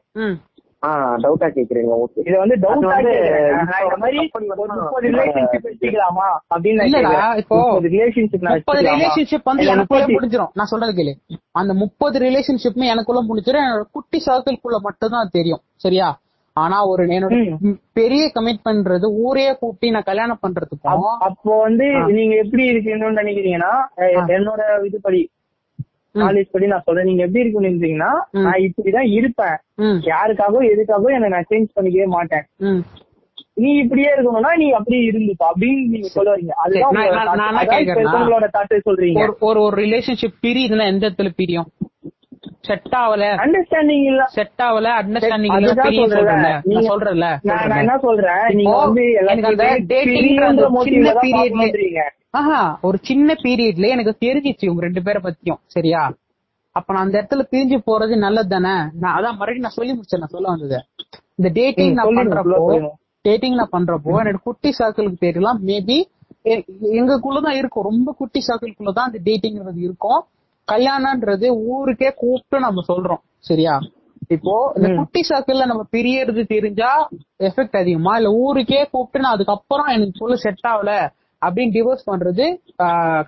டவுட்டா 1.23 1.47
கேக்குறீங்க 1.55 1.91
ஓகே. 2.01 2.19
இது 2.27 2.37
வந்து 2.37 2.55
டவுட்டா 2.55 2.97
இந்த 2.99 3.97
மாதிரி 3.97 4.17
முப்பது 4.79 5.07
ரிலேஷன்ஷிப் 5.09 5.65
வச்சுக்கலாமா 5.69 6.27
அப்படின்னு 6.55 6.83
இல்லடா. 6.87 7.37
இப்போ 7.37 7.57
ரிலேஷன்ஷிப் 7.87 8.43
முப்பது? 8.49 8.81
ரிலேஷன்ஷிப் 8.91 9.47
வந்து 9.49 9.63
எனக்கு 9.63 9.95
எனக்குள்ள 9.95 10.05
முடிஞ்சிரும். 10.17 10.51
நான் 10.53 10.71
சொல்றது 10.73 10.93
கேளு. 10.99 11.13
அந்த 11.51 11.73
முப்பது 11.73 12.19
ரிலேஷன்ஷிப்புமே 12.19 12.91
எனக்குள்ள 12.95 13.21
முடிஞ்சிரும். 13.21 13.65
என்னோட 13.65 13.85
குட்டி 13.91 14.21
சர்க்கிள்குள்ள 14.27 14.79
மட்டும் 14.79 15.09
தான் 15.09 15.29
தெரியும். 15.31 15.61
சரியா? 15.75 16.09
ஆனா 16.55 16.87
ஒரு 16.87 17.03
என்னோட. 17.05 17.37
பெரிய 17.93 18.31
கமிட்மெண்ட்ன்றது 18.35 19.07
ஊரே 19.21 19.55
கூட்டி 19.59 19.89
நான் 19.89 20.03
கல்யாணம் 20.03 20.39
பண்றதுக்கும் 20.41 20.91
அப்- 20.91 21.17
அப்போ 21.19 21.59
வந்து 21.59 21.85
நீங்க 22.13 22.35
எப்படி 22.35 22.69
இருக்கணும்னு 22.69 23.19
நினைக்கிறீங்கன்னா 23.21 23.71
என்னோட 24.29 24.61
இதுபடி 24.85 25.21
நாலேஜ் 26.15 26.49
படி 26.51 26.67
நான் 26.67 26.81
சொல்றேன். 26.85 27.05
நீங்க 27.05 27.23
எப்படி 27.23 27.43
இருக்கணும்னு 27.43 27.69
நினைச்சீங்கன்னா 27.69 28.11
ம். 28.31 28.41
நான் 28.41 28.61
இப்படிதான் 28.61 29.11
இருப்பேன். 29.11 29.57
ம், 29.75 29.99
யாருக்காகவோ 30.05 30.61
எதுக்காகவோ 30.65 31.13
என்ன 31.13 31.27
நான் 31.27 31.45
சேஞ்ச் 31.49 31.75
பண்ணிக்கவே 31.75 32.05
மாட்டேன். 32.05 32.45
நீ 33.53 33.71
இப்படியே 33.77 34.07
இருக்கணும்னா 34.15 34.57
நீ 34.57 34.69
அப்படியே 34.69 35.11
இருந்துப்பா 35.11 35.45
அப்படின்னு 35.49 35.87
நீங்க 35.87 36.07
சொல்ல 36.07 36.35
வரீங்க 36.35 36.53
அதுதான் 36.63 36.93
சொல்றீங்க. 38.85 39.35
ஒரு 39.39 39.61
ஒரு 39.61 39.77
ரிலேஷன்ஷிப் 39.81 40.39
பிரியுதுன்னா 40.41 40.85
எந்த 40.87 41.09
இடத்துல 41.09 41.29
பிரியும்? 41.35 41.67
செட் 42.65 42.91
ஆகல 42.91 43.23
அண்டர்ஸ்டாண்டிங் 43.35 44.05
இல்ல. 44.05 44.25
செட் 44.25 44.51
ஆகல 44.57 44.89
அண்டர்ஸ்டாண்டிங் 45.01 45.57
இல்ல 45.57 45.73
பிரியும் 45.73 46.09
சொல்றேன். 46.09 46.35
நான் 46.35 46.61
சொல்றேன்ல. 46.63 47.39
நான். 47.41 47.69
என்ன 47.69 47.97
சொல்றேன்? 47.97 48.55
நீங்க 48.55 48.77
வந்து 48.77 49.11
எனக்கு 49.11 49.47
அந்த 49.47 49.63
எல்லாத்தையும் 49.63 49.97
dating 49.97 50.07
பிரியுன்ற 50.07 50.53
ன்ற 50.53 50.69
ஒரு 50.69 50.79
motive 50.79 50.83
சின்ன 50.83 51.11
தான் 51.11 51.21
period 51.21 51.33
ல- 51.33 51.49
பார்க்கணுன்றீங்க. 51.49 51.99
ஆஹா 52.29 52.79
ஒரு 52.81 52.97
சின்ன 53.01 53.33
பீரியட்ல 53.33 53.87
எனக்கு 53.87 54.15
தெரிஞ்சிச்சு 54.19 54.69
உங்க 54.69 54.81
ரெண்டு 54.81 55.01
பேரை 55.01 55.21
பத்தியும். 55.21 55.57
சரியா? 55.65 56.13
அப்ப 56.71 56.93
நான் 56.93 57.05
அந்த 57.05 57.27
இடத்துல 57.29 57.53
பிரிஞ்சு 57.53 57.79
போறது 57.85 58.17
நல்லது 58.17 58.47
தானே? 58.47 58.89
நான் 58.99 59.17
அதான் 59.17 59.21
மறுபடியும் 59.21 59.59
நான் 59.59 59.71
சொல்லி 59.71 59.91
முடிச்சேன். 59.91 60.17
நான் 60.17 60.27
சொல்ல 60.27 60.47
வந்தது. 60.47 60.83
இந்த 61.35 61.61
டேட்டிங் 61.61 61.93
நான் 61.93 62.07
பண்றப்போ. 62.07 62.89
டேட்டிங் 63.21 63.53
நான் 63.53 63.69
பண்றப்போ 63.71 64.07
என்னோட 64.07 64.33
குட்டி 64.33 64.73
சர்க்கிளுக்கு 64.79 65.15
தெரியலாம் 65.21 65.57
மேபி 65.65 66.03
எங்களுக்குள்ளதான் 66.81 67.55
இருக்கும். 67.55 67.83
ரொம்ப 67.83 68.15
குட்டி 68.17 68.39
சர்க்கிள்குள்ளதான் 68.47 68.99
அந்த 68.99 69.19
டேட்டிங்ன்றது 69.25 69.77
இருக்கும். 69.77 70.23
கல்யாணம்ன்றது 70.67 71.47
ஊருக்கே 71.73 72.09
கூப்பிட்டு 72.21 72.59
நம்ம 72.59 72.83
சொல்றோம் 72.91 73.21
சரியா? 73.49 73.73
இப்போ 74.35 74.53
இந்த 74.77 74.87
குட்டி 74.99 75.21
சர்க்கிள்ல 75.29 75.65
நம்ம 75.71 75.83
பிரியறது 75.95 76.43
தெரிஞ்சா 76.53 76.91
எஃபெக்ட் 77.49 77.77
அதிகமா? 77.81 78.13
இல்ல 78.19 78.29
ஊருக்கே 78.43 78.79
கூப்பிட்டு 78.93 79.23
நான் 79.25 79.35
அதுக்கப்புறம் 79.37 79.91
எனக்கு 79.95 80.21
சொல்ல 80.21 80.37
செட் 80.45 80.65
ஆகல 80.71 80.93
அப்படின்னு 81.41 81.75
டிவோர்ஸ் 81.75 82.09
பண்றது 82.11 82.45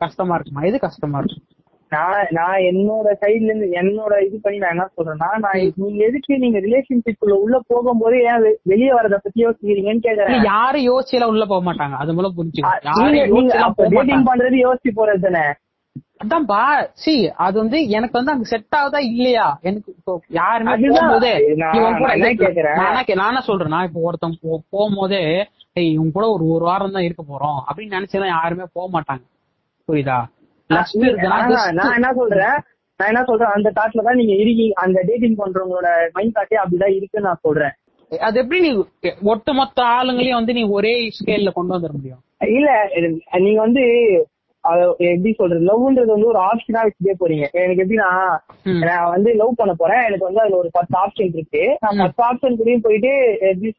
கஷ்டமா 0.04 0.36
இருக்குமா? 0.38 0.64
இது 0.70 0.80
கஷ்டமா 0.88 1.20
இருக்கும்? 1.22 1.46
நான் 1.92 2.32
நான் 2.32 2.64
என்னோட 2.70 3.08
சைடுல 3.22 3.50
இருந்து 3.50 3.68
என்னோட 3.82 4.14
இது 4.26 4.38
பண்ணி 4.46 4.58
நான் 4.64 4.74
என்ன 4.76 4.88
சொல்றேன்னா 4.98 5.30
நான் 5.44 5.62
நீங்க 5.84 6.00
எதுக்கு 6.10 6.40
நீங்க 6.44 6.60
ரிலேஷன்ஷிப் 6.66 7.30
உள்ள 7.38 7.60
போகும்போது 7.72 8.18
ஏன் 8.32 8.42
வெளிய 8.72 8.90
வரத 8.98 9.18
பத்தி 9.18 9.46
யோசிக்கிறீங்கன்னு 9.46 10.06
கேக்குறேன். 10.08 10.44
யாரும் 10.50 10.88
யோசிச்செல்லாம் 10.90 11.34
உள்ள 11.36 11.46
போக 11.54 11.62
மாட்டாங்க. 11.70 11.96
அது 12.02 12.14
மூலம் 12.18 12.36
மாட்டாங்க. 12.40 14.20
பண்றது 14.32 14.60
யோசிச்சு 14.66 14.94
போறது 15.00 15.24
தானே? 15.28 15.46
அதான்பா 16.24 16.60
சி 16.94 17.14
அது 17.38 17.58
வந்து 17.58 17.88
எனக்கு 17.90 18.12
வந்து 18.12 18.32
அங்க 18.32 18.44
செட் 18.44 18.76
ஆகுதா 18.76 19.00
இல்லையா? 19.10 19.48
எனக்கு 19.62 19.92
இப்போ 19.92 20.14
யாருமே. 20.30 20.72
போகும்போதே 20.86 21.34
நான் 21.56 21.98
கூட 21.98 23.68
நான் 23.68 23.86
இப்போ 23.86 24.00
ஒருத்தன் 24.02 24.40
போ- 24.44 24.64
போகும்போதே 24.72 25.22
இவன் 25.88 26.12
கூட 26.12 26.26
ஒரு 26.30 26.48
ஒரு 26.48 26.66
வாரம் 26.66 26.92
தான் 26.92 27.04
இருக்க 27.04 27.24
போறோம். 27.24 27.60
அப்படின்னு 27.68 27.96
நினைச்செல்லாம் 27.96 28.34
யாருமே 28.36 28.64
போக 28.74 28.88
மாட்டாங்க. 28.94 29.24
புரியுதா? 29.88 30.18
நான் 30.70 30.86
என்ன 30.98 32.14
சொல்றேன்? 32.14 32.58
நான் 33.00 33.10
என்ன 33.10 33.24
சொல்றேன்? 33.24 33.54
அந்த 33.54 33.70
தாட்ல 33.76 34.04
தான் 34.04 34.16
நீங்க 34.16 34.34
இருக்கீங்க 34.34 34.74
அந்த 34.82 35.04
டேட்டிங் 35.08 35.38
பண்றவங்களோட 35.38 35.90
மைண்ட் 36.14 36.36
தாட்டே 36.36 36.58
அப்படிதான் 36.62 36.96
இருக்குன்னு 36.96 37.28
நான் 37.28 37.44
சொல்றேன். 37.44 37.76
அது 38.12 38.40
எப்படி 38.40 38.60
நீ 38.62 38.72
ஒட்டுமொத்த 39.24 39.80
ஆளுங்களையும் 39.96 40.34
வந்து 40.34 40.54
நீ 40.54 40.64
ஒரே 40.70 40.94
ஸ்கேல்ல 41.18 41.52
கொண்டு 41.52 41.74
வந்துட 41.76 41.92
முடியும்? 41.92 42.22
இல்ல 42.54 42.70
நீங்க 43.40 43.60
வந்து 43.62 43.84
எப்படி 45.08 45.32
சொல்றது 45.34 45.62
லவ்ன்றது 45.68 46.12
வந்து 46.14 46.32
ஒரு 46.32 46.40
ஆப்ஷனா 46.48 46.84
வச்சுட்டே 46.86 47.16
போறீங்க 47.20 47.46
எனக்கு 47.62 47.84
எப்படின்னா. 47.84 48.10
நான் 48.86 49.12
வந்து 49.14 49.30
லவ் 49.36 49.58
பண்ண 49.60 49.74
போறேன் 49.74 50.04
எனக்கு 50.08 50.28
வந்து 50.28 50.42
அதுல 50.44 50.60
ஒரு 50.62 50.70
பத்து 50.74 50.96
ஆப்ஷன் 51.02 51.32
இருக்கு 51.34 51.64
நான். 51.84 52.02
பத்து 52.04 52.22
ஆப்ஷன் 52.28 52.58
கூடயும் 52.60 52.86
போயிட்டு 52.86 53.12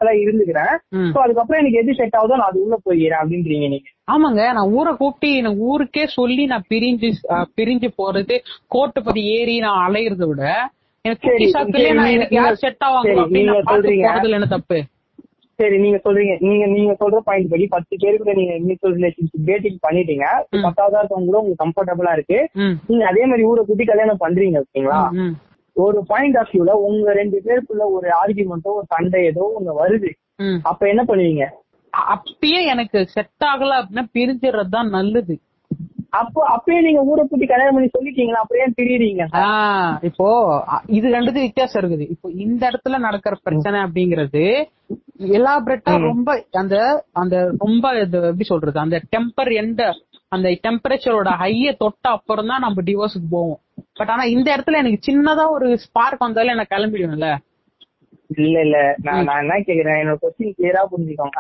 எல்லாம் 0.01 0.21
இருந்துக்கிறேன். 0.25 0.75
சோ 1.13 1.19
அதுக்கப்புறம் 1.25 1.61
எனக்கு 1.63 1.81
எது 1.83 1.99
செட் 2.01 2.19
ஆகுதோ 2.21 2.39
நான் 2.41 2.51
அது 2.51 2.65
உள்ள 2.65 2.79
போயிடுறேன் 2.87 3.23
அப்படின்றீங்க 3.23 3.69
நீங்க 3.69 3.89
ஆமாங்க 4.09 4.43
நான் 4.57 4.73
ஊரை 4.73 4.93
கூப்பிட்டு 4.95 5.31
எனக்கு 5.41 5.63
ஊருக்கே 5.71 6.05
சொல்லி 6.19 6.45
நான் 6.53 6.69
பிரிஞ்சு 6.73 7.09
பிரிஞ்சு 7.59 7.91
போறது 8.01 8.37
கோர்ட்டு 8.69 9.03
பத்தி 9.03 9.23
ஏறி 9.37 9.57
நான் 9.67 9.83
அலையறத 9.87 10.27
விட 10.27 10.45
எனக்கு 11.05 11.27
குட்டி 11.27 12.37
யார் 12.37 12.63
செட் 12.63 12.85
ஆவாங்க 12.87 13.13
நீங்க 13.35 13.59
சொல்றீங்க. 13.69 14.07
என்ன 14.31 14.49
தப்பு 14.55 14.79
சரி 15.59 15.77
நீங்க 15.85 15.99
சொல்றீங்க. 16.05 16.35
நீங்க 16.49 16.65
நீங்க 16.75 16.93
சொல்ற 17.01 17.19
பாயிண்ட் 17.29 17.51
படி 17.53 17.65
பத்து 17.75 17.95
பேர் 18.03 18.21
கூட 18.21 18.33
நீங்க 18.39 18.55
மியூச்சுவல் 18.67 18.97
ரிலேஷன்ஷிப் 18.99 19.47
டேட்டிங் 19.49 19.79
பண்ணிட்டீங்க. 19.87 20.27
பத்தாவதா 20.67 21.01
இருக்கவங்க 21.01 21.29
கூட 21.31 21.41
உங்களுக்கு 21.41 21.65
கம்ஃபர்டபுளா 21.65 22.13
இருக்கு. 22.19 22.39
நீங்க 22.91 23.05
அதே 23.07 23.25
மாதிரி 23.27 23.47
ஊரை 23.51 23.65
கூட்டி 23.65 23.85
கல்யாணம் 23.85 24.23
பண்றீங்க 24.25 24.63
ஓகேங்களா? 24.65 25.01
ஒரு 25.77 25.99
பாயிண்ட் 26.13 26.37
ஆஃப் 26.37 26.53
வியூல 26.53 26.73
உங்க 26.89 27.13
ரெண்டு 27.13 27.39
பேருக்குள்ள 27.47 27.85
ஒரு 27.97 28.09
ஆர்குமெண்ட்டோ 28.21 28.71
ஒரு 28.79 28.87
சண்டை 28.95 29.21
ஏதோ 29.31 29.45
ஒண்ணு 29.59 29.75
வருது. 29.83 30.11
அப்ப 30.71 30.89
என்ன 30.89 31.03
பண்ணுவீங்க? 31.11 31.45
அப்பயே 32.15 32.61
எனக்கு 32.73 32.99
செட் 33.15 33.45
ஆகல 33.51 33.77
அப்படின்னா 33.81 34.05
பிரிஞ்சிடுறது 34.17 34.75
தான் 34.77 34.91
நல்லது. 34.97 35.35
அப்போ 36.13 36.41
அப்பயே 36.53 36.81
நீங்க 36.85 37.01
ஊரை 37.11 37.23
கூட்டி 37.25 37.47
கல்யாணம் 37.49 37.75
பண்ணி 37.77 37.89
சொல்லிட்டீங்களா? 37.95 38.41
ஏன் 38.65 38.75
திரியுறீங்க 38.79 39.23
இப்போ 40.09 40.27
இது 40.97 41.07
ரெண்டுது 41.17 41.41
வித்தியாசம் 41.47 41.81
இருக்குது. 41.81 42.05
இப்போ 42.15 42.29
இந்த 42.45 42.63
இடத்துல 42.71 42.99
நடக்கிற 43.07 43.35
பிரச்சனை 43.47 43.79
அப்படிங்கிறது 43.87 44.45
எலாபரேட்டா 45.39 45.95
ரொம்ப 46.11 46.29
அந்த 46.63 46.77
அந்த 47.23 47.35
ரொம்ப 47.65 47.85
இது 48.05 48.21
எப்படி 48.31 48.47
சொல்றது? 48.53 48.79
அந்த 48.85 48.99
டெம்பர் 49.15 49.51
எந்த 49.63 49.83
அந்த 50.37 50.49
டெம்பரேச்சரோட 50.65 51.31
ஹைய 51.43 51.69
தொட்ட 51.83 52.07
அப்புறம் 52.17 52.51
தான் 52.53 52.65
நம்ம 52.67 52.83
டிவோர்ஸுக்கு 52.89 53.29
போவோம். 53.37 53.61
பட் 53.99 54.11
ஆனா 54.15 54.25
இந்த 54.37 54.49
இடத்துல 54.55 54.81
எனக்கு 54.83 55.07
சின்னதா 55.09 55.45
ஒரு 55.57 55.69
ஸ்பார்க் 55.85 56.25
வந்தாலும் 56.27 56.55
எனக்கு 56.57 56.75
கிளம்பிடும்ல 56.77 57.29
இல்ல 58.39 58.57
இல்ல. 58.67 58.79
நான் 59.07 59.27
நான் 59.29 59.43
என்ன 59.43 59.55
கேக்குறேன்? 59.69 60.01
என்னோட 60.01 60.19
கொஸ்டின் 60.23 60.57
கிளியரா 60.57 60.83
புரிஞ்சுக்கோங்க. 60.91 61.39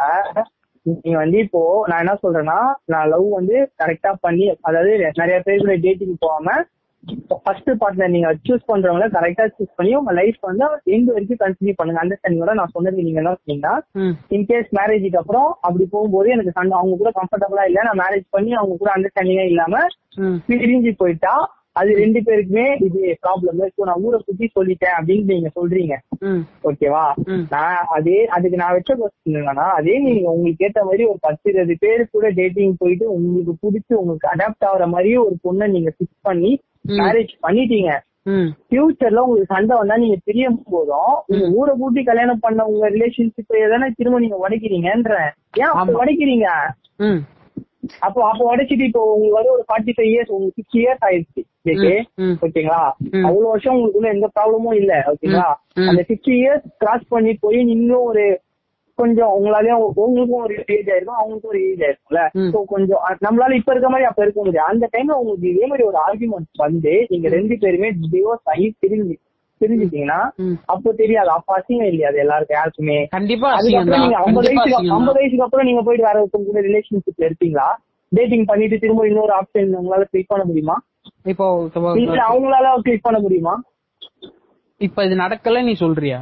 நீங்க 0.96 1.18
வந்து 1.18 1.38
இப்போ 1.38 1.60
நான் 1.88 2.02
என்ன 2.04 2.16
சொல்றேன்னா 2.22 2.58
நான் 2.86 3.08
லவ் 3.08 3.28
வந்து 3.32 3.56
கரெக்டா 3.80 4.10
பண்ணி 4.20 4.48
அதாவது 4.62 4.90
நிறைய 5.20 5.38
பேர் 5.46 5.62
கூட 5.62 5.76
டேட்டிங் 5.84 6.18
போகாம 6.20 6.56
ஃபர்ஸ்ட் 7.42 7.68
பார்ட்னர் 7.80 8.12
நீங்க 8.14 8.30
சூஸ் 8.46 8.68
பண்றவங்கள 8.68 9.06
கரெக்டா 9.12 9.44
சூஸ் 9.48 9.76
பண்ணி 9.76 9.92
உங்க 9.96 10.12
லைஃப் 10.12 10.38
வந்து 10.42 10.64
எந்த 10.96 11.08
வரைக்கும் 11.12 11.40
கண்டினியூ 11.42 11.74
பண்ணுங்க. 11.76 12.00
அண்டர்ஸ்டாண்டிங்கோட 12.02 12.54
நான் 12.58 12.72
சொன்னது 12.74 12.96
நீங்க 12.98 13.20
என்ன 13.22 13.34
சொன்னீங்கன்னா 13.34 13.74
இன்கேஸ் 14.36 14.70
மேரேஜுக்கு 14.78 15.20
அப்புறம் 15.20 15.48
அப்படி 15.60 15.84
போகும்போது 15.86 16.32
எனக்கு 16.34 16.52
அவங்க 16.78 16.96
கூட 16.96 17.12
கம்ஃபர்டபுளா 17.20 17.64
இல்ல 17.70 17.86
நான் 17.88 18.02
மேரேஜ் 18.02 18.26
பண்ணி 18.30 18.52
அவங்க 18.54 18.76
கூட 18.76 18.90
அண்டர்ஸ்டாண்டிங்கா 18.96 19.46
இல்லாம 19.52 19.84
பிரிஞ்சு 20.50 20.92
போயிட்டா 21.00 21.34
அது 21.78 21.90
ரெண்டு 22.00 22.20
பேருக்குமே 22.26 22.66
இது 22.86 23.00
ப்ராப்ளம் 23.24 23.62
இப்போ 23.66 23.84
நான் 23.84 24.02
ஊரை 24.06 24.18
சுத்தி 24.26 24.46
சொல்லிட்டேன் 24.56 24.96
அப்படின்னு 24.98 25.32
நீங்க 25.32 25.50
சொல்றீங்க. 25.58 25.94
ஓகேவா. 26.68 27.04
நான் 27.54 27.78
அதே 27.96 28.18
அதுக்கு 28.36 28.60
நான் 28.62 28.74
வச்ச 28.76 28.90
கொஸ்டின் 29.00 29.38
என்னன்னா 29.40 29.66
அதே 29.78 29.94
நீங்க 30.06 30.30
உங்களுக்கு 30.30 30.66
ஏத்த 30.68 30.82
மாதிரி 30.84 31.04
ஒரு 31.04 31.18
பத்து 31.20 31.50
இருபது 31.52 31.76
பேரு 31.84 32.04
கூட 32.14 32.28
டேட்டிங் 32.38 32.74
போயிட்டு 32.78 33.06
உங்களுக்கு 33.14 33.54
பிடிச்சி 33.62 33.94
உங்களுக்கு 34.00 34.28
அடாப்ட் 34.32 34.68
ஆகுற 34.70 34.86
மாதிரி 34.94 35.12
ஒரு 35.26 35.36
பொண்ணை 35.46 35.68
நீங்க 35.68 35.92
ஃபிக்ஸ் 35.96 36.26
பண்ணி. 36.28 36.52
மேரேஜ் 37.00 37.32
பண்ணிட்டீங்க. 37.46 37.90
ஃபியூச்சர்ல 38.68 39.22
உங்களுக்கு 39.24 39.54
சண்டை 39.54 39.74
வந்தா 39.78 39.96
நீங்க 39.96 40.16
பிரியும் 40.24 40.58
போதும் 40.70 41.14
நீங்க 41.28 41.46
ஊரை 41.58 41.72
கூட்டி 41.76 42.02
கல்யாணம் 42.02 42.42
பண்ண 42.42 42.66
உங்க 42.72 42.90
ரிலேஷன்ஷிப் 42.90 43.62
எதனா 43.62 43.88
திரும்ப 43.98 44.18
நீங்க 44.18 44.38
உடைக்கிறீங்கன்ற 44.44 45.14
ஏன். 45.60 45.72
உடைக்கிறீங்க? 46.00 46.48
அப்போ 48.06 48.20
அப்போ 48.28 48.42
உடைச்சிட்டு 48.50 48.88
இப்போ 48.88 49.02
உங்களுக்கு 49.12 49.38
வர 49.38 49.52
ஒரு 49.56 49.64
ஃபார்ட்டி 49.68 49.92
ஃபைவ் 49.96 50.10
இயர்ஸ் 50.12 50.32
உங்களுக்கு 50.34 50.58
சிக்ஸ் 50.60 50.78
இயர்ஸ் 50.80 51.04
ஆயிடுச்சு. 51.06 51.42
ஓகேங்களா. 52.46 52.82
அவ்வளவு 53.26 53.52
வருஷம் 53.52 53.76
உங்களுக்குள்ள 53.76 54.10
எந்த 54.16 54.28
ப்ராப்ளமும் 54.36 54.78
இல்ல 54.82 54.92
ஓகேங்களா. 55.12 55.48
அந்த 55.88 56.02
சிக்ஸ்டி 56.10 56.34
இயர்ஸ் 56.42 56.66
கிராஸ் 56.78 57.06
பண்ணி 57.08 57.34
போய் 57.44 57.58
இன்னும் 57.76 58.06
ஒரு 58.10 58.26
கொஞ்சம் 58.98 59.32
உங்களாலயும் 59.36 59.82
உங்களுக்கும் 60.04 60.44
ஒரு 60.44 60.54
ஏஜ் 60.74 60.88
ஆயிருக்கும் 60.92 61.18
அவங்களுக்கும் 61.18 61.52
ஒரு 61.52 61.60
ஏஜ் 61.68 61.82
ஆயிருக்கும்ல. 61.86 62.22
சோ 62.52 62.60
கொஞ்சம் 62.72 63.02
நம்மளால 63.26 63.58
இப்ப 63.60 63.72
இருக்க 63.72 63.88
மாதிரி 63.88 64.08
அப்ப 64.08 64.22
இருக்க 64.22 64.40
முடியாது 64.40 64.70
அந்த 64.72 64.84
டைம்ல 64.94 65.18
உங்களுக்கு 65.20 65.52
இதே 65.52 65.66
மாதிரி 65.66 65.86
ஒரு 65.90 65.98
ஆர்குமெண்ட் 66.06 66.62
வந்து 66.66 66.94
நீங்க 67.08 67.28
ரெண்டு 67.36 67.56
பேருமே 67.64 67.90
டிவோர்ஸ் 68.14 68.50
ஆகி 68.54 68.66
பிரிஞ்சு 68.84 69.16
பிரிஞ்சுட்டீங்கன்னா 69.60 70.20
ம். 70.38 70.56
அப்போ 70.66 70.92
தெரியாது. 70.92 71.30
அப்ப 71.30 71.56
அசிங்கம் 71.58 71.90
இல்லையா? 71.90 72.08
அது 72.08 72.18
எல்லாருக்கும் 72.18 72.58
யாருக்குமே. 72.58 72.98
கண்டிப்பா 73.08 73.50
அதுக்கப்புறம் 73.52 74.04
நீங்க 74.04 74.18
ஐம்பது 74.22 74.48
வயசுக்கு 74.48 74.92
ஐம்பது 74.92 75.18
வயசுக்கு 75.18 75.46
அப்புறம் 75.46 75.66
நீங்க 75.66 75.82
போயிட்டு 75.82 76.08
வேற 76.08 76.16
ஒருத்தவங்க 76.20 76.50
கூட 76.50 76.60
ரிலேஷன்ஷிப்ல 76.60 77.28
இருப்பீங்களா? 77.28 77.68
டேட்டிங் 78.12 78.44
பண்ணிட்டு 78.44 78.78
திரும்ப 78.78 79.06
இன்னொரு 79.06 79.32
ஆப்ஷன் 79.32 79.72
உங்களால 79.74 80.04
கிளிக் 80.04 80.28
பண்ண 80.28 80.44
முடியுமா? 80.44 80.76
இப்போ 81.26 81.46
அவங்களால 82.28 82.68
கிளிக் 82.82 83.06
பண்ண 83.06 83.18
முடியுமா? 83.18 83.54
இப்ப 84.80 85.04
இது 85.04 85.16
நடக்கல 85.16 85.62
நீ 85.62 85.72
சொல்றியா? 85.74 86.20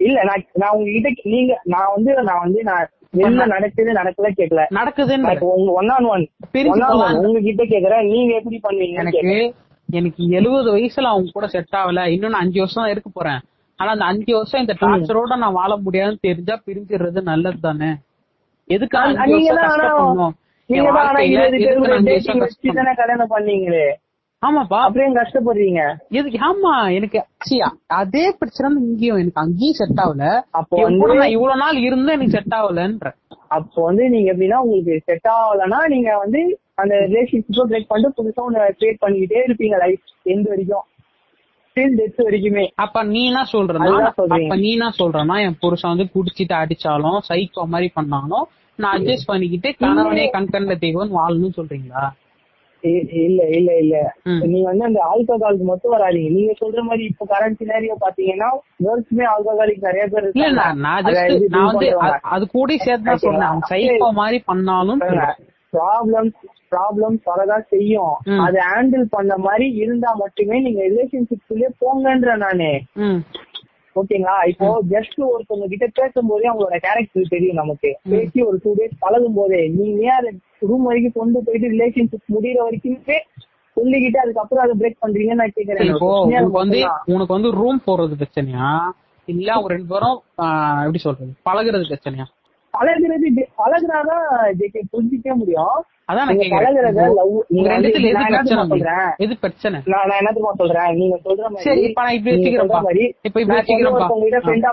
இல்ல 0.00 0.18
நான் 0.22 0.46
நான் 0.56 0.74
உங்ககிட்ட 0.76 1.08
நீங்க 1.30 1.52
நான் 1.64 1.92
வந்து 1.94 2.10
நான் 2.22 2.42
வந்து 2.42 2.60
நான் 2.62 2.86
வெளில 3.14 3.44
நடக்குது 3.46 3.92
நடக்கல 3.92 4.28
இப்போ 5.32 5.46
உங்க 5.54 5.70
one 5.72 5.90
on 5.90 6.04
one 6.04 6.24
one 6.72 6.82
on 6.82 7.00
one. 7.00 7.18
உங்ககிட்ட 7.22 7.62
கேக்குறேன். 7.64 8.04
நீங்க 8.10 8.32
எப்படி 8.34 8.58
பண்ணுவீங்கன்னு 8.62 9.12
எனக்கு. 9.14 9.40
எனக்கு 9.90 10.28
எழுபது 10.28 10.76
வயசுல 10.76 11.02
அவங்க 11.02 11.30
கூட 11.32 11.46
செட் 11.46 11.74
ஆகல. 11.76 12.06
இன்னும் 12.06 12.30
நான் 12.30 12.40
அஞ்சு 12.40 12.58
வருஷம் 12.58 12.82
தான் 12.82 12.92
இருக்க 12.92 13.10
போறேன். 13.12 13.40
ஆனா 13.76 13.90
அந்த 13.90 14.04
அஞ்சு 14.04 14.34
வருஷம் 14.34 14.60
இந்த 14.60 14.76
டார்ச்சரோட 14.80 15.36
நான் 15.36 15.52
வாழ 15.52 15.76
முடியாதுன்னு 15.76 16.18
தெரிஞ்சா 16.20 16.60
பிரிஞ்சிடுறது 16.66 17.22
நல்லது 17.22 17.60
தானே? 17.60 17.94
எதுக்கு 18.66 18.98
ஆ- 18.98 19.02
அஞ்சு 19.02 19.26
நீங்க 19.26 19.52
வருஷம் 19.52 19.56
தான் 19.56 19.70
ஆனா 19.70 19.84
கஷ்டப்படணும்? 19.84 20.32
என் 20.68 20.76
நீங்க 20.76 20.90
தான் 20.90 20.98
ஆனா 20.98 21.12
வாழ்க்கையில 21.12 21.30
இருபது 21.30 21.50
பேர் 21.50 21.60
எதுக்கு 21.60 21.74
கூட 21.74 21.88
நான் 21.88 21.96
அஞ்சு 21.96 22.10
டேட்டிங் 22.10 22.38
வருஷம் 22.38 22.38
வச்சு 22.38 22.68
கஷ்டப்படணும்? 22.68 22.74
தானே 22.74 22.94
கல்யாணம் 22.94 23.30
பண்ணீங்களே? 23.30 23.88
ஆமாப்பா. 24.42 24.80
அப்படியே 24.80 25.12
கஷ்டப்படுறீங்க. 25.12 25.96
எதுக்கு? 26.08 26.38
ஆமா 26.38 26.92
எனக்கு 26.94 27.24
அதே 27.86 28.36
பிரச்சனை 28.38 28.82
இங்கேயும் 28.82 29.16
எனக்கு 29.16 29.40
அங்கேயும் 29.40 29.74
செட் 29.74 30.00
ஆகல. 30.06 30.42
அப்போ 30.50 30.90
வந்து- 30.90 31.14
நான் 31.14 31.28
இவ்வளவு 31.28 31.58
நாள் 31.58 31.76
இருந்தும் 31.76 32.14
எனக்கு 32.14 32.32
செட் 32.32 32.54
ஆகலன்ற. 32.54 33.12
அப்போ 33.48 33.82
வந்து 33.82 34.08
நீங்க 34.08 34.32
எப்படின்னா 34.32 34.54
உங்களுக்கு 34.54 35.00
செட் 35.04 35.32
ஆகலன்னா 35.32 35.88
நீங்க 35.88 36.18
வந்து 36.18 36.58
அந்த 36.80 36.94
ரிலேஷன்ஷிப்பை 37.04 37.64
பிரேக் 37.70 37.90
பண்ணிட்டு 37.90 38.16
புதுசா 38.18 38.42
ஒண்ணு 38.46 38.68
கிரியேட் 38.78 39.02
பண்ணிக்கிட்டே 39.02 39.42
இருப்பீங்க 39.46 39.76
லைஃப் 39.82 40.04
எந்த 40.28 40.48
வரைக்கும் 40.50 40.86
அப்ப 42.78 43.02
நீ 43.08 43.20
என்ன 43.26 43.42
சொல்றனா. 43.52 43.90
அப்ப 44.08 44.56
நீ 44.56 44.70
என்ன 44.70 44.88
சொல்றனா 44.96 45.36
என் 45.42 45.60
புருஷன் 45.60 45.92
வந்து 45.92 46.06
குடிச்சிட்டு 46.14 46.54
அடிச்சாலும் 46.58 47.18
சைக்கோ 47.28 47.64
மாதிரி 47.72 47.88
பண்ணாலும் 47.94 48.46
நான் 48.78 48.94
அட்ஜஸ்ட் 48.96 49.30
பண்ணிக்கிட்டு 49.30 49.68
கணவனே 49.80 50.24
கண்கண்ட 50.34 50.74
தெய்வம் 50.82 51.14
வாழணும்னு 51.16 51.56
சொல்றீங்களா 51.56 52.04
இல்ல 53.22 53.40
இல்ல 53.54 53.70
இல்ல. 53.80 53.96
நீங்க 54.44 54.66
வந்து 54.68 54.84
அந்த 54.86 55.00
ஆல்கஹாலுக்கு 55.08 55.64
மட்டும் 55.64 55.94
வராதீங்க 55.94 56.30
நீங்க 56.36 56.52
சொல்ற 56.60 56.82
மாதிரி 56.84 57.02
இப்ப 57.04 57.26
கரண்ட் 57.32 57.58
சினாரியோ 57.60 57.96
பாத்தீங்கன்னா 58.00 58.48
கேர்ள்ஸுமே 58.80 59.24
ஆல்கஹாலிக் 59.32 59.86
நிறைய 59.88 60.04
பேர் 60.12 60.28
இல்ல. 60.30 60.46
நான் 61.48 61.66
வந்து. 61.70 61.88
அது- 62.30 62.48
கூட 62.54 62.76
சேர்த்து 62.78 63.08
தான் 63.08 63.22
சொன்னேன் 63.24 63.48
அவன் 63.50 63.68
சைக்கோ 63.72 64.08
மாதிரி 64.18 64.38
பண்ணாலும் 64.46 65.02
சொல்றேன். 65.04 65.36
ப்ராப்ளம் 65.72 66.30
ப்ராப்ளம் 66.74 67.16
வரதான் 67.30 67.66
செய்யும். 67.68 68.14
அதை 68.46 68.60
ஹேண்டில் 68.70 69.06
பண்ண 69.10 69.36
மாதிரி 69.36 69.66
இருந்தா 69.82 70.12
மட்டுமே 70.14 70.58
நீங்க 70.60 70.82
ரிலேஷன்ஷிப்லயே 70.92 71.70
போங்கன்ற 71.82 72.36
நானு. 72.36 72.70
ஓகேங்களா? 73.96 74.34
இப்போ 74.50 74.66
ஜஸ்ட் 74.90 75.20
ஒருத்தவங்க 75.28 75.66
கிட்ட 75.66 75.86
பேசும்போதே 75.94 76.48
அவங்களோட 76.50 76.76
கேரக்டர் 76.86 77.32
தெரியும் 77.34 77.60
நமக்கு. 77.62 77.90
பேசி 78.10 78.42
ஒரு 78.42 78.60
டூ 78.62 78.74
டேஸ் 78.74 78.96
பழகும் 78.98 79.34
போதே 79.34 79.68
நீங்க 79.68 80.00
ஏன் 80.00 80.18
அதை 80.18 80.30
ரூம் 80.58 80.82
வரைக்கும் 80.82 81.16
கொண்டு 81.20 81.42
போயிட்டு 81.46 81.72
ரிலேஷன்ஷிப் 81.74 82.34
முடியற 82.34 82.58
வரைக்குமே 82.66 83.18
சொல்லிக்கிட்டு 83.76 84.16
அதுக்கப்புறம் 84.16 84.64
அதை 84.64 84.74
பிரேக் 84.80 85.02
பண்றீங்கன்னு 85.04 85.40
நான் 85.42 85.56
கேக்குறேன். 85.56 85.90
உனக்கு 86.26 86.50
வந்து. 86.50 86.80
உனக்கு 87.04 87.32
வந்து 87.32 87.50
ரூம் 87.52 87.82
போறது 87.86 88.16
பிரச்சனையா? 88.22 88.68
இல்ல 89.24 89.52
அவங்க 89.52 89.72
ரெண்டு 89.74 89.86
பேரும் 89.86 90.18
எப்படி 90.84 90.98
சொல்றது? 90.98 91.32
பழகுறது 91.48 91.90
பிரச்சனையா? 91.92 92.26
பழகுறது 92.80 93.44
பழகுனாதான் 93.58 94.26
ஜேகே 94.58 94.80
புரிஞ்சிக்க 94.92 95.34
முடியும். 95.34 95.84
நான்? 99.84 100.08
உங்களுக்கு? 103.90 104.64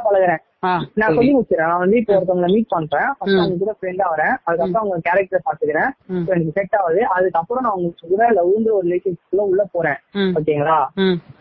சொல்லி 1.14 1.34
முடிச்சிடறேன். 1.34 1.68
நான் 1.68 1.78
வந்து 1.78 1.98
இப்போ 1.98 2.14
ஒருத்தவங்களை 2.14 2.46
மீட் 2.46 2.68
பண்றேன். 2.68 3.14
அவங்க 3.20 3.56
கூட 3.60 3.76
ஃப்ரெண்டா 3.82 4.06
வரேன். 4.16 4.36
அதுக்கப்புறம் 4.44 4.74
அவங்க 4.74 4.98
கேரக்டர் 5.04 5.42
பாத்துக்கிறேன். 5.46 5.90
எனக்கு 6.26 6.52
செட் 6.52 6.76
ஆகுது. 6.76 7.06
அதுக்கப்புறம் 7.08 7.64
நான் 7.64 7.72
அவங்க 7.72 7.94
கூட 8.10 8.30
லவ்ன்ற 8.32 8.72
ஒரு 8.72 8.88
ரிலேஷன்ஷிப்ல 8.88 9.36
உள்ள 9.36 9.68
போறேன். 9.72 9.96
ஓகேங்களா 10.14 10.86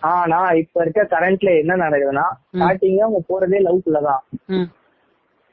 ஆனா 0.01 0.49
இப்ப 0.49 0.81
இருக்க 0.81 1.19
கரண்ட்ல 1.19 1.59
என்ன 1.59 1.77
நடக்குதுன்னா 1.77 2.25
ஸ்டார்டிங்ல 2.53 2.99
அவங்க 2.99 3.21
போறதே 3.29 3.61
லவ்க்குள்ளதான் 3.61 4.19
ம். 4.47 4.76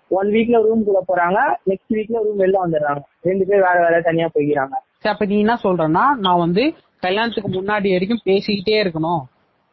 ஒன் 0.08 0.28
வீக்ல 0.28 0.62
ரூம் 0.62 0.84
குள்ள 0.84 1.04
போறாங்க 1.08 1.38
நெக்ஸ்ட் 1.70 1.93
வீக்ல 1.93 2.14
ரூம் 2.14 2.39
வெளில 2.39 2.58
வந்துடுறாங்க. 2.66 3.01
ரெண்டு 3.22 3.45
பேர் 3.45 3.62
வேற 3.62 3.80
வேற 3.80 4.01
தனியா 4.01 4.30
போய்க்கிறாங்க. 4.34 4.76
சரி 4.97 5.14
அப்ப 5.14 5.26
நீ 5.26 5.38
என்ன 5.39 5.58
சொல்றன்னா 5.64 6.06
நான் 6.18 6.38
வந்து 6.38 6.74
கல்யாணத்துக்கு 6.99 7.51
முன்னாடி 7.51 7.91
வரைக்கும் 7.91 8.23
பேசிக்கிட்டே 8.26 8.77
இருக்கணும். 8.84 9.22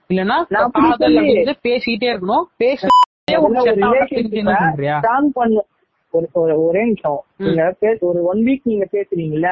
இல்லன்னா 0.09 0.37
காதல் 0.71 1.15
வந்து 1.15 1.57
பேசிக்கிட்டே 1.63 2.09
இருக்கணும். 2.15 2.43
பேசி 2.57 2.87
ஒரு 6.13 6.65
ஒரு 6.67 6.85
நிமிஷம். 6.85 7.25
நீங்க 7.37 7.75
ஒரு 8.01 8.23
ஒன் 8.23 8.39
வீக் 8.39 8.61
நீங்க 8.63 8.87
பேசுறீங்கல்ல 8.93 9.49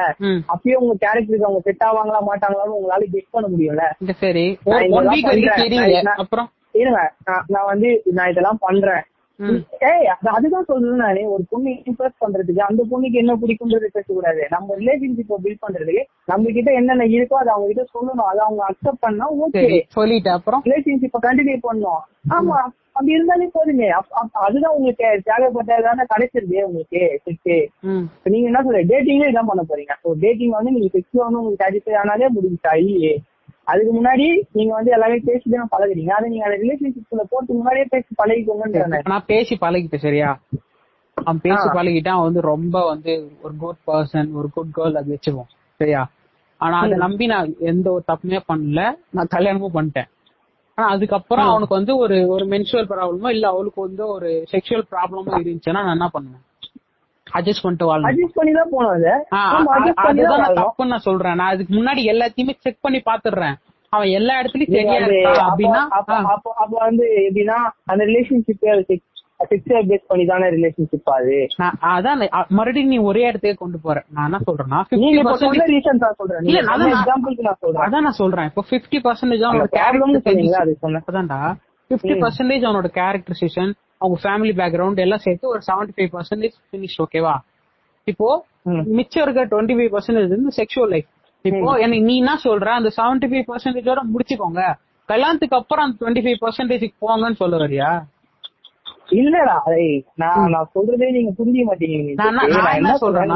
அப்பயே 0.53 0.73
உங்க 0.73 0.95
கேரக்டருக்கு 1.05 1.47
அவங்க 1.47 1.59
செட் 1.59 1.83
ஆவாங்களா 1.85 2.19
மாட்டாங்களான்னு 2.29 2.77
உங்களால 2.79 3.03
கெட் 3.11 3.29
பண்ண 3.29 3.47
முடியும்ல. 3.47 4.11
சரி. 4.11 4.57
ஒன் 4.63 5.07
வீக் 5.07 6.05
அப்புறம்? 6.15 6.51
இருங்க. 6.71 7.13
நான் 7.23 7.65
வந்து 7.65 8.01
நான் 8.05 8.29
இதெல்லாம் 8.29 8.57
பண்றேன். 8.59 9.03
அதுதான் 10.35 10.67
சொல்றேன் 10.69 11.01
நானே. 11.03 11.23
ஒரு 11.33 11.43
பொண்ணு 11.49 11.69
இம்ப்ரெஸ் 11.89 12.17
பண்றதுக்கு 12.23 12.63
அந்த 12.69 12.81
பொண்ணுக்கு 12.91 13.19
என்ன 13.21 13.35
பிடிக்கும்ன்றது 13.41 13.87
பேசக்கூடாது. 13.97 14.43
நம்ம 14.49 14.75
ரிலேஷன்ஷிப்பை 14.79 15.37
பில்ட் 15.43 15.63
பண்றதுக்கு 15.67 16.03
நம்ம 16.25 16.51
கிட்ட 16.57 16.71
என்னென்ன 16.79 17.07
இருக்கோ 17.15 17.37
அதை 17.43 17.53
அவங்க 17.53 17.69
கிட்ட 17.71 17.85
சொல்லணும். 17.95 18.29
அதை 18.31 18.41
அவங்க 18.47 18.61
அக்செப்ட் 18.69 19.03
பண்ணா 19.05 19.27
ஓகே 19.45 19.63
சொல்லிட்டு 19.97 20.31
அப்புறம்? 20.37 20.63
ரிலேஷன்ஷிப்பை 20.65 21.21
கண்டினியூ 21.27 21.57
பண்ணணும் 21.69 22.03
ஆமா. 22.37 22.59
அப்படி 22.97 23.15
இருந்தாலே 23.17 23.45
போதுங்க. 23.55 23.85
அதுதான் 24.45 24.73
உங்களுக்கு 24.75 25.07
தேவைப்பட்டதான 25.29 26.05
கிடைச்சிருது 26.13 26.57
உங்களுக்கு 26.67 27.01
செக்ஸ் 27.25 27.59
நீங்க 28.33 28.47
என்ன 28.51 28.61
சொல்ற? 28.65 28.81
டேட்டிங்ல 28.91 29.29
இதான் 29.31 29.49
பண்ண 29.51 29.63
போறீங்க. 29.69 29.93
டேட்டிங் 30.23 30.55
வந்து 30.57 30.71
நீங்க 30.71 30.89
செக்ஸ் 30.95 31.23
வந்து 31.23 31.39
உங்களுக்கு 31.41 31.65
சாட்டிஸ்ஃபை 31.65 31.95
ஆனாலே 32.01 32.27
முடிஞ்சா 32.37 32.73
இல்லையே. 32.83 33.13
அதுக்கு 33.69 33.91
முன்னாடி 33.93 34.25
நீங்க 34.51 34.71
வந்து 34.73 34.91
எல்லாமே 34.91 35.17
பேசி 35.25 35.45
தான் 35.49 35.71
பழகுறீங்க. 35.71 36.09
அதை 36.09 36.29
நீங்க 36.29 36.45
அந்த 36.45 36.57
ரிலேஷன்ஷிப்ல 36.57 37.23
போறதுக்கு 37.31 37.59
முன்னாடியே 37.59 37.87
பேசி 37.89 38.11
பழகிக்கோங்கன்றேன் 38.17 38.95
இப்ப 38.95 39.11
நான் 39.13 39.27
பேசி 39.27 39.55
பழகிட்டேன் 39.61 39.99
சரியா? 39.99 40.29
அவன் 41.17 41.41
பேசி 41.41 41.67
ஆ. 41.67 41.73
பழகிட்டான் 41.73 42.15
அவன் 42.15 42.29
வந்து 42.29 42.41
ரொம்ப 42.47 42.85
வந்து 42.85 43.13
ஒரு 43.41 43.53
குட் 43.57 43.81
பர்சன் 43.87 44.29
ஒரு 44.33 44.49
குட் 44.49 44.73
கேர்ள் 44.75 44.95
அது 44.95 45.13
வச்சுப்போம் 45.15 45.49
சரியா? 45.79 46.01
ஆனா 46.61 46.77
அதை 46.79 46.95
நம்பி 46.97 47.25
நான் 47.25 47.55
எந்த 47.63 47.91
ஒரு 47.91 48.03
தப்புமே 48.07 48.39
பண்ணல. 48.47 48.79
நான் 49.11 49.27
கல்யாணமும் 49.27 49.75
பண்ணிட்டேன். 49.75 50.09
ஆனா 50.77 50.87
அதுக்கப்புறம். 50.89 51.49
அவனுக்கு 51.49 51.73
வந்து 51.73 51.97
ஒரு 51.97 52.27
ஒரு 52.27 52.45
மென்சுவல் 52.45 52.89
ப்ராப்ளமோ 52.89 53.29
இல்ல 53.29 53.47
அவளுக்கு 53.47 53.81
வந்து 53.81 54.07
ஒரு 54.07 54.29
செக்ஷுவல் 54.51 54.87
ப்ராப்ளமோ 54.91 55.39
இருந்துச்சுன்னா 55.39 55.81
நான் 55.81 55.97
என்ன 55.97 56.09
பண்ணுவேன்? 56.09 56.43
அட்ஜஸ்ட் 57.33 57.63
பண்ணிட்டு 57.63 57.87
வாழணும் 57.87 58.09
அட்ஜஸ்ட் 58.09 58.35
பண்ணி 58.35 58.51
தான் 58.51 58.71
போனோம் 58.71 58.93
அதுதான் 59.95 60.29
தான் 60.29 60.53
நான். 60.53 60.59
தப்புன்னு 60.59 60.87
நான் 60.87 60.97
சொல்றேன். 60.99 61.35
நான் 61.35 61.49
அதுக்கு 61.49 61.73
முன்னாடி 61.73 62.01
எல்லாத்தையுமே 62.05 62.53
செக் 62.59 62.81
பண்ணி 62.81 63.01
பாத்துடுறேன் 63.05 63.55
அவன் 63.89 64.07
எல்லா 64.07 64.41
இடத்துலயும் 64.41 64.71
சரியா 64.71 64.93
இருக்கா 64.95 65.31
அப்ப- 65.31 65.47
அப்படின்னா 65.47 65.81
அப்ப- 65.89 66.77
வந்து 66.79 67.31
எப்படின்னா 67.31 67.57
அந்த 67.85 68.05
ரிலேஷன்ஷிப் 68.05 69.01
செக்ஸுவல் 69.49 69.85
பேஸ் 69.87 70.03
பண்ணி 70.07 70.25
தானே 70.25 70.45
ரிலேஷன்ஷிப் 70.47 71.09
அது. 71.11 71.47
அதான் 71.89 72.23
மறுபடியும் 72.47 72.87
நீ 72.87 72.97
ஒரே 72.97 73.31
இடத்துக்கே 73.31 73.53
கொண்டு 73.53 73.79
போற. 73.79 74.03
நான் 74.09 74.25
என்ன 74.25 74.39
சொல்றேன்னா 74.47 74.79
நீங்க 74.89 75.17
இப்ப 75.17 75.31
50% 75.31 75.35
சொன்ன 75.35 75.65
ரீசன் 75.65 75.97
தான் 75.97 76.13
சொல்றேன். 76.17 76.43
இல்ல, 76.43 76.59
நீங்க 76.61 76.73
அதான் 76.73 76.91
நான்- 76.91 77.55
சொல்றேன். 77.59 77.85
அதான் 77.87 78.01
நான் 78.01 78.11
சொல்றேன். 78.11 78.45
இப்போ 78.45 78.63
பிப்டி 78.69 78.99
பர்சன்டேஜ் 79.03 79.45
அவனோட 79.47 79.67
கேரக்டர் 79.69 81.03
அதான்டா. 81.07 81.39
பிப்டி 81.89 82.15
பர்சன்டேஜ் 82.19 82.65
அவனோட 82.65 82.89
கேரக்டரைசேஷன் 82.93 83.71
அவங்க 84.01 84.19
ஃபேமிலி 84.23 84.51
பேக்ரவுண்ட் 84.59 84.99
எல்லாம் 84.99 85.19
சேர்த்து 85.19 85.47
ஒரு 85.47 85.59
செவன்டி 85.67 85.89
ஃபைவ் 85.97 86.13
பர்சன்டேஜ் 86.13 86.55
ஃபினிஷ் 86.71 86.99
ஓகேவா 86.99 87.35
இப்போ. 88.03 88.45
மிச்சம் 88.85 89.29
இருக்க 89.29 89.45
டுவெண்ட்டி 89.45 89.75
ஃபைவ் 89.75 89.95
பர்சன்டேஜ் 89.95 90.27
வந்து 90.27 90.51
செக்ஷுவல் 90.57 90.89
லைஃப் 90.89 91.05
இப்போ 91.41 91.73
எனக்கு 91.77 92.03
நீ 92.03 92.17
என்ன 92.17 92.37
சொல்ற? 92.43 92.65
அந்த 92.65 92.89
செவன்டி 92.97 93.29
ஃபைவ் 93.29 93.47
பர்சன்டேஜோட 93.47 93.97
முடிச்சுக்கோங்க. 94.13 94.73
கல்யாணத்துக்கு 95.05 95.55
அப்புறம் 95.55 95.85
அந்த 95.85 95.95
டுவெண்ட்டி 95.99 96.23
ஃபைவ் 96.23 96.37
பர்சன்டேஜ் 96.41 96.89
போங்கன்னு 97.01 97.35
சொல்ல 97.35 97.57
வரியா? 97.57 97.91
இல்லடா 99.09 99.55
நான் 100.15 100.49
நான் 100.49 100.69
சொல்றதே 100.75 101.11
நீங்க 101.11 101.31
புரிஞ்சிக்க 101.37 101.73
மாட்டீங்க. 101.73 102.13
நான் 102.13 102.75
என்ன- 102.75 102.97
சொல்றேன் 102.97 103.27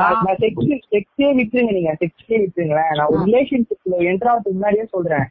செக்ஸ் 0.91 1.39
விட்டுருங்க 1.39 1.71
நீங்க 1.71 1.97
செக்ஸே 1.99 2.45
விட்டுருங்களேன். 2.45 2.95
நான் 2.95 3.07
ஒரு 3.07 3.23
ரிலேஷன்ஷிப்ல 3.25 4.03
என்டர் 4.09 4.29
ஆகிறதுக்கு 4.31 4.51
முன்னாடியே 4.51 4.83
சொல்றேன். 4.85 5.25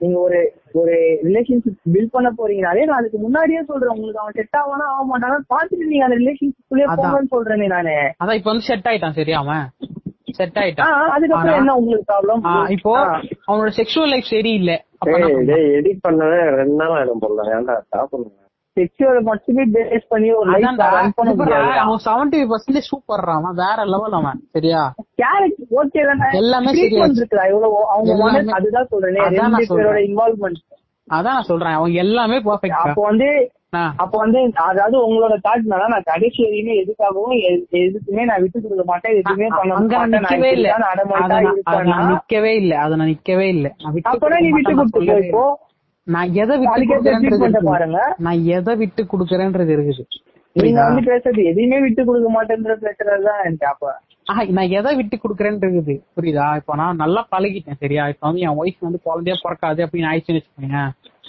நீங்க 0.00 0.16
ஒரு 0.18 0.38
ஒரு 0.74 0.94
ரிலேஷன்ஷிப் 1.26 1.80
பில்ட் 1.94 2.14
பண்ண 2.14 2.28
போறீங்கனாலே 2.38 2.86
நான் 2.86 3.00
அதுக்கு 3.00 3.18
முன்னாடியே 3.18 3.60
சொல்றேன் 3.68 3.92
உங்களுக்கு. 3.94 4.22
அவன் 4.22 4.36
செட் 4.38 4.58
ஆவானா 4.60 4.86
ஆக 4.92 5.04
மாட்டானா 5.10 5.38
பாத்துட்டு 5.52 5.90
நீங்க 5.90 6.06
அந்த 6.06 6.18
ரிலேஷன்ஷிப்லயே 6.22 6.86
அதான். 6.86 7.00
போங்கன்னு 7.02 7.32
சொல்றேனே 7.34 7.68
நானு. 7.74 7.94
அதான் 8.22 8.38
இப்போ 8.40 8.50
வந்து 8.52 8.68
செட் 8.70 8.88
ஆயிட்டான் 8.90 9.18
சரியா 9.20 9.40
அவன்? 9.44 9.66
செட் 10.38 10.58
ஆயிட்டான். 10.62 10.94
அதுக்கப்புறம் 11.16 11.58
என்ன 11.60 11.74
உங்களுக்கு 11.80 12.08
ப்ராப்ளம் 12.12 12.40
இப்போ 12.76 12.92
அவனோட 13.48 13.70
செக்ஷுவல் 13.80 14.12
லைஃப் 14.14 14.32
சரியில்லை. 14.34 14.76
எடிட் 15.78 16.04
பண்ணவே 16.06 16.38
ரெண்டு 16.60 16.76
நாள் 16.80 16.96
ஆயிடும் 16.96 17.22
போல. 17.24 17.44
ஏன்டா 17.56 17.76
சாப்பிடுங்க 17.92 18.40
செக்ஷுவல் 18.76 19.20
மட்டுமே 19.22 19.64
பேஸ் 19.74 20.06
பண்ணி 20.08 20.28
ஒரு 20.32 20.48
லைஃப் 20.54 20.80
ரன் 20.94 21.14
பண்ண 21.14 21.32
முடியாது 21.34 21.74
அவன் 21.82 22.04
செவன்டி 22.06 22.38
பர்சன்டேஜ் 22.52 22.90
சூப்பர்ரா 22.92 23.34
அவன் 23.34 23.58
வேற 23.60 23.84
லெவல் 23.86 24.16
அவன். 24.20 24.40
சரியா? 24.52 24.82
கேரக்டர் 25.16 25.74
ஓகே 25.80 26.04
தானே? 26.10 26.30
எல்லாமே 26.38 26.72
serious. 26.78 27.18
இருக்குடா 27.20 27.44
இவ்வளவு 27.48 27.76
அவங்க 27.88 28.56
அதுதான் 28.58 28.88
சொல்றேனே 28.92 29.26
ரெண்டு 29.28 29.42
பேரோட 29.42 29.68
சொல்றேன். 29.72 30.06
இன்வால்வ்மெண்ட் 30.08 30.62
அதான் 31.08 31.36
நான் 31.36 31.50
சொல்றேன். 31.50 31.76
அவன் 31.78 31.98
எல்லாமே 32.02 32.36
அப்போ 32.36 32.50
பர்ஃபெக்ட் 32.50 33.02
வந்து 33.02 33.28
அப்ப 34.02 34.14
வந்து 34.18 34.38
அதாவது 34.64 34.96
உங்களோட 35.06 35.34
தாட் 35.46 35.64
நான் 35.72 36.04
கடைசி 36.04 36.40
வரையுமே 36.44 36.74
எதுக்காகவும் 36.82 37.32
எதுக்குமே 37.80 38.24
நான் 38.24 38.42
விட்டு 38.42 38.58
கொடுக்க 38.60 38.84
மாட்டேன். 38.84 39.16
எதுவுமே 39.16 39.48
பண்ண 39.50 40.04
நிக்கவே 40.14 40.50
இல்ல. 40.56 40.68
நிக்கவே 42.12 42.52
இல்ல. 42.58 42.74
அத 42.76 42.96
நான் 42.96 43.10
நிக்கவே 43.10 43.46
இல்ல. 43.48 43.68
அப்பனா 44.10 44.38
நீ 44.38 44.50
விட்டு 44.50 44.74
சொல்லவே 44.92 45.26
இப்போ. 45.26 45.44
நான் 46.06 46.32
எதை 46.34 46.54
விட்டு. 46.58 47.60
பாருங்க. 47.70 48.00
நான் 48.18 48.44
எதை 48.56 48.76
விட்டு 48.76 49.02
கொடுக்கறேன்றது 49.12 49.70
இருக்குது. 49.76 50.04
நீங்க? 50.56 50.80
வந்து 50.82 51.02
பேசுறது 51.10 51.44
எதையுமே 51.50 51.78
விட்டு 51.80 52.04
கொடுக்க 52.04 52.28
மாட்டேன்ற 52.34 52.74
பேசுறதுதான் 52.82 53.40
எனக்கு 53.44 53.66
அப்ப 53.66 53.94
நான் 54.56 54.74
எதை 54.78 54.96
விட்டு 54.96 55.16
கொடுக்கறேன்னு 55.22 55.64
இருக்குது. 55.64 55.94
புரியுதா? 56.16 56.56
இப்ப 56.56 56.76
நான் 56.76 56.96
நல்லா 56.96 57.26
பழகிட்டேன் 57.30 57.80
சரியா? 57.80 58.08
இப்ப 58.08 58.26
வந்து 58.26 58.40
என் 58.40 58.58
ஒய்ஃப் 58.62 58.78
வந்து 58.80 59.00
குழந்தையா 59.02 59.36
பிறக்காது 59.42 59.84
அப்படின்னு 59.86 60.10
ஆயிடுச்சுன்னு 60.10 60.40
வச்சுக்கோங்க. 60.40 60.82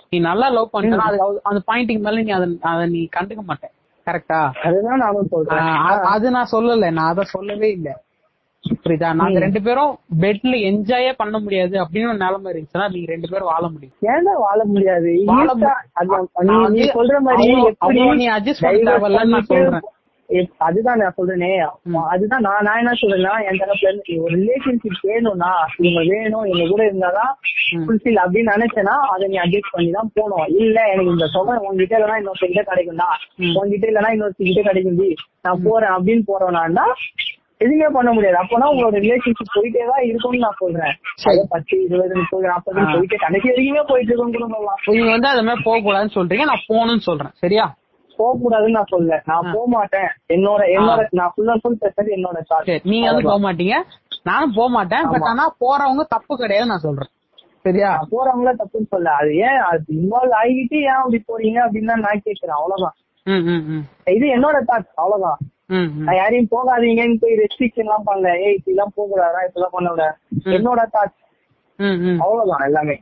நீ 0.09 0.19
நல்லா 0.19 0.49
லவ் 0.49 0.73
பண்ணிட்டா 0.73 1.07
அது 1.07 1.17
அந்த 1.43 1.61
பாயிண்ட்டுக்கு 1.71 1.99
மேல 1.99 2.21
நீ 2.21 2.31
அதை 2.31 2.47
அதை 2.61 2.89
நீ 2.89 3.09
கண்டுக்க 3.19 3.43
மாட்டேன் 3.43 3.73
கரெக்டா 4.07 4.39
அதுதான் 4.63 4.97
நானும் 4.97 5.27
சொல்றேன். 5.27 5.69
அது 6.13 6.31
நான் 6.31 6.51
சொல்லல. 6.51 6.91
நான் 6.91 7.11
அத 7.11 7.23
சொல்லவே 7.23 7.71
இல்ல. 7.71 7.89
புரியுதா? 8.83 9.09
நாங்க 9.19 9.39
ரெண்டு 9.39 9.61
பேரும் 9.61 9.91
பெட்ல 10.21 10.53
என்ஜாயே 10.69 11.11
பண்ண 11.17 11.39
முடியாது 11.39 11.75
அப்படின்னு 11.83 12.11
ஒரு 12.11 12.21
நிலைமை 12.23 12.51
இருந்துச்சுன்னா 12.53 12.87
நீங்க 12.93 13.11
ரெண்டு 13.13 13.29
பேரும் 13.31 13.51
வாழ 13.53 13.63
முடியும். 13.73 13.95
ஏன்டா 14.13 14.35
வாழ 14.45 14.59
முடியாது? 14.73 15.11
நீ 16.75 16.85
சொல்ற 16.99 17.19
மாதிரி 17.27 17.51
நீ 18.19 18.27
adjust 18.37 18.63
பண்ண 19.01 19.25
நான் 19.25 19.51
சொல்றேன். 19.51 19.91
அதுதான் 20.67 20.99
நான் 21.01 21.15
சொல்றேனே. 21.17 21.49
அதுதான் 22.13 22.43
நான் 22.45 22.63
நான் 22.67 22.79
என்ன 22.81 22.93
சொல்றேன்னா 23.01 23.33
என் 23.47 23.59
தரப்புல 23.61 23.89
இருந்து 23.89 24.15
ஒரு 24.23 24.33
ரிலேஷன்ஷிப் 24.39 25.03
வேணும்னா 25.09 25.49
இவங்க 25.79 26.01
வேணும் 26.13 26.45
இவங்க 26.45 26.65
கூட 26.71 26.83
இருந்தாதான் 26.89 27.33
ஃபுல்ஃபில் 27.85 28.19
அப்படின்னு 28.23 28.55
நினைச்சேன்னா 28.55 28.95
அதை 29.13 29.27
நீ 29.27 29.37
அட்ஜஸ்ட் 29.43 29.73
பண்ணி 29.75 29.91
தான் 29.91 30.11
போகணும். 30.15 30.47
இல்ல 30.61 30.77
எனக்கு 30.93 31.13
இந்த 31.15 31.27
சுகம் 31.35 31.61
உங்ககிட்ட 31.67 31.99
இல்லைன்னா 31.99 32.19
இன்னொருத்தங்கிட்ட 32.21 32.63
கிடைக்கும்டா. 32.71 33.09
உங்ககிட்ட 33.59 33.87
இல்லைன்னா 33.91 34.13
இன்னொருத்தங்கிட்ட 34.15 34.63
கிடைக்கும்டி. 34.69 35.09
நான் 35.41 35.63
போறேன் 35.63 35.95
அப்படின்னு 35.97 36.25
போறவனா 36.31 36.87
எதுவுமே 37.61 37.87
பண்ண 37.95 38.09
முடியாது. 38.15 38.37
அப்போனா 38.41 38.65
உங்களோட 38.71 38.97
ரிலேஷன்ஷிப் 39.05 39.53
போயிட்டே 39.55 39.83
தான் 39.91 40.03
இருக்கும்னு 40.09 40.43
நான் 40.45 40.59
சொல்றேன். 40.61 40.95
பத்து 41.53 41.75
இருபது 41.85 42.15
முப்பது 42.19 42.47
நாற்பது 42.51 42.85
போயிட்டு 42.93 43.17
கடைசி 43.23 43.47
வரைக்குமே 43.51 43.83
போயிட்டு 43.91 44.11
இருக்கும்னு 44.11 44.37
கூட 44.37 44.47
சொல்லலாம். 44.55 44.81
நீங்க 44.97 45.11
வந்து 45.15 45.29
அது 45.33 45.43
மாதிரி 45.47 45.65
போக 45.67 45.77
கூடாதுன்னு 45.85 46.15
சொல்றீங்க 46.17 46.45
நான் 46.51 46.67
போகணும்னு 46.71 47.05
சொல்றேன். 47.09 47.33
சரியா? 47.43 47.65
போக 48.19 48.33
கூடாதுன்னு 48.41 48.77
நான் 48.79 48.93
சொல்ல 48.95 49.21
நான் 49.31 49.49
போக 49.55 49.65
மாட்டேன். 49.75 50.09
என்னோட 50.35 50.61
என்னோட 50.75 51.01
நான் 51.19 51.31
ஃபுல் 51.33 51.51
அண்ட் 51.53 51.63
ஃபுல் 51.63 51.81
பேசுறது 51.81 52.11
என்னோட 52.17 52.37
thought. 52.49 52.67
சரி 52.71 52.91
நீங்க 52.91 53.07
வந்து 53.09 53.29
போக 53.31 53.39
மாட்டீங்க. 53.47 53.77
நானும் 54.29 54.55
போக 54.59 54.69
மாட்டேன். 54.77 55.07
பட் 55.13 55.27
ஆனா 55.31 55.45
போறவங்க 55.63 56.05
தப்பு 56.15 56.33
கிடையாது 56.43 56.71
நான் 56.71 56.85
சொல்றேன். 56.87 57.11
சரியா? 57.65 57.89
போறவங்கள 58.13 58.51
தப்புன்னு 58.61 58.93
சொல்ல 58.93 59.11
அது 59.21 59.31
ஏன் 59.47 59.59
அது 59.69 59.83
இன்வால்வ் 59.99 60.35
ஆகிட்டு 60.41 60.77
ஏன் 60.89 61.01
அப்படி 61.01 61.19
போறீங்க 61.31 61.59
அப்படின்னு 61.65 61.99
நான் 62.05 62.25
கேக்குறேன். 62.27 62.57
அவ்வளவுதான். 62.59 62.95
இது 64.17 64.25
என்னோட 64.37 64.57
தாட் 64.71 64.89
அவ்வளவுதான். 65.03 65.39
நான் 65.69 66.17
யாரையும் 66.19 66.51
போகாதீங்கன்னு 66.51 67.21
போய் 67.21 67.39
ரெஸ்ட்ரிக்ஷன் 67.41 67.85
எல்லாம் 67.85 68.07
பண்ணல. 68.07 68.31
ஏய் 68.45 68.55
இப்படிலாம் 68.57 68.93
போக 68.95 69.07
கூடாதா 69.11 69.39
இப்படிலாம் 69.47 69.75
பண்ண 69.77 69.89
விட 69.93 70.05
என்னோட 70.57 70.81
தாட் 70.95 71.15
அவ்வளவுதான் 72.23 72.65
எல்லாமே. 72.67 72.95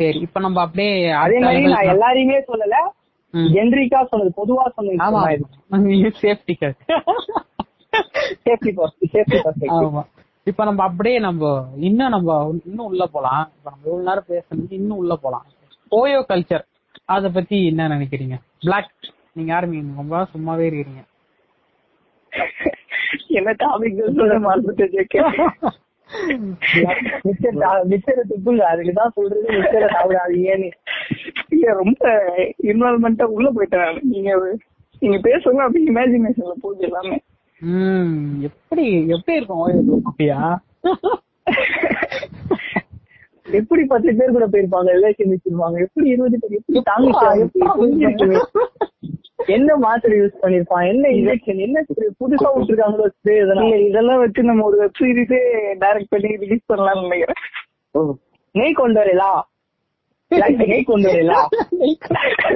சரி 0.00 0.18
இப்ப 0.18 0.40
நம்ம 0.40 0.60
அப்படியே 0.60 0.92
அதே 1.24 1.36
மாதிரி 1.40 1.66
நான் 1.74 1.90
எல்லாரையுமே 1.94 2.38
சொல்லல. 2.50 2.78
ஜென்ரிக்கா 3.54 4.00
சொன்னது 4.10 4.30
பொதுவா 4.36 4.64
ஆமா. 5.06 5.20
சொன்னது 5.68 6.10
சேஃப்டி 6.22 6.54
சேஃப்டி 8.46 8.70
சேஃப்டி 9.12 9.38
பர்ஸ்பெக்டிவ் 9.38 9.88
ஆமா. 9.88 10.02
இப்ப 10.46 10.64
நம்ம 10.64 10.80
அப்படியே 10.82 11.18
நம்ம 11.18 11.42
இன்னும் 11.88 12.14
நம்ம 12.16 12.30
இன்னும் 12.66 12.86
உள்ள 12.86 13.04
போலாம். 13.06 13.44
இப்ப 13.56 13.68
நம்ம 13.70 13.84
இவ்வளவு 13.86 14.08
நேரம் 14.08 14.28
பேசணும் 14.28 14.74
இன்னும் 14.78 15.00
உள்ள 15.02 15.14
போலாம். 15.16 15.44
ஓயோ 15.92 16.20
கல்ச்சர் 16.28 16.64
அத 17.14 17.28
பத்தி 17.30 17.56
என்ன 17.66 17.88
நினைக்கிறீங்க? 17.88 18.36
பிளாக் 18.60 18.90
நீங்க 19.32 19.50
ஆரம்பிங்க 19.56 20.00
ரொம்ப 20.02 20.18
சும்மாவே 20.34 20.66
இருக்கிறீங்க. 20.68 21.02
என்ன 23.30 23.50
டாபிக் 23.58 24.00
சொல்ல 24.18 24.38
மறந்துட்டு 24.46 24.86
அதுக்குதான் 28.70 29.14
சொல்றது 29.16 29.46
மிச்சரை 29.54 29.88
சாப்பிடாதீங்கன்னு. 29.94 30.68
இல்ல 31.48 31.72
ரொம்ப 31.74 32.02
இன்வால்மெண்டா 32.64 33.26
உள்ள 33.36 33.48
போயிட்டேன். 33.50 34.00
நீங்க 34.12 34.30
நீங்க 35.02 35.18
பேசுங்க 35.24 35.62
அப்படி 35.64 35.88
இமேஜினேஷன்ல 35.88 36.54
போகுது 36.62 36.86
எல்லாமே. 36.88 37.16
எப்படி 38.48 38.84
எப்படி 39.08 39.36
இருக்கும் 39.36 40.04
குட்டியா 40.06 40.38
எப்படி 43.52 43.82
பத்து 43.84 44.14
பேர் 44.18 44.34
கூட 44.36 44.46
போயிருப்பாங்க 44.46 44.94
ரிலேஷன் 44.96 45.32
வச்சிருப்பாங்க 45.32 45.76
எப்படி 45.86 46.06
இருபது 46.08 46.38
பேர் 46.38 46.58
எப்படி 46.60 46.80
தாங்கிச்சு 46.90 47.26
என்ன 49.38 49.70
மாத்திரை 49.76 50.16
யூஸ் 50.18 50.42
பண்ணிருப்பான்? 50.42 50.84
என்ன 50.92 51.08
இன்ஜெக்ஷன் 51.16 51.60
என்ன? 51.66 51.78
புதுசா 52.20 52.48
விட்டுருக்காங்களோ 52.54 53.06
ஸ்ப்ரே 53.14 53.34
இதெல்லாம். 53.86 54.20
வச்சு 54.22 54.42
நம்ம 54.42 54.64
ஒரு 54.64 54.76
வெப் 54.82 55.00
சீரிஸே 55.00 55.40
டைரக்ட் 55.82 56.12
பண்ணி 56.14 56.30
ரிலீஸ் 56.44 56.70
பண்ணலாம்னு 56.72 57.04
நினைக்கிறேன். 57.06 57.42
நெய் 58.54 58.78
கொண்டு 58.82 58.98
வரலாம் 59.00 59.42
நெய் 60.70 60.86
கொண்டு 60.88 61.08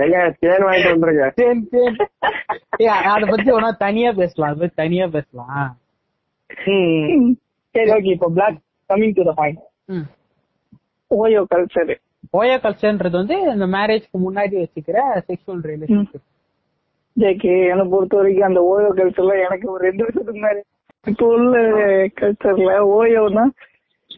ஏங்க 0.03 0.21
தேன் 0.41 0.65
வாங்கிட்டு 0.67 0.93
வந்துருங்க. 0.95 1.27
அத 3.11 3.23
பத்தி 3.33 3.51
ஒன்னா 3.57 3.71
தனியா 3.85 4.11
பேசலாம். 4.13 4.51
அத 4.51 4.59
பத்தி 4.61 4.77
தனியா 4.83 5.07
பேசலாம். 5.17 5.69
சரி 7.75 7.91
ஓகே 7.97 8.13
இப்போ 8.17 8.29
black 8.37 8.59
coming 8.91 9.15
to 9.19 9.25
the 9.29 9.35
point 9.41 9.61
OYO 11.11 11.43
culture 11.53 11.93
OYO 12.39 12.57
கல்ச்சர்ன்றது 12.65 13.17
வந்து 13.21 13.37
இந்த 13.55 13.67
மேரேஜ்க்கு 13.77 14.19
முன்னாடி 14.25 14.57
வச்சுக்கிற 14.63 14.99
செக்ஷுவல் 15.29 15.63
ரிலேஷன்ஷிப் 15.71 16.25
ஜேகே 17.23 17.55
என்னை 17.71 17.85
பொறுத்த 17.93 18.17
வரைக்கும் 18.19 18.49
அந்த 18.49 18.61
ஓயோ 18.71 18.91
கல்ச்சர்ல 18.99 19.35
எனக்கு 19.47 19.67
ஒரு 19.75 19.83
ரெண்டு 19.89 20.05
வருஷத்துக்கு 20.05 20.41
முன்னாடி 20.41 20.63
இப்போ 21.11 21.27
உள்ள 21.37 21.57
கல்ச்சர்ல 22.21 22.71
ஓயோனா 22.97 23.45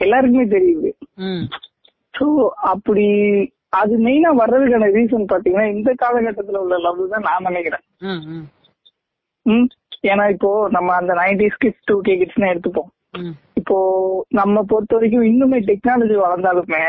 எல்லாருக்குமே 0.05 0.47
தெரியுது. 0.57 0.91
சோ 2.15 2.27
அப்படி 2.73 3.07
அது 3.81 3.95
மெயினா 4.07 4.31
வர்றதுக்கான 4.43 4.89
ரீசன் 4.97 5.31
பாத்தீங்கன்னா 5.33 5.67
இந்த 5.75 5.91
காலகட்டத்துல 6.03 6.63
உள்ள 6.65 6.79
லவ் 6.87 7.03
தான் 7.13 7.27
நான் 7.29 7.49
நினைக்கிறேன். 7.49 7.85
ஏன்னா 10.11 10.25
இப்போ 10.35 10.51
நம்ம 10.77 10.95
அந்த 11.01 11.13
நைன்டிஸ் 11.21 11.61
கிட்ஸ் 11.65 11.87
டூ 11.91 11.97
கே 12.07 12.15
கிட்ஸ்னு 12.21 12.51
எடுத்துப்போம். 12.53 12.91
இப்போ 13.61 13.77
நம்ம 14.39 14.63
பொறுத்த 14.71 14.95
வரைக்கும் 14.97 15.25
இன்னுமே 15.31 15.59
டெக்னாலஜி 15.69 16.17
வளர்ந்தாலுமே. 16.23 16.83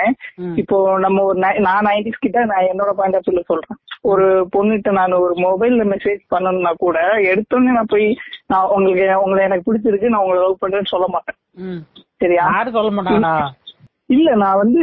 இப்போ 0.61 0.77
நம்ம 1.05 1.23
ஒரு 1.29 1.37
நான் 1.67 1.87
நைன்டிஸ் 1.89 2.23
கிட்ட 2.25 2.43
நான் 2.51 2.69
என்னோட 2.71 2.91
பாயிண்ட் 2.99 3.17
ஆஃப் 3.17 3.25
வியூல 3.27 3.43
சொல்றேன். 3.51 3.79
ஒரு 4.11 4.25
பொண்ணுகிட்ட 4.55 4.91
நான் 4.99 5.19
ஒரு 5.23 5.33
மொபைல்ல 5.47 5.85
மெசேஜ் 5.93 6.21
பண்ணணும்னா 6.33 6.73
கூட 6.85 6.99
எடுத்தோடனே 7.31 7.73
நான் 7.77 7.91
போய் 7.95 8.07
நான் 8.53 8.69
உங்களுக்கு 8.75 9.07
உங்களை 9.23 9.41
எனக்கு 9.47 9.67
பிடிச்சிருக்கு 9.69 10.13
நான் 10.13 10.23
உங்களை 10.25 10.39
லவ் 10.43 10.61
பண்றேன்னு 10.63 10.93
சொல்ல 10.95 11.07
மாட்டேன். 11.15 11.39
சரியா? 12.23 12.45
யாரும் 12.55 12.77
சொல்ல 12.79 12.91
மாட்டாங்கடா 12.95 13.35
இல்ல 14.15 14.29
நான் 14.43 14.61
வந்து 14.61 14.81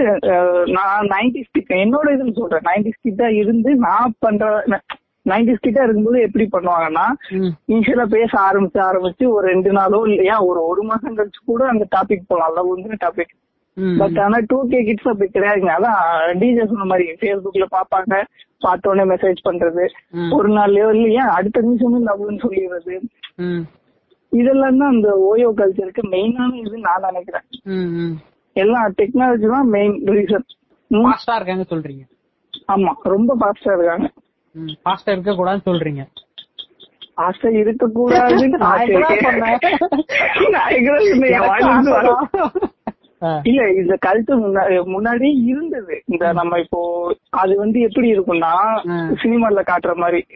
நான் 0.76 1.08
நைன்டிஸ் 1.14 1.56
கிட்ட 1.56 1.72
என்னோட 1.84 2.06
இதுன்னு 2.16 2.38
சொல்றேன். 2.40 2.66
நைன்டிஸ் 2.68 3.04
கிட்ட 3.06 3.24
இருந்து 3.40 3.70
நான் 3.86 4.14
பண்ற 4.24 4.44
நைன்டிஸ் 5.30 5.64
கிட்ட 5.66 5.78
இருக்கும்போது 5.84 6.18
எப்படி 6.26 6.44
பண்ணுவாங்கன்னா 6.54 7.06
இனிஷியலா 7.70 8.06
பேச 8.16 8.30
ஆரம்பிச்சு 8.48 8.80
ஆரம்பிச்சு 8.86 9.24
ஒரு 9.34 9.44
ரெண்டு 9.52 9.70
நாளோ 9.78 10.00
இல்லையா 10.10 10.36
ஒரு 10.48 10.60
ஒரு 10.70 10.82
மாசம் 10.90 11.16
கழிச்சு 11.18 11.40
கூட 11.50 11.62
அந்த 11.72 11.86
டாபிக் 11.96 12.28
போலாம். 12.32 12.54
லவ்ங்கிற 12.58 12.96
டாபிக் 13.04 13.34
ம். 13.76 13.96
பட் 14.00 14.18
ஆனா 14.18 14.38
டூ 14.50 14.58
கே 14.70 14.78
கிட்ஸ் 14.86 15.10
அப்படி 15.10 15.28
கிடையாதுங்க 15.30 15.72
அதான் 15.76 15.98
டிஜே 16.40 16.64
சொன்ன 16.70 16.86
மாதிரி 16.92 17.16
ஃபேஸ்புக்ல 17.20 17.66
பாப்பாங்க 17.76 18.14
பார்த்த 18.64 18.90
உடனே 18.90 19.04
மெசேஜ் 19.10 19.40
பண்றது. 19.48 19.84
ஒரு 20.36 20.48
நாள்லயோ 20.56 20.88
இல்லையா 20.96 21.24
அடுத்த 21.36 21.62
நிமிஷமே 21.66 22.00
லவ்னு 22.08 22.42
சொல்லிடுறது. 22.44 22.94
இதெல்லாம் 24.32 24.80
தான் 24.80 24.92
அந்த 24.94 25.10
ஓயோ 25.28 25.50
கல்ச்சருக்கு 25.60 26.02
மெயினான 26.14 26.56
இது 26.62 26.78
நான் 26.86 27.06
நினைக்கிறேன். 27.10 27.46
எல்லாம் 28.56 28.94
டெக்னாலஜி 29.00 29.48
தான் 29.54 29.68
மெயின் 29.74 29.94
ரீசன் 30.16 30.46
ஃபாஸ்டா 30.90 31.36
இருக்காங்க 31.38 31.64
சொல்றீங்க. 31.72 32.02
ஆமா 32.72 32.92
ரொம்ப 33.12 33.32
ஃபாஸ்டா 33.40 33.72
இருக்காங்க. 33.76 34.08
ஃபாஸ்டா 34.78 35.10
இருக்க 35.10 35.34
கூடாதுன்னு 35.34 35.66
சொல்றீங்க 35.66 36.06
ஆசை. 38.68 38.86
இருந்து 38.88 38.98
வர- 41.88 42.28
ஆ. 43.22 43.42
இல்ல 43.44 43.72
இந்த 43.72 43.98
கல்ட்டு 44.04 44.34
முன்னாடி 44.90 45.46
இருந்தது 45.46 46.02
இந்த 46.06 46.32
நம்ம 46.32 46.58
இப்போ 46.58 47.14
அது 47.36 47.56
வந்து 47.56 47.80
எப்படி 47.80 48.12
இருக்கும்னா. 48.12 48.82
சினிமால 49.22 49.66
காட்டுற 49.66 49.96
மாதிரி 49.96 50.26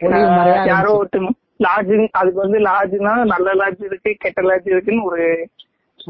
யாரோ. 0.67 0.93
ஒருத்தங்க 0.93 1.29
லாட்ஜ் 1.59 2.13
அதுக்கு 2.13 2.39
வந்து 2.39 2.61
லாட்ஜ்னா 2.61 3.25
நல்ல 3.25 3.53
லாட்ஜ் 3.53 3.83
இருக்கு 3.83 4.15
கெட்ட 4.19 4.41
லாட்ஜ் 4.41 4.67
இருக்குன்னு 4.67 5.03
ஒரு. 5.03 5.49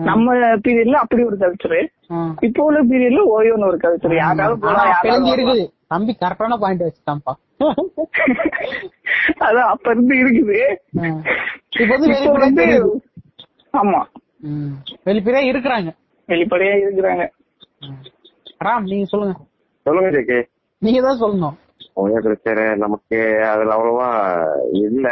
நம்ம 0.06 0.32
பீரியட்ல 0.62 1.02
அப்படி 1.02 1.24
ஒரு 1.24 1.38
கல்ச்சர். 1.38 1.90
இப்போ 2.42 2.64
உள்ள 2.64 2.84
பீரியட்ல 2.84 3.34
ஓயோன்னு 3.34 3.68
ஒரு 3.68 3.78
கல்ச்சர் 3.78 4.20
யாராவது. 4.20 4.62
இருக்குது 5.34 5.70
தம்பி 5.88 6.18
கரெக்டான 6.22 6.58
பாயிண்ட் 6.58 6.84
வச்சுட்டான்ப்பா 6.84 7.36
அதான் 9.46 9.72
அப்ப 9.74 9.92
இருந்து 9.92 10.16
இருக்குது. 10.16 10.58
இப்ப 11.82 12.32
வந்து. 12.40 12.66
ஆமா. 13.74 14.02
வெளிப்படையா 15.06 15.44
இருக்கிறாங்க. 15.52 15.90
வெளிப்படையா 16.30 16.74
இருக்கிறாங்க. 16.84 17.24
ராம் 18.62 18.84
நீங்க 18.84 19.06
சொல்லுங்க. 19.06 19.36
சொல்லுங்க 19.86 20.10
ஜேகே. 20.10 20.40
நீங்க 20.82 21.02
தான் 21.02 21.22
சொல்லணும். 21.22 21.58
ஓயோ 21.96 22.20
கல்ச்சர் 22.26 22.76
நமக்கு 22.76 23.18
அதுல 23.44 23.76
அவ்வளவா 23.76 24.08
இல்ல. 24.72 25.08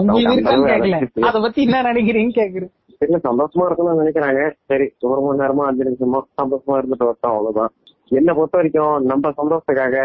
உங்களுக்கு 0.00 0.52
அத 1.28 1.40
பத்தி 1.40 1.62
என்ன 1.62 1.82
நினைக்கிறீங்கன்னு 1.82 2.38
கேக்குறேன். 2.40 2.72
இல்ல 3.00 3.16
சந்தோஷமா 3.28 3.64
இருக்கணும்னு 3.66 4.02
நினைக்கிறாங்க. 4.02 4.54
சரி 4.66 4.86
ஒரு 5.00 5.20
மணி 5.20 5.40
நேரமா 5.42 5.64
அஞ்சு 5.66 5.84
நிமிஷமா 5.84 6.20
சந்தோஷமா 6.42 6.76
இருந்துட்டு 6.80 7.08
வரட்டும் 7.08 7.32
அவ்வளவுதான். 7.32 7.72
என்ன 8.10 8.34
பொறுத்த 8.34 8.56
வரைக்கும் 8.56 9.06
நம்ம 9.06 9.32
சந்தோஷத்துக்காக. 9.40 9.96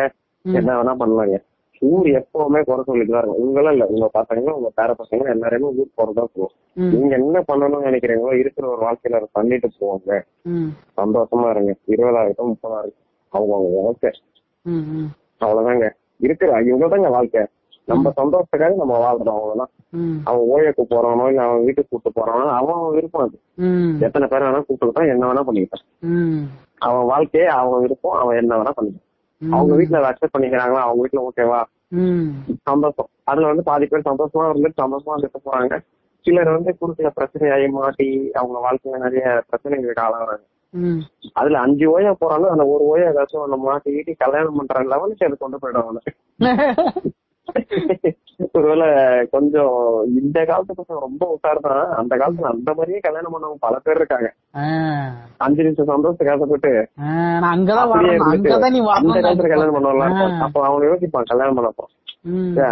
என்ன 0.46 0.84
வேணா 0.84 0.96
பண்ணலாங்க. 1.00 1.38
ஊர் 1.82 2.06
எப்பவுமே 2.06 2.62
குறை 2.64 2.84
சொல்லிட்டு 2.84 3.14
தான் 3.14 3.22
இருக்கும். 3.22 3.46
உங்களும் 3.46 3.72
இல்ல. 3.72 3.86
உங்க 3.86 4.10
பசங்க 4.14 4.50
உங்க 4.50 4.72
பேர 4.82 4.94
பசங்க 5.00 5.30
எல்லாருமே 5.30 5.68
ஊர் 5.68 5.98
போறதான் 5.98 6.32
போவோம். 6.34 6.52
நீங்க 6.74 7.16
என்ன 7.16 7.44
பண்ணணும்னு 7.48 7.88
நினைக்கிறீங்களோ 7.88 8.34
இருக்கிற 8.34 8.68
ஒரு 8.68 8.82
வாழ்க்கையில 8.86 9.14
அதை 9.14 9.28
பண்ணிட்டு 9.32 9.70
போவாங்க. 9.80 10.22
சந்தோஷமா 10.98 11.50
இருங்க. 11.50 11.76
இருபதாயிரம் 11.88 12.52
முப்பதாயிரம். 12.52 12.98
அவங்க 13.34 13.54
அவங்க 13.56 13.82
வாழ்க்கை. 13.82 14.12
அவ்வளவுதாங்க. 15.40 15.90
இருக்கிற 16.18 16.62
இவ்வளவுதாங்க 16.62 17.10
வாழ்க்கை. 17.10 17.44
நம்ம 17.86 18.12
சந்தோஷத்துக்காக 18.16 18.76
நம்ம 18.76 18.98
வாழ்றோம் 18.98 19.38
அவ்வளவுதான். 19.38 19.70
ம். 19.90 20.18
அவன் 20.24 20.50
ஓயக்கு 20.50 20.84
போறானோ 20.90 21.28
இல்ல 21.28 21.42
அவன் 21.42 21.64
வீட்டுக்கு 21.64 21.90
கூட்டு 21.90 22.22
போறானோ 22.22 22.46
அவன் 22.50 22.76
அவன் 22.76 22.94
விருப்பம் 22.94 23.22
அது. 23.22 23.40
எத்தனை 24.00 24.28
பேர் 24.28 24.42
வேணா 24.42 24.64
கூப்பிட்டுக்கிட்டான் 24.64 25.08
என்ன 25.08 25.34
வேணா 25.34 25.44
பண்ணிக்கிட்டான். 25.48 25.86
அவன் 26.78 27.06
வாழ்க்கையே 27.06 27.48
அவன் 27.48 27.82
விருப்பம் 27.82 28.12
அவன் 28.12 28.38
என்ன 28.38 28.58
வேணா 28.58 28.72
பண்ணிக்கிட்டான் 28.76 29.08
அவங்க 29.42 29.74
வீட்டுல 29.76 30.00
அதை 30.00 30.10
அக்செப்ட் 30.10 30.36
பண்ணிக்கிறாங்களா? 30.36 30.82
அவங்க 30.82 31.02
வீட்டுல 31.04 31.22
ஓகேவா. 31.28 31.60
சந்தோஷம். 32.64 33.10
அதுல 33.24 33.48
வந்து 33.48 33.64
பாதி 33.64 33.86
பேர் 33.86 34.10
சந்தோஷமா 34.10 34.46
இருந்துட்டு 34.46 34.82
சந்தோஷமா 34.82 35.14
இருந்துட்டு 35.16 35.46
போறாங்க. 35.46 35.76
சிலர் 36.26 36.56
வந்து 36.56 36.72
குறுக்கில 36.80 37.10
பிரச்சனையாகி 37.16 37.68
மாட்டி 37.72 38.08
அவங்க 38.34 38.58
வாழ்க்கையில 38.60 38.98
நிறைய 38.98 39.26
பிரச்சனைகளுக்கு 39.50 40.06
ஆளாகிறாங்க. 40.06 40.44
அதுல 41.34 41.60
அஞ்சு 41.60 41.86
ஓயா 41.90 42.12
போறாங்க 42.20 42.48
அந்த 42.48 42.66
ஒரு 42.68 42.84
ஓயா 42.90 43.06
ஏதாச்சும் 43.12 43.44
ஒண்ணு 43.44 43.58
மாட்டி 43.60 43.96
ஈட்டி 43.96 44.14
கல்யாணம் 44.16 44.58
பண்ற 44.58 44.84
லெவலுக்கு 44.92 45.26
அது 45.26 45.38
கொண்டு 45.38 45.60
போயிடும் 45.62 46.02
ஒருவேளை 48.50 48.88
கொஞ்சம் 49.34 49.74
இந்த 50.20 50.38
காலத்து 50.46 50.74
பசங்க 50.74 51.00
ரொம்ப 51.06 51.24
உஷார் 51.34 51.60
தான் 51.66 51.82
அந்த 52.00 52.14
காலத்துல 52.16 52.52
அந்த 52.52 52.70
மாதிரியே 52.74 53.00
கல்யாணம் 53.00 53.34
பண்ணவங்க 53.34 53.66
பல 53.66 53.76
பேர் 53.80 54.00
இருக்காங்க. 54.00 54.30
அஞ்சு 55.46 55.66
நிமிஷம் 55.66 55.92
சந்தோஷத்துக்கு 55.92 56.34
ஆசைப்பட்டு 56.34 56.72
அந்த 59.02 59.20
காலத்துல 59.20 59.52
கல்யாணம் 59.54 59.78
பண்ணுவாங்க 59.78 60.06
அப்ப 60.46 60.64
அவங்க 60.68 60.86
யோசிப்பான் 60.90 61.32
கல்யாணம் 61.32 61.58
பண்ணப்போ 61.60 61.86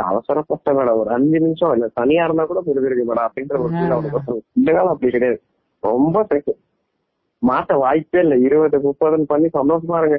அவசரப்பட்ட 0.08 0.72
மேடம் 0.78 1.00
ஒரு 1.02 1.10
அஞ்சு 1.16 1.38
நிமிஷம் 1.40 1.74
இல்ல 1.76 1.88
தனியா 2.00 2.24
இருந்தா 2.26 2.46
கூட 2.46 2.62
புரிஞ்சிருக்கு 2.66 3.10
மேடம் 3.10 3.28
அப்படின்ற 3.28 3.56
ஒரு 3.58 3.76
அவனுக்கு 3.90 4.18
வரும். 4.20 4.46
இந்த 4.60 4.70
காலம் 4.72 4.94
அப்படி 4.94 5.12
கிடையாது. 5.12 5.38
ரொம்ப 5.84 6.24
பெருசு 6.30 6.54
மாத்த 7.42 7.74
வாய்ப்பே 7.82 8.22
இல்ல. 8.24 8.36
இருபது 8.48 8.78
முப்பதுன்னு 8.86 9.32
பண்ணி 9.32 9.50
சந்தோஷமா 9.58 10.00
இருங்க. 10.02 10.18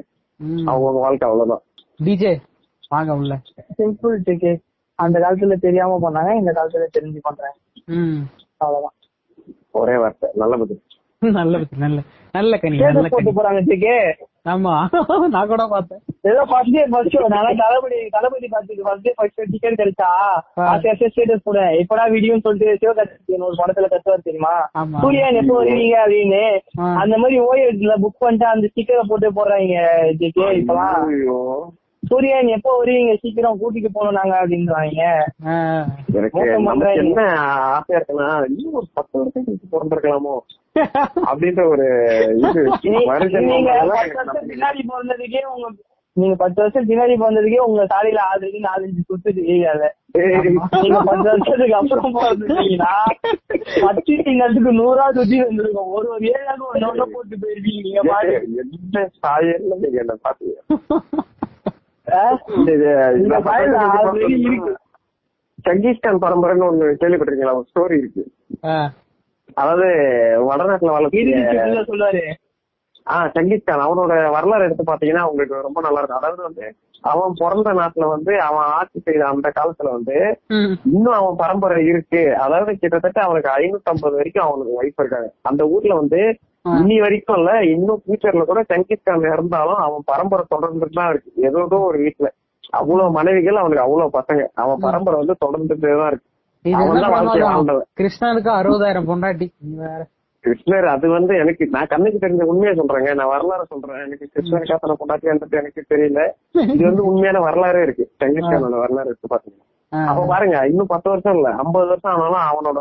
அவங்க 0.71 0.99
வாழ்க்கை 0.99 1.27
அவ்வளவுதான். 1.29 1.63
டிஜே 2.01 2.33
வாங்க 2.91 3.13
உள்ள. 3.15 3.35
சிம்பிள் 3.79 4.17
டிக்கெட் 4.27 4.63
அந்த 4.99 5.17
காலத்துல 5.21 5.57
தெரியாம 5.61 5.99
பண்ணாங்க 6.05 6.31
இந்த 6.39 6.53
காலத்துல 6.53 6.87
தெரிஞ்சு 6.95 7.21
பண்றாங்க 7.23 7.57
ம். 7.97 8.21
அவ்வளவுதான். 8.61 8.95
ஒரே 9.75 9.97
வார்த்தை 9.99 10.29
நல்ல 10.37 10.55
பதில். 10.61 10.83
நல்ல 11.39 11.55
பத்தி, 11.59 11.77
நல்ல 11.83 12.01
நல்ல 12.35 12.57
கனி 12.59 12.77
நல்ல 12.81 13.09
போட்டு 13.13 13.31
போறாங்க 13.37 13.61
டிக்கே 13.69 13.95
ஆமா 14.47 14.75
நான் 15.33 15.49
கூட 15.49 15.63
பார்த்தேன். 15.71 16.01
ஏதோ 16.25 16.43
ஃபர்ஸ்ட் 16.51 16.75
டே 16.75 16.83
ஃபர்ஸ்ட் 16.93 17.15
ஷோ 17.15 17.23
நான் 17.33 17.59
தளபதி 17.61 17.99
தளபதி 18.15 18.47
பார்த்துட்டு 18.53 18.85
ஃபர்ஸ்ட் 18.87 19.07
டே 19.07 19.13
ஃபர்ஸ்ட் 19.17 19.41
டிக்கெட் 19.53 19.79
கிடைச்சா. 19.81 20.11
ஆசை 20.67 20.89
ஆசை 20.93 21.09
ஸ்டேட்டஸ் 21.09 21.45
போட. 21.47 21.63
எப்படா 21.81 22.05
வீடியோன்னு 22.15 22.45
சொல்லிட்டு 22.47 22.79
சிவகார்த்திகேயன் 22.83 23.47
ஒரு 23.49 23.59
படத்துல 23.61 23.91
கத்துவார் 23.93 24.27
தெரியுமா 24.29 24.55
ஆமா. 24.81 25.01
சூர்யான் 25.03 25.41
எப்போ 25.43 25.57
வருவீங்க 25.61 25.97
அப்படின்னு. 26.05 26.43
அந்த 27.03 27.15
மாதிரி 27.17 27.39
ஓஎட்ல 27.47 27.97
புக் 28.05 28.23
பண்ணிட்டு 28.23 28.49
அந்த 28.53 28.71
ஸ்டிக்கரை 28.73 29.05
போட்டு 29.07 29.37
போடுறாங்க 29.39 29.77
ஜேகே 30.21 30.49
இப்பலாம் 30.61 30.97
ஐயோ. 31.11 31.39
சூர்யான் 32.03 32.49
எப்போ 32.49 32.71
வருவீங்க? 32.79 33.19
சீக்கிரம் 33.19 33.59
கூட்டிட்டு 33.59 33.89
போகணும் 33.93 34.21
நாங்க 34.21 34.35
அப்படின்றாங்க. 34.39 35.01
எனக்கு. 36.13 36.39
என்ன 37.03 37.21
ஆசையா 37.69 38.01
இருக்குன்னா 38.01 38.29
இன்னும் 38.51 38.73
ஒரு 38.73 38.87
பத்து 38.95 39.19
வருஷம் 39.19 39.45
கழிச்சு 39.45 39.73
பிறந்திருக்கலாமோ? 39.73 40.35
அப்படின்ற 41.27 41.69
ஒரு 41.69 41.87
இது. 42.39 42.63
நீ- 42.87 43.05
பின்னாடி 44.49 44.81
பிறந்ததுக்கே 44.89 45.43
உங்க 45.53 45.69
நீங்க 46.17 46.35
பத்து 46.37 46.61
வருஷம் 46.61 46.89
பின்னாடி 46.89 47.15
பிறந்ததுக்கே 47.17 47.59
உங்க 47.63 47.83
சாலையில 47.85 48.21
ஆல்ரெடி 48.29 48.59
நாலஞ்சு 48.63 49.03
சுத்து 49.03 49.35
தெரியாத 49.35 49.83
நீங்க 50.75 51.03
பத்து 51.03 51.23
வருஷத்துக்கு 51.23 51.75
அப்புறம் 51.75 52.15
பிறந்திருக்கீங்கன்னா 52.15 52.93
பத்து 53.81 54.13
திங்கத்துக்கு 54.19 54.73
நூறா 54.75 55.11
சுத்தி 55.11 55.43
வந்திருக்கும். 55.43 55.91
ஒரு 55.91 56.09
ஒரு 56.09 56.27
ஏழாவது 56.31 56.65
ஒன்னு 56.85 57.13
போட்டு 57.13 57.37
போயிருக்கீங்க 57.37 57.83
நீங்க 57.83 58.03
பாட்டு 58.05 58.33
என்ன 58.57 59.11
சாயல்ல 59.21 59.75
நீங்க 59.77 59.99
என்ன 59.99 60.17
பாத்தீங்க? 60.25 60.57
ஆ? 60.93 61.38
இந்த. 62.69 62.89
சங்கீஸ்கான் 65.65 66.23
பரம்பரைன்னு 66.23 66.69
ஒண்ணு 66.69 66.85
கேள்விப்பட்டிருக்கீங்களா? 67.01 67.55
ஒரு 67.55 67.67
ஸ்டோரி 67.71 67.97
இருக்கு. 67.99 68.23
அதாவது 69.55 69.87
வடநாட்டுல 70.47 70.91
வளர்த்து 70.91 71.19
ஆஹ் 73.07 73.31
சங்கீஸ்கான் 73.35 73.85
அவனோட 73.85 74.31
வரலாறு 74.31 74.65
எடுத்து 74.65 74.85
பாத்தீங்கன்னா 74.85 75.23
உங்களுக்கு 75.23 75.63
ரொம்ப 75.63 75.81
நல்லா 75.81 75.99
இருக்கும். 75.99 76.19
அதாவது 76.19 76.43
வந்து 76.43 76.65
அவன் 77.05 77.33
பிறந்த 77.39 77.73
நாட்டுல 77.73 78.07
வந்து 78.07 78.41
அவன் 78.41 78.65
ஆட்சி 78.71 79.01
செய்த 79.01 79.27
அந்த 79.27 79.53
காலத்துல 79.59 79.91
வந்து. 79.91 80.17
இன்னும் 80.91 81.13
அவன் 81.13 81.37
பரம்பரை 81.37 81.87
இருக்கு. 81.87 82.35
அதாவது 82.37 82.79
கிட்டத்தட்ட 82.79 83.21
அவனுக்கு 83.23 83.51
ஐநூத்தி 83.59 83.85
ஐம்பது 83.85 84.17
வரைக்கும் 84.17 84.45
அவனுக்கு 84.45 84.83
ஒய்ஃப் 84.83 84.99
இருக்காங்க. 84.99 85.33
அந்த 85.43 85.67
ஊர்ல 85.67 85.95
வந்து 85.95 86.21
இனி 86.81 87.01
வரைக்கும் 87.01 87.37
இல்ல 87.37 87.51
இன்னும் 87.67 88.03
ஃபியூச்சர்ல 88.03 88.45
கூட 88.45 88.65
சங்கிஸ்கான் 88.69 89.33
இருந்தாலும் 89.33 89.77
அவன் 89.77 90.03
பரம்பரை 90.05 90.45
தொடர்ந்துட்டு 90.55 90.91
தான் 90.93 91.11
இருக்கு 91.11 91.33
ஏதோ 91.43 91.79
ஒரு 91.83 91.99
வீட்டுல. 91.99 92.29
அவ்வளவு 92.71 93.11
மனைவிகள் 93.11 93.57
அவனுக்கு 93.57 93.85
அவ்வளவு 93.85 94.17
பசங்க. 94.19 94.43
அவன் 94.55 94.83
பரம்பரை 94.87 95.19
வந்து 95.21 95.37
தொடர்ந்துட்டே 95.45 95.93
தான் 96.01 96.11
இருக்கு. 96.11 96.29
கிருஷ்ணனுக்கு 98.01 98.51
அறுபதாயிரம் 98.61 99.09
பொண்டாட்டி. 99.11 99.47
கிருஷ்ணர் 100.45 100.87
அது 100.93 101.09
வந்து 101.09 101.33
எனக்கு 101.37 101.65
நான் 101.67 101.91
கண்ணுக்கு 101.93 102.19
தெரிஞ்ச 102.25 102.43
உண்மையை 102.51 102.73
சொல்றேங்க. 102.79 103.15
நான் 103.15 103.33
வரலாறு 103.35 103.65
சொல்றேன். 103.69 104.03
எனக்கு 104.07 104.29
கிருஷ்ணர் 104.35 104.69
காசன 104.71 104.97
பொண்டாட்டின்றது 105.01 105.59
எனக்கு 105.61 105.81
தெரியல. 105.93 106.21
இது 106.75 106.83
வந்து 106.85 107.05
உண்மையான 107.05 107.41
வரலாறே 107.41 107.83
இருக்கு. 107.83 108.05
சங்கிஸ்கானோட 108.21 108.77
வரலாறு 108.85 109.11
இருக்கு 109.11 109.33
பாத்தீங்கன்னா. 109.35 109.67
அவன் 109.93 110.31
பாருங்க 110.33 110.57
இன்னும் 110.71 110.93
பத்து 110.93 111.09
வருஷம் 111.11 111.37
இல்ல. 111.39 111.49
ஐம்பது 111.63 111.87
வருஷம் 111.87 112.13
ஆனாலும் 112.15 112.47
அவனோட 112.51 112.79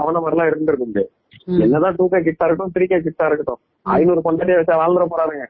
அவன் 0.00 0.22
மாதிரிலாம் 0.24 0.50
இருந்திருக்க 0.52 0.84
முடியாது. 0.84 1.10
என்னதான் 1.64 1.94
டூ 1.96 2.08
கே 2.08 2.16
கிட்டா 2.16 2.46
இருக்கட்டும் 2.46 2.72
த்ரீ 2.76 2.84
கே 2.86 2.96
கிட்டா 2.96 3.26
இருக்கட்டும். 3.28 3.60
ஐநூறு 3.96 4.20
பொண்டாட்டியை 4.26 4.58
வச்சா 4.60 4.80
வாழ்ந்துட 4.82 5.06
போறாருங்க. 5.12 5.44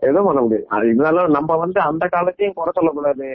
எதுவும் 0.00 0.26
பண்ண 0.26 0.40
முடியாது. 0.40 0.66
இருந்தாலும் 0.88 1.34
நம்ம 1.36 1.56
வந்து 1.56 1.80
அந்த 1.80 2.04
காலத்தையும் 2.06 2.56
குறை 2.58 2.72
சொல்லக்கூடாது 2.74 3.26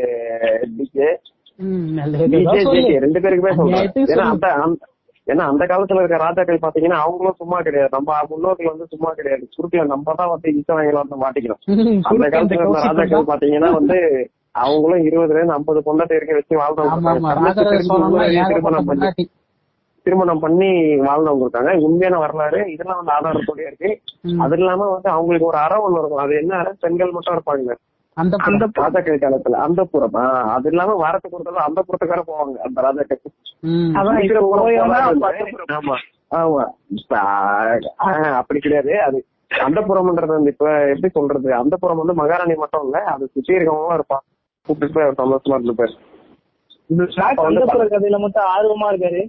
ரெண்டு 3.04 3.20
பேருக்குமே 3.20 3.54
சொல்றேன். 3.60 3.82
ஏன்னா. 4.12 4.28
அந்த 4.32 4.48
ஏன்னா 5.28 5.44
அந்த 5.52 5.64
காலத்துல 5.66 6.00
இருக்க 6.00 6.18
ராஜாக்கள் 6.18 6.64
பாத்தீங்கன்னா 6.64 6.98
அவங்களும் 7.04 7.38
சும்மா 7.38 7.58
கிடையாது. 7.60 7.90
நம்ம 7.92 8.18
முன்னோர்கள் 8.30 8.72
வந்து 8.72 8.88
சும்மா 8.90 9.10
கிடையாது. 9.12 9.46
குறுக்கல 9.56 9.86
நம்ம 9.86 10.14
தான் 10.14 10.30
வந்து 10.30 10.50
இசை 10.58 10.76
வாங்கல 10.76 11.02
வந்து 11.04 11.22
மாட்டிக்கிறோம். 11.22 11.62
அந்த 12.10 12.26
காலத்துல 12.28 12.60
இருந்த 12.60 12.82
ராஜாக்கள். 12.90 13.30
பாத்தீங்கன்னா 13.32 13.72
வந்து 13.74 13.98
அவங்களும் 14.64 15.06
இருபதுல 15.08 15.38
இருந்து 15.38 15.54
ஐம்பது 15.54 15.80
பொண்டாட்டி 15.88 16.16
இருக்க 16.16 16.34
வச்சு 16.34 16.60
வாழ்றவங்க 16.60 16.94
ஏகப்பட்ட 18.28 18.44
திருமணம் 18.52 18.86
பண்ணி. 18.90 19.08
திருமணம் 20.06 20.40
பண்ணி 20.40 20.70
வாழ்ந்தவங்க 21.00 21.42
இருக்காங்க. 21.42 21.72
உண்மையான 21.78 22.18
வரலாறு. 22.20 22.72
இதெல்லாம் 22.72 23.00
வந்து 23.00 23.14
ஆதாரத்தோட 23.16 23.60
இருக்கு. 23.62 23.90
அது 24.40 24.58
இல்லாம 24.58 24.86
வந்து 24.90 25.10
அவங்களுக்கு 25.10 25.48
ஒரு 25.48 25.58
அறம் 25.58 25.86
ஒண்ணு 25.86 26.00
இருக்கும். 26.00 26.24
அது 26.26 26.36
என்ன 26.36 26.56
அறம் 26.56 26.78
பெண்கள் 26.80 27.12
மட்டும் 27.12 27.36
இருப்பாங்க. 27.38 27.72
அந்த 28.18 28.36
அந்த. 28.42 28.66
ராஜாக்கள் 28.74 29.20
காலத்துல. 29.20 29.56
அந்த 29.68 29.84
புறம். 29.84 30.14
அது 30.56 30.70
இல்லாம 30.70 30.94
வாரத்துக்கு 30.94 31.38
ஒரு 31.38 31.46
தடவை 31.46 31.64
அந்த 31.66 31.80
புறத்துக்கார 31.88 32.22
போவாங்க. 32.28 32.58
அந்த 32.68 32.82
ராஜாக்கள். 32.82 33.22
ஆமா. 35.78 35.96
ஆமா. 36.36 36.64
அப்படி 38.36 38.60
கிடையாது. 38.60 39.02
அது 39.02 39.18
அந்த 39.64 39.82
புறம்ன்றது 39.82 40.34
வந்து 40.36 40.52
இப்ப 40.52 40.66
எப்படி 40.88 41.10
சொல்றது? 41.10 41.54
அந்த 41.54 41.78
புறம் 41.78 41.98
வந்து 41.98 42.14
மகாராணி 42.14 42.56
மட்டும் 42.56 42.84
இல்ல. 42.84 42.98
அது 43.14 43.28
சுத்தி 43.34 43.54
இருக்கவங்க 43.54 43.94
இருப்பான் 43.94 44.24
கூப்பிட்டு 44.68 44.94
போய் 44.96 45.28
சந்தோஷமா 45.28 45.56
இருந்து 45.60 45.76
போய் 45.76 45.96
அப்ப 47.24 47.44
வந்து 47.44 47.66
சந்தோஷ 47.68 47.90
கதையில 47.94 48.20
மட்டும் 48.20 48.44
ஆர்வமா 48.56 48.88
இருக்காரு. 48.94 49.22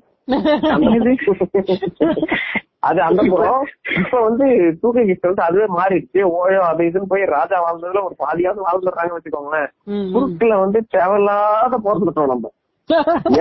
அது 2.81 3.01
அந்த 3.03 3.23
புறம் 3.31 3.63
இப்ப 3.97 4.21
வந்து 4.21 4.47
தூக்க 4.81 5.05
கிட்ட 5.05 5.29
வந்து 5.29 5.43
அதுவே 5.43 5.67
மாறிடுச்சு. 5.77 6.21
ஓயோ 6.37 6.61
அது 6.63 6.83
இதுன்னு 6.85 7.09
போய் 7.09 7.25
ராஜா 7.29 7.57
வாழ்ந்ததுல 7.63 8.03
ஒரு 8.03 8.15
பாதியாவது 8.19 8.61
வாழ்ந்துடுறாங்க 8.67 9.13
வச்சுக்கோங்களேன். 9.17 9.69
குறுக்குல 10.15 10.59
வந்து 10.59 10.81
தேவையில்லாத 10.89 11.79
பிறந்துட்டோம் 11.79 12.27
நம்ம. 12.27 12.53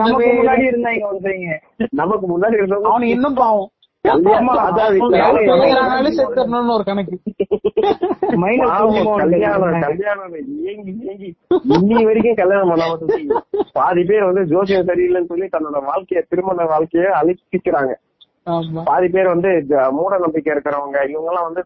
நமக்கு? 0.00 0.26
முன்னாடி 0.32 0.64
ஒருத்தங்க 1.02 1.54
நமக்கு 1.92 2.26
முன்னாடி 2.26 2.58
இருந்தவங்க 2.60 3.06
இன்னும் 3.06 3.34
பாவம். 3.34 3.68
ஒரு 6.74 6.84
கணக்கு. 6.88 7.16
மைனஸ் 8.42 8.70
பாவம், 8.70 9.08
கல்யாணம் 9.22 9.82
கல்யாணம் 9.84 10.34
ஏங்கி 10.70 10.92
ஏங்கி. 11.10 11.30
இன்னி 11.76 11.98
வரைக்கும் 12.06 12.38
கல்யாணம் 12.40 12.70
பண்ணாம 12.70 12.92
பாதி 13.78 14.02
பேர் 14.10 14.28
வந்து 14.28 14.44
ஜோசியம் 14.52 14.88
சரியில்லைன்னு 14.90 15.30
சொல்லி 15.32 15.48
தன்னோட 15.56 15.80
வாழ்க்கைய 15.90 16.22
திருமண 16.30 16.66
வாழ்க்கைய 16.72 17.04
அழிச்சிக்கிறாங்க. 17.20 17.92
ஆமா. 18.46 18.80
பாதி 18.90 19.08
பேர் 19.14 19.32
வந்து 19.34 19.50
மூட 19.98 20.12
நம்பிக்கை 20.24 20.50
இருக்கிறவங்க. 20.54 20.98
இவங்க 21.12 21.30
எல்லாம் 21.30 21.48
வந்து 21.48 21.62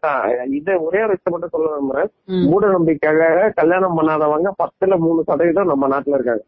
இது 0.58 0.72
ஒரே 0.86 1.02
ஒரு 1.06 1.16
மட்டும் 1.30 1.54
சொல்ல 1.54 1.72
விரும்புறேன். 1.74 2.10
மூட 2.50 2.64
நம்பிக்கைக்காக 2.76 3.50
கல்யாணம் 3.60 3.96
பண்ணாதவங்க 3.98 4.48
பத்துல 4.62 4.98
மூணு 5.06 5.20
சதவீதம் 5.30 5.72
நம்ம 5.72 5.88
நாட்டுல 5.94 6.18
இருக்காங்க. 6.18 6.44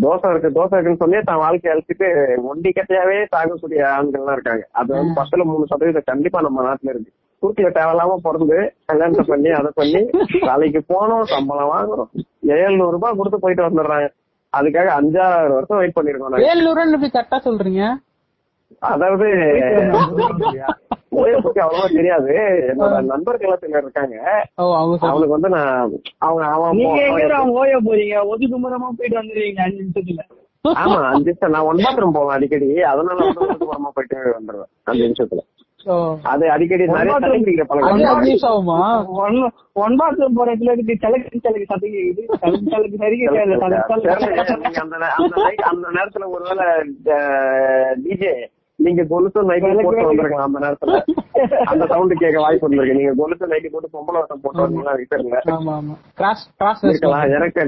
தோசை 0.00 0.30
இருக்கு 0.30 0.48
தோசை 0.48 0.72
இருக்குன்னு 0.72 1.02
சொல்லி 1.02 1.18
தன் 1.22 1.42
வாழ்க்கையை 1.44 1.72
அழிச்சிட்டு 1.72 2.06
ஒண்டி 2.42 2.70
கட்டையாவே 2.70 3.16
தாங்கக்கூடிய 3.36 3.80
ஆண்கள்லாம் 3.96 4.32
இருக்காங்க. 4.32 4.64
அது 4.72 4.94
வந்து 4.94 5.22
பத்துல 5.22 5.44
மூணு 5.44 5.66
சதவீதம் 5.66 6.02
கண்டிப்பா 6.04 6.40
நம்ம 6.40 6.62
நாட்டுல 6.68 6.92
இருக்கு. 6.94 7.12
குறுக்கில 7.42 7.68
தேவையில்லாம 7.76 8.16
பிறந்து 8.22 8.58
கல்யாணத்தை 8.84 9.24
பண்ணி 9.28 9.50
அதை 9.50 9.70
பண்ணி 9.74 10.00
வேலைக்கு 10.40 10.80
போனோம் 10.92 11.22
சம்பளம் 11.22 11.72
வாங்குறோம். 11.74 12.10
எழுநூறு 12.40 12.90
ரூபாய் 12.90 13.16
கொடுத்து 13.16 13.38
போயிட்டு 13.38 13.66
வந்துடுறாங்க. 13.68 14.08
அதுக்காக 14.52 14.88
அஞ்சாறு 15.00 15.52
வருஷம் 15.52 15.80
வெயிட் 15.82 15.96
பண்ணிருக்கோம் 15.96 16.38
இப்படி 16.94 17.12
கரெக்டா 17.18 17.38
சொல்றீங்க? 17.48 17.82
அதாவது 18.78 19.26
ஓய்வு 21.14 21.42
பத்தி 21.42 21.60
அவ்வளவா 21.60 21.94
தெரியாது. 21.94 22.32
என்னோட 22.68 23.02
நண்பர்கள் 23.04 23.58
எல்லாம் 23.60 23.82
இருக்காங்க. 23.82 24.16
அவனுக்கு 25.00 25.28
வந்து 25.28 25.48
நான் 25.48 25.90
அவங்க 26.18 26.44
அவன் 26.46 26.78
ஓய 27.50 27.76
போறீங்க? 27.86 28.26
ஒதுக்கு 28.26 28.56
முறமா 28.60 28.88
போயிட்டு 28.98 29.22
வந்துருவீங்க 29.22 29.60
அஞ்சு 29.60 29.82
நிமிஷத்துல. 29.82 30.22
ஆமா 30.64 31.00
அஞ்சு 31.04 31.24
நிமிஷம் 31.24 31.50
நான் 31.50 31.62
ஒன் 31.62 31.76
பாத்ரூம் 31.76 32.12
போவேன் 32.12 32.36
அடிக்கடி. 32.36 32.80
அதனால 32.82 33.24
வந்து 33.24 33.40
ஒதுக்குப்புறமா 33.44 33.90
போயிட்டு 33.94 34.18
வந்துடுவேன் 34.38 34.70
அஞ்சு 34.84 35.04
நிமிஷத்துல. 35.06 35.42
அது 36.22 36.50
அடிக்கடி 36.50 36.84
பழக்கம் 36.86 37.22
ஒன் 39.74 39.96
பாத்ரூம் 39.98 40.36
போற 40.36 40.54
இடத்துல 40.54 40.72
இருக்கு 40.72 40.96
சலக்கு 41.00 41.40
சலக்கு 41.44 41.64
சத்தம் 41.64 41.90
கேக்குது. 41.90 42.22
சலக்கு 42.40 42.70
சலக்கு 42.70 42.96
சரி 42.96 43.16
கேட்கல 43.20 43.58
தெரியல, 44.04 44.58
நீங்க 44.62 44.80
அந்த 44.80 44.96
நே- 44.96 45.14
அந்த 45.16 45.36
night- 45.36 45.68
அந்த 45.72 45.88
நேரத்துல 45.96 46.24
ஒருவேளை 46.26 46.66
டிஜே 48.04 48.32
நீங்க 48.84 49.02
கொலுசு 49.10 49.44
நைட்டு 49.48 49.84
போட்டு 49.86 50.06
வந்திருக்கலாம் 50.08 50.48
அந்த 50.48 50.60
நேரத்துல. 50.64 50.98
அந்த 51.70 51.84
சவுண்ட் 51.92 52.14
கேட்க 52.22 52.38
வாய்ப்பு 52.44 52.66
இருந்திருக்கு. 52.66 52.98
நீங்க 52.98 53.12
கொலுசு 53.20 53.50
நைட்டு 53.52 53.72
போட்டு 53.74 53.94
பொம்பளை 53.96 54.18
வட்டம் 54.20 54.42
போட்டு 54.44 54.62
வந்தீங்களா 54.64 54.94
எனக்கு 54.94 55.14
தெரியல 55.14 55.38
எனக்கு 57.36 57.62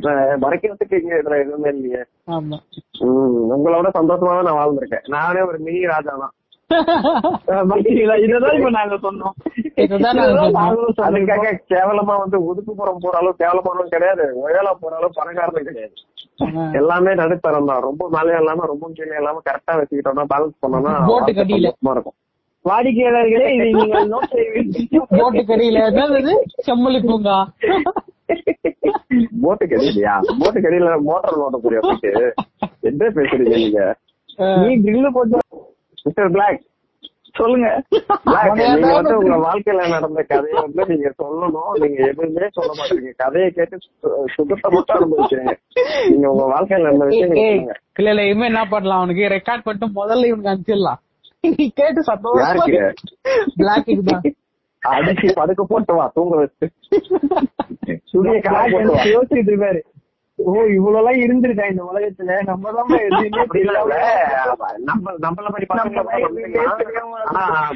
மறைக்கிறதுக்கு 0.45 1.01
இங்க 1.03 1.15
இதுல 1.23 1.41
எதுவுமே 1.45 1.73
இல்லையே. 1.77 2.03
உங்களோட 3.57 3.89
சந்தோஷமா 3.99 4.33
தான் 4.37 4.49
நான் 4.51 4.61
வாழ்ந்திருக்கேன். 4.61 5.07
நானே 5.17 5.43
ஒரு 5.51 5.59
மினி 5.67 5.83
ராஜா 5.95 6.15
தான் 6.25 6.35
இததான் 8.25 8.57
இப்ப 8.59 8.71
நாங்க 8.71 8.97
சொன்னோம். 9.05 9.35
அதுக்காக 11.09 11.45
கேவலமா 11.73 12.15
வந்து 12.23 12.39
ஒதுக்குப்புறம் 12.49 13.01
போற 13.05 13.15
அளவு 13.21 13.33
கிடையாது. 13.95 14.27
உயலா 14.43 14.73
போற 14.83 14.93
அளவு 14.99 15.19
பணக்காரனும் 15.21 15.69
கிடையாது. 15.69 15.95
எல்லாமே 16.79 17.13
நடுத்தரம் 17.23 17.71
தான். 17.71 17.83
ரொம்ப 17.89 18.09
மேலே 18.15 18.37
இல்லாம 18.41 18.67
ரொம்ப 18.73 18.91
கீழே 18.99 19.17
இல்லாம 19.21 19.43
கரெக்டா 19.49 19.75
வச்சுக்கிட்டோம்னா 19.81 20.27
பேலன்ஸ் 20.33 20.63
பண்ணோம்னா 20.65 20.95
இருக்கும். 21.95 22.17
வாடிக்கையாளர்களே 22.65 23.49
இது 23.57 23.65
நீங்க 23.71 23.97
போட்டு 25.15 25.41
கடியில. 25.49 25.79
பூங்கா. 27.09 27.39
போட்டு 29.43 29.65
கடியிலையா? 29.73 30.15
போட்டு 30.41 30.59
கடியில 30.65 30.95
மோட்டார் 31.09 31.43
ஓட்டக்கூடிய 31.45 31.81
போயிட்டு 31.83 32.13
என்ன 32.91 33.11
பேசுறீங்க 33.19 33.57
நீங்க. 33.57 33.81
நீ 34.63 34.71
கிரில்லு 34.87 35.11
போட்டு 35.17 35.41
மிஸ்டர் 36.07 36.33
பிளாக் 36.37 36.63
சொல்லுங்க. 37.35 37.69
நீங்க 38.59 38.89
வந்து 38.97 39.15
உங்க 39.21 39.37
வாழ்க்கையில 39.45 39.87
நடந்த 39.93 40.21
கதையை 40.29 40.59
வந்து 40.65 40.83
நீங்க 40.91 41.09
சொல்லணும். 41.23 41.73
நீங்க 41.83 41.99
எதுவுமே 42.09 42.49
சொல்ல 42.59 42.71
மாட்டீங்க. 42.79 43.13
கதையை 43.23 43.49
கேட்டு 43.57 43.77
சுகத்தை 44.35 44.69
மட்டும் 44.75 44.97
அனுபவிக்கிறீங்க. 44.99 45.55
நீங்க 46.11 46.27
உங்க 46.33 46.45
வாழ்க்கையில 46.53 46.85
நடந்த 46.89 47.09
விஷயம் 47.11 47.35
இல்ல 47.99 48.13
இல்ல 48.13 48.29
இனிமே 48.29 48.49
என்ன 48.51 48.63
பண்ணலாம்? 48.75 49.01
அவனுக்கு 49.03 49.33
ரெக்கார்ட் 49.37 49.67
பண்ணிட்டு 49.67 49.89
முதல்ல 49.99 50.31
இவனுக்கு 50.31 50.53
அனுப்பிச்சிடலாம். 50.53 51.01
கேட்டு 51.81 52.03
தான் 52.03 52.23
அடிச்சு 54.83 55.27
படுக்க 55.39 55.63
போட்டு 55.69 55.93
வா 55.99 56.07
தூங்க 56.17 56.35
வச்சு. 56.41 56.67
சுடிய 58.11 58.35
கால 58.47 58.65
போட்டு 58.73 59.13
யோசிச்சுட்டு 59.15 59.51
இருப்பாரு 59.53 59.81
ஓ 60.39 60.53
இவ்வளவு 60.69 60.99
எல்லாம் 61.01 61.19
இருந்திருக்கா 61.21 61.65
இந்த 61.71 61.83
உலகத்துல? 61.85 62.37
நம்ம 62.45 62.71
தான் 62.71 62.89
நம்ம 64.85 65.13
நம்மள 65.25 65.47
மாதிரி 65.49 65.67
பசங்க 65.73 66.03
மாதிரி 66.05 66.33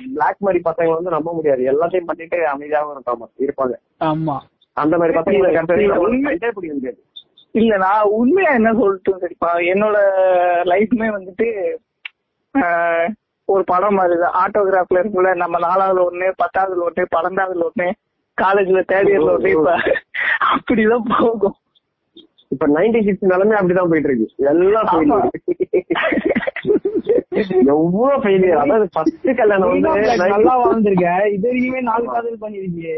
பிளாக் 0.09 0.41
மாதிரி 0.41 0.61
பசங்க 0.65 0.89
வந்து 0.95 1.15
நம்ப 1.17 1.33
முடியாது. 1.33 1.63
எல்லாத்தையும் 1.73 2.09
பண்ணிட்டு 2.09 2.39
அமைதியாவும் 2.51 2.97
இருப்பாங்க 2.97 3.29
இருப்பாங்க. 3.45 3.77
ஆமா. 4.05 4.37
அந்த 4.77 4.97
மாதிரி 4.97 5.15
கண்டே 5.55 5.71
பிடிக்க 5.71 6.73
முடியாது. 6.73 6.99
இல்ல 7.55 7.75
நான் 7.79 8.11
உண்மையா 8.17 8.51
என்ன 8.55 8.71
சொல்லிட்டு 8.75 9.13
சரிப்பா 9.23 9.51
என்னோட 9.71 9.99
லைஃப்மே 10.65 11.09
வந்துட்டு 11.15 11.47
ஆஹ், 12.55 13.09
ஒரு 13.49 13.63
படம் 13.65 13.95
மாதிரிதான் 13.95 14.37
ஆட்டோகிராஃப்ல 14.41 15.01
இருக்குல்ல 15.01 15.33
நம்ம 15.37 15.57
நாலாவதுல 15.61 16.05
ஒண்ணு 16.07 16.29
பத்தாவதுல 16.39 16.87
ஒண்ணு 16.87 17.05
பன்னெண்டாவதுல 17.15 17.69
ஒண்ணு 17.69 17.87
காலேஜ்ல 18.39 18.83
தேர்ட் 18.89 19.11
இயர்ல 19.11 19.35
ஒண்ணு 19.35 19.53
இப்ப 19.53 19.73
அப்படிதான் 20.51 21.09
போகும். 21.13 21.57
இப்ப 22.51 22.67
நைன்டி 22.77 23.01
சிக்ஸ் 23.07 23.31
நிலைமை 23.33 23.55
அப்படிதான் 23.59 23.91
போயிட்டு 23.91 24.09
இருக்கு 24.11 24.27
எல்லாம். 24.53 24.87
ஃபெயிலியர் 24.91 25.27
எவ்வளவு 27.73 28.21
ஃபெயிலியர் 28.23 28.63
அதாவது 28.63 28.87
ஃபர்ஸ்ட் 28.95 29.29
கல்யாணம் 29.41 29.73
வந்து 29.73 29.91
நல்லா 30.23 30.55
வாழ்ந்திருக்க. 30.63 31.09
இது 31.35 31.47
வரைக்குமே 31.49 31.83
நாலு 31.91 32.07
காதல் 32.15 32.43
பண்ணிருக்கீங்க 32.45 32.89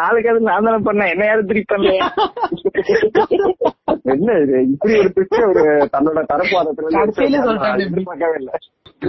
நாளைக்காவது 0.00 0.48
நான் 0.48 0.66
தானே 0.66 0.80
பண்ணேன். 0.86 1.10
என்ன 1.12 1.24
யாரும் 1.28 1.48
திருப்பி 1.50 1.68
பண்ணல 1.72 1.92
என்ன 4.14 4.34
இது? 4.42 4.56
இப்படி 4.72 4.92
ஒரு 5.02 5.10
பிச்சை 5.16 5.40
ஒரு 5.50 5.62
தன்னோட 5.94 6.20
தரப்பாதத்துல. 6.32 6.90
எதிர்பார்க்கவே 7.84 8.36
இல்ல. 8.40 8.50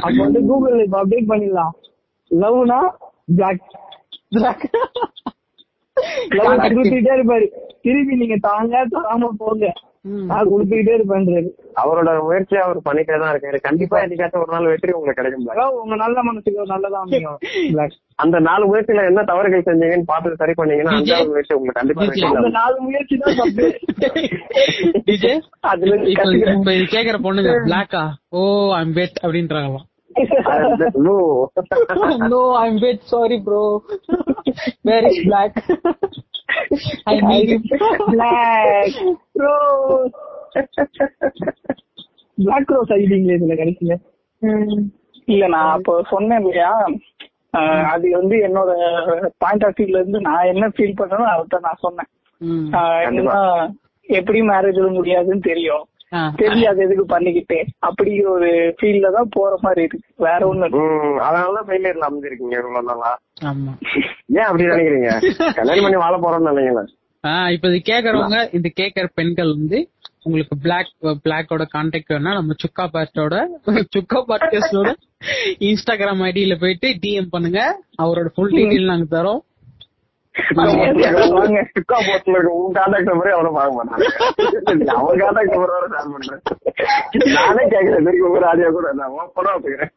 அப்ப 0.06 0.16
வந்து 0.24 0.42
கூகுள் 0.50 0.78
இப்ப 0.86 0.98
அப்டேட் 1.02 1.30
பண்ணிடலாம். 1.32 1.74
லவ்னா 2.32 2.80
பிளாக் 3.38 3.66
இருப்பாரு. 7.16 7.48
திருப்பி 7.86 8.22
நீங்க 8.22 8.38
தாங்க 8.48 8.86
தராம 8.94 9.34
போங்க. 9.42 9.66
நான் 10.30 10.50
கொடுத்துக்கிட்டே 10.50 10.96
இருப்பேன்றாரு 10.96 11.48
அவரோட 11.82 12.10
முயற்சியை 12.26 12.60
அவர் 12.66 12.80
பண்ணிட்டே 12.88 13.16
தான் 13.22 13.32
இருக்காரு. 13.34 13.58
கண்டிப்பா 13.66 13.96
என்னைக்காச்சும் 14.02 14.44
ஒரு 14.44 14.52
நாள் 14.54 14.70
வெற்றி 14.72 14.92
உங்களுக்கு 14.98 15.20
கிடைக்கும் 15.20 15.80
உங்க 15.80 15.96
நல்ல 16.04 16.18
மனசுக்கு 16.28 16.66
நல்லதா 16.74 17.00
அமையும் 17.06 17.40
பிளாக் 17.72 17.96
அந்த 18.24 18.40
நாலு 18.48 18.66
முயற்சியில 18.70 19.08
என்ன 19.10 19.24
தவறுகள் 19.32 19.66
செஞ்சீங்கன்னு 19.68 20.10
பார்த்து 20.12 20.42
சரி 20.44 20.56
பண்ணீங்கன்னா 20.60 20.94
அஞ்சாவது 20.98 21.32
முயற்சி 21.34 21.58
உங்களுக்கு 21.58 21.80
கண்டிப்பா 21.80 22.06
அந்த. 22.36 22.52
நாலு 22.60 22.78
முயற்சி 22.86 23.18
தான் 23.18 23.34
அதுல 25.72 25.94
இருந்து 25.94 26.14
இப்ப 26.14 26.78
கேக்குற 26.96 27.18
பொண்ணுங்க 27.26 27.56
பிளாக்கா 27.68 28.04
ஓ 28.34 28.46
ஐம் 28.82 28.96
பெட் 29.00 29.20
அப்படின்றாங்களாம். 29.24 29.88
No. 31.06 31.16
no 32.34 32.42
i'm 32.56 32.76
bit 32.80 33.02
sorry 33.06 33.40
bro. 33.40 33.64
Where 34.84 35.06
is 35.10 35.18
black. 35.26 35.54
I 37.08 37.18
black 38.10 39.00
rose 39.44 40.16
black 42.38 42.74
rose 42.76 42.94
ஐடிங்களே 42.96 43.38
இதுல 43.38 43.56
கடைசியில 43.62 43.96
இல்ல 45.28 45.44
நான் 45.48 45.74
அப்போ 45.76 45.94
சொன்னேன் 46.10 46.42
இல்லையா? 46.42 46.72
அது 47.92 48.08
வந்து 48.18 48.36
என்னோட 48.48 48.72
பாயிண்ட் 49.44 49.66
ஆஃப் 49.68 49.78
வியூல 49.80 50.00
இருந்து 50.02 50.20
நான் 50.28 50.50
என்ன 50.54 50.66
ஃபீல் 50.76 50.98
பண்றேனோ 51.00 51.28
அதான் 51.34 51.68
நான் 51.68 51.84
சொன்னேன். 51.86 52.10
எப்படி 54.10 54.40
மேரேஜ்ல 54.50 54.88
முடியாதுன்னு 54.98 55.48
தெரியும். 55.52 55.86
அது 56.72 56.82
எதுக்கு 56.86 57.06
பண்ணிக்கிட்டு 57.14 57.58
அப்படி 57.88 58.12
ஒரு 58.34 58.50
ஃபீல்ல 58.78 59.12
தான் 59.16 59.32
போற 59.38 59.54
மாதிரி 59.64 59.82
இருக்கு. 59.84 60.00
வேற 60.26 60.42
ஒண்ணு 60.50 60.68
அதனாலதான் 61.28 61.68
ஃபெயிலியர்ல 61.70 62.10
அமைஞ்சிருக்கீங்க 62.10 62.58
இவ்வளவு 62.60 62.88
நாளா. 62.92 63.12
ஏன் 63.38 64.46
அப்படி 64.46 64.66
நினைக்கிறீங்க? 64.66 65.10
கல்யாணம் 65.58 65.86
பண்ணி 65.86 65.98
வாழ 65.98 66.16
போறோம்னு 66.18 66.52
நினைக்கிறேன் 66.52 66.92
ஆஹ் 67.24 67.50
இப்ப 67.52 67.68
இது 67.68 67.80
கேக்குறவங்க 67.86 68.38
இந்த 68.54 68.68
கேக்குற 68.80 69.06
பெண்கள் 69.14 69.56
வந்து 69.56 69.78
உங்களுக்கு 70.24 70.56
பிளாக் 70.58 70.92
பிளாக்கோட 71.26 71.64
கான்டாக்ட் 71.74 72.14
வேணா 72.14 72.32
நம்ம 72.34 72.56
சுக்கா 72.64 72.86
பாஸ்டோட 72.94 73.36
சுக்கா 73.96 74.20
பாட்காஸ்டோட 74.30 74.92
இன்ஸ்டாகிராம் 75.68 76.24
ஐடியில 76.28 76.56
போயிட்டு 76.62 76.88
டிஎம் 77.04 77.32
பண்ணுங்க. 77.32 77.60
அவரோட 78.02 78.30
ஃபுல் 78.36 78.56
டீடைல் 78.56 78.92
நாங்க 78.92 79.08
தரோம். 79.16 79.42
சுக்கா 81.76 81.98
போஸ்ட்ல 82.08 82.36
இருக்க 82.36 82.54
உன் 82.62 82.76
கான்டாக்ட் 82.80 83.12
நம்பரே 83.12 83.34
பார்க்க 83.58 83.78
மாட்டாங்க? 83.78 84.08
அவன் 84.96 85.22
கான்டாக்ட் 85.22 85.54
நம்பர் 85.54 85.76
வர 85.76 85.86
ஷேர் 85.94 86.12
பண்றேன். 86.16 86.42
நானே 87.38 87.64
கேக்குறேன் 87.76 88.06
திருப்பி 88.08 88.28
ஒரு 88.32 88.48
ஆடியோ 88.52 88.72
கூட 88.78 88.94
நான் 89.02 89.16
ஓப்பனா 89.20 89.54
வச்சுக்கிறேன். 89.56 89.94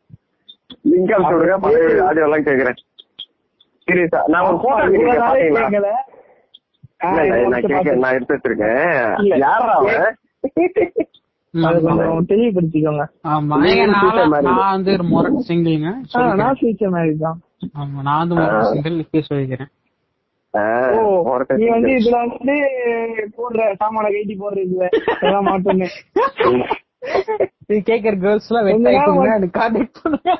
லிங்க் 0.90 1.14
அனுப்பிச்சு 1.14 1.38
விடுங்க 1.38 1.58
பழைய 1.66 2.06
ஆடியோ 2.08 2.26
எல்லாம் 2.28 2.46
கேக்குறேன். 2.50 2.78
சீரியஸா 3.88 4.20
நான் 4.28 4.46
ஒரு 4.48 4.58
போட்டோ 4.58 4.84
கேட்கல 5.56 5.90
நான் 7.50 7.64
கேட்க 7.64 7.96
நான் 7.96 8.14
எடுத்து 8.14 8.34
வச்சிருக்கேன் 8.34 9.40
யாரா 9.42 9.74
அவன்? 9.76 10.16
தெளிவுபடுத்திக்கோங்க 12.30 13.04
நான் 13.24 13.48
வந்து 14.72 14.90
ஒரு 14.96 15.04
மொரட்டு 15.12 15.42
சிங்கிள்ங்க 15.48 15.90
ஆ, 16.14 16.22
நான் 16.40 16.58
ஃபியூச்சர் 16.58 16.92
மேரேஜ் 16.94 17.22
தான். 17.22 17.38
ஆமா 17.74 18.02
நான் 18.06 18.20
வந்து 18.22 18.36
மொரட்டு 18.38 18.72
சிங்கிள் 18.72 19.02
இப்பயே 19.04 19.22
சொல்லிக்கிறேன். 19.28 19.70
ஆ, 20.54 20.60
ஓ 20.96 21.00
ஒரு 21.30 21.44
நீ 21.60 21.66
வந்து 21.70 21.88
டெஸ்ட். 21.88 22.02
இதுல 22.02 22.18
வந்து 22.24 22.54
போடுற 23.36 23.62
சாமான 23.80 24.06
கைட்டி 24.14 24.34
போடுற 24.36 24.60
இதுல 24.66 24.84
எல்லாம் 25.22 25.48
மாட்டோன்னு 25.48 25.88
கேக்குற 27.88 28.14
கேர்ள்ஸ் 28.18 28.48
எல்லாம் 28.50 28.66
வெயிட் 28.68 28.88
ஆயிட்டு 28.90 29.50
கான்டாக்ட் 29.58 29.98
பண்ணுங்க. 29.98 30.34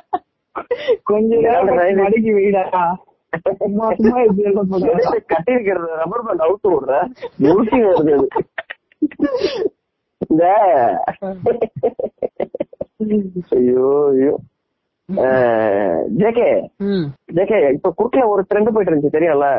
கொஞ்ச 1.05 1.31
நேரம் 1.45 1.77
வெயிடா 2.39 2.85
சும்மா 3.59 3.87
சும்மா 3.95 4.19
இப்படி 4.21 4.43
எல்லாம் 4.43 4.71
போடுற 4.71 4.93
கட்டி 5.27 5.53
இருக்கிறது 5.53 5.89
ரப்பர் 5.95 6.25
பேண்ட் 6.27 6.45
அவுத்து 6.47 6.69
விடுற. 6.71 6.95
ஊசி 7.53 7.79
வருது. 7.83 8.15
இந்த. 10.29 10.45
ஐயோ 13.57 13.89
ஐயோ. 14.11 14.33
ஜேகே. 16.19 16.49
ஜேகே 17.33 17.73
இப்ப 17.73 17.93
குறுக்கல 17.99 18.27
ஒரு 18.29 18.43
ட்ரெண்ட் 18.49 18.73
போயிட்டு 18.73 18.93
இருந்துச்சு 18.93 19.21
என்னது? 19.21 19.51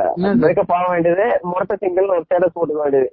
பிரேக்கப் 0.41 0.74
ஆக 0.74 0.91
வேண்டியது 0.91 1.40
முரட்ட 1.41 1.76
சிங்கிள் 1.76 2.08
ஒரு 2.08 2.24
ஸ்டேட்டஸ் 2.26 2.56
போட்டுக்க 2.56 2.82
வேண்டியது. 2.82 3.10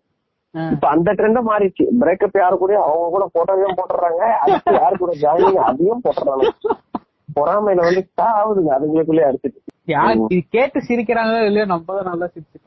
இப்ப 0.72 0.88
அந்த 0.88 1.12
ட்ரெண்ட் 1.12 1.40
மாறிடுச்சு. 1.48 1.84
பிரேக்கப் 2.00 2.38
யாரு 2.38 2.58
கூட 2.58 2.74
அவங்க 2.82 3.08
கூட 3.14 3.24
போட்டோவையும் 3.34 3.78
போட்டுறாங்க 3.78 4.22
யாரு 4.80 4.96
கூட 4.98 5.12
ஜாயினிங் 5.20 5.62
அதையும் 5.68 6.02
போட்டுறாங்க 6.04 6.44
பொறாமையில 7.36 7.84
வந்து 7.86 8.02
ஆகுதுங்க 8.22 8.70
அதுங்களுக்குள்ளே 8.76 9.24
அடிச்சிட்டு. 9.28 9.58
யார் 9.88 10.16
இது 10.26 10.38
கேட்டு 10.54 10.78
சிரிக்கிறாங்களோ 10.88 11.42
இல்லையோ 11.48 11.66
நம்ம 11.72 11.96
தான் 11.98 12.10
நல்லா 12.10 12.26
சிரிச்சு 12.32 12.58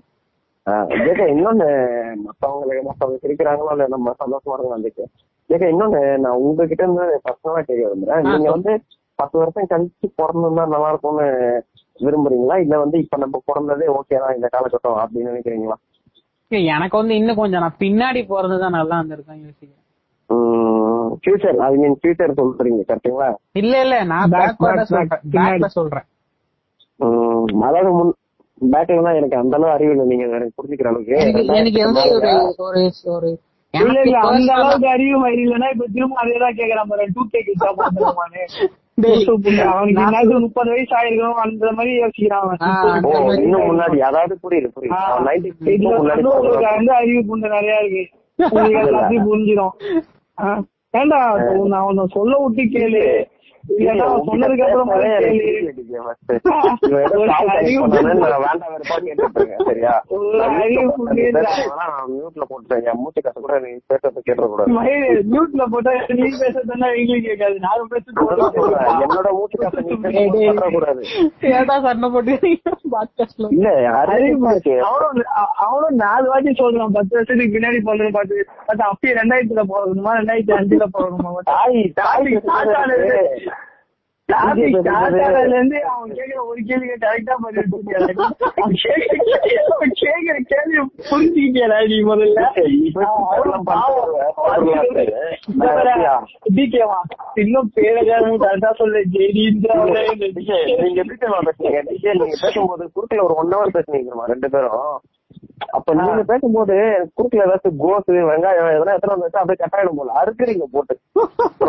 ஜேகே 1.00 1.26
இன்னொன்னு 1.34 1.68
மத்தவங்களுக்கு 2.26 2.82
மத்தவங்க 2.88 3.18
சிரிக்கிறாங்களோ 3.24 3.72
இல்ல 3.76 3.86
நம்ம 3.94 4.14
சந்தோஷமா 4.22 4.56
இருக்கோம் 4.56 4.86
ஜேகே 4.86 5.06
ஜேகே 5.50 5.68
இன்னொன்னு 5.74 6.02
நான் 6.24 6.42
உங்ககிட்ட 6.44 6.84
இருந்து 6.86 7.06
பர்சனலா 7.26 7.62
கேட்க 7.62 7.82
விரும்புறேன். 7.84 8.26
நீங்க. 8.28 8.50
வந்து 8.56 8.72
பத்து 9.20 9.36
வருஷம் 9.40 9.70
கழிச்சு 9.72 10.08
பிறந்திருந்தா 10.20 10.66
நல்லா 10.74 10.90
இருக்கும்னு 10.92 11.26
விரும்புறீங்களா? 12.00 12.58
இல்ல 12.64 12.76
வந்து 12.84 12.98
இப்ப 13.04 13.18
நம்ம 13.18 13.42
பிறந்ததே 13.48 13.88
ஓகே 13.96 14.20
தான் 14.24 14.36
இந்த 14.38 14.50
காலகட்டம் 14.54 15.00
அப்படின்னு 15.02 15.32
நினைக்கிறீங்களா? 15.32 15.78
எனக்கு 16.72 16.96
வந்து 16.98 17.16
இன்னும் 17.16 17.42
கொஞ்சம் 17.42 17.64
நான் 17.64 17.80
பின்னாடி 17.82 18.22
போறதுதான் 18.30 18.78
நல்லா 18.78 18.98
இருந்திருக்கேன் 19.00 19.42
யோசிக்கிறேன். 19.44 19.76
ஃபியூச்சர் 21.20 21.58
ஐ 21.66 21.72
மீன் 21.76 21.98
ஃபியூச்சர் 22.00 22.38
சொல்றீங்க 22.40 22.82
கரெக்டுங்களா 22.90 23.28
இல்ல 23.62 23.74
இல்ல 23.86 23.96
நான் 24.12 24.32
பேக்வர்டா 24.36 24.86
சொல்றேன். 24.92 25.12
பேக்ல. 25.36 25.70
சொல்றேன். 25.78 26.08
அதாவது 27.64 27.92
முன் 27.98 28.16
தான் 28.62 29.18
எனக்கு 29.18 29.38
அந்த 29.42 29.54
அளவு 29.58 29.70
அறிவு 29.76 29.92
இல்லை. 29.94 30.06
நீங்க 30.12 30.26
எனக்கு 30.32 30.58
புரிஞ்சுக்கிற 30.58 30.90
அளவுக்கு. 30.92 31.14
எனக்கு 31.24 31.54
எனக்கு 31.60 31.82
வந்து 31.86 32.02
ஒரு 32.16 32.32
ஒரு 32.66 32.82
ஒரு 33.14 33.30
இல்ல 33.74 33.98
இல்ல 34.04 34.20
அந்த 34.30 34.52
அளவுக்கு 34.56 34.88
அறிவு 34.94 35.18
மயிறு 35.22 35.42
இல்லைன்னா 35.44 35.68
இப்ப 35.74 35.88
திரும்ப 35.96 36.16
அதேதான் 36.22 36.56
கேக்குறான் 36.60 36.90
பாரு. 36.92 37.06
டூ 37.16 37.24
கே 37.28 37.40
கிட்டா 37.42 37.68
அவனுக்கு 39.72 39.98
நான் 39.98 40.16
என்ன 40.22 40.40
முப்பது 40.46 40.70
வயசு 40.72 40.94
ஆயிருக்கணும் 40.98 41.38
அந்த 41.44 41.70
மாதிரி 41.76 41.92
யோசிக்கிறான் 42.00 42.48
மாதிரி 42.48 43.44
இன்னும் 43.44 43.68
முன்னாடி 43.70 44.00
அதாவது 44.08 44.34
புரியுது 44.44 44.70
புரியுது. 44.76 44.96
ஆ, 44.96 45.04
அவன் 45.10 45.28
90s 45.30 45.70
இதுல 45.76 45.94
முன்னாடி 45.94 46.18
வந்து 46.18 46.34
உங்களுக்கு. 46.34 46.68
வந்து 46.74 46.94
அறிவு 46.98 47.22
புண்டு 47.30 47.54
நிறைய 47.56 47.78
இருக்கு. 47.82 48.04
உங்களுக்கு 48.48 48.82
எல்லாத்தையும் 48.84 49.28
புரிஞ்சிடும் 49.30 49.74
ஆ, 50.38 50.50
ஏன்டா 50.94 51.20
நான் 51.66 51.82
அவனை 51.82 52.04
சொல்ல 52.14 52.34
விட்டு 52.42 52.64
கேளு. 52.76 53.04
மியூட்ல 62.10 62.44
போட்டுருங்க 62.50 62.92
மூச்சு 63.00 63.22
கட்ட 63.22 63.38
கூட 63.40 63.56
நீ 63.60 63.72
பேசுறத 63.90 64.22
கேட்டக்கூடாது 64.28 64.74
மியூட்ல 65.30 65.66
போட்டா 65.74 65.94
நீ 66.18 66.28
பேசுறதுன்னா 66.42 66.90
எங்களுக்கு 66.96 67.28
கேட்காது 67.28 67.58
நான் 67.60 67.92
பேசுறது 67.94 68.26
என்னோட 69.04 69.30
மூச்சு 69.32 69.58
கட்ட 69.58 69.84
நீ 69.88 69.96
பேசக்கூடாது 70.38 71.04
ஏதா 71.54 71.78
சண்டை 71.80 72.10
அவனும் 74.84 75.24
அவனும் 75.64 75.98
நாலு 75.98 76.26
வாட்டி 76.30 76.54
சொல்றான் 76.54 76.96
பத்து 76.98 77.16
வருஷத்துக்கு 77.16 77.56
பின்னாடி 77.56 77.80
போடுறது 77.82 78.12
பாத்து 78.12 78.38
பட் 78.68 78.86
அப்பயே 78.90 79.16
ரெண்டாயிரத்துல 79.20 79.64
போறதுமா 79.72 80.14
ரெண்டாயிரத்தி 80.20 80.56
அஞ்சுல 80.60 80.88
போடணுமா 80.94 81.32
இருந்து 84.40 85.80
அவன் 85.90 86.12
கேக்குற 86.12 86.40
ஒரு 86.46 86.60
கேள்வி 86.62 86.88
கரெக்டா 86.96 87.36
பண்ணிட்டு 87.44 87.78
கேக்குற 90.04 90.38
கேள்வி 90.46 90.78
புரிஞ்சுக்கிட்டியா 91.10 91.80
நீ 91.88 91.98
முதல்ல. 92.04 92.40
டிகேவா 96.56 97.00
இன்னும் 97.36 97.70
பேரகாரன் 97.76 98.42
கரெக்டா 98.44 98.72
சொல்ல 98.78 99.04
ஜெயின்ற 99.16 99.68
நீங்க 100.84 101.04
பேசும்போது 102.42 102.86
குறுக்கல 102.96 103.24
ஒரு 103.24 103.36
ஒன் 103.36 103.54
ஹவர் 103.54 103.76
பேசுனீங்க 103.76 104.26
ரெண்டு 104.26 104.50
பேரும்? 104.50 104.84
அப்ப 105.68 105.94
நீங்க 105.94 106.24
பேசும்போது 106.24 106.76
கூட்டுல 107.18 107.46
ஏதாச்சும் 107.46 107.80
கோசு 107.84 108.14
வெங்காயம் 108.30 108.72
எதனா 108.76 108.96
எத்தனை 108.96 109.16
வந்துச்சு 109.16 109.42
அப்படியே 109.42 109.60
கட்டாயிடும் 109.62 110.00
போல. 110.00 110.14
அறுக்குறீங்க 110.22 110.66
போட்டு. 110.72 110.96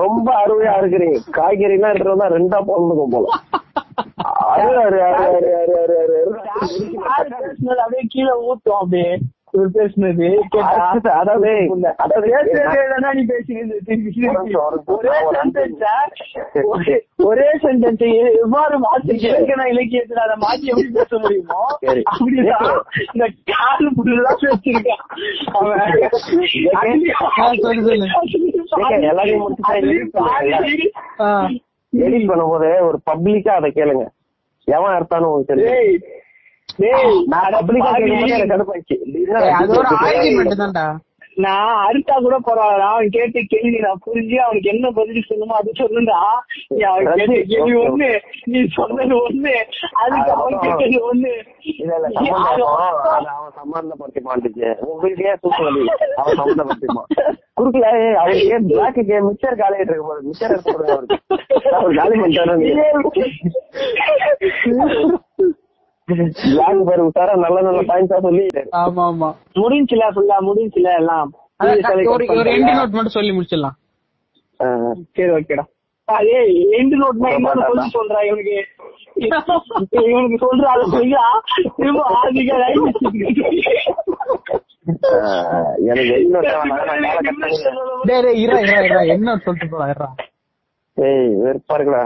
ரொம்ப 0.02 0.26
அருமையா 0.42 0.72
அறுக்குறீங்க. 0.78 1.18
காய்கறி 1.30 1.74
எல்லாம் 1.74 1.92
எடுத்துட்டு 1.92 2.22
தான் 2.22 2.34
ரெண்டா 2.38 2.60
போடணும் 2.68 3.14
போல. 3.14 3.26
அப்படியே 7.82 8.04
கீழே 8.08 8.34
ஊத்தும் 8.48 8.80
அப்படியே. 8.80 9.10
பேசுனது 9.77 10.27
அதாவது 11.20 11.52
பேசுறதே 12.27 13.10
நீ 13.16 13.22
திருப்பி 13.89 14.55
ஒரு 17.28 17.44
சென்டென்ஸ் 17.64 18.05
எவ்வாறு 18.43 18.77
மாற்றி 18.78 19.14
இலக்கண 19.27 19.64
இலக்கியத்துல 19.72 20.22
அதை 20.27 20.36
மாற்றி 20.44 20.66
எப்படி 20.72 20.90
பேச 20.98 21.18
முடியுமோ. 21.18 21.60
அப்படிதான் 22.12 22.78
இந்த 23.14 23.27
கால் 23.52 23.89
ஃபுல்லா 23.97 24.32
பேசிருக்கான் 24.43 25.02
எல்லாரையும். 29.10 29.44
எடிட் 31.93 32.31
பண்ணும்போது 32.31 32.70
ஒரு 32.89 32.98
பப்ளிக்கா 33.10 33.52
அதை 33.60 33.68
கேளுங்க. 33.78 34.05
எவன் 34.68 34.97
அர்த்தானு 34.97 35.28
உங்களுக்கு 35.28 35.52
தெரியும். 35.52 36.18
நான் 41.36 41.77
அறுத்தா 41.82 42.15
கூட 42.16 42.36
பரவாயில்ல. 42.40 42.86
அவன் 42.89 43.11
கேட்ட 43.11 43.40
கேள்வி 43.51 43.78
நான் 43.85 44.01
புரிஞ்சு 44.05 44.36
அவனுக்கு 44.39 44.70
என்ன 44.70 44.86
பதில் 44.90 45.27
சொல்லணுமோ 45.28 45.55
அது 45.59 45.70
சொல்லுண்டா 45.78 46.19
நீ 46.70 46.81
அவன் 46.89 47.07
கேட்ட 47.11 47.36
கேள்வி 47.52 47.74
ஒண்ணு 47.82 48.09
நீ 48.47 48.61
சொன்னது 48.77 49.15
ஒண்ணு 49.20 49.52
அதுக்கு 50.02 50.32
அவன் 50.35 50.59
கேட்டது 50.65 50.98
ஒண்ணு. 51.09 51.32
அவன் 53.31 53.55
சம்பந்தப்படுத்தி 53.59 54.23
மாட்டுச்சு. 54.27 54.69
உங்களுக்கு 54.86 55.24
ஏன் 55.24 55.40
வலி. 55.61 55.85
அவன் 56.19 56.39
சம்பந்தப்படுத்திப்பான் 56.40 57.09
குறுக்கல 57.57 57.86
அவருக்கு 58.19 58.51
ஏன் 58.51 58.69
பிளாக் 58.70 59.01
கேம் 59.05 59.27
மிச்சர் 59.31 59.59
காலி 59.59 59.81
இருக்க 59.81 60.02
போது 60.02 60.28
மிச்சர் 60.28 60.55
இருக்க 60.57 60.77
அவருக்கு. 60.90 61.19
காலி 61.98 62.15
பண்ணிட்டாரு 62.16 62.55
பிளாக் 66.12 66.84
பாரு 66.84 67.02
உத்தாரா 67.06 67.34
நல்ல 67.36 67.58
நல்ல 67.60 67.80
பாயிண்ட்ஸா 67.82 68.18
சொல்லி 68.20 68.44
ஆமா 68.80 69.04
ஆமா 69.04 69.28
முடிஞ்சுல 69.56 70.04
ஃபுல்லா 70.14 70.38
முடிஞ்சுல 70.48 70.88
எல்லாம். 70.96 71.30
ஒரு 72.36 72.50
எண்ட் 72.50 72.72
நோட் 72.72 72.96
மட்டும் 72.96 73.16
சொல்லி 73.16 73.32
முடிச்சிடலாம். 73.32 73.76
ஆஹ், 74.60 74.94
சரி 75.16 75.30
ஓகேடா. 75.32 75.64
அதே 76.08 76.38
எண்டு 76.78 76.96
நோட்னா 76.96 77.28
என்ன 77.34 77.50
சொல்லி 77.66 77.88
சொல்றா 77.90 78.20
இவனுக்கு. 78.22 78.56
இவனுக்கு 80.04 80.38
சொல்ற 80.40 80.64
அதை 80.66 80.84
சொல்லியா 80.90 81.24
திரும்ப 81.76 82.02
ஆதிக்க 82.16 82.52
எனக்கு 85.86 86.14
என்ன 89.14 89.36
சொல்லிட்டு 89.38 89.76
இரா 89.90 90.08
ஏய் 90.96 91.28
வெறுப்பா 91.42 91.74
இருக்குடா. 91.76 92.02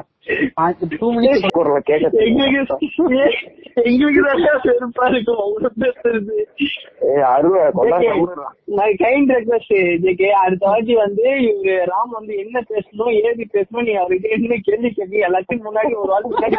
அடுத்த 10.36 10.64
வாட்டி 10.66 10.94
வந்து 10.94 11.26
இவரு 11.42 11.74
ராம் 11.90 12.12
வந்து 12.12 12.34
என்ன 12.36 12.56
பேசணும் 12.70 13.12
ஏது 13.20 13.44
பேசணும் 13.52 13.86
நீ 13.86 13.94
அவருக்கு 13.94 14.28
என்ன 14.28 14.58
கேள்வி 14.64 14.90
கேட்க 14.90 15.26
எல்லாத்தையும் 15.28 15.66
முன்னாடி 15.68 15.92
ஒரு 15.96 16.12
வாட்டி 16.12 16.28
முன்னாடி 16.30 16.56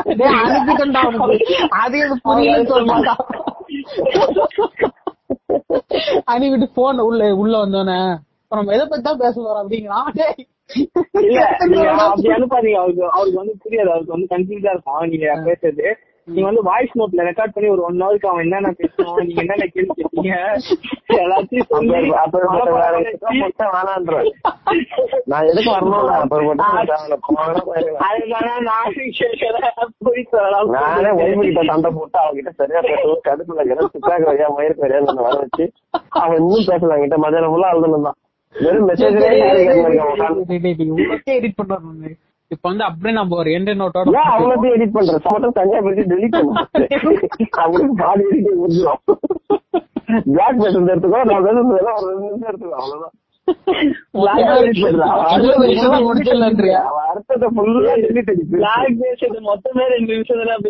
அது 1.81 1.97
எனக்கு 1.97 2.67
சொல்ல 2.67 2.85
மாட்டான் 2.85 3.23
அனுப்பிட்டு 6.27 6.67
போன் 6.73 6.99
உள்ள 6.99 7.21
உள்ள 7.35 7.53
வந்தோடனே 7.57 7.99
அப்புறம் 8.45 8.67
எதை 8.67 8.85
பத்தி 8.85 9.03
தான் 9.03 9.17
பேச 9.17 9.35
போறோம் 9.37 9.61
அப்படிங்கிறான். 9.61 10.09
இல்ல 10.69 11.39
அப்படி 12.05 12.29
அனுப்பாதீங்க. 12.35 12.79
அவருக்கு 12.79 13.05
அவருக்கு 13.11 13.41
வந்து 13.41 13.55
புரியாது. 13.63 13.89
அவருக்கு 13.89 14.15
வந்து 14.15 14.31
கன்ஃபியூஸா 14.33 14.73
இருக்கும் 14.73 15.09
நீங்க 15.11 15.37
பேசுறது. 15.47 15.87
நீங்க 16.27 16.45
வந்து 16.47 16.61
வாய்ஸ் 16.67 16.95
நோட்ல 16.99 17.23
ரெக்கார்ட் 17.27 17.53
பண்ணி 17.55 17.67
ஒரு 17.71 17.81
ஒன் 17.87 17.99
ஹவருக்கு 18.01 18.29
அவன் 18.29 18.43
என்னென்ன 18.45 18.69
பேசணும் 18.79 19.19
நீங்க 19.19 19.41
என்னென்ன 19.43 19.65
கேள்வி 19.73 19.95
கேட்டீங்க 19.97 20.31
எல்லாத்தையும். 21.17 21.67
நான் 25.27 25.49
எதுக்கு 25.51 25.71
வரணும் 25.71 26.07
நான் 26.07 26.33
ஒய்ஃபு 31.19 31.51
சண்டை 31.69 31.91
போட்டு 31.91 32.19
அவகிட்ட 32.19 32.51
சரியா 32.59 32.81
பேசணும் 32.81 33.23
கடுப்புல 33.27 33.61
இருக்கிறேன் 33.61 33.93
சிக்காக 33.93 34.21
வரையா 34.29 34.49
மயிர் 34.57 34.81
வரையா 34.83 35.01
வர 35.19 35.35
வச்சு 35.43 35.65
அவன் 36.19 36.39
இன்னும் 36.41 36.69
பேசலாம் 36.71 36.97
என்கிட்ட 36.97 37.19
மதியானம் 37.25 37.53
ஃபுல்லா 37.53 37.71
அழுதுன்னு 37.73 38.01
தான் 38.01 38.05
வெறும் 38.05 38.13
மெசேஜ் 38.13 38.24
உங்களுக்கே 40.95 41.33
எடிட் 41.39 41.57
பண்றாங்க 41.57 42.11
இப்ப 42.51 42.63
வந்து 42.69 42.83
அப்படியே 42.83 43.13
நம்ம 43.15 43.35
ஒரு 43.35 43.49
எண்ட் 43.51 43.71
நோட்டோட 43.75 44.09
அவனத்தையும் 44.33 44.75
எடிட் 44.75 44.95
பண்ற 44.95 45.13
மட்டும் 45.25 45.55
தனியா 45.57 45.79
பிரிச்சு 45.85 46.05
டெலிட் 46.11 46.35
பண்ணு 46.35 46.53
அவனுக்கு 47.63 47.95
பாதி 48.01 48.23
எடிட் 48.29 48.49
முடிஞ்சிடும். 48.55 49.01
பிளாக் 50.27 50.59
பேசுறது 50.61 50.91
எடுத்துக்கோ 50.93 51.21
நான் 51.23 51.45
பேசுறது 51.47 51.79
எல்லாம் 51.79 51.97
ஒரு 51.99 52.09
ரெண்டு 52.11 52.27
நிமிஷம் 52.27 52.51
எடுத்துக்கோ 52.51 52.77
அவ்வளவுதான். 52.81 53.15
மொத்தமே 59.47 59.83
ரெண்டு 59.93 60.11
நிமிஷம் 60.13 60.41
தான் 60.41 60.63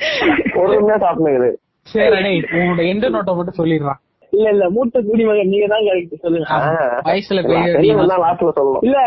அது. 0.00 0.44
அது 0.60 0.76
ஒரு 0.76 1.00
சாப்பிடுங்க 1.02 1.50
சரி 1.86 2.30
உன்னோட 2.58 2.80
எண்ட் 2.90 3.12
நோட்டை 3.14 3.34
மட்டும் 3.36 3.58
சொல்லிடுறான் 3.58 4.00
இல்ல 4.32 4.48
இல்ல 4.50 4.64
மூத்த 4.70 5.00
நீங்க 5.44 5.66
தான் 5.66 5.84
கரெக்ட் 5.86 6.20
சொல்லுங்க. 6.24 6.48
வயசுல 7.06 7.40
லாஸ்ட்ல 8.10 8.50
சொல்லணும். 8.58 8.84
இல்ல 8.86 8.98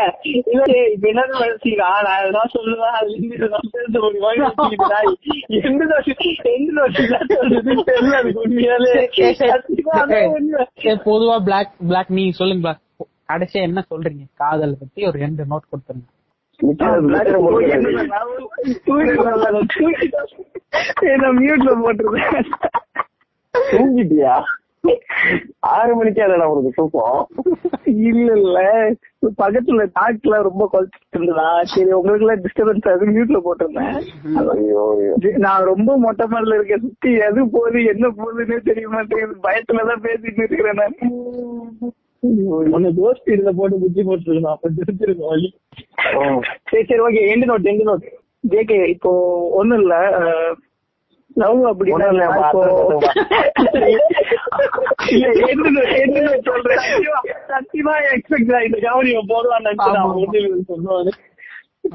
இல்ல 0.51 0.63
டேய், 0.65 0.89
இப்ப 0.93 1.07
என்ன 1.07 1.23
நினைச்சீங்களா 1.33 1.89
நான் 2.07 2.19
எதனா 2.23 2.41
சொல்லுவேன் 2.55 2.97
இதெல்லாம் 3.27 3.69
பேச 3.73 3.93
முடியுமா? 3.99 4.31
எந்த 5.61 5.83
தோஷம் 5.91 6.19
எந்த 6.53 6.73
தோஷம் 6.79 7.85
தெரியல 7.87 8.17
அதுக்கு 8.19 8.43
உண்மையாலே. 8.43 8.91
பொதுவா 11.07 11.37
பிளாக் 11.45 11.73
பிளாக் 11.87 12.11
நீ 12.19 12.25
சொல்லுங்க 12.31 12.73
கடைசியா 13.31 13.61
என்ன 13.61 13.83
சொல்றீங்க? 13.89 14.23
காதல் 14.33 14.79
பத்தி 14.79 15.07
ஒரு 15.07 15.17
ரெண்டு 15.19 15.43
நோட் 15.45 15.69
கொடுத்துருங்க. 15.71 16.07
மியூட்ல 21.39 21.71
போட்டுருந்தேன் 21.81 22.49
தூங்கிட்டியா 23.71 24.35
ஆறு 25.73 25.95
மணிக்கே 25.95 26.23
அதடா 26.23 26.43
உனக்கு 26.43 26.71
தூக்கம்? 26.75 27.19
இல்ல 28.07 28.31
இல்ல. 28.39 28.57
பக்கத்துல 29.37 29.83
டாக்ல 29.99 30.41
ரொம்ப 30.41 30.63
குழச்சிட்டு 30.73 31.15
இருந்ததா? 31.15 31.45
சரி 31.63 31.91
உங்களுக்கு 31.91 32.25
எல்லாம் 32.25 32.41
டிஸ்டர்பன்ஸ் 32.45 32.89
ஆகுது 32.89 33.13
மியூட்ல 33.15 33.39
போட்டிருந்தேன். 33.45 35.37
நான் 35.37 35.63
ரொம்ப 35.63 35.97
மொட்டை 35.97 36.27
மாடல 36.31 36.53
இருக்கேன். 36.53 36.79
சுத்தி 36.79 37.11
எது 37.27 37.49
போகுது 37.49 37.83
என்ன 37.83 38.07
போகுதுன்னே 38.17 38.57
தெரிய 38.63 38.87
மாட்டேங்குது. 38.89 39.37
பயத்துலதான் 39.47 40.05
பேசிட்டு 40.07 40.43
இருக்கிறேன் 40.43 40.79
நான். 40.81 40.97
உன்னை 42.75 42.89
தோஸ்ட் 42.99 43.31
இதுல 43.35 43.51
போட்டு 43.59 43.79
புத்தி 43.83 44.01
போட்டுருக்கணும். 44.09 44.53
அப்ப 44.55 44.69
தெரிஞ்சிருக்கும் 44.79 45.31
வழி. 45.31 45.49
சரி 46.69 46.83
சரி 46.89 47.01
okay 47.07 47.23
end 47.31 47.49
note 47.51 47.71
end 47.71 47.87
note 47.89 48.05
JK 48.53 48.77
இப்போ 48.93 49.11
ஒண்ணும் 49.59 49.81
இல்ல. 49.83 49.95
லவ் 51.41 51.61
அப்படின்னா 51.69 52.07
சொல்றேன். 56.47 56.81
சத்தியமா, 57.51 57.93
எக்ஸ்பெக்ட் 58.15 58.51
இந்த 58.67 58.79
கவனி 58.87 59.11
போடுவான்னு 59.31 59.69
நினைச்சு 59.69 60.67
சொல்லுவாரு 60.71 61.13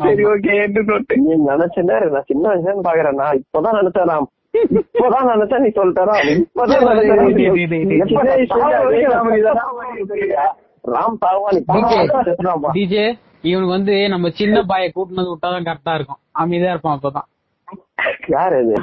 சரி 0.02 0.24
ஓகே 0.32 0.56
எண்டு 0.64 0.80
நோட் 0.88 1.14
நீ 1.26 1.34
நினைச்சேன்னா 1.52 1.98
நான் 2.14 2.28
சின்ன 2.32 2.44
வயசுல 2.50 2.82
பாக்குறேன். 2.88 3.20
நான் 3.22 3.38
இப்பதான் 3.42 3.78
நினைச்சேன் 3.80 4.10
நான் 4.12 4.28
இப்பதான் 4.62 5.26
நீ 5.62 5.70
டிஜே 12.76 13.04
இவனுக்கு 13.42 13.74
வந்து 13.76 14.08
நம்ம 14.08 14.30
சின்ன 14.30 14.62
பாய 14.62 14.84
கூட்டினது 14.94 15.32
விட்டாதான் 15.32 15.66
கரெக்டா 15.68 15.94
இருக்கும். 15.94 16.20
அமைதியா 16.32 16.70
இருப்பான் 16.70 16.98
அப்பதான். 16.98 17.28
யாரு 18.26 18.56
இது? 18.62 18.74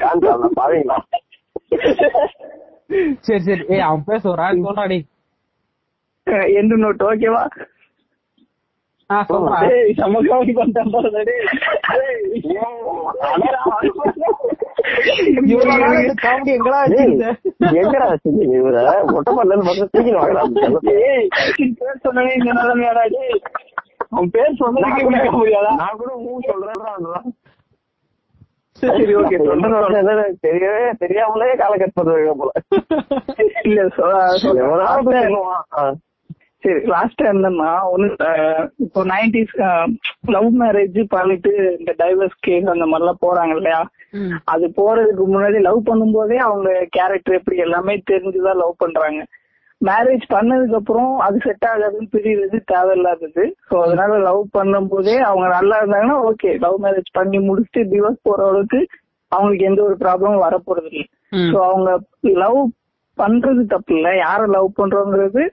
சரி 3.22 3.40
சரி. 3.40 3.64
ஏய் 3.68 3.80
அவன் 3.80 4.04
பேச 4.06 4.30
ஒரு 4.30 4.42
ஆள் 4.42 4.60
சொல்றாடி 4.60 5.00
எண்டு 6.60 6.76
நோட் 6.84 7.04
ஓகேவா 7.10 7.44
எங்கடா 17.76 18.06
வச்சிருக்கீங்க 18.12 18.56
இவர? 18.56 18.78
மொட்டை 19.12 19.32
பண்ணல 19.32 19.62
மட்டும் 19.62 19.92
தூக்கி 19.94 20.12
வாங்கலாம் 20.16 20.54
டேய் 20.88 21.28
பேர் 21.80 22.04
சொன்னனே 22.06 22.34
இந்த 22.40 22.52
நிலைமையாடா 22.60 23.04
டேய் 23.16 23.40
அவன் 24.12 24.32
பேர் 24.36 24.60
சொன்னதுக்கே 24.62 25.04
முடியாதா? 25.36 25.72
நான் 25.82 26.00
கூட 26.00 26.12
ஊ 26.24 26.40
சொல்றேன் 26.46 27.34
சரி 28.78 29.14
ஓகே 29.18 29.38
தெரியவே 30.44 30.82
தெரியாமலே 31.02 31.54
கால 31.60 31.76
கட் 31.78 31.98
பண்ணுவாங்க 31.98 32.34
போல. 32.34 32.52
இல்ல 33.64 33.86
சரி 36.66 36.82
லாஸ்டா 36.86 37.26
என்னன்னா 37.32 37.72
ஒண்ணு 37.90 38.08
அஹ், 38.28 38.66
இப்போ 38.78 39.02
நைன்டிஸ் 39.06 39.56
லவ் 40.30 40.50
மேரேஜ் 40.62 41.00
பண்ணிட்டு 41.10 41.52
இந்த 41.80 41.92
டைவர்ஸ் 41.98 42.38
கேஸ் 42.40 42.68
அந்த 42.68 42.86
மாதிரிலாம் 42.86 43.24
போறாங்க 43.24 43.56
இல்லையா. 43.56 43.82
அது 44.46 44.66
போறதுக்கு 44.78 45.24
முன்னாடி 45.28 45.58
லவ் 45.62 45.82
பண்ணும்போதே 45.86 46.38
அவங்க 46.44 46.68
கேரக்டர் 46.92 47.36
எப்படி 47.36 47.58
எல்லாமே 47.60 47.96
தெரிஞ்சுதான் 48.12 48.60
லவ் 48.60 48.76
பண்றாங்க. 48.78 49.22
மேரேஜ் 49.82 50.26
பண்ணதுக்கு 50.30 50.76
அப்புறம் 50.76 51.20
அது 51.20 51.38
செட் 51.44 51.66
ஆகாதுன்னு 51.66 52.14
பிரியுறது 52.14 52.58
தேவையில்லாதது. 52.72 53.44
சோ 53.68 53.76
அதனால 53.84 54.18
லவ் 54.20 54.44
பண்ணும்போதே 54.54 55.18
அவங்க 55.22 55.48
நல்லா 55.50 55.78
இருந்தாங்கன்னா 55.80 56.18
ஓகே 56.30 56.52
லவ் 56.60 56.78
மேரேஜ் 56.84 57.12
பண்ணி 57.14 57.40
முடிச்சுட்டு 57.48 57.84
டிவோர்ஸ் 57.92 58.24
போற 58.24 58.40
அளவுக்கு 58.48 58.80
அவங்களுக்கு 59.32 59.66
எந்த 59.66 59.82
ஒரு 59.84 59.96
ப்ராப்ளமும் 60.00 60.46
வரப்போறது 60.46 60.90
இல்லை. 60.92 61.06
சோ 61.50 61.60
அவங்க 61.66 61.90
லவ் 62.40 62.60
பண்றது 63.18 63.62
தப்பு 63.68 63.94
இல்ல. 63.96 64.10
யார 64.20 64.42
லவ் 64.50 64.70
பண்றோங்கிறது 64.78 65.44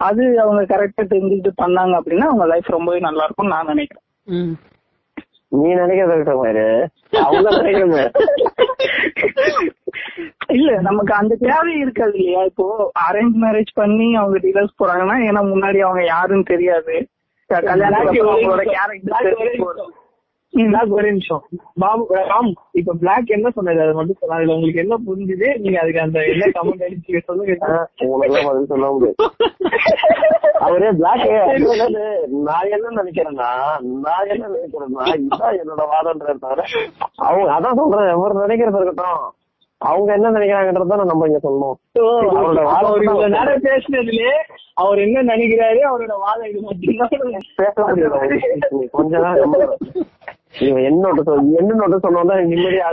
அது 0.00 0.40
அவங்க 0.40 0.62
கரெக்டா 0.64 1.02
தெரிஞ்சுக்கிட்டு 1.04 1.52
பண்ணாங்க 1.62 1.94
அப்படின்னா 1.98 2.26
அவங்க 2.26 2.46
லைஃப் 2.46 2.68
ரொம்பவே 2.68 2.98
நல்லா 2.98 3.24
இருக்கும்னு 3.24 3.54
நான் 3.54 3.66
நினைக்கிறேன். 3.66 4.04
ம். 4.28 4.54
நீ 5.52 5.68
நினைக்கிறத 5.74 6.34
மாதிரி. 6.36 6.64
அவங்க 7.20 7.48
இல்ல 10.50 10.70
நமக்கு 10.80 11.12
அந்த 11.14 11.34
தேவை 11.40 11.72
இருக்காது 11.78 12.14
இல்லையா? 12.18 12.42
இப்போ 12.44 12.66
அரேஞ்ச் 13.06 13.36
மேரேஜ் 13.36 13.72
பண்ணி 13.74 14.14
அவங்க 14.14 14.38
டிவோர்ஸ் 14.38 14.78
போறாங்கன்னா 14.78 15.16
ஏன்னா 15.28 15.42
முன்னாடி 15.52 15.78
அவங்க 15.78 16.02
யாருன்னு 16.06 16.44
தெரியாது. 16.44 16.94
கேரக்டர் 17.50 18.06
பிளாக் 20.64 20.94
ஒரே 20.98 21.08
நிமிஷம். 21.08 21.42
பாபு 21.82 22.04
ராம் 22.14 22.50
இப்ப 22.72 22.94
பிளாக் 23.00 23.34
என்ன 23.36 23.50
சொன்னது? 23.50 23.80
அது 23.84 23.94
மட்டும் 23.94 24.20
சொன்னா 24.20 24.36
அதுல 24.36 24.54
உங்களுக்கு 24.54 24.82
என்ன 24.84 24.96
புரிஞ்சுது? 25.06 25.48
நீங்க 25.58 25.78
அதுக்கு 25.80 26.04
அந்த 26.06 26.18
என்ன 26.32 26.44
கமெண்ட் 26.58 26.86
அடிச்சு 26.86 27.22
சொல்லுங்க. 27.28 27.52
அவரே 30.66 30.90
பிளாக் 31.00 31.24
நான் 32.48 32.72
என்ன 32.76 32.86
நினைக்கிறேன்னா 33.00 33.50
நான் 34.06 34.30
என்ன 34.34 34.44
நினைக்கிறேன்னா 34.54 35.04
இதுதான் 35.16 35.58
என்னோட 35.62 35.82
வாதம்ன்றது 35.94 36.42
தவிர 36.46 36.62
அவங்க 37.16 37.50
அதான் 37.56 37.78
சொல்றேன். 37.80 38.14
எவர் 38.14 38.40
நினைக்கிறது 38.44 38.78
இருக்கட்டும். 38.80 39.20
அவங்க 39.80 40.08
என்ன 40.16 40.28
நினைக்கிறாங்கன்றத 40.30 40.94
நம்ம 41.10 41.26
இங்க 41.28 41.40
சொல்லணும். 41.42 41.76
நேரம் 43.34 43.64
பேசினதுலயே 43.66 44.32
அவர் 44.82 44.98
என்ன 44.98 45.18
நினைக்கிறாரு? 45.30 45.80
அவரோட 45.90 46.14
வாதம் 46.24 46.48
இது 46.50 46.60
மட்டும்தான். 46.60 47.12
பேச 47.60 47.76
முடியாது. 47.86 48.88
கொஞ்ச 48.90 49.12
நேரம் 49.18 49.54
இவன் 50.54 50.82
என்னோட 50.82 51.22
சொல் 51.22 51.46
என்னோட 51.58 51.98
சொன்னா 51.98 52.34
நிம்மதியா. 52.34 52.86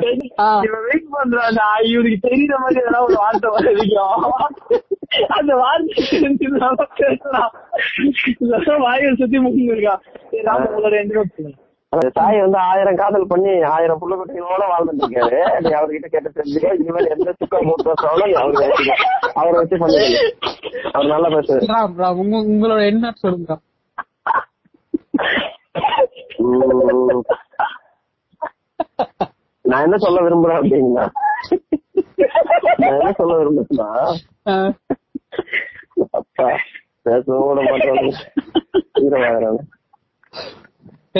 இவன் 0.63 0.83
வெயிட் 0.85 1.07
பண்றான் 1.13 1.59
இவருக்கு 1.83 2.27
தெரியுற 2.27 2.57
மாதிரி 2.59 2.81
ஏதாவது 2.81 3.03
ஒரு 3.03 3.15
வார்த்தை 3.17 3.49
வரைக்கும் 3.49 4.33
அந்த 5.27 5.55
வார்த்தை 5.55 5.97
வாயை 8.79 9.15
சுத்தி 9.15 9.37
ராம் 9.37 10.65
உங்களோட 10.67 11.53
அந்த 11.89 12.09
தாய் 12.13 12.41
வந்து 12.41 12.57
ஆயிரம் 12.57 12.95
காதல் 12.95 13.27
பண்ணி 13.27 13.61
ஆயிரம் 13.61 14.01
புள்ள 14.01 14.15
குட்டிகளோட 14.15 14.63
வாழ்ந்துட்டு 14.71 15.03
இருக்காரு 15.03 15.61
நீ 15.61 15.69
அவர்கிட்ட 15.69 16.07
கேட்டு 16.07 16.31
தெரிஞ்சுக்க 16.35 16.79
இனிமேல் 16.79 17.07
எந்த 17.07 17.33
சுக்கா 17.33 17.61
மூட்டு 17.61 17.91
வச்சாலும் 17.91 18.25
நீ 18.25 18.31
அவரை 18.31 18.69
அவரை 19.33 19.51
வச்சு 19.53 19.77
பண்ணிக்க 19.77 20.35
அவர் 20.91 21.05
நல்லா 21.05 22.11
உங்க- 22.11 22.37
உங்களோட 22.37 22.85
என்ன 22.85 23.11
சொல்லுங்க. 23.15 23.59
நான் 29.65 29.85
என்ன 29.85 29.97
சொல்ல 29.97 30.19
விரும்புறேன் 30.25 30.59
அப்படின்னா 30.59 31.05
நான் 32.81 32.95
என்ன 32.95 33.11
சொல்ல 33.13 33.33
விரும்புறேன்னா 33.39 33.89
ஆ. 34.47 34.55
அப்பா 36.13 36.47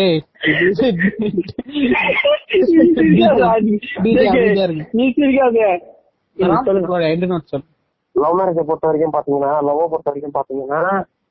ஏய். 0.02 0.19
நீ 4.95 5.06
சிரிக்காத. 5.18 5.60
லவ் 8.15 8.35
மேரேஜ 8.38 8.60
பொறுத்த 8.61 8.88
வரைக்கும் 8.88 9.15
பாத்தீங்கன்னா 9.15 9.52
லவ் 9.68 9.81
பொறுத்த 9.85 10.10
வரைக்கும் 10.10 10.35
பாத்தீங்கன்னா 10.35 10.81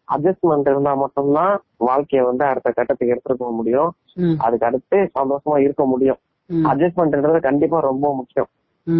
அட்ஜஸ்ட்மெண்ட் 0.08 0.70
இருந்தா 0.70 0.92
மட்டும்தான் 1.02 1.52
வாழ்க்கைய 1.84 2.22
வந்து 2.26 2.44
அடுத்த 2.48 2.68
கட்டத்துக்கு 2.70 3.14
எடுத்துட்டு 3.14 3.42
போக 3.42 3.52
முடியும் 3.52 3.90
அதுக்கு 4.42 4.68
அடுத்து 4.68 4.98
சந்தோஷமா 5.14 5.56
இருக்க 5.64 5.84
முடியும் 5.86 6.20
ம், 6.46 6.64
அட்ஜஸ்ட்மெண்ட்ன்றது 6.66 7.40
கண்டிப்பா 7.40 7.78
ரொம்ப 7.80 8.14
முக்கியம். 8.14 8.48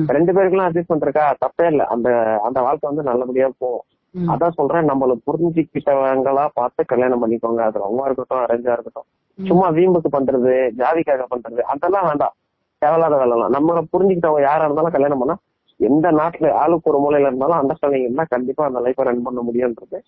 ரெண்டு 0.07 0.33
பேருக்குலாம் 0.33 0.69
அட்ஜஸ்ட்மெண்ட் 0.69 1.05
இருக்கா 1.07 1.37
தப்பே 1.45 1.67
இல்ல. 1.67 1.87
அந்த 1.87 2.09
அந்த 2.43 2.61
வாழ்க்கை 2.61 2.91
வந்து 2.91 3.11
நல்லபடியா 3.11 3.49
போகும். 3.59 3.85
அதான் 4.15 4.57
சொல்றேன் 4.59 4.89
நம்மள 4.89 5.13
புரிஞ்சுக்கிட்டவங்களா 5.27 6.49
பார்த்து 6.55 6.85
கல்யாணம் 6.85 7.23
பண்ணிக்கோங்க. 7.23 7.61
அது 7.69 7.81
லவ்வா 7.81 8.05
இருக்கட்டும் 8.05 8.43
அரேஞ்சா 8.45 8.73
இருக்கட்டும். 8.73 9.09
சும்மா 9.39 9.71
வீம்புக்கு 9.71 10.11
பண்றது 10.13 10.53
ஜாதிக்காக 10.79 11.25
பண்றது 11.35 11.61
அதெல்லாம் 11.61 12.07
வேண்டாம். 12.07 12.35
தேவையில்லாத 12.79 13.17
வேலைலாம். 13.23 13.55
நம்மள 13.57 13.81
புரிஞ்சுக்கிட்டவங்க 13.93 14.41
யாரா 14.41 14.65
இருந்தாலும் 14.65 14.93
கல்யாணம் 14.93 15.19
பண்ணா 15.19 15.37
எந்த 15.81 16.11
நாட்டுல 16.11 16.51
ஆளுக்கு 16.53 16.91
ஒரு 16.91 16.99
மூலையில 17.05 17.27
இருந்தாலும் 17.27 17.61
அண்டர்ஸ்டாண்டிங் 17.61 18.01
இருந்தா 18.01 18.25
கண்டிப்பா 18.29 18.65
அந்த 18.65 18.81
லைஃபை 18.81 19.03
ரன் 19.03 19.23
பண்ண 19.23 19.41
முடியும்ன்றது 19.41 19.99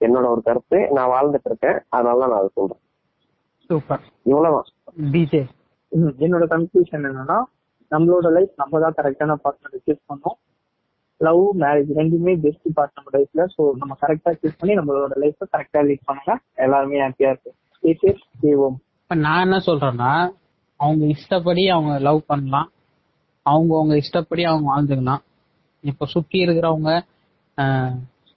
என்னோட 0.00 0.26
ஒரு 0.26 0.42
கருத்து. 0.42 0.88
நான் 0.90 1.10
வாழ்ந்துட்டு 1.10 1.48
இருக்கேன். 1.50 1.78
அதனால 1.88 2.18
நான் 2.18 2.38
அதை 2.38 2.48
சொல்றேன். 2.54 2.82
சூப்பர். 3.70 4.00
இவ்வளவுதான். 4.22 4.68
என்னோட 6.24 6.44
கன்க்ளூஷன் 6.54 7.06
என்னன்னா 7.10 7.38
நம்மளோட 7.90 8.28
லைஃப் 8.36 8.52
நம்ம 8.62 8.80
தான் 8.84 8.96
கரெக்டான 8.98 9.36
பார்ட்னர் 9.44 9.82
சூஸ் 9.86 10.02
பண்ணோம். 10.10 10.36
லவ் 11.20 11.42
மேரேஜ் 11.62 11.90
ரெண்டுமே 11.98 12.32
பெஸ்ட் 12.44 12.68
பார்ட் 12.76 12.96
நம்ம 12.96 13.10
லைஃப்ல 13.16 13.44
சோ 13.54 13.62
நம்ம 13.80 13.92
கரெக்டா 14.02 14.30
சூஸ் 14.40 14.58
பண்ணி 14.60 14.74
நம்மளோட 14.78 15.14
லைஃப் 15.22 15.44
கரெக்டா 15.54 15.82
லீட் 15.88 16.06
பண்ணுங்க. 16.08 16.32
எல்லாருமே 16.64 17.00
ஹாப்பியா 17.04 17.30
இருக்கும் 17.34 17.56
இப்ப 19.02 19.16
நான் 19.26 19.44
என்ன 19.46 19.58
சொல்றேன்னா 19.68 20.12
அவங்க 20.80 21.04
இஷ்டப்படி 21.14 21.62
அவங்க 21.74 21.92
லவ் 22.06 22.20
பண்ணலாம். 22.26 22.68
அவங்க 23.46 23.72
அவங்க 23.78 23.94
இஷ்டப்படி 24.02 24.42
அவங்க 24.50 24.66
வாழ்ந்துக்கலாம். 24.72 25.22
இப்ப 25.84 26.06
சுத்தி 26.14 26.38
இருக்கிறவங்க 26.46 26.90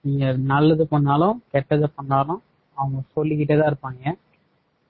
நீங்க 0.05 0.25
நல்லது 0.51 0.83
பண்ணாலும் 0.93 1.37
கெட்டது 1.53 1.87
பண்ணாலும் 1.97 2.41
அவங்க 2.77 2.97
சொல்லிக்கிட்டே 3.15 3.55
தான் 3.57 3.69
இருப்பாங்க. 3.71 4.03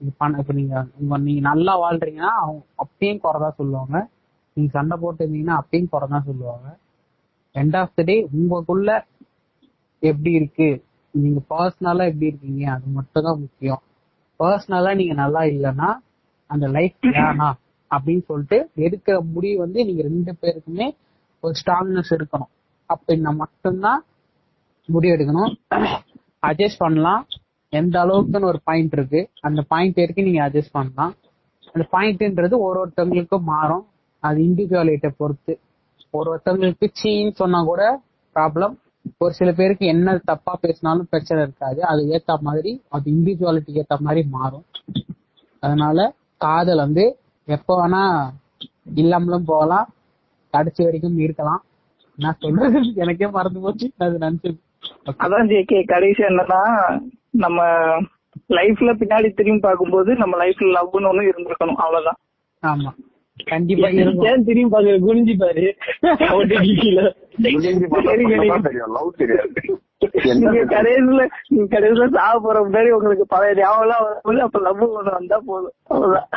இப்ப 0.06 0.54
நீங்க 0.54 0.86
உங்க 1.00 1.18
நீங்க 1.18 1.42
நல்லா 1.42 1.74
வாழ்றீங்கன்னா 1.82 2.34
அவங்க 2.42 2.64
அப்பயும் 2.84 3.20
குறைதான் 3.24 3.58
சொல்லுவாங்க. 3.60 3.98
நீங்க 4.54 4.72
சண்டை 4.72 4.98
போட்டு 5.02 5.28
இருந்தீங்கன்னா 5.28 5.58
அப்பயும் 5.62 5.88
குறைதான் 5.92 6.28
சொல்லுவாங்க. 6.30 6.68
எண்ட் 7.54 7.78
ஆஃப் 7.78 7.96
த 7.96 8.04
டே 8.04 8.16
உங்களுக்குள்ள 8.38 8.92
எப்படி 10.00 10.32
இருக்கு? 10.32 10.70
நீங்க 11.14 11.40
பர்சனலா 11.50 12.06
எப்படி 12.06 12.30
இருக்கீங்க? 12.32 12.72
அது 12.72 12.88
மட்டும் 12.88 13.24
தான் 13.24 13.40
முக்கியம் 13.40 13.82
பர்சனலா 14.40 14.96
நீங்க 14.96 15.14
நல்லா 15.14 15.42
இல்லைன்னா 15.54 15.90
அந்த 16.50 16.68
லைஃப் 16.68 17.02
வேணா 17.02 17.50
அப்படின்னு 17.92 18.24
சொல்லிட்டு 18.24 18.58
எடுக்கிற 18.76 19.32
முடிவு 19.34 19.58
வந்து 19.60 19.86
நீங்க 19.86 20.02
ரெண்டு 20.02 20.34
பேருக்குமே 20.42 20.88
ஒரு 21.42 21.54
ஸ்ட்ராங்னஸ் 21.62 22.12
இருக்கணும். 22.18 22.52
அப்படின்னா 22.90 23.32
மட்டும்தான் 23.36 24.02
முடிவு 24.86 25.16
எடுக்கணும். 25.16 25.54
அட்ஜஸ்ட் 26.42 26.82
பண்ணலாம். 26.84 27.26
எந்த 27.74 27.96
அளவுக்குன்னு 28.04 28.44
ஒரு 28.44 28.60
பாயிண்ட் 28.64 28.94
இருக்கு. 28.94 29.22
அந்த 29.42 29.62
பாயிண்ட் 29.68 29.96
வரைக்கும் 29.96 30.26
நீங்க 30.26 30.42
அட்ஜஸ்ட் 30.48 30.72
பண்ணலாம். 30.72 31.14
அந்த 31.74 31.84
பாயிண்ட்ன்றது 31.92 32.56
ஒரு 32.60 32.78
ஒருத்தவங்களுக்கும் 32.82 33.48
மாறும். 33.50 33.84
அது 34.24 34.40
இண்டிவிஜுவாலிட்ட 34.42 35.10
பொறுத்து. 35.18 35.54
ஒரு 36.14 36.28
ஒருத்தவங்களுக்கு 36.32 36.88
சீன்னு 37.00 37.34
சொன்னா 37.34 37.64
கூட 37.64 37.84
ப்ராப்ளம் 38.36 38.74
ஒரு 39.18 39.34
சில 39.34 39.50
பேருக்கு 39.52 39.86
என்ன 39.86 40.18
தப்பா 40.26 40.54
பேசினாலும் 40.62 41.08
பிரச்சனை 41.10 41.44
இருக்காது. 41.44 41.80
அது 41.84 42.02
ஏத்த 42.16 42.40
மாதிரி 42.42 42.72
அது 42.90 43.06
இண்டிவிஜுவாலிட்டி 43.12 43.80
ஏத்த 43.82 43.98
மாதிரி 44.00 44.28
மாறும். 44.30 44.66
அதனால 45.64 46.00
காதல் 46.42 46.78
வந்து 46.78 47.06
எப்ப 47.48 47.78
வேணா 47.80 48.02
இல்லாமலும் 48.96 49.46
போகலாம். 49.46 49.88
கடைசி 50.54 50.84
வரைக்கும் 50.84 51.18
இருக்கலாம். 51.18 51.62
நான் 52.18 52.38
சொல்றது 52.40 52.80
எனக்கே 53.04 53.28
மறந்து 53.30 53.60
போச்சு. 53.60 53.88
அது 53.98 54.18
நினைச்சு 54.18 54.50
அதான் 55.22 55.50
ஜேகே 55.52 55.80
கடைசி 55.86 56.22
என்னன்னா 56.24 56.62
நம்ம 57.32 57.62
லைஃப்ல 58.50 58.92
பின்னாடி 58.94 59.34
திரும்பி 59.34 59.60
பார்க்கும்போது 59.60 60.16
நம்ம 60.16 60.46
லைஃப்ல 60.46 60.74
லவ்னு 60.78 61.10
ஒண்ணு 61.12 61.30
இருந்திருக்கணும். 61.30 61.76
அவ்வளவுதான். 61.76 62.20
ஆமா. 62.64 62.92
கண்டிப்பா 63.46 63.88
இருக்கும். 63.88 64.26
ஏன் 64.26 64.44
திரும்பி 64.44 64.78
பாக்குற 64.78 64.96
குனிஞ்சு 65.00 65.36
பாரு? 65.38 65.76
கடைசியில 70.70 71.28
கடைசியில 71.70 72.10
சாக 72.10 72.40
போற 72.40 72.60
முன்னாடி 72.60 72.90
உங்களுக்கு 72.90 73.26
பழைய 73.28 73.54
ஞாபகம் 73.56 74.04
வரும்போது 74.04 74.42
அப்ப 74.42 74.60
லவ் 74.60 74.84
ஒண்ணு 74.84 75.12
வந்தா 75.12 75.40
போதும். 75.46 75.74
அவ்வளவுதான். 75.84 76.30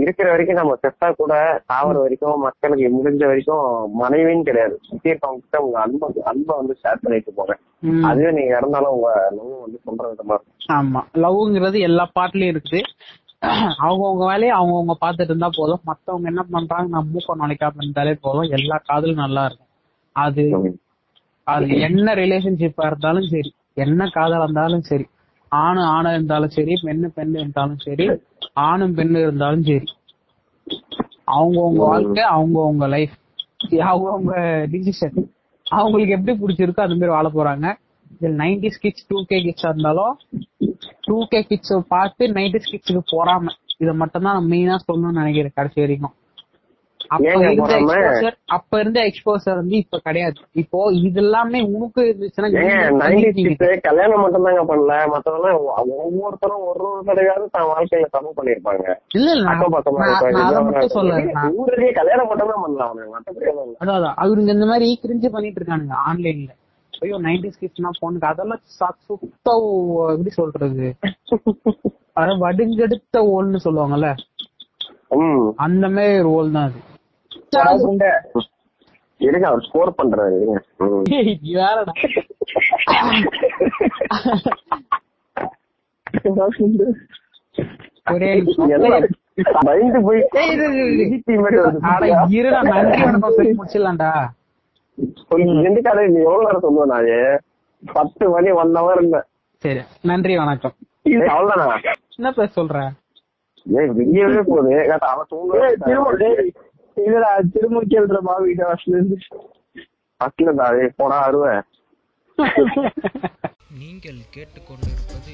இருக்கிற 0.00 0.30
வரைக்கும் 0.30 0.56
நம்ம 0.56 0.78
செத்தா 0.82 1.12
கூட 1.12 1.62
சாவர 1.68 1.98
வரைக்கும் 1.98 2.40
மக்களுக்கு 2.40 2.88
முடிஞ்ச 2.98 3.26
வரைக்கும் 3.26 3.66
மனைவின்னு 4.02 4.42
கிடையாது. 4.42 4.78
சுத்தி 4.88 5.10
இருக்கவங்க 5.10 5.38
கிட்ட 5.40 5.58
உங்க 5.60 5.80
அன்பை 5.80 6.08
அன்பை 6.24 6.56
வந்து 6.56 6.76
ஷேர் 6.82 7.02
பண்ணிட்டு 7.02 7.32
போங்க. 7.32 7.58
ம். 7.80 8.02
அதுவே 8.04 8.30
நீங்க 8.30 8.56
இறந்தாலும் 8.56 8.90
உங்க 8.90 9.28
லவ் 9.30 9.60
வந்து 9.60 9.80
சொல்ற 9.86 10.08
விதமா 10.08 10.34
இருக்கும். 10.34 10.58
ஆமா. 10.72 11.00
லவ்ங்கிறது 11.14 11.80
எல்லா 11.80 12.10
பாட்டுலயும் 12.20 12.52
இருக்குது. 12.52 12.82
அவங்கவுங்க 13.78 14.26
வேலையை 14.26 14.56
அவங்கவுங்க 14.56 14.94
பார்த்துட்டு 15.00 15.30
இருந்தா 15.30 15.50
போதும். 15.56 15.80
மத்தவங்க 15.84 16.28
என்ன 16.28 16.42
பண்றாங்க 16.50 16.88
நம்ம 16.88 17.08
மூக்க 17.12 17.38
நுழைக்காம 17.38 17.72
இருந்தாலே 17.76 18.18
போதும். 18.20 18.50
எல்லா 18.50 18.80
காதலும் 18.84 19.16
நல்லா 19.16 19.44
இருக்கும். 19.44 19.66
அது 20.12 20.42
அது 21.44 21.78
என்ன 21.78 22.14
ரிலேஷன்ஷிப்பா 22.14 22.86
இருந்தாலும் 22.86 23.26
சரி. 23.26 23.54
என்ன 23.74 24.06
காதலா 24.14 24.42
இருந்தாலும் 24.42 24.80
சரி. 24.80 25.06
ஆணு 25.48 25.80
ஆணா 25.80 26.10
இருந்தாலும் 26.10 26.48
சரி. 26.48 26.74
பெண்ணு 26.82 27.08
பெண்ணு 27.16 27.38
இருந்தாலும் 27.38 27.76
சரி. 27.76 28.06
ஆணும் 28.66 28.96
பெண்ணு 28.98 29.20
இருந்தாலும் 29.20 29.66
சரி. 29.68 29.88
அவங்கவுங்க 31.36 31.82
வாழ்க்கை 31.86 32.24
அவங்கவுங்க 32.36 32.86
லைஃப் 32.94 33.16
அவங்கவுங்க 33.90 34.34
டிசிஷன் 34.72 35.18
அவங்களுக்கு 35.66 36.16
எப்படி 36.16 36.32
பிடிச்சிருக்கோ 36.38 36.84
அது 36.84 36.94
மாதிரி 36.94 37.14
வாழ 37.16 37.28
போறாங்க. 37.28 37.66
இதில் 38.14 38.38
நைன்டிஸ் 38.42 38.80
கிட்ஸ் 38.82 39.06
டூ 39.10 39.18
கே 39.30 39.36
கிட்ஸா 39.44 39.68
இருந்தாலும் 39.72 40.14
டூ 41.06 41.16
கே 41.32 41.40
கிட்ஸ் 41.42 41.74
பார்த்து 41.94 42.32
நைன்டிஸ் 42.38 42.70
கிட்ஸுக்கு 42.72 43.02
போறாம 43.14 43.52
இதை 43.78 43.92
மட்டும் 43.94 44.26
தான் 44.28 44.48
மெயினா 44.52 44.76
சொல்லணும்னு 44.86 45.20
நினைக்கிறேன் 45.22 45.56
கடைசி 45.58 45.78
வரைக்கும். 45.80 46.14
அப்ப 47.10 47.24
இருந்த? 47.26 47.46
எக்ஸ்போசர் 47.52 48.36
அப்ப 48.56 48.78
இருந்த 48.80 49.00
எக்ஸ்போசர் 49.08 49.58
வந்து 49.60 49.76
இப்ப 49.82 49.98
கிடையாது. 50.04 50.38
இப்போ 50.62 50.78
இது 51.00 51.20
எல்லாமே 51.22 51.60
உனக்கு 51.70 52.00
இருந்துச்சுன்னா 52.06 52.50
கல்யாணம் 53.86 54.22
மட்டும் 54.22 54.46
தாங்க 54.46 54.62
பண்ணல 54.70 54.98
மத்தவங்க 55.12 55.48
ஒவ்வொருத்தரும் 56.00 56.62
ஒரு 56.68 56.84
ஒரு 56.88 57.02
தடவையாவது 57.08 57.48
தன் 57.56 57.70
வாழ்க்கையில 57.72 58.10
தப்பு 58.14 58.30
பண்ணிருப்பாங்க 58.38 58.86
இல்ல 59.18 59.28
இல்ல 59.36 59.48
ஊர்லயே 61.58 61.92
கல்யாணம் 62.00 62.30
மட்டும் 62.30 62.52
தான் 62.52 62.62
பண்ணலாம் 62.64 62.96
மத்தபடி. 63.14 63.50
அதான் 63.82 63.96
அதான். 63.98 64.16
அவருங்க 64.22 64.50
இந்த 64.56 64.68
மாதிரி 64.72 64.88
கிரிஞ்சு 65.04 65.30
பண்ணிட்டு 65.34 65.60
இருக்கானுங்க 65.60 65.96
ஆன்லைன்ல. 66.08 66.50
ஐயோ 67.02 67.18
நைன்டி 67.24 67.50
ஸ்கிட்ஸ்னா 67.52 67.90
போனுக்கு 68.00 68.30
அதெல்லாம் 68.30 68.62
சுத்த 69.06 69.50
எப்படி 70.12 70.32
சொல்றது? 70.38 70.86
அத 72.20 72.30
வடுங்கெடுத்த 72.42 73.22
ஓல்னு 73.34 73.60
சொல்லுவாங்கல்ல? 73.66 74.08
அந்த 75.64 75.84
மாதிரி 75.94 76.18
ஒரு 76.20 76.30
ஓல் 76.34 76.54
தான் 76.56 76.66
அது. 76.68 76.80
இருங்க 79.20 79.46
அவர் 79.48 79.64
ஸ்கோர் 79.66 79.98
பண்றாரு. 79.98 80.36
நீ 81.10 81.18
வேறடா. 81.58 81.92
ஒரே 88.12 88.30
பயந்து 89.66 90.00
போய் 90.06 90.20
இருடா 92.38 92.60
நன்றி 92.70 93.50
முடிச்சிடலாம்டா. 93.58 94.10
ரெண்டு 95.66 95.80
கதை 95.86 96.06
நீ 96.14 96.20
எவ்வளவு 96.28 96.46
நேரம் 96.46 96.64
சொல்லுவேன் 96.64 96.92
நான்? 96.94 97.42
பத்து 97.82 98.24
மணி 98.34 98.50
ஒன் 98.62 98.74
ஹவர் 98.78 98.98
இருந்தேன் 99.00 99.26
சரி 99.62 99.82
நன்றி 100.10 100.34
வணக்கம். 100.42 100.74
அவ்வளவுதானா? 101.34 101.76
என்ன 102.16 102.30
பேச 102.38 102.50
சொல்ற? 102.58 102.78
ஏய் 103.66 103.90
வெளியவே 103.98 104.42
போகுது. 104.50 104.72
கேட்டா 104.90 105.08
அவன் 105.14 105.30
தூங்க 105.32 105.52
இல்லடா 106.96 107.30
திரும்ப 107.52 107.82
கேள்றமா 107.90 108.34
வீட்டு 108.40 108.64
வாசல 108.64 108.96
இருந்து. 108.96 109.18
பஸ்ல 110.20 110.54
தான் 110.54 110.96
போனா 110.96 111.18
அருவேன் 111.20 111.62
நீங்கள் 113.80 114.20
கேட்டுக்கொண்டிருப்பது 114.34 115.32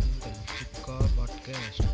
உங்கள் 0.00 0.38
சிக்கா 0.50 0.96
பாட்காஸ்ட். 1.16 1.85